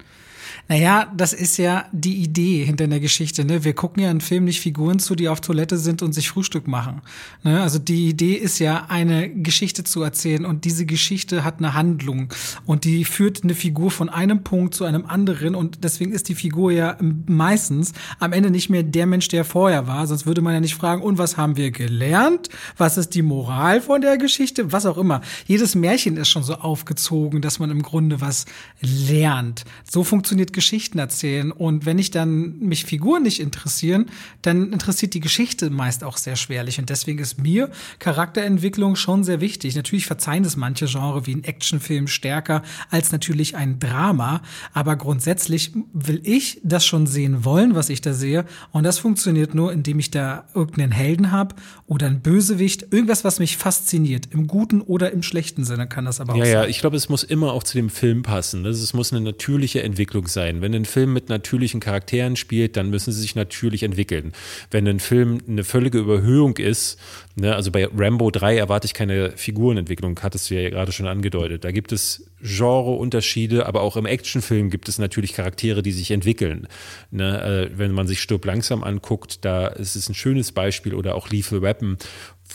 Naja, 0.67 1.13
das 1.15 1.35
ist 1.35 1.59
ja 1.59 1.85
die 1.93 2.23
Idee 2.23 2.65
hinter 2.65 2.87
der 2.87 3.01
Geschichte. 3.01 3.45
Ne? 3.45 3.65
Wir 3.65 3.75
gucken 3.75 4.03
ja 4.03 4.11
in 4.11 4.23
Filmen 4.23 4.47
nicht 4.47 4.61
Figuren 4.61 4.99
zu, 4.99 5.15
die 5.15 5.29
auf 5.29 5.43
Toilette 5.43 5.77
sind 5.77 6.01
und 6.03 6.15
sich 6.15 6.31
Frühstück 6.31 6.67
machen. 6.67 7.03
Ne? 7.43 7.61
Also 7.61 7.79
die 7.79 8.09
Idee 8.09 8.35
ist 8.35 8.59
ja, 8.61 8.87
eine 8.89 9.29
Geschichte 9.29 9.85
zu 9.85 10.03
erzählen 10.03 10.47
und 10.47 10.65
diese 10.65 10.87
Geschichte 10.87 11.45
hat 11.45 11.59
eine 11.59 11.75
Handlung 11.75 12.33
und 12.65 12.85
die 12.85 13.05
führt 13.05 13.45
eine 13.45 13.55
Figur 13.55 13.91
von 13.91 14.09
einem 14.09 14.43
Punkt 14.43 14.75
zu 14.75 14.85
einem 14.85 15.05
anderen 15.05 15.55
und 15.55 15.85
deswegen 15.85 16.13
ist 16.13 16.31
die 16.31 16.35
Figur 16.35 16.73
ja 16.73 16.97
meistens 17.27 17.93
am 18.19 18.33
Ende 18.33 18.51
nicht 18.51 18.71
mehr 18.71 18.83
der 18.83 19.07
Mensch, 19.07 19.29
der 19.29 19.45
vorher 19.45 19.87
war. 19.87 20.07
Sonst 20.07 20.25
würde 20.25 20.41
man 20.41 20.55
ja 20.55 20.61
nicht 20.61 20.75
fragen, 20.75 21.03
und 21.03 21.19
was 21.19 21.37
haben 21.37 21.57
wir 21.57 21.73
gelernt? 21.73 22.49
Was 22.79 22.97
ist 22.97 23.11
die 23.11 23.23
Moral 23.23 23.83
von 23.83 24.01
der 24.01 24.17
Geschichte? 24.17 24.73
Was 24.73 24.87
auch 24.87 24.97
immer. 24.97 25.21
Jedes 25.47 25.75
Märchen 25.75 26.17
ist 26.17 26.29
schon 26.29 26.43
so 26.43 26.55
aufgezogen, 26.55 27.43
dass 27.43 27.59
man 27.59 27.71
im 27.71 27.83
Grunde 27.83 28.23
was 28.23 28.47
lernt. 28.81 29.65
So 29.91 30.05
funktioniert 30.05 30.54
Geschichten 30.55 30.99
erzählen. 30.99 31.53
Und 31.53 31.85
wenn 31.85 31.99
ich 31.99 32.11
dann 32.11 32.59
mich 32.61 32.87
Figuren 32.87 33.23
nicht 33.23 33.41
interessieren, 33.41 34.07
dann 34.41 34.73
interessiert 34.73 35.13
die 35.13 35.21
Geschichte 35.21 35.69
meist 35.69 36.03
auch 36.03 36.17
sehr 36.17 36.37
schwerlich. 36.37 36.79
Und 36.79 36.89
deswegen 36.89 37.19
ist 37.19 37.39
mir 37.39 37.71
Charakterentwicklung 37.99 38.97
schon 38.97 39.25
sehr 39.25 39.43
wichtig. 39.43 39.77
Natürlich 39.77 40.07
verzeihen 40.07 40.45
es 40.45 40.57
manche 40.57 40.87
Genre 40.87 41.27
wie 41.27 41.35
ein 41.35 41.45
Actionfilm 41.45 42.07
stärker 42.07 42.63
als 42.91 43.13
natürlich 43.13 43.57
ein 43.57 43.79
Drama. 43.79 44.41
Aber 44.73 44.97
grundsätzlich 44.97 45.73
will 45.93 46.21
ich 46.25 46.61
das 46.65 46.87
schon 46.87 47.07
sehen 47.07 47.45
wollen, 47.45 47.75
was 47.75 47.91
ich 47.91 48.01
da 48.01 48.15
sehe. 48.15 48.47
Und 48.73 48.85
das 48.85 48.99
funktioniert 48.99 49.55
nur, 49.55 49.73
indem 49.73 49.99
ich 49.99 50.11
da 50.11 50.47
irgendeinen 50.55 50.93
Helden 50.93 51.31
habe 51.33 51.57
oder 51.87 52.07
einen 52.07 52.21
Bösewicht. 52.21 52.87
Irgendwas, 52.91 53.25
was 53.25 53.39
mich 53.39 53.57
fasziniert. 53.57 54.29
Im 54.31 54.47
guten 54.47 54.81
oder 54.81 55.13
im 55.13 55.23
schlechten 55.23 55.65
Sinne 55.65 55.89
kann 55.89 56.05
das 56.05 56.21
aber 56.21 56.35
auch 56.35 56.39
ja, 56.39 56.45
sein. 56.45 56.53
Ja, 56.55 56.65
ich 56.67 56.79
glaube, 56.79 56.97
es 56.97 57.09
muss 57.09 57.25
immer 57.25 57.53
auch 57.53 57.65
zu 57.65 57.77
dem 57.77 57.91
Film 57.91 58.23
passen. 58.23 58.65
Es 58.65 58.95
muss 58.95 59.13
eine 59.13 59.21
natürliche 59.21 59.83
Entwicklung 59.83 60.29
sein 60.29 60.44
sein. 60.45 60.63
Wenn 60.63 60.75
ein 60.75 60.85
Film 60.85 61.13
mit 61.13 61.29
natürlichen 61.29 61.81
Charakteren 61.81 62.37
spielt, 62.37 62.77
dann 62.77 62.91
müssen 62.91 63.13
sie 63.13 63.21
sich 63.21 63.35
natürlich 63.35 63.83
entwickeln. 63.83 64.33
Wenn 64.71 64.87
ein 64.87 65.01
Film 65.01 65.41
eine 65.49 65.65
völlige 65.65 65.99
Überhöhung 65.99 66.57
ist, 66.57 66.99
ne, 67.37 67.55
also 67.55 67.71
bei 67.71 67.89
Rambo 67.97 68.31
3 68.31 68.57
erwarte 68.57 68.87
ich 68.87 68.95
keine 68.95 69.33
Figurenentwicklung, 69.33 70.19
hattest 70.23 70.51
du 70.51 70.55
ja 70.55 70.69
gerade 70.71 70.93
schon 70.93 71.07
angedeutet. 71.07 71.65
Da 71.65 71.71
gibt 71.71 71.93
es 71.93 72.31
Genreunterschiede, 72.41 73.67
aber 73.67 73.81
auch 73.81 73.97
im 73.97 74.07
Actionfilm 74.07 74.71
gibt 74.71 74.89
es 74.89 74.99
natürlich 74.99 75.33
Charaktere, 75.33 75.83
die 75.83 75.93
sich 75.93 76.11
entwickeln. 76.11 76.69
Ne, 77.11 77.71
äh, 77.73 77.79
wenn 77.79 77.93
man 77.93 78.07
sich 78.07 78.21
Stirb 78.21 78.45
langsam 78.45 78.85
anguckt, 78.85 79.45
da 79.45 79.67
ist 79.67 79.97
es 79.97 80.09
ein 80.09 80.15
schönes 80.15 80.53
Beispiel 80.53 80.95
oder 80.95 81.15
auch 81.15 81.31
Lethal 81.31 81.63
Weapon, 81.63 81.97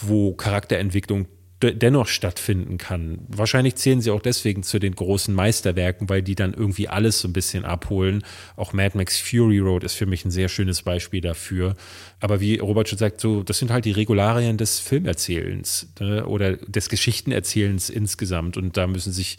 wo 0.01 0.33
Charakterentwicklung 0.33 1.27
dennoch 1.61 2.07
stattfinden 2.07 2.77
kann. 2.77 3.19
Wahrscheinlich 3.27 3.75
zählen 3.75 3.99
sie 3.99 4.11
auch 4.11 4.21
deswegen 4.21 4.63
zu 4.63 4.79
den 4.79 4.95
großen 4.95 5.33
Meisterwerken, 5.33 6.07
weil 6.07 6.21
die 6.21 6.35
dann 6.35 6.53
irgendwie 6.53 6.87
alles 6.87 7.19
so 7.19 7.27
ein 7.27 7.33
bisschen 7.33 7.65
abholen. 7.65 8.23
Auch 8.55 8.71
Mad 8.71 8.97
Max 8.97 9.19
Fury 9.19 9.59
Road 9.59 9.83
ist 9.83 9.95
für 9.95 10.05
mich 10.05 10.23
ein 10.23 10.31
sehr 10.31 10.47
schönes 10.47 10.83
Beispiel 10.83 11.19
dafür. 11.19 11.75
Aber 12.21 12.39
wie 12.39 12.59
Robert 12.59 12.87
schon 12.87 12.97
sagt, 12.97 13.19
so, 13.19 13.43
das 13.43 13.59
sind 13.59 13.71
halt 13.71 13.85
die 13.85 13.91
Regularien 13.91 14.57
des 14.57 14.79
Filmerzählens 14.79 15.91
ne? 15.99 16.25
oder 16.25 16.55
des 16.55 16.87
Geschichtenerzählens 16.87 17.89
insgesamt. 17.89 18.55
Und 18.55 18.77
da 18.77 18.87
müssen 18.87 19.11
sich 19.11 19.37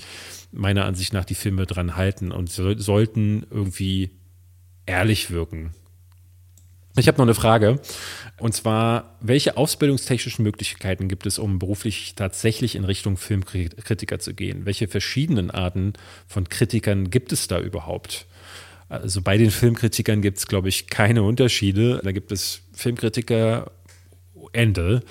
meiner 0.52 0.84
Ansicht 0.84 1.14
nach 1.14 1.24
die 1.24 1.34
Filme 1.34 1.64
dran 1.64 1.96
halten 1.96 2.32
und 2.32 2.50
so, 2.50 2.76
sollten 2.76 3.46
irgendwie 3.50 4.10
ehrlich 4.84 5.30
wirken. 5.30 5.72
Ich 6.96 7.06
habe 7.06 7.18
noch 7.18 7.24
eine 7.24 7.34
Frage. 7.34 7.80
Und 8.38 8.54
zwar, 8.54 9.16
welche 9.20 9.56
ausbildungstechnischen 9.56 10.42
Möglichkeiten 10.42 11.08
gibt 11.08 11.26
es, 11.26 11.38
um 11.38 11.58
beruflich 11.58 12.14
tatsächlich 12.16 12.74
in 12.74 12.84
Richtung 12.84 13.16
Filmkritiker 13.16 14.18
zu 14.18 14.34
gehen? 14.34 14.64
Welche 14.64 14.88
verschiedenen 14.88 15.50
Arten 15.50 15.92
von 16.26 16.48
Kritikern 16.48 17.10
gibt 17.10 17.32
es 17.32 17.48
da 17.48 17.60
überhaupt? 17.60 18.26
Also 18.88 19.22
bei 19.22 19.38
den 19.38 19.50
Filmkritikern 19.50 20.20
gibt 20.20 20.38
es, 20.38 20.46
glaube 20.46 20.68
ich, 20.68 20.88
keine 20.88 21.22
Unterschiede. 21.22 22.00
Da 22.02 22.12
gibt 22.12 22.32
es 22.32 22.62
Filmkritiker 22.72 23.70
Ende. 24.52 25.02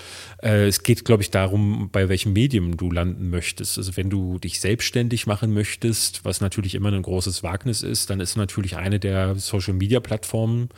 Äh, 0.41 0.68
es 0.68 0.84
geht, 0.84 1.06
glaube 1.06 1.23
ich, 1.23 1.31
darum, 1.31 1.89
bei 1.91 2.10
welchem 2.10 2.34
Medium 2.34 2.77
du 2.77 2.91
landen 2.91 3.30
möchtest. 3.30 3.77
Also 3.77 3.95
wenn 3.95 4.10
du 4.10 4.38
dich 4.39 4.60
selbstständig 4.60 5.27
machen 5.27 5.53
möchtest, 5.53 6.26
was 6.26 6.41
natürlich 6.41 6.76
immer 6.76 6.91
ein 6.91 7.01
großes 7.01 7.43
Wagnis 7.43 7.84
ist, 7.84 8.10
dann 8.10 8.19
ist 8.19 8.35
natürlich 8.35 8.76
eine 8.76 8.99
der 8.99 9.35
Social-Media-Plattformen 9.35 10.69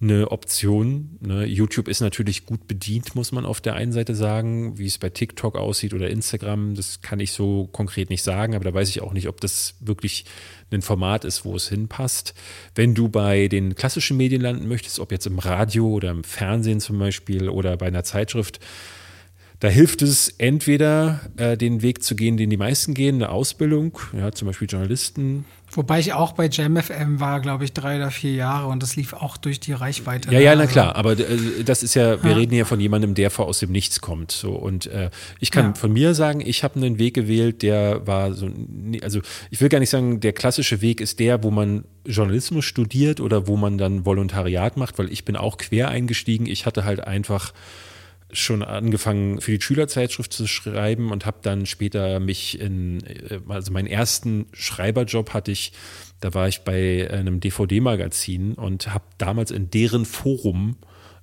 eine 0.00 0.30
Option. 0.30 1.16
Ne? 1.20 1.46
YouTube 1.46 1.88
ist 1.88 2.00
natürlich 2.00 2.44
gut 2.44 2.68
bedient, 2.68 3.14
muss 3.14 3.32
man 3.32 3.46
auf 3.46 3.62
der 3.62 3.74
einen 3.74 3.92
Seite 3.92 4.14
sagen. 4.14 4.78
Wie 4.78 4.86
es 4.86 4.98
bei 4.98 5.08
TikTok 5.08 5.56
aussieht 5.56 5.94
oder 5.94 6.10
Instagram, 6.10 6.74
das 6.74 7.00
kann 7.00 7.18
ich 7.18 7.32
so 7.32 7.68
konkret 7.72 8.10
nicht 8.10 8.22
sagen, 8.22 8.54
aber 8.54 8.64
da 8.64 8.74
weiß 8.74 8.90
ich 8.90 9.00
auch 9.00 9.14
nicht, 9.14 9.28
ob 9.28 9.40
das 9.40 9.74
wirklich 9.80 10.26
ein 10.70 10.82
Format 10.82 11.24
ist, 11.24 11.44
wo 11.44 11.56
es 11.56 11.68
hinpasst. 11.68 12.34
Wenn 12.74 12.94
du 12.94 13.08
bei 13.08 13.48
den 13.48 13.74
klassischen 13.74 14.18
Medien 14.18 14.42
landen 14.42 14.68
möchtest, 14.68 14.98
ob 15.00 15.12
jetzt 15.12 15.26
im 15.26 15.38
Radio 15.38 15.88
oder 15.88 16.10
im 16.10 16.24
Fernsehen 16.24 16.80
zum 16.80 16.98
Beispiel 16.98 17.48
oder 17.48 17.76
bei 17.78 17.86
einer 17.86 18.04
Zeitschrift, 18.04 18.60
da 19.60 19.68
hilft 19.68 20.02
es 20.02 20.28
entweder 20.38 21.20
äh, 21.36 21.56
den 21.56 21.82
Weg 21.82 22.02
zu 22.02 22.14
gehen, 22.14 22.36
den 22.36 22.50
die 22.50 22.56
meisten 22.56 22.94
gehen, 22.94 23.16
eine 23.16 23.30
Ausbildung, 23.30 23.98
ja, 24.16 24.32
zum 24.32 24.46
Beispiel 24.46 24.68
Journalisten, 24.68 25.44
Wobei 25.72 25.98
ich 25.98 26.12
auch 26.12 26.32
bei 26.32 26.48
JamFM 26.48 27.18
war, 27.18 27.40
glaube 27.40 27.64
ich, 27.64 27.72
drei 27.72 27.96
oder 27.96 28.12
vier 28.12 28.32
Jahre 28.32 28.68
und 28.68 28.82
das 28.82 28.94
lief 28.94 29.12
auch 29.12 29.36
durch 29.36 29.58
die 29.58 29.72
Reichweite. 29.72 30.32
Ja, 30.32 30.38
ja, 30.38 30.54
na 30.54 30.62
also 30.62 30.72
klar, 30.72 30.94
aber 30.94 31.18
äh, 31.18 31.64
das 31.64 31.82
ist 31.82 31.94
ja, 31.94 32.22
wir 32.22 32.30
ja. 32.30 32.36
reden 32.36 32.54
ja 32.54 32.64
von 32.64 32.78
jemandem, 32.78 33.14
der 33.14 33.30
vor 33.30 33.46
aus 33.46 33.58
dem 33.58 33.72
Nichts 33.72 34.00
kommt. 34.00 34.30
So 34.30 34.52
und 34.52 34.86
äh, 34.86 35.10
ich 35.40 35.50
kann 35.50 35.66
ja. 35.66 35.74
von 35.74 35.92
mir 35.92 36.14
sagen, 36.14 36.40
ich 36.40 36.62
habe 36.62 36.76
einen 36.76 36.98
Weg 36.98 37.14
gewählt, 37.14 37.62
der 37.62 38.06
war 38.06 38.32
so, 38.32 38.48
also 39.02 39.20
ich 39.50 39.60
will 39.60 39.68
gar 39.68 39.80
nicht 39.80 39.90
sagen, 39.90 40.20
der 40.20 40.32
klassische 40.32 40.80
Weg 40.82 41.00
ist 41.00 41.18
der, 41.18 41.42
wo 41.42 41.50
man 41.50 41.84
Journalismus 42.06 42.64
studiert 42.64 43.20
oder 43.20 43.48
wo 43.48 43.56
man 43.56 43.76
dann 43.76 44.06
Volontariat 44.06 44.76
macht, 44.76 44.98
weil 44.98 45.10
ich 45.10 45.24
bin 45.24 45.36
auch 45.36 45.58
quer 45.58 45.88
eingestiegen. 45.88 46.46
Ich 46.46 46.64
hatte 46.64 46.84
halt 46.84 47.00
einfach 47.00 47.52
schon 48.32 48.62
angefangen 48.62 49.40
für 49.40 49.52
die 49.52 49.62
Schülerzeitschrift 49.62 50.32
zu 50.32 50.46
schreiben 50.46 51.12
und 51.12 51.26
habe 51.26 51.38
dann 51.42 51.66
später 51.66 52.18
mich 52.20 52.60
in, 52.60 53.04
äh, 53.04 53.40
also 53.48 53.72
meinen 53.72 53.86
ersten 53.86 54.46
Schreiberjob 54.52 55.32
hatte 55.32 55.52
ich, 55.52 55.72
da 56.20 56.34
war 56.34 56.48
ich 56.48 56.60
bei 56.60 57.08
einem 57.10 57.40
DVD-Magazin 57.40 58.54
und 58.54 58.92
habe 58.92 59.04
damals 59.18 59.50
in 59.50 59.70
deren 59.70 60.04
Forum 60.04 60.76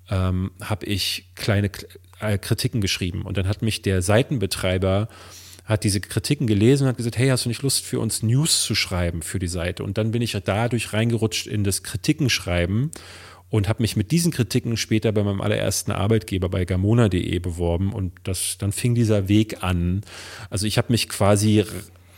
ähm, 0.09 0.51
habe 0.61 0.85
ich 0.85 1.31
kleine 1.35 1.71
äh, 2.19 2.37
Kritiken 2.37 2.81
geschrieben 2.81 3.23
und 3.23 3.37
dann 3.37 3.47
hat 3.47 3.61
mich 3.61 3.81
der 3.81 4.01
Seitenbetreiber 4.01 5.07
hat 5.65 5.85
diese 5.85 6.01
Kritiken 6.01 6.45
gelesen 6.45 6.83
und 6.83 6.89
hat 6.89 6.97
gesagt, 6.97 7.17
hey, 7.17 7.29
hast 7.29 7.45
du 7.45 7.49
nicht 7.49 7.61
Lust 7.61 7.85
für 7.85 7.99
uns 7.99 8.21
News 8.21 8.63
zu 8.63 8.75
schreiben 8.75 9.21
für 9.21 9.39
die 9.39 9.47
Seite? 9.47 9.83
Und 9.83 9.97
dann 9.97 10.11
bin 10.11 10.21
ich 10.21 10.37
dadurch 10.43 10.91
reingerutscht 10.91 11.47
in 11.47 11.63
das 11.63 11.83
Kritikenschreiben 11.83 12.91
und 13.53 13.69
habe 13.69 13.83
mich 13.83 13.95
mit 13.95 14.09
diesen 14.09 14.31
Kritiken 14.31 14.77
später 14.77 15.11
bei 15.11 15.21
meinem 15.21 15.39
allerersten 15.39 15.91
Arbeitgeber 15.91 16.49
bei 16.49 16.65
gamona.de 16.65 17.37
beworben 17.37 17.93
und 17.93 18.11
das, 18.23 18.57
dann 18.57 18.71
fing 18.71 18.95
dieser 18.95 19.29
Weg 19.29 19.63
an. 19.63 20.01
Also 20.49 20.65
ich 20.65 20.79
habe 20.79 20.91
mich 20.91 21.07
quasi 21.07 21.63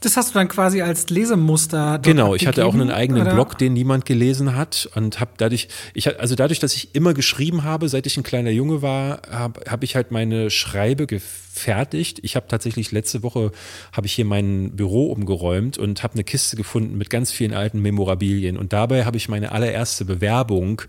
das 0.06 0.18
hast 0.18 0.30
du 0.30 0.34
dann 0.36 0.48
quasi 0.48 0.82
als 0.82 1.10
Lesemuster. 1.10 2.00
Genau, 2.02 2.36
ich 2.36 2.48
hatte 2.48 2.66
auch 2.66 2.74
einen 2.74 2.92
eigenen 2.92 3.24
oder? 3.24 3.34
Blog, 3.34 3.58
den 3.58 3.74
niemand 3.74 4.06
gelesen 4.06 4.56
hat 4.56 4.90
und 4.96 5.20
habe 5.20 5.32
dadurch, 5.38 5.68
ich 5.94 6.20
also 6.20 6.36
dadurch, 6.36 6.60
dass 6.60 6.76
ich 6.76 6.94
immer 6.94 7.14
geschrieben 7.14 7.64
habe, 7.64 7.90
seit 7.90 8.06
ich 8.06 8.16
ein 8.18 8.24
kleiner 8.24 8.52
Junge 8.52 8.82
war, 8.82 9.22
habe 9.30 9.62
hab 9.70 9.84
ich 9.84 9.96
halt 9.96 10.12
meine 10.12 10.50
Schreibe 10.50 11.08
gefertigt. 11.08 12.20
Ich 12.22 12.36
habe 12.36 12.48
tatsächlich 12.48 12.92
letzte 12.92 13.24
Woche 13.24 13.52
habe 13.92 14.08
ich 14.08 14.14
hier 14.14 14.26
mein 14.26 14.76
Büro 14.76 15.12
umgeräumt 15.12 15.78
und 15.78 16.04
habe 16.04 16.14
eine 16.14 16.24
Kiste 16.24 16.56
gefunden 16.56 16.98
mit 16.98 17.10
ganz 17.10 17.32
vielen 17.32 17.54
alten 17.54 17.82
Memorabilien 17.82 18.58
und 18.58 18.74
dabei 18.74 19.06
habe 19.06 19.18
ich 19.18 19.28
meine 19.28 19.52
allererste 19.52 20.06
Bewerbung 20.06 20.82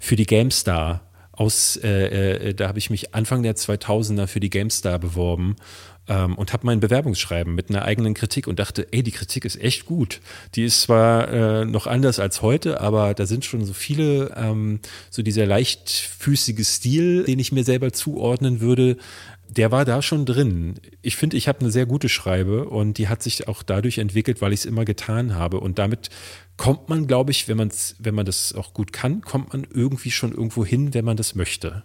für 0.00 0.16
die 0.16 0.26
GameStar 0.26 1.00
aus, 1.36 1.76
äh, 1.82 2.48
äh, 2.48 2.54
da 2.54 2.68
habe 2.68 2.78
ich 2.78 2.90
mich 2.90 3.14
Anfang 3.14 3.42
der 3.42 3.56
2000er 3.56 4.26
für 4.26 4.40
die 4.40 4.50
GameStar 4.50 4.98
beworben 4.98 5.56
ähm, 6.08 6.34
und 6.34 6.52
habe 6.52 6.66
mein 6.66 6.80
Bewerbungsschreiben 6.80 7.54
mit 7.54 7.70
einer 7.70 7.84
eigenen 7.84 8.14
Kritik 8.14 8.46
und 8.46 8.58
dachte, 8.58 8.86
ey, 8.92 9.02
die 9.02 9.10
Kritik 9.10 9.44
ist 9.44 9.60
echt 9.60 9.86
gut. 9.86 10.20
Die 10.54 10.64
ist 10.64 10.82
zwar 10.82 11.28
äh, 11.28 11.64
noch 11.64 11.86
anders 11.86 12.18
als 12.18 12.42
heute, 12.42 12.80
aber 12.80 13.14
da 13.14 13.26
sind 13.26 13.44
schon 13.44 13.64
so 13.64 13.72
viele, 13.72 14.34
ähm, 14.36 14.80
so 15.10 15.22
dieser 15.22 15.46
leichtfüßige 15.46 16.66
Stil, 16.66 17.24
den 17.24 17.38
ich 17.38 17.52
mir 17.52 17.64
selber 17.64 17.92
zuordnen 17.92 18.60
würde, 18.60 18.96
der 19.48 19.70
war 19.70 19.84
da 19.84 20.02
schon 20.02 20.24
drin. 20.26 20.74
Ich 21.02 21.16
finde, 21.16 21.36
ich 21.36 21.48
habe 21.48 21.60
eine 21.60 21.70
sehr 21.70 21.86
gute 21.86 22.08
Schreibe 22.08 22.68
und 22.68 22.98
die 22.98 23.08
hat 23.08 23.22
sich 23.22 23.46
auch 23.46 23.62
dadurch 23.62 23.98
entwickelt, 23.98 24.40
weil 24.40 24.52
ich 24.52 24.60
es 24.60 24.66
immer 24.66 24.84
getan 24.84 25.34
habe. 25.34 25.60
Und 25.60 25.78
damit 25.78 26.10
kommt 26.56 26.88
man, 26.88 27.06
glaube 27.06 27.30
ich, 27.30 27.46
wenn, 27.46 27.56
man's, 27.56 27.94
wenn 27.98 28.14
man 28.14 28.26
das 28.26 28.52
auch 28.54 28.74
gut 28.74 28.92
kann, 28.92 29.20
kommt 29.20 29.52
man 29.52 29.66
irgendwie 29.70 30.10
schon 30.10 30.32
irgendwo 30.32 30.64
hin, 30.64 30.94
wenn 30.94 31.04
man 31.04 31.16
das 31.16 31.34
möchte. 31.34 31.84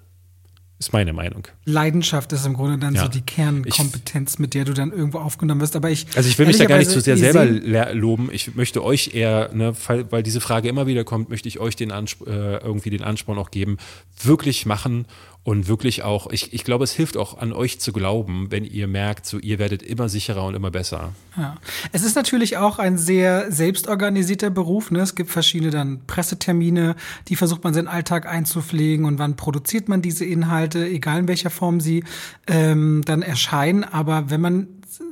Ist 0.79 0.93
meine 0.93 1.11
Meinung. 1.11 1.45
Leidenschaft 1.65 2.31
ist 2.31 2.45
im 2.45 2.53
Grunde 2.53 2.77
dann 2.77 2.95
ja. 2.95 3.01
so 3.01 3.09
die 3.09 3.19
Kernkompetenz, 3.19 4.35
ich, 4.35 4.39
mit 4.39 4.53
der 4.53 4.63
du 4.63 4.73
dann 4.73 4.93
irgendwo 4.93 5.17
aufgenommen 5.19 5.59
wirst. 5.59 5.75
Aber 5.75 5.89
ich. 5.89 6.07
Also 6.15 6.29
ich 6.29 6.39
will 6.39 6.47
mich 6.47 6.57
da 6.57 6.65
gar 6.65 6.77
nicht 6.77 6.89
so 6.89 7.01
sehr 7.01 7.17
selber 7.17 7.93
loben. 7.93 8.29
Ich 8.31 8.55
möchte 8.55 8.81
euch 8.81 9.13
eher, 9.13 9.53
ne, 9.53 9.73
weil 10.09 10.23
diese 10.23 10.39
Frage 10.39 10.69
immer 10.69 10.87
wieder 10.87 11.03
kommt, 11.03 11.29
möchte 11.29 11.49
ich 11.49 11.59
euch 11.59 11.75
den 11.75 11.91
Anspr 11.91 12.27
äh, 12.27 12.57
irgendwie 12.63 12.91
den 12.91 13.03
Ansporn 13.03 13.37
auch 13.37 13.51
geben, 13.51 13.75
wirklich 14.23 14.65
machen 14.65 15.05
und 15.43 15.67
wirklich 15.67 16.03
auch, 16.03 16.29
ich, 16.31 16.53
ich 16.53 16.63
glaube, 16.63 16.83
es 16.83 16.91
hilft 16.91 17.17
auch 17.17 17.37
an 17.37 17.53
euch 17.53 17.79
zu 17.79 17.93
glauben, 17.93 18.47
wenn 18.51 18.65
ihr 18.65 18.87
merkt, 18.87 19.25
so 19.25 19.39
ihr 19.39 19.57
werdet 19.57 19.81
immer 19.81 20.09
sicherer 20.09 20.45
und 20.45 20.53
immer 20.53 20.69
besser. 20.69 21.13
Ja. 21.37 21.55
Es 21.91 22.03
ist 22.03 22.15
natürlich 22.15 22.57
auch 22.57 22.77
ein 22.77 22.97
sehr 22.97 23.51
selbstorganisierter 23.51 24.49
Beruf. 24.49 24.91
Ne? 24.91 24.99
Es 24.99 25.15
gibt 25.15 25.31
verschiedene 25.31 25.71
dann 25.71 26.01
Pressetermine, 26.05 26.95
die 27.29 27.35
versucht 27.35 27.63
man 27.63 27.73
seinen 27.73 27.87
Alltag 27.87 28.25
einzupflegen 28.25 29.05
und 29.05 29.17
wann 29.17 29.37
produziert 29.37 29.87
man 29.87 30.01
diese 30.01 30.25
Inhalte, 30.25 30.85
egal 30.85 31.19
in 31.19 31.27
welcher 31.27 31.49
Form 31.49 31.79
sie 31.79 32.03
ähm, 32.47 33.01
dann 33.05 33.21
erscheinen. 33.21 33.85
Aber 33.85 34.29
wenn 34.29 34.41
man 34.41 34.67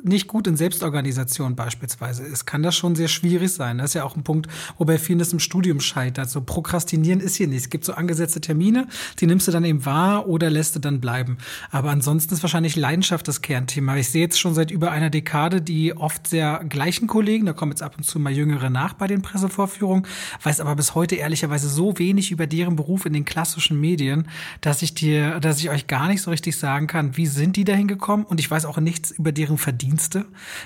nicht 0.07 0.27
gut 0.27 0.47
in 0.47 0.57
Selbstorganisation 0.57 1.55
beispielsweise 1.55 2.23
ist, 2.23 2.45
kann 2.45 2.63
das 2.63 2.75
schon 2.75 2.95
sehr 2.95 3.07
schwierig 3.07 3.53
sein. 3.53 3.77
Das 3.77 3.91
ist 3.91 3.93
ja 3.95 4.03
auch 4.03 4.15
ein 4.15 4.23
Punkt, 4.23 4.47
wo 4.77 4.85
bei 4.85 4.97
vielen 4.97 5.19
das 5.19 5.33
im 5.33 5.39
Studium 5.39 5.79
scheitert. 5.79 6.29
So 6.29 6.41
Prokrastinieren 6.41 7.19
ist 7.19 7.35
hier 7.35 7.47
nicht. 7.47 7.63
Es 7.63 7.69
gibt 7.69 7.85
so 7.85 7.93
angesetzte 7.93 8.41
Termine, 8.41 8.87
die 9.19 9.27
nimmst 9.27 9.47
du 9.47 9.51
dann 9.51 9.65
eben 9.65 9.85
wahr 9.85 10.27
oder 10.27 10.49
lässt 10.49 10.75
du 10.75 10.79
dann 10.79 11.01
bleiben. 11.01 11.37
Aber 11.71 11.91
ansonsten 11.91 12.33
ist 12.33 12.43
wahrscheinlich 12.43 12.75
Leidenschaft 12.75 13.27
das 13.27 13.41
Kernthema. 13.41 13.95
Ich 13.97 14.09
sehe 14.09 14.21
jetzt 14.21 14.39
schon 14.39 14.53
seit 14.53 14.71
über 14.71 14.91
einer 14.91 15.09
Dekade 15.09 15.61
die 15.61 15.95
oft 15.95 16.27
sehr 16.27 16.63
gleichen 16.69 17.07
Kollegen, 17.07 17.45
da 17.45 17.53
kommen 17.53 17.71
jetzt 17.71 17.83
ab 17.83 17.95
und 17.97 18.03
zu 18.03 18.19
mal 18.19 18.31
Jüngere 18.31 18.69
nach 18.69 18.93
bei 18.93 19.07
den 19.07 19.21
Pressevorführungen, 19.21 20.05
weiß 20.43 20.61
aber 20.61 20.75
bis 20.75 20.95
heute 20.95 21.15
ehrlicherweise 21.15 21.69
so 21.69 21.97
wenig 21.97 22.31
über 22.31 22.47
deren 22.47 22.75
Beruf 22.75 23.05
in 23.05 23.13
den 23.13 23.25
klassischen 23.25 23.79
Medien, 23.79 24.27
dass 24.61 24.81
ich 24.81 24.93
dir, 24.93 25.39
dass 25.39 25.59
ich 25.59 25.69
euch 25.69 25.87
gar 25.87 26.07
nicht 26.07 26.21
so 26.21 26.31
richtig 26.31 26.57
sagen 26.57 26.87
kann, 26.87 27.17
wie 27.17 27.25
sind 27.25 27.55
die 27.55 27.63
dahin 27.63 27.87
gekommen 27.87 28.23
und 28.23 28.39
ich 28.39 28.49
weiß 28.49 28.65
auch 28.65 28.77
nichts 28.77 29.11
über 29.11 29.31
deren 29.31 29.57
Verdienste, 29.57 29.96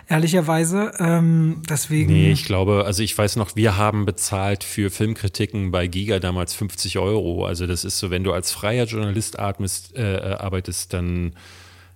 ehrlicherweise. 0.07 0.91
Ähm, 0.99 1.61
deswegen. 1.69 2.11
Nee, 2.11 2.31
ich 2.31 2.45
glaube, 2.45 2.83
also 2.85 3.03
ich 3.03 3.17
weiß 3.17 3.35
noch, 3.35 3.55
wir 3.55 3.77
haben 3.77 4.05
bezahlt 4.05 4.63
für 4.63 4.89
Filmkritiken 4.89 5.71
bei 5.71 5.87
Giga 5.87 6.19
damals 6.19 6.53
50 6.53 6.97
Euro. 6.99 7.45
Also 7.45 7.67
das 7.67 7.83
ist 7.83 7.99
so, 7.99 8.09
wenn 8.09 8.23
du 8.23 8.33
als 8.33 8.51
freier 8.51 8.85
Journalist 8.85 9.39
atmest, 9.39 9.95
äh, 9.95 10.17
äh, 10.17 10.33
arbeitest, 10.35 10.93
dann 10.93 11.33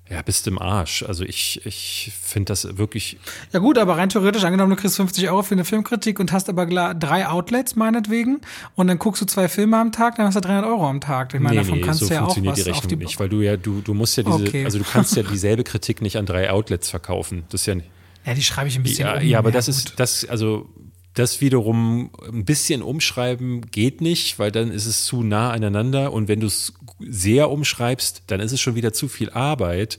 ja, 0.10 0.22
bist 0.22 0.48
im 0.48 0.60
Arsch. 0.60 1.02
Also 1.03 1.23
ich, 1.23 1.65
ich 1.65 2.11
finde 2.22 2.52
das 2.52 2.77
wirklich. 2.77 3.18
Ja 3.53 3.60
gut, 3.60 3.80
aber 3.80 3.98
rein 3.98 4.10
theoretisch 4.10 4.44
angenommen, 4.44 4.69
du 4.69 4.76
kriegst 4.76 4.98
50 4.98 5.30
Euro 5.30 5.41
für 5.41 5.56
eine 5.56 5.65
Filmkritik 5.65 6.19
und 6.19 6.32
hast 6.32 6.48
aber 6.48 6.68
drei 6.94 7.27
Outlets 7.27 7.76
meinetwegen 7.76 8.41
und 8.76 8.88
dann 8.88 8.99
guckst 8.99 9.23
du 9.23 9.26
zwei 9.26 9.48
Filme 9.48 9.77
am 9.77 9.91
Tag, 9.91 10.18
dann 10.18 10.27
hast 10.27 10.36
du 10.36 10.41
300 10.41 10.65
Euro 10.65 10.88
am 10.88 11.02
Tag. 11.02 11.34
Ich 11.34 11.40
meine, 11.40 11.56
nee, 11.56 11.64
davon 11.64 11.80
nee, 11.80 11.86
kannst 11.86 12.02
so 12.02 12.07
du 12.07 12.14
ja 12.14 12.23
auch 12.23 12.38
was 12.44 12.56
die 12.56 12.61
Rechnung 12.61 12.88
die 12.90 12.95
nicht, 12.98 13.19
weil 13.19 13.30
du 13.30 13.41
ja, 13.41 13.57
du, 13.57 13.82
du 13.82 13.95
musst 13.95 14.15
ja 14.18 14.23
diese, 14.23 14.44
okay. 14.44 14.64
also 14.64 14.77
du 14.77 14.86
kannst 14.86 15.15
ja 15.15 15.23
dieselbe 15.32 15.64
Kritik 15.64 16.02
nicht 16.03 16.18
an 16.18 16.27
drei 16.27 16.52
Outlets 16.52 16.90
verkaufen. 16.90 17.44
Das 17.49 17.61
ist 17.61 17.68
ja 17.68 17.76
nicht. 17.76 17.90
Ja, 18.26 18.34
die 18.34 18.44
schreibe 18.44 18.68
ich 18.68 18.76
ein 18.76 18.84
bisschen 18.84 19.07
ja, 19.07 19.18
um. 19.18 19.22
Ja, 19.23 19.40
aber 19.40 19.52
das 19.52 19.65
gut. 19.65 19.76
ist, 19.76 19.99
das, 19.99 20.26
also 20.26 20.69
das 21.16 21.42
wiederum 21.42 22.12
ein 22.32 22.46
bisschen 22.46 22.82
umschreiben 22.82 23.62
geht 23.72 24.02
nicht, 24.02 24.38
weil 24.38 24.52
dann 24.52 24.70
ist 24.70 24.86
es 24.86 25.06
zu 25.06 25.24
nah 25.24 25.52
aneinander 25.52 26.14
und 26.14 26.28
wenn 26.28 26.42
du 26.42 26.48
es 26.48 26.74
sehr 27.00 27.50
umschreibst, 27.50 28.24
dann 28.28 28.42
ist 28.42 28.52
es 28.52 28.62
schon 28.62 28.76
wieder 28.76 28.94
zu 28.94 29.08
viel 29.08 29.30
Arbeit. 29.32 29.98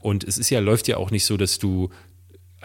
Und 0.00 0.24
es 0.24 0.38
ist 0.38 0.50
ja, 0.50 0.60
läuft 0.60 0.88
ja 0.88 0.96
auch 0.96 1.10
nicht 1.10 1.24
so, 1.24 1.36
dass 1.36 1.58
du 1.58 1.90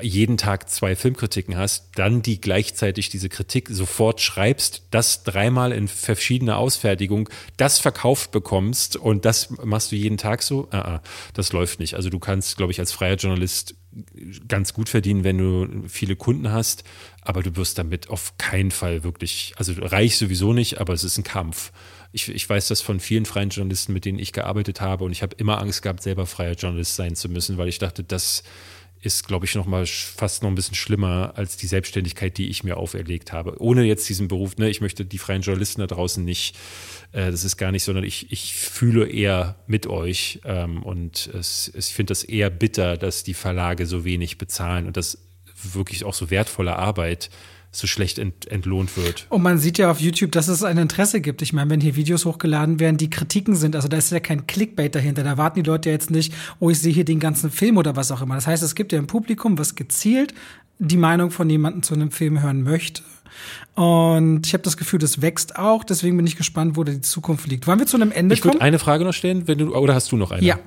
jeden 0.02 0.38
Tag 0.38 0.70
zwei 0.70 0.95
Filmkritiken 0.95 1.56
hast, 1.56 1.91
dann 1.95 2.24
die 2.24 2.41
gleichzeitig 2.41 3.10
diese 3.10 3.30
Kritik 3.30 3.70
sofort 3.70 4.22
schreibst, 4.22 4.88
das 4.90 5.24
dreimal 5.24 5.72
in 5.72 5.88
verschiedener 5.88 6.57
Ausfertigung, 6.57 7.30
das 7.57 7.78
verkauft 7.78 8.32
bekommst 8.32 8.95
und 8.95 9.24
das 9.24 9.52
machst 9.64 9.91
du 9.91 9.95
jeden 9.95 10.18
Tag 10.18 10.41
so, 10.41 10.68
ah, 10.72 10.80
ah, 10.80 11.02
das 11.34 11.53
läuft 11.53 11.80
nicht. 11.80 11.94
Also 11.94 12.10
du 12.10 12.18
kannst, 12.18 12.57
glaube 12.57 12.72
ich, 12.72 12.80
als 12.80 12.91
freier 12.91 13.18
Journalist 13.18 13.76
ganz 14.48 14.74
gut 14.74 14.90
verdienen, 14.90 15.24
wenn 15.24 15.38
du 15.38 15.88
viele 15.88 16.15
Kunden 16.15 16.52
hast, 16.52 16.84
aber 17.26 17.44
du 17.44 17.56
wirst 17.56 17.78
damit 17.78 18.10
auf 18.10 18.38
keinen 18.38 18.72
Fall 18.72 19.04
wirklich, 19.04 19.54
also 19.58 19.74
reich 19.78 20.18
sowieso 20.18 20.54
nicht, 20.54 20.80
aber 20.80 20.94
es 20.94 21.04
ist 21.04 21.18
ein 21.18 21.24
Kampf. 21.24 21.72
Ich, 22.12 22.30
ich 22.30 22.48
weiß 22.48 22.68
das 22.68 22.82
von 22.82 23.00
vielen 23.00 23.26
freien 23.26 23.50
Journalisten, 23.50 23.94
mit 23.94 24.06
denen 24.06 24.20
ich 24.20 24.34
gearbeitet 24.34 24.82
habe 24.82 25.04
und 25.04 25.12
ich 25.12 25.24
habe 25.24 25.36
immer 25.38 25.60
Angst 25.60 25.82
gehabt, 25.82 26.04
selber 26.04 26.26
freier 26.26 26.54
Journalist 26.54 26.95
sein 26.95 27.16
zu 27.16 27.30
müssen, 27.30 27.58
weil 27.58 27.70
ich 27.70 27.80
dachte, 27.80 28.04
das 28.04 28.44
ist, 29.04 29.28
glaube 29.28 29.45
ich, 29.45 29.56
noch 29.56 29.66
mal 29.66 29.86
fast 29.86 30.44
noch 30.44 30.50
ein 30.50 30.56
bisschen 30.56 30.76
schlimmer 30.76 31.34
als 31.36 31.58
die 31.58 31.68
Selbstständigkeit, 31.68 32.38
die 32.38 32.48
ich 32.48 32.64
mir 32.64 32.78
auferlegt 32.78 33.34
habe. 33.34 33.62
Ohne 33.62 33.84
jetzt 33.84 34.08
diesen 34.08 34.30
Beruf, 34.30 34.56
ne, 34.58 34.70
ich 34.70 34.80
möchte 34.80 35.06
die 35.06 35.18
freien 35.18 35.41
Journalisten 35.41 35.82
da 35.82 35.88
draußen 35.88 36.24
nicht, 36.24 36.56
äh, 37.12 37.30
das 37.30 37.44
ist 37.44 37.58
gar 37.58 37.72
nicht, 37.72 37.84
sondern 37.84 38.06
ich, 38.06 38.32
ich 38.32 38.54
fühle 38.54 39.06
eher 39.06 39.58
mit 39.68 39.88
euch 39.88 40.40
ähm, 40.45 40.84
und 40.84 41.28
es, 41.34 41.70
es, 41.76 41.90
ich 41.90 41.95
finde 41.95 42.12
das 42.12 42.24
eher 42.24 42.50
bitter, 42.50 42.95
dass 42.95 43.24
die 43.24 43.34
Verlage 43.34 43.86
so 43.86 44.06
wenig 44.06 44.38
bezahlen 44.38 44.88
und 44.88 44.95
das 44.95 45.18
wirklich 45.73 46.03
auch 46.03 46.14
so 46.14 46.30
wertvolle 46.30 46.77
Arbeit 46.77 47.30
so 47.76 47.88
schlecht 47.88 48.19
ent, 48.19 48.45
entlohnt 48.52 48.95
wird. 48.98 49.26
Und 49.30 49.41
man 49.41 49.57
sieht 49.57 49.80
ja 49.80 49.90
auf 49.90 49.99
YouTube, 49.99 50.31
dass 50.31 50.48
es 50.48 50.64
ein 50.64 50.77
Interesse 50.77 51.22
gibt. 51.22 51.41
Ich 51.41 51.53
meine, 51.53 51.72
wenn 51.72 51.81
hier 51.81 51.95
Videos 51.95 52.23
hochgeladen 52.23 52.80
werden, 52.80 52.98
die 52.98 53.10
Kritiken 53.10 53.56
sind, 53.56 53.76
also 53.76 53.88
da 53.88 53.98
ist 53.98 54.11
ja 54.11 54.19
kein 54.19 54.45
Clickbait 54.45 54.94
dahinter. 54.94 55.23
Da 55.23 55.38
warten 55.38 55.64
die 55.64 55.68
Leute 55.68 55.90
ja 55.90 55.94
jetzt 55.94 56.11
nicht, 56.11 56.34
oh, 56.60 56.69
ich 56.69 56.80
sehe 56.80 56.94
hier 56.94 57.03
den 57.03 57.19
ganzen 57.19 57.49
Film 57.49 57.77
oder 57.77 57.95
was 57.95 58.11
auch 58.11 58.22
immer. 58.22 58.35
Das 58.35 58.45
heißt, 58.45 58.61
es 58.61 58.76
gibt 58.76 58.91
ja 58.91 58.99
ein 58.99 59.07
Publikum, 59.07 59.57
was 59.57 59.73
gezielt 59.73 60.35
die 60.77 60.98
Meinung 60.98 61.31
von 61.31 61.49
jemandem 61.49 61.81
zu 61.81 61.95
einem 61.95 62.11
Film 62.11 62.41
hören 62.41 62.61
möchte. 62.61 63.02
Und 63.73 64.45
ich 64.45 64.53
habe 64.53 64.64
das 64.64 64.77
Gefühl, 64.77 64.99
das 64.99 65.22
wächst 65.22 65.57
auch. 65.57 65.84
Deswegen 65.84 66.15
bin 66.18 66.27
ich 66.27 66.35
gespannt, 66.35 66.76
wo 66.77 66.84
da 66.84 66.91
die 66.91 67.02
Zukunft 67.02 67.48
liegt. 67.48 67.65
Wollen 67.65 67.80
wir 67.80 67.88
zu 67.88 67.98
einem 67.98 68.11
Ende 68.11 68.35
ich 68.35 68.41
kommen? 68.41 68.52
Ich 68.52 68.56
würde 68.56 68.65
eine 68.65 68.80
Frage 68.80 69.03
noch 69.03 69.14
stellen, 69.14 69.48
wenn 69.48 69.57
du, 69.57 69.76
oder 69.76 69.95
hast 69.95 70.11
du 70.11 70.18
noch 70.18 70.30
eine? 70.30 70.45
Ja. 70.45 70.60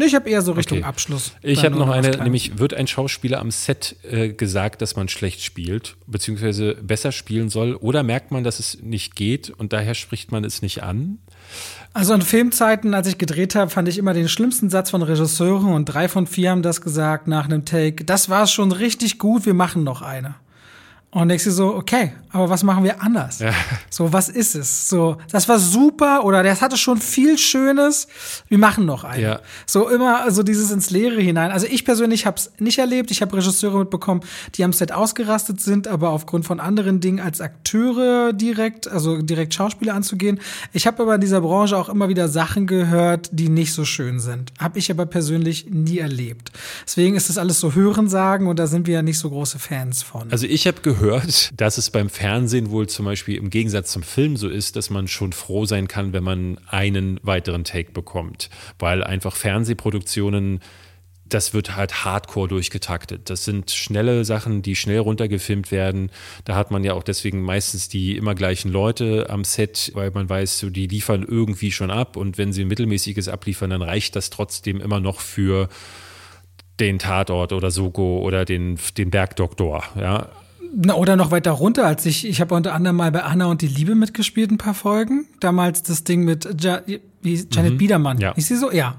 Nee, 0.00 0.06
ich 0.06 0.14
habe 0.14 0.30
eher 0.30 0.40
so 0.40 0.52
Richtung 0.52 0.78
okay. 0.78 0.86
Abschluss. 0.86 1.32
Ich 1.42 1.62
habe 1.62 1.76
noch 1.76 1.90
eine, 1.90 2.08
nämlich 2.22 2.58
wird 2.58 2.72
ein 2.72 2.86
Schauspieler 2.86 3.38
am 3.38 3.50
Set 3.50 3.96
äh, 4.10 4.30
gesagt, 4.30 4.80
dass 4.80 4.96
man 4.96 5.10
schlecht 5.10 5.42
spielt, 5.42 5.96
beziehungsweise 6.06 6.74
besser 6.76 7.12
spielen 7.12 7.50
soll, 7.50 7.74
oder 7.74 8.02
merkt 8.02 8.30
man, 8.30 8.42
dass 8.42 8.60
es 8.60 8.80
nicht 8.80 9.14
geht 9.14 9.50
und 9.50 9.74
daher 9.74 9.94
spricht 9.94 10.32
man 10.32 10.42
es 10.42 10.62
nicht 10.62 10.82
an? 10.82 11.18
Also 11.92 12.14
in 12.14 12.22
Filmzeiten, 12.22 12.94
als 12.94 13.08
ich 13.08 13.18
gedreht 13.18 13.54
habe, 13.54 13.70
fand 13.70 13.88
ich 13.88 13.98
immer 13.98 14.14
den 14.14 14.30
schlimmsten 14.30 14.70
Satz 14.70 14.88
von 14.88 15.02
Regisseuren 15.02 15.74
und 15.74 15.84
drei 15.84 16.08
von 16.08 16.26
vier 16.26 16.52
haben 16.52 16.62
das 16.62 16.80
gesagt 16.80 17.28
nach 17.28 17.44
einem 17.44 17.66
Take. 17.66 18.06
Das 18.06 18.30
war 18.30 18.46
schon 18.46 18.72
richtig 18.72 19.18
gut, 19.18 19.44
wir 19.44 19.52
machen 19.52 19.84
noch 19.84 20.00
eine. 20.00 20.36
Und 21.12 21.28
denkst 21.28 21.42
du 21.42 21.50
so, 21.50 21.74
okay, 21.74 22.12
aber 22.30 22.48
was 22.50 22.62
machen 22.62 22.84
wir 22.84 23.02
anders? 23.02 23.40
Ja. 23.40 23.52
So, 23.90 24.12
was 24.12 24.28
ist 24.28 24.54
es? 24.54 24.88
So, 24.88 25.16
das 25.32 25.48
war 25.48 25.58
super 25.58 26.24
oder 26.24 26.44
das 26.44 26.62
hatte 26.62 26.76
schon 26.76 26.98
viel 26.98 27.36
Schönes. 27.36 28.06
Wir 28.46 28.58
machen 28.58 28.86
noch 28.86 29.02
einen. 29.02 29.22
Ja. 29.22 29.40
So 29.66 29.88
immer 29.88 30.30
so 30.30 30.44
dieses 30.44 30.70
ins 30.70 30.90
Leere 30.90 31.20
hinein. 31.20 31.50
Also 31.50 31.66
ich 31.66 31.84
persönlich 31.84 32.26
habe 32.26 32.36
es 32.36 32.52
nicht 32.60 32.78
erlebt. 32.78 33.10
Ich 33.10 33.22
habe 33.22 33.36
Regisseure 33.36 33.80
mitbekommen, 33.80 34.20
die 34.54 34.62
am 34.62 34.72
Set 34.72 34.92
ausgerastet 34.92 35.60
sind, 35.60 35.88
aber 35.88 36.10
aufgrund 36.10 36.46
von 36.46 36.60
anderen 36.60 37.00
Dingen 37.00 37.18
als 37.18 37.40
Akteure 37.40 38.32
direkt, 38.32 38.86
also 38.86 39.20
direkt 39.20 39.52
Schauspieler 39.52 39.94
anzugehen. 39.94 40.38
Ich 40.72 40.86
habe 40.86 41.02
aber 41.02 41.16
in 41.16 41.20
dieser 41.20 41.40
Branche 41.40 41.76
auch 41.76 41.88
immer 41.88 42.08
wieder 42.08 42.28
Sachen 42.28 42.68
gehört, 42.68 43.30
die 43.32 43.48
nicht 43.48 43.72
so 43.72 43.84
schön 43.84 44.20
sind. 44.20 44.52
Habe 44.60 44.78
ich 44.78 44.92
aber 44.92 45.06
persönlich 45.06 45.66
nie 45.68 45.98
erlebt. 45.98 46.52
Deswegen 46.86 47.16
ist 47.16 47.28
das 47.28 47.38
alles 47.38 47.58
so 47.58 47.74
Hörensagen 47.74 48.46
und 48.46 48.60
da 48.60 48.68
sind 48.68 48.86
wir 48.86 48.94
ja 48.94 49.02
nicht 49.02 49.18
so 49.18 49.28
große 49.30 49.58
Fans 49.58 50.04
von. 50.04 50.30
Also 50.30 50.46
ich 50.46 50.68
habe 50.68 50.80
gehört, 50.82 50.99
dass 51.56 51.78
es 51.78 51.90
beim 51.90 52.08
Fernsehen 52.08 52.70
wohl 52.70 52.88
zum 52.88 53.06
Beispiel 53.06 53.36
im 53.36 53.50
Gegensatz 53.50 53.92
zum 53.92 54.02
Film 54.02 54.36
so 54.36 54.48
ist, 54.48 54.76
dass 54.76 54.90
man 54.90 55.08
schon 55.08 55.32
froh 55.32 55.64
sein 55.64 55.88
kann, 55.88 56.12
wenn 56.12 56.24
man 56.24 56.58
einen 56.66 57.18
weiteren 57.22 57.64
Take 57.64 57.92
bekommt, 57.92 58.50
weil 58.78 59.02
einfach 59.02 59.36
Fernsehproduktionen 59.36 60.60
das 61.34 61.54
wird 61.54 61.76
halt 61.76 62.04
hardcore 62.04 62.48
durchgetaktet. 62.48 63.30
Das 63.30 63.44
sind 63.44 63.70
schnelle 63.70 64.24
Sachen, 64.24 64.62
die 64.62 64.76
schnell 64.76 64.98
runtergefilmt 64.98 65.70
werden. 65.70 66.10
Da 66.44 66.56
hat 66.56 66.70
man 66.70 66.84
ja 66.84 66.94
auch 66.94 67.02
deswegen 67.02 67.40
meistens 67.42 67.88
die 67.88 68.16
immer 68.16 68.34
gleichen 68.34 68.70
Leute 68.70 69.30
am 69.30 69.44
Set, 69.44 69.92
weil 69.94 70.10
man 70.10 70.28
weiß, 70.28 70.58
so, 70.58 70.70
die 70.70 70.86
liefern 70.86 71.24
irgendwie 71.26 71.72
schon 71.72 71.90
ab 71.90 72.16
und 72.16 72.36
wenn 72.36 72.52
sie 72.52 72.62
ein 72.62 72.68
mittelmäßiges 72.68 73.28
abliefern, 73.28 73.70
dann 73.70 73.82
reicht 73.82 74.16
das 74.16 74.30
trotzdem 74.30 74.80
immer 74.80 75.00
noch 75.00 75.20
für 75.20 75.68
den 76.80 76.98
Tatort 76.98 77.52
oder 77.52 77.70
Soko 77.70 78.20
oder 78.20 78.44
den, 78.44 78.78
den 78.96 79.10
Bergdoktor. 79.10 79.84
Ja, 79.96 80.30
na, 80.74 80.94
oder 80.94 81.16
noch 81.16 81.30
weiter 81.30 81.50
runter, 81.52 81.86
als 81.86 82.06
ich, 82.06 82.26
ich 82.26 82.40
habe 82.40 82.54
unter 82.54 82.74
anderem 82.74 82.96
mal 82.96 83.10
bei 83.10 83.22
Anna 83.22 83.46
und 83.46 83.62
die 83.62 83.66
Liebe 83.66 83.94
mitgespielt, 83.94 84.50
ein 84.50 84.58
paar 84.58 84.74
Folgen. 84.74 85.26
Damals 85.40 85.82
das 85.82 86.04
Ding 86.04 86.24
mit 86.24 86.62
ja, 86.62 86.80
wie 87.22 87.46
Janet 87.50 87.74
mhm. 87.74 87.78
Biedermann. 87.78 88.18
Ja. 88.18 88.32
Ist 88.32 88.48
sie 88.48 88.56
so? 88.56 88.70
Ja. 88.70 88.96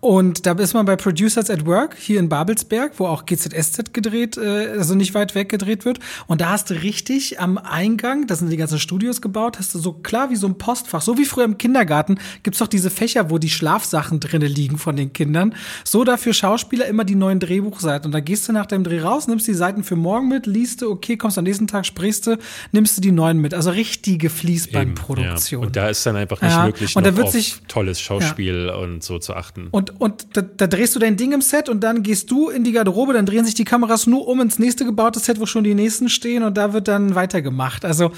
Und 0.00 0.46
da 0.46 0.52
ist 0.52 0.74
man 0.74 0.86
bei 0.86 0.96
Producers 0.96 1.50
at 1.50 1.66
Work 1.66 1.96
hier 1.98 2.18
in 2.18 2.28
Babelsberg, 2.28 2.92
wo 2.98 3.06
auch 3.06 3.26
GZSZ 3.26 3.92
gedreht, 3.92 4.36
äh, 4.36 4.74
also 4.78 4.94
nicht 4.94 5.14
weit 5.14 5.34
weg 5.34 5.48
gedreht 5.48 5.84
wird. 5.84 6.00
Und 6.26 6.40
da 6.40 6.50
hast 6.50 6.70
du 6.70 6.74
richtig 6.74 7.40
am 7.40 7.58
Eingang, 7.58 8.26
da 8.26 8.34
sind 8.34 8.50
die 8.50 8.56
ganzen 8.56 8.78
Studios 8.78 9.20
gebaut, 9.20 9.58
hast 9.58 9.74
du 9.74 9.78
so 9.78 9.92
klar 9.92 10.30
wie 10.30 10.36
so 10.36 10.46
ein 10.46 10.58
Postfach, 10.58 11.02
so 11.02 11.18
wie 11.18 11.24
früher 11.24 11.44
im 11.44 11.58
Kindergarten, 11.58 12.18
gibt's 12.42 12.58
doch 12.58 12.66
diese 12.66 12.90
Fächer, 12.90 13.30
wo 13.30 13.38
die 13.38 13.50
Schlafsachen 13.50 14.20
drinnen 14.20 14.50
liegen 14.50 14.78
von 14.78 14.96
den 14.96 15.12
Kindern. 15.12 15.54
So 15.84 16.04
dafür 16.04 16.34
Schauspieler 16.34 16.86
immer 16.86 17.04
die 17.04 17.14
neuen 17.14 17.40
Drehbuchseiten. 17.40 18.06
Und 18.06 18.12
da 18.12 18.20
gehst 18.20 18.48
du 18.48 18.52
nach 18.52 18.66
dem 18.66 18.84
Dreh 18.84 19.00
raus, 19.00 19.28
nimmst 19.28 19.46
die 19.46 19.54
Seiten 19.54 19.84
für 19.84 19.96
morgen 19.96 20.28
mit, 20.28 20.46
liest 20.46 20.82
du, 20.82 20.90
okay, 20.90 21.16
kommst 21.16 21.38
am 21.38 21.44
nächsten 21.44 21.66
Tag, 21.66 21.86
sprichst 21.86 22.26
du, 22.26 22.38
nimmst 22.72 22.96
du 22.96 23.00
die 23.00 23.12
neuen 23.12 23.38
mit. 23.38 23.54
Also 23.54 23.70
richtige 23.70 24.30
Fließbandproduktion. 24.30 25.62
Ja. 25.62 25.66
Und 25.66 25.76
da 25.76 25.88
ist 25.88 26.04
dann 26.06 26.16
einfach 26.16 26.40
nicht 26.40 26.50
ja. 26.50 26.66
möglich, 26.66 26.96
und 26.96 27.06
da 27.06 27.16
wird 27.16 27.30
sich 27.30 27.60
tolles 27.68 28.00
Schauspiel 28.00 28.66
ja. 28.66 28.74
und 28.76 29.02
so 29.02 29.18
zu 29.18 29.34
achten. 29.34 29.51
Und, 29.70 30.00
und 30.00 30.26
da, 30.36 30.42
da, 30.42 30.66
drehst 30.66 30.94
du 30.96 30.98
dein 30.98 31.16
Ding 31.16 31.32
im 31.32 31.42
Set 31.42 31.68
und 31.68 31.80
dann 31.80 32.02
gehst 32.02 32.30
du 32.30 32.48
in 32.48 32.64
die 32.64 32.72
Garderobe, 32.72 33.12
dann 33.12 33.26
drehen 33.26 33.44
sich 33.44 33.54
die 33.54 33.64
Kameras 33.64 34.06
nur 34.06 34.26
um 34.26 34.40
ins 34.40 34.58
nächste 34.58 34.84
gebaute 34.84 35.20
Set, 35.20 35.40
wo 35.40 35.46
schon 35.46 35.64
die 35.64 35.74
nächsten 35.74 36.08
stehen 36.08 36.42
und 36.42 36.56
da 36.56 36.72
wird 36.72 36.88
dann 36.88 37.14
weitergemacht. 37.14 37.84
Also 37.84 38.12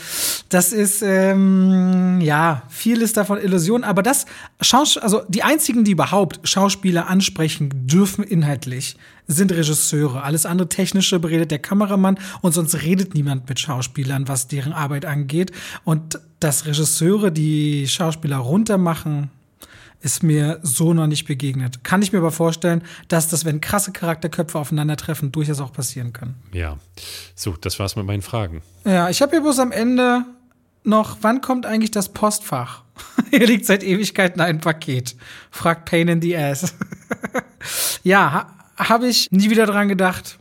das 0.48 0.72
ist 0.72 1.02
ähm, 1.02 2.20
ja 2.20 2.62
vieles 2.68 3.12
davon 3.12 3.38
Illusion, 3.38 3.84
aber 3.84 4.02
das 4.02 4.26
Schaus 4.60 4.96
also 4.96 5.22
die 5.28 5.42
einzigen, 5.42 5.84
die 5.84 5.92
überhaupt 5.92 6.40
Schauspieler 6.46 7.08
ansprechen 7.08 7.70
dürfen 7.86 8.22
inhaltlich, 8.24 8.96
sind 9.26 9.52
Regisseure. 9.52 10.22
Alles 10.22 10.46
andere 10.46 10.68
technische 10.68 11.18
beredet 11.18 11.50
der 11.50 11.58
Kameramann 11.58 12.18
und 12.42 12.52
sonst 12.52 12.82
redet 12.82 13.14
niemand 13.14 13.48
mit 13.48 13.58
Schauspielern, 13.58 14.28
was 14.28 14.48
deren 14.48 14.72
Arbeit 14.72 15.06
angeht. 15.06 15.52
Und 15.84 16.20
dass 16.40 16.66
Regisseure 16.66 17.32
die 17.32 17.88
Schauspieler 17.88 18.36
runtermachen, 18.36 19.30
ist 20.04 20.22
mir 20.22 20.60
so 20.62 20.92
noch 20.92 21.06
nicht 21.06 21.26
begegnet. 21.26 21.82
Kann 21.82 22.02
ich 22.02 22.12
mir 22.12 22.18
aber 22.18 22.30
vorstellen, 22.30 22.82
dass 23.08 23.28
das, 23.28 23.44
wenn 23.46 23.62
krasse 23.62 23.90
Charakterköpfe 23.90 24.58
aufeinandertreffen, 24.58 25.32
durchaus 25.32 25.60
auch 25.60 25.72
passieren 25.72 26.12
kann. 26.12 26.34
Ja, 26.52 26.78
so, 27.34 27.56
das 27.58 27.78
war's 27.78 27.96
mit 27.96 28.04
meinen 28.04 28.22
Fragen. 28.22 28.62
Ja, 28.84 29.08
ich 29.08 29.22
habe 29.22 29.32
hier 29.32 29.40
bloß 29.40 29.58
am 29.60 29.72
Ende 29.72 30.24
noch, 30.82 31.18
wann 31.22 31.40
kommt 31.40 31.64
eigentlich 31.64 31.90
das 31.90 32.10
Postfach? 32.10 32.84
Hier 33.30 33.46
liegt 33.46 33.64
seit 33.64 33.82
Ewigkeiten 33.82 34.40
ein 34.42 34.60
Paket. 34.60 35.16
Fragt 35.50 35.86
Pain 35.86 36.08
in 36.08 36.20
the 36.20 36.36
Ass. 36.36 36.74
ja, 38.04 38.32
ha, 38.32 38.54
habe 38.76 39.08
ich 39.08 39.32
nie 39.32 39.48
wieder 39.48 39.64
dran 39.64 39.88
gedacht. 39.88 40.38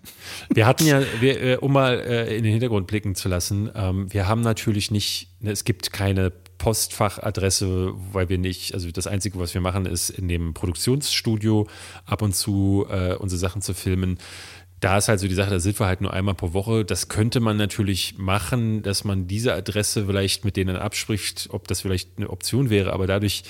Wir 0.53 0.65
hatten 0.65 0.85
ja, 0.85 1.01
wir, 1.21 1.41
äh, 1.41 1.55
um 1.55 1.71
mal 1.71 1.99
äh, 1.99 2.35
in 2.35 2.43
den 2.43 2.51
Hintergrund 2.51 2.87
blicken 2.87 3.15
zu 3.15 3.29
lassen, 3.29 3.71
ähm, 3.73 4.11
wir 4.11 4.27
haben 4.27 4.41
natürlich 4.41 4.91
nicht, 4.91 5.29
ne, 5.39 5.51
es 5.51 5.63
gibt 5.63 5.93
keine 5.93 6.33
Postfachadresse, 6.63 7.93
weil 8.13 8.29
wir 8.29 8.37
nicht, 8.37 8.73
also 8.73 8.89
das 8.89 9.05
Einzige, 9.05 9.37
was 9.37 9.53
wir 9.53 9.59
machen, 9.59 9.85
ist 9.85 10.09
in 10.09 10.29
dem 10.29 10.53
Produktionsstudio 10.53 11.67
ab 12.05 12.21
und 12.21 12.33
zu 12.33 12.85
äh, 12.89 13.15
unsere 13.15 13.37
Sachen 13.37 13.61
zu 13.61 13.73
filmen. 13.73 14.17
Da 14.79 14.97
ist 14.97 15.09
halt 15.09 15.19
so 15.19 15.27
die 15.27 15.33
Sache, 15.33 15.49
da 15.49 15.59
sind 15.59 15.77
wir 15.77 15.87
halt 15.87 15.99
nur 15.99 16.13
einmal 16.13 16.35
pro 16.35 16.53
Woche. 16.53 16.85
Das 16.85 17.09
könnte 17.09 17.41
man 17.41 17.57
natürlich 17.57 18.17
machen, 18.17 18.81
dass 18.81 19.03
man 19.03 19.27
diese 19.27 19.53
Adresse 19.53 20.05
vielleicht 20.05 20.45
mit 20.45 20.55
denen 20.55 20.77
abspricht, 20.77 21.49
ob 21.51 21.67
das 21.67 21.81
vielleicht 21.81 22.11
eine 22.15 22.29
Option 22.29 22.69
wäre, 22.69 22.93
aber 22.93 23.07
dadurch 23.07 23.43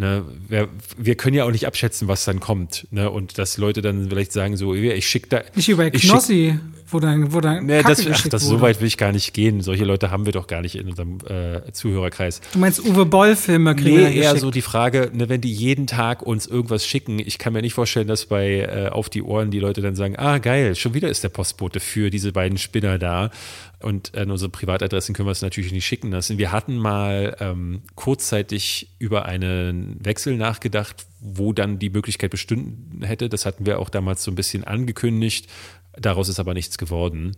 Ne, 0.00 0.24
wir, 0.46 0.68
wir, 0.96 1.16
können 1.16 1.34
ja 1.34 1.44
auch 1.44 1.50
nicht 1.50 1.66
abschätzen, 1.66 2.06
was 2.06 2.24
dann 2.24 2.38
kommt. 2.38 2.86
Ne? 2.92 3.10
Und 3.10 3.36
dass 3.36 3.58
Leute 3.58 3.82
dann 3.82 4.08
vielleicht 4.08 4.30
sagen, 4.30 4.56
so, 4.56 4.72
ich 4.72 5.08
schicke 5.08 5.28
da. 5.28 5.42
Nicht 5.56 5.66
wie 5.66 5.74
bei 5.74 5.90
Knossi, 5.90 6.56
wo 6.86 7.00
dann, 7.00 7.32
wo 7.32 7.40
dann. 7.40 7.66
Nee, 7.66 7.82
das, 7.82 8.06
ach, 8.06 8.28
das 8.28 8.42
so 8.44 8.60
weit 8.60 8.80
will 8.80 8.86
ich 8.86 8.96
gar 8.96 9.10
nicht 9.10 9.34
gehen. 9.34 9.60
Solche 9.60 9.84
Leute 9.84 10.12
haben 10.12 10.24
wir 10.24 10.32
doch 10.32 10.46
gar 10.46 10.60
nicht 10.62 10.76
in 10.76 10.88
unserem 10.88 11.18
äh, 11.28 11.72
Zuhörerkreis. 11.72 12.40
Du 12.52 12.60
meinst 12.60 12.78
Uwe 12.78 13.06
Boll-Filme 13.06 13.74
kriegen 13.74 13.96
Nee, 13.96 14.20
eher 14.20 14.36
so 14.36 14.52
die 14.52 14.62
Frage, 14.62 15.10
ne, 15.12 15.28
wenn 15.28 15.40
die 15.40 15.52
jeden 15.52 15.88
Tag 15.88 16.22
uns 16.22 16.46
irgendwas 16.46 16.86
schicken, 16.86 17.18
ich 17.18 17.38
kann 17.38 17.52
mir 17.52 17.62
nicht 17.62 17.74
vorstellen, 17.74 18.06
dass 18.06 18.26
bei 18.26 18.60
äh, 18.60 18.90
Auf 18.90 19.08
die 19.08 19.22
Ohren 19.22 19.50
die 19.50 19.58
Leute 19.58 19.82
dann 19.82 19.96
sagen, 19.96 20.14
ah, 20.16 20.38
geil, 20.38 20.76
schon 20.76 20.94
wieder 20.94 21.08
ist 21.08 21.24
der 21.24 21.30
Postbote 21.30 21.80
für 21.80 22.10
diese 22.10 22.30
beiden 22.30 22.56
Spinner 22.56 23.00
da. 23.00 23.32
Und 23.80 24.16
an 24.16 24.30
unsere 24.30 24.50
Privatadressen 24.50 25.14
können 25.14 25.28
wir 25.28 25.32
es 25.32 25.42
natürlich 25.42 25.70
nicht 25.70 25.86
schicken 25.86 26.10
lassen. 26.10 26.36
Wir 26.36 26.50
hatten 26.50 26.76
mal 26.76 27.36
ähm, 27.38 27.82
kurzzeitig 27.94 28.90
über 28.98 29.26
einen 29.26 30.04
Wechsel 30.04 30.36
nachgedacht, 30.36 31.06
wo 31.20 31.52
dann 31.52 31.78
die 31.78 31.90
Möglichkeit 31.90 32.32
bestünden 32.32 33.04
hätte. 33.04 33.28
Das 33.28 33.46
hatten 33.46 33.66
wir 33.66 33.78
auch 33.78 33.88
damals 33.88 34.24
so 34.24 34.32
ein 34.32 34.34
bisschen 34.34 34.64
angekündigt. 34.64 35.48
Daraus 35.96 36.28
ist 36.28 36.40
aber 36.40 36.54
nichts 36.54 36.76
geworden. 36.76 37.36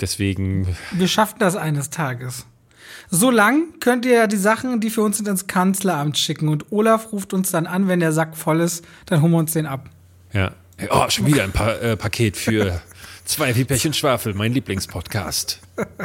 Deswegen. 0.00 0.76
Wir 0.92 1.08
schaffen 1.08 1.36
das 1.40 1.56
eines 1.56 1.90
Tages. 1.90 2.46
So 3.10 3.30
lang 3.30 3.78
könnt 3.80 4.06
ihr 4.06 4.14
ja 4.14 4.26
die 4.28 4.36
Sachen, 4.36 4.80
die 4.80 4.90
für 4.90 5.02
uns 5.02 5.16
sind, 5.16 5.28
ins 5.28 5.46
Kanzleramt 5.48 6.18
schicken. 6.18 6.48
Und 6.48 6.70
Olaf 6.70 7.12
ruft 7.12 7.32
uns 7.32 7.50
dann 7.50 7.66
an, 7.66 7.88
wenn 7.88 8.00
der 8.00 8.12
Sack 8.12 8.36
voll 8.36 8.60
ist, 8.60 8.84
dann 9.06 9.22
holen 9.22 9.32
wir 9.32 9.38
uns 9.38 9.52
den 9.52 9.66
ab. 9.66 9.90
Ja. 10.32 10.52
Oh, 10.90 11.08
schon 11.08 11.26
wieder 11.26 11.44
ein 11.44 11.52
pa 11.52 11.72
äh, 11.74 11.96
Paket 11.96 12.36
für 12.36 12.80
Zwei 13.24 13.56
wie 13.56 13.64
Pech 13.64 13.86
und 13.86 13.96
Schwafel, 13.96 14.34
mein 14.34 14.52
Lieblingspodcast, 14.52 15.58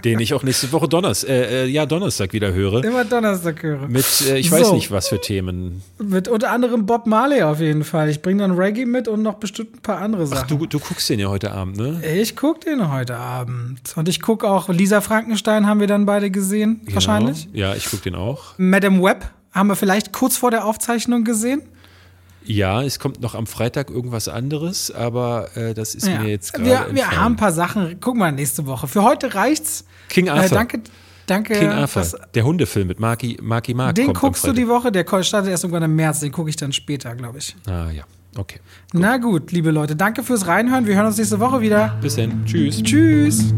den 0.06 0.22
ich 0.22 0.34
auch 0.34 0.42
nächste 0.44 0.72
Woche 0.72 0.88
Donners, 0.88 1.26
äh, 1.26 1.64
äh, 1.64 1.66
ja, 1.66 1.86
Donnerstag 1.86 2.32
wieder 2.32 2.54
höre. 2.54 2.82
Immer 2.82 3.04
Donnerstag 3.04 3.62
höre. 3.62 3.90
Mit, 3.90 4.06
äh, 4.22 4.38
ich 4.38 4.50
so. 4.50 4.56
weiß 4.56 4.72
nicht, 4.72 4.90
was 4.90 5.10
für 5.10 5.20
Themen. 5.20 5.84
Mit 5.98 6.30
unter 6.30 6.50
anderem 6.52 6.86
Bob 6.86 7.08
Marley 7.08 7.44
auf 7.44 7.60
jeden 7.60 7.84
Fall. 7.84 8.10
Ich 8.10 8.22
bringe 8.22 8.44
dann 8.44 8.52
Reggae 8.52 8.86
mit 8.86 9.10
und 9.10 9.22
noch 9.22 9.34
bestimmt 9.34 9.76
ein 9.76 9.82
paar 9.82 9.98
andere 9.98 10.28
Sachen. 10.28 10.44
Ach, 10.46 10.48
du, 10.48 10.66
du 10.66 10.80
guckst 10.80 11.10
den 11.10 11.20
ja 11.20 11.28
heute 11.28 11.52
Abend, 11.52 11.76
ne? 11.76 12.02
Ich 12.08 12.38
guck 12.38 12.62
den 12.62 12.90
heute 12.90 13.18
Abend. 13.18 13.82
Und 13.98 14.08
ich 14.08 14.22
gucke 14.22 14.50
auch, 14.50 14.70
Lisa 14.70 15.02
Frankenstein 15.02 15.68
haben 15.68 15.82
wir 15.82 15.88
dann 15.88 16.06
beide 16.06 16.32
gesehen, 16.32 16.80
genau. 16.84 16.96
wahrscheinlich. 16.96 17.50
Ja, 17.52 17.76
ich 17.76 17.90
guck 17.92 18.02
den 18.02 18.16
auch. 18.16 18.54
Madame 18.58 19.04
Webb 19.04 19.30
haben 19.52 19.68
wir 19.68 19.76
vielleicht 19.76 20.14
kurz 20.14 20.38
vor 20.38 20.52
der 20.52 20.64
Aufzeichnung 20.64 21.26
gesehen. 21.26 21.64
Ja, 22.46 22.82
es 22.82 23.00
kommt 23.00 23.22
noch 23.22 23.36
am 23.36 23.48
Freitag 23.48 23.90
irgendwas 23.90 24.28
anderes, 24.28 24.92
aber 24.92 25.56
äh, 25.56 25.74
das 25.74 25.96
ist 25.96 26.08
ja. 26.08 26.20
mir 26.20 26.30
jetzt 26.30 26.54
gerade. 26.54 26.66
Wir, 26.66 26.96
wir 26.96 27.12
haben 27.12 27.34
ein 27.34 27.38
paar 27.38 27.52
Sachen. 27.52 28.00
Guck 28.00 28.16
mal 28.16 28.32
nächste 28.32 28.66
Woche. 28.66 28.88
Für 28.88 29.04
heute 29.04 29.36
reicht's. 29.36 29.86
King 30.08 30.28
äh, 30.28 30.32
Arthur. 30.32 30.46
Äh, 30.46 30.50
danke. 30.50 30.82
Danke. 31.30 31.54
King 31.54 31.70
Arthur, 31.70 32.02
das, 32.02 32.16
der 32.34 32.44
Hundefilm 32.44 32.88
mit 32.88 33.00
Marky, 33.00 33.38
Marky 33.42 33.74
Mark. 33.76 33.96
Den 33.96 34.14
guckst 34.14 34.46
du 34.48 34.52
die 34.52 34.68
Woche, 34.68 34.92
der 34.92 35.06
startet 35.24 35.52
erst 35.52 35.64
irgendwann 35.64 35.84
im 35.84 35.96
März, 35.96 36.22
den 36.22 36.32
gucke 36.32 36.50
ich 36.50 36.56
dann 36.56 36.74
später, 36.74 37.16
glaube 37.16 37.38
ich. 37.38 37.56
Ah 37.68 37.92
ja, 37.92 38.04
okay. 38.36 38.60
Gut. 38.92 39.02
Na 39.02 39.18
gut, 39.18 39.52
liebe 39.52 39.70
Leute, 39.70 39.96
danke 39.96 40.24
fürs 40.24 40.48
Reinhören. 40.48 40.88
Wir 40.88 40.96
hören 40.96 41.06
uns 41.06 41.18
nächste 41.18 41.40
Woche 41.40 41.62
wieder. 41.62 41.98
Bis 42.02 42.16
dann. 42.16 42.44
Tschüss. 42.46 42.82
Tschüss. 42.82 43.54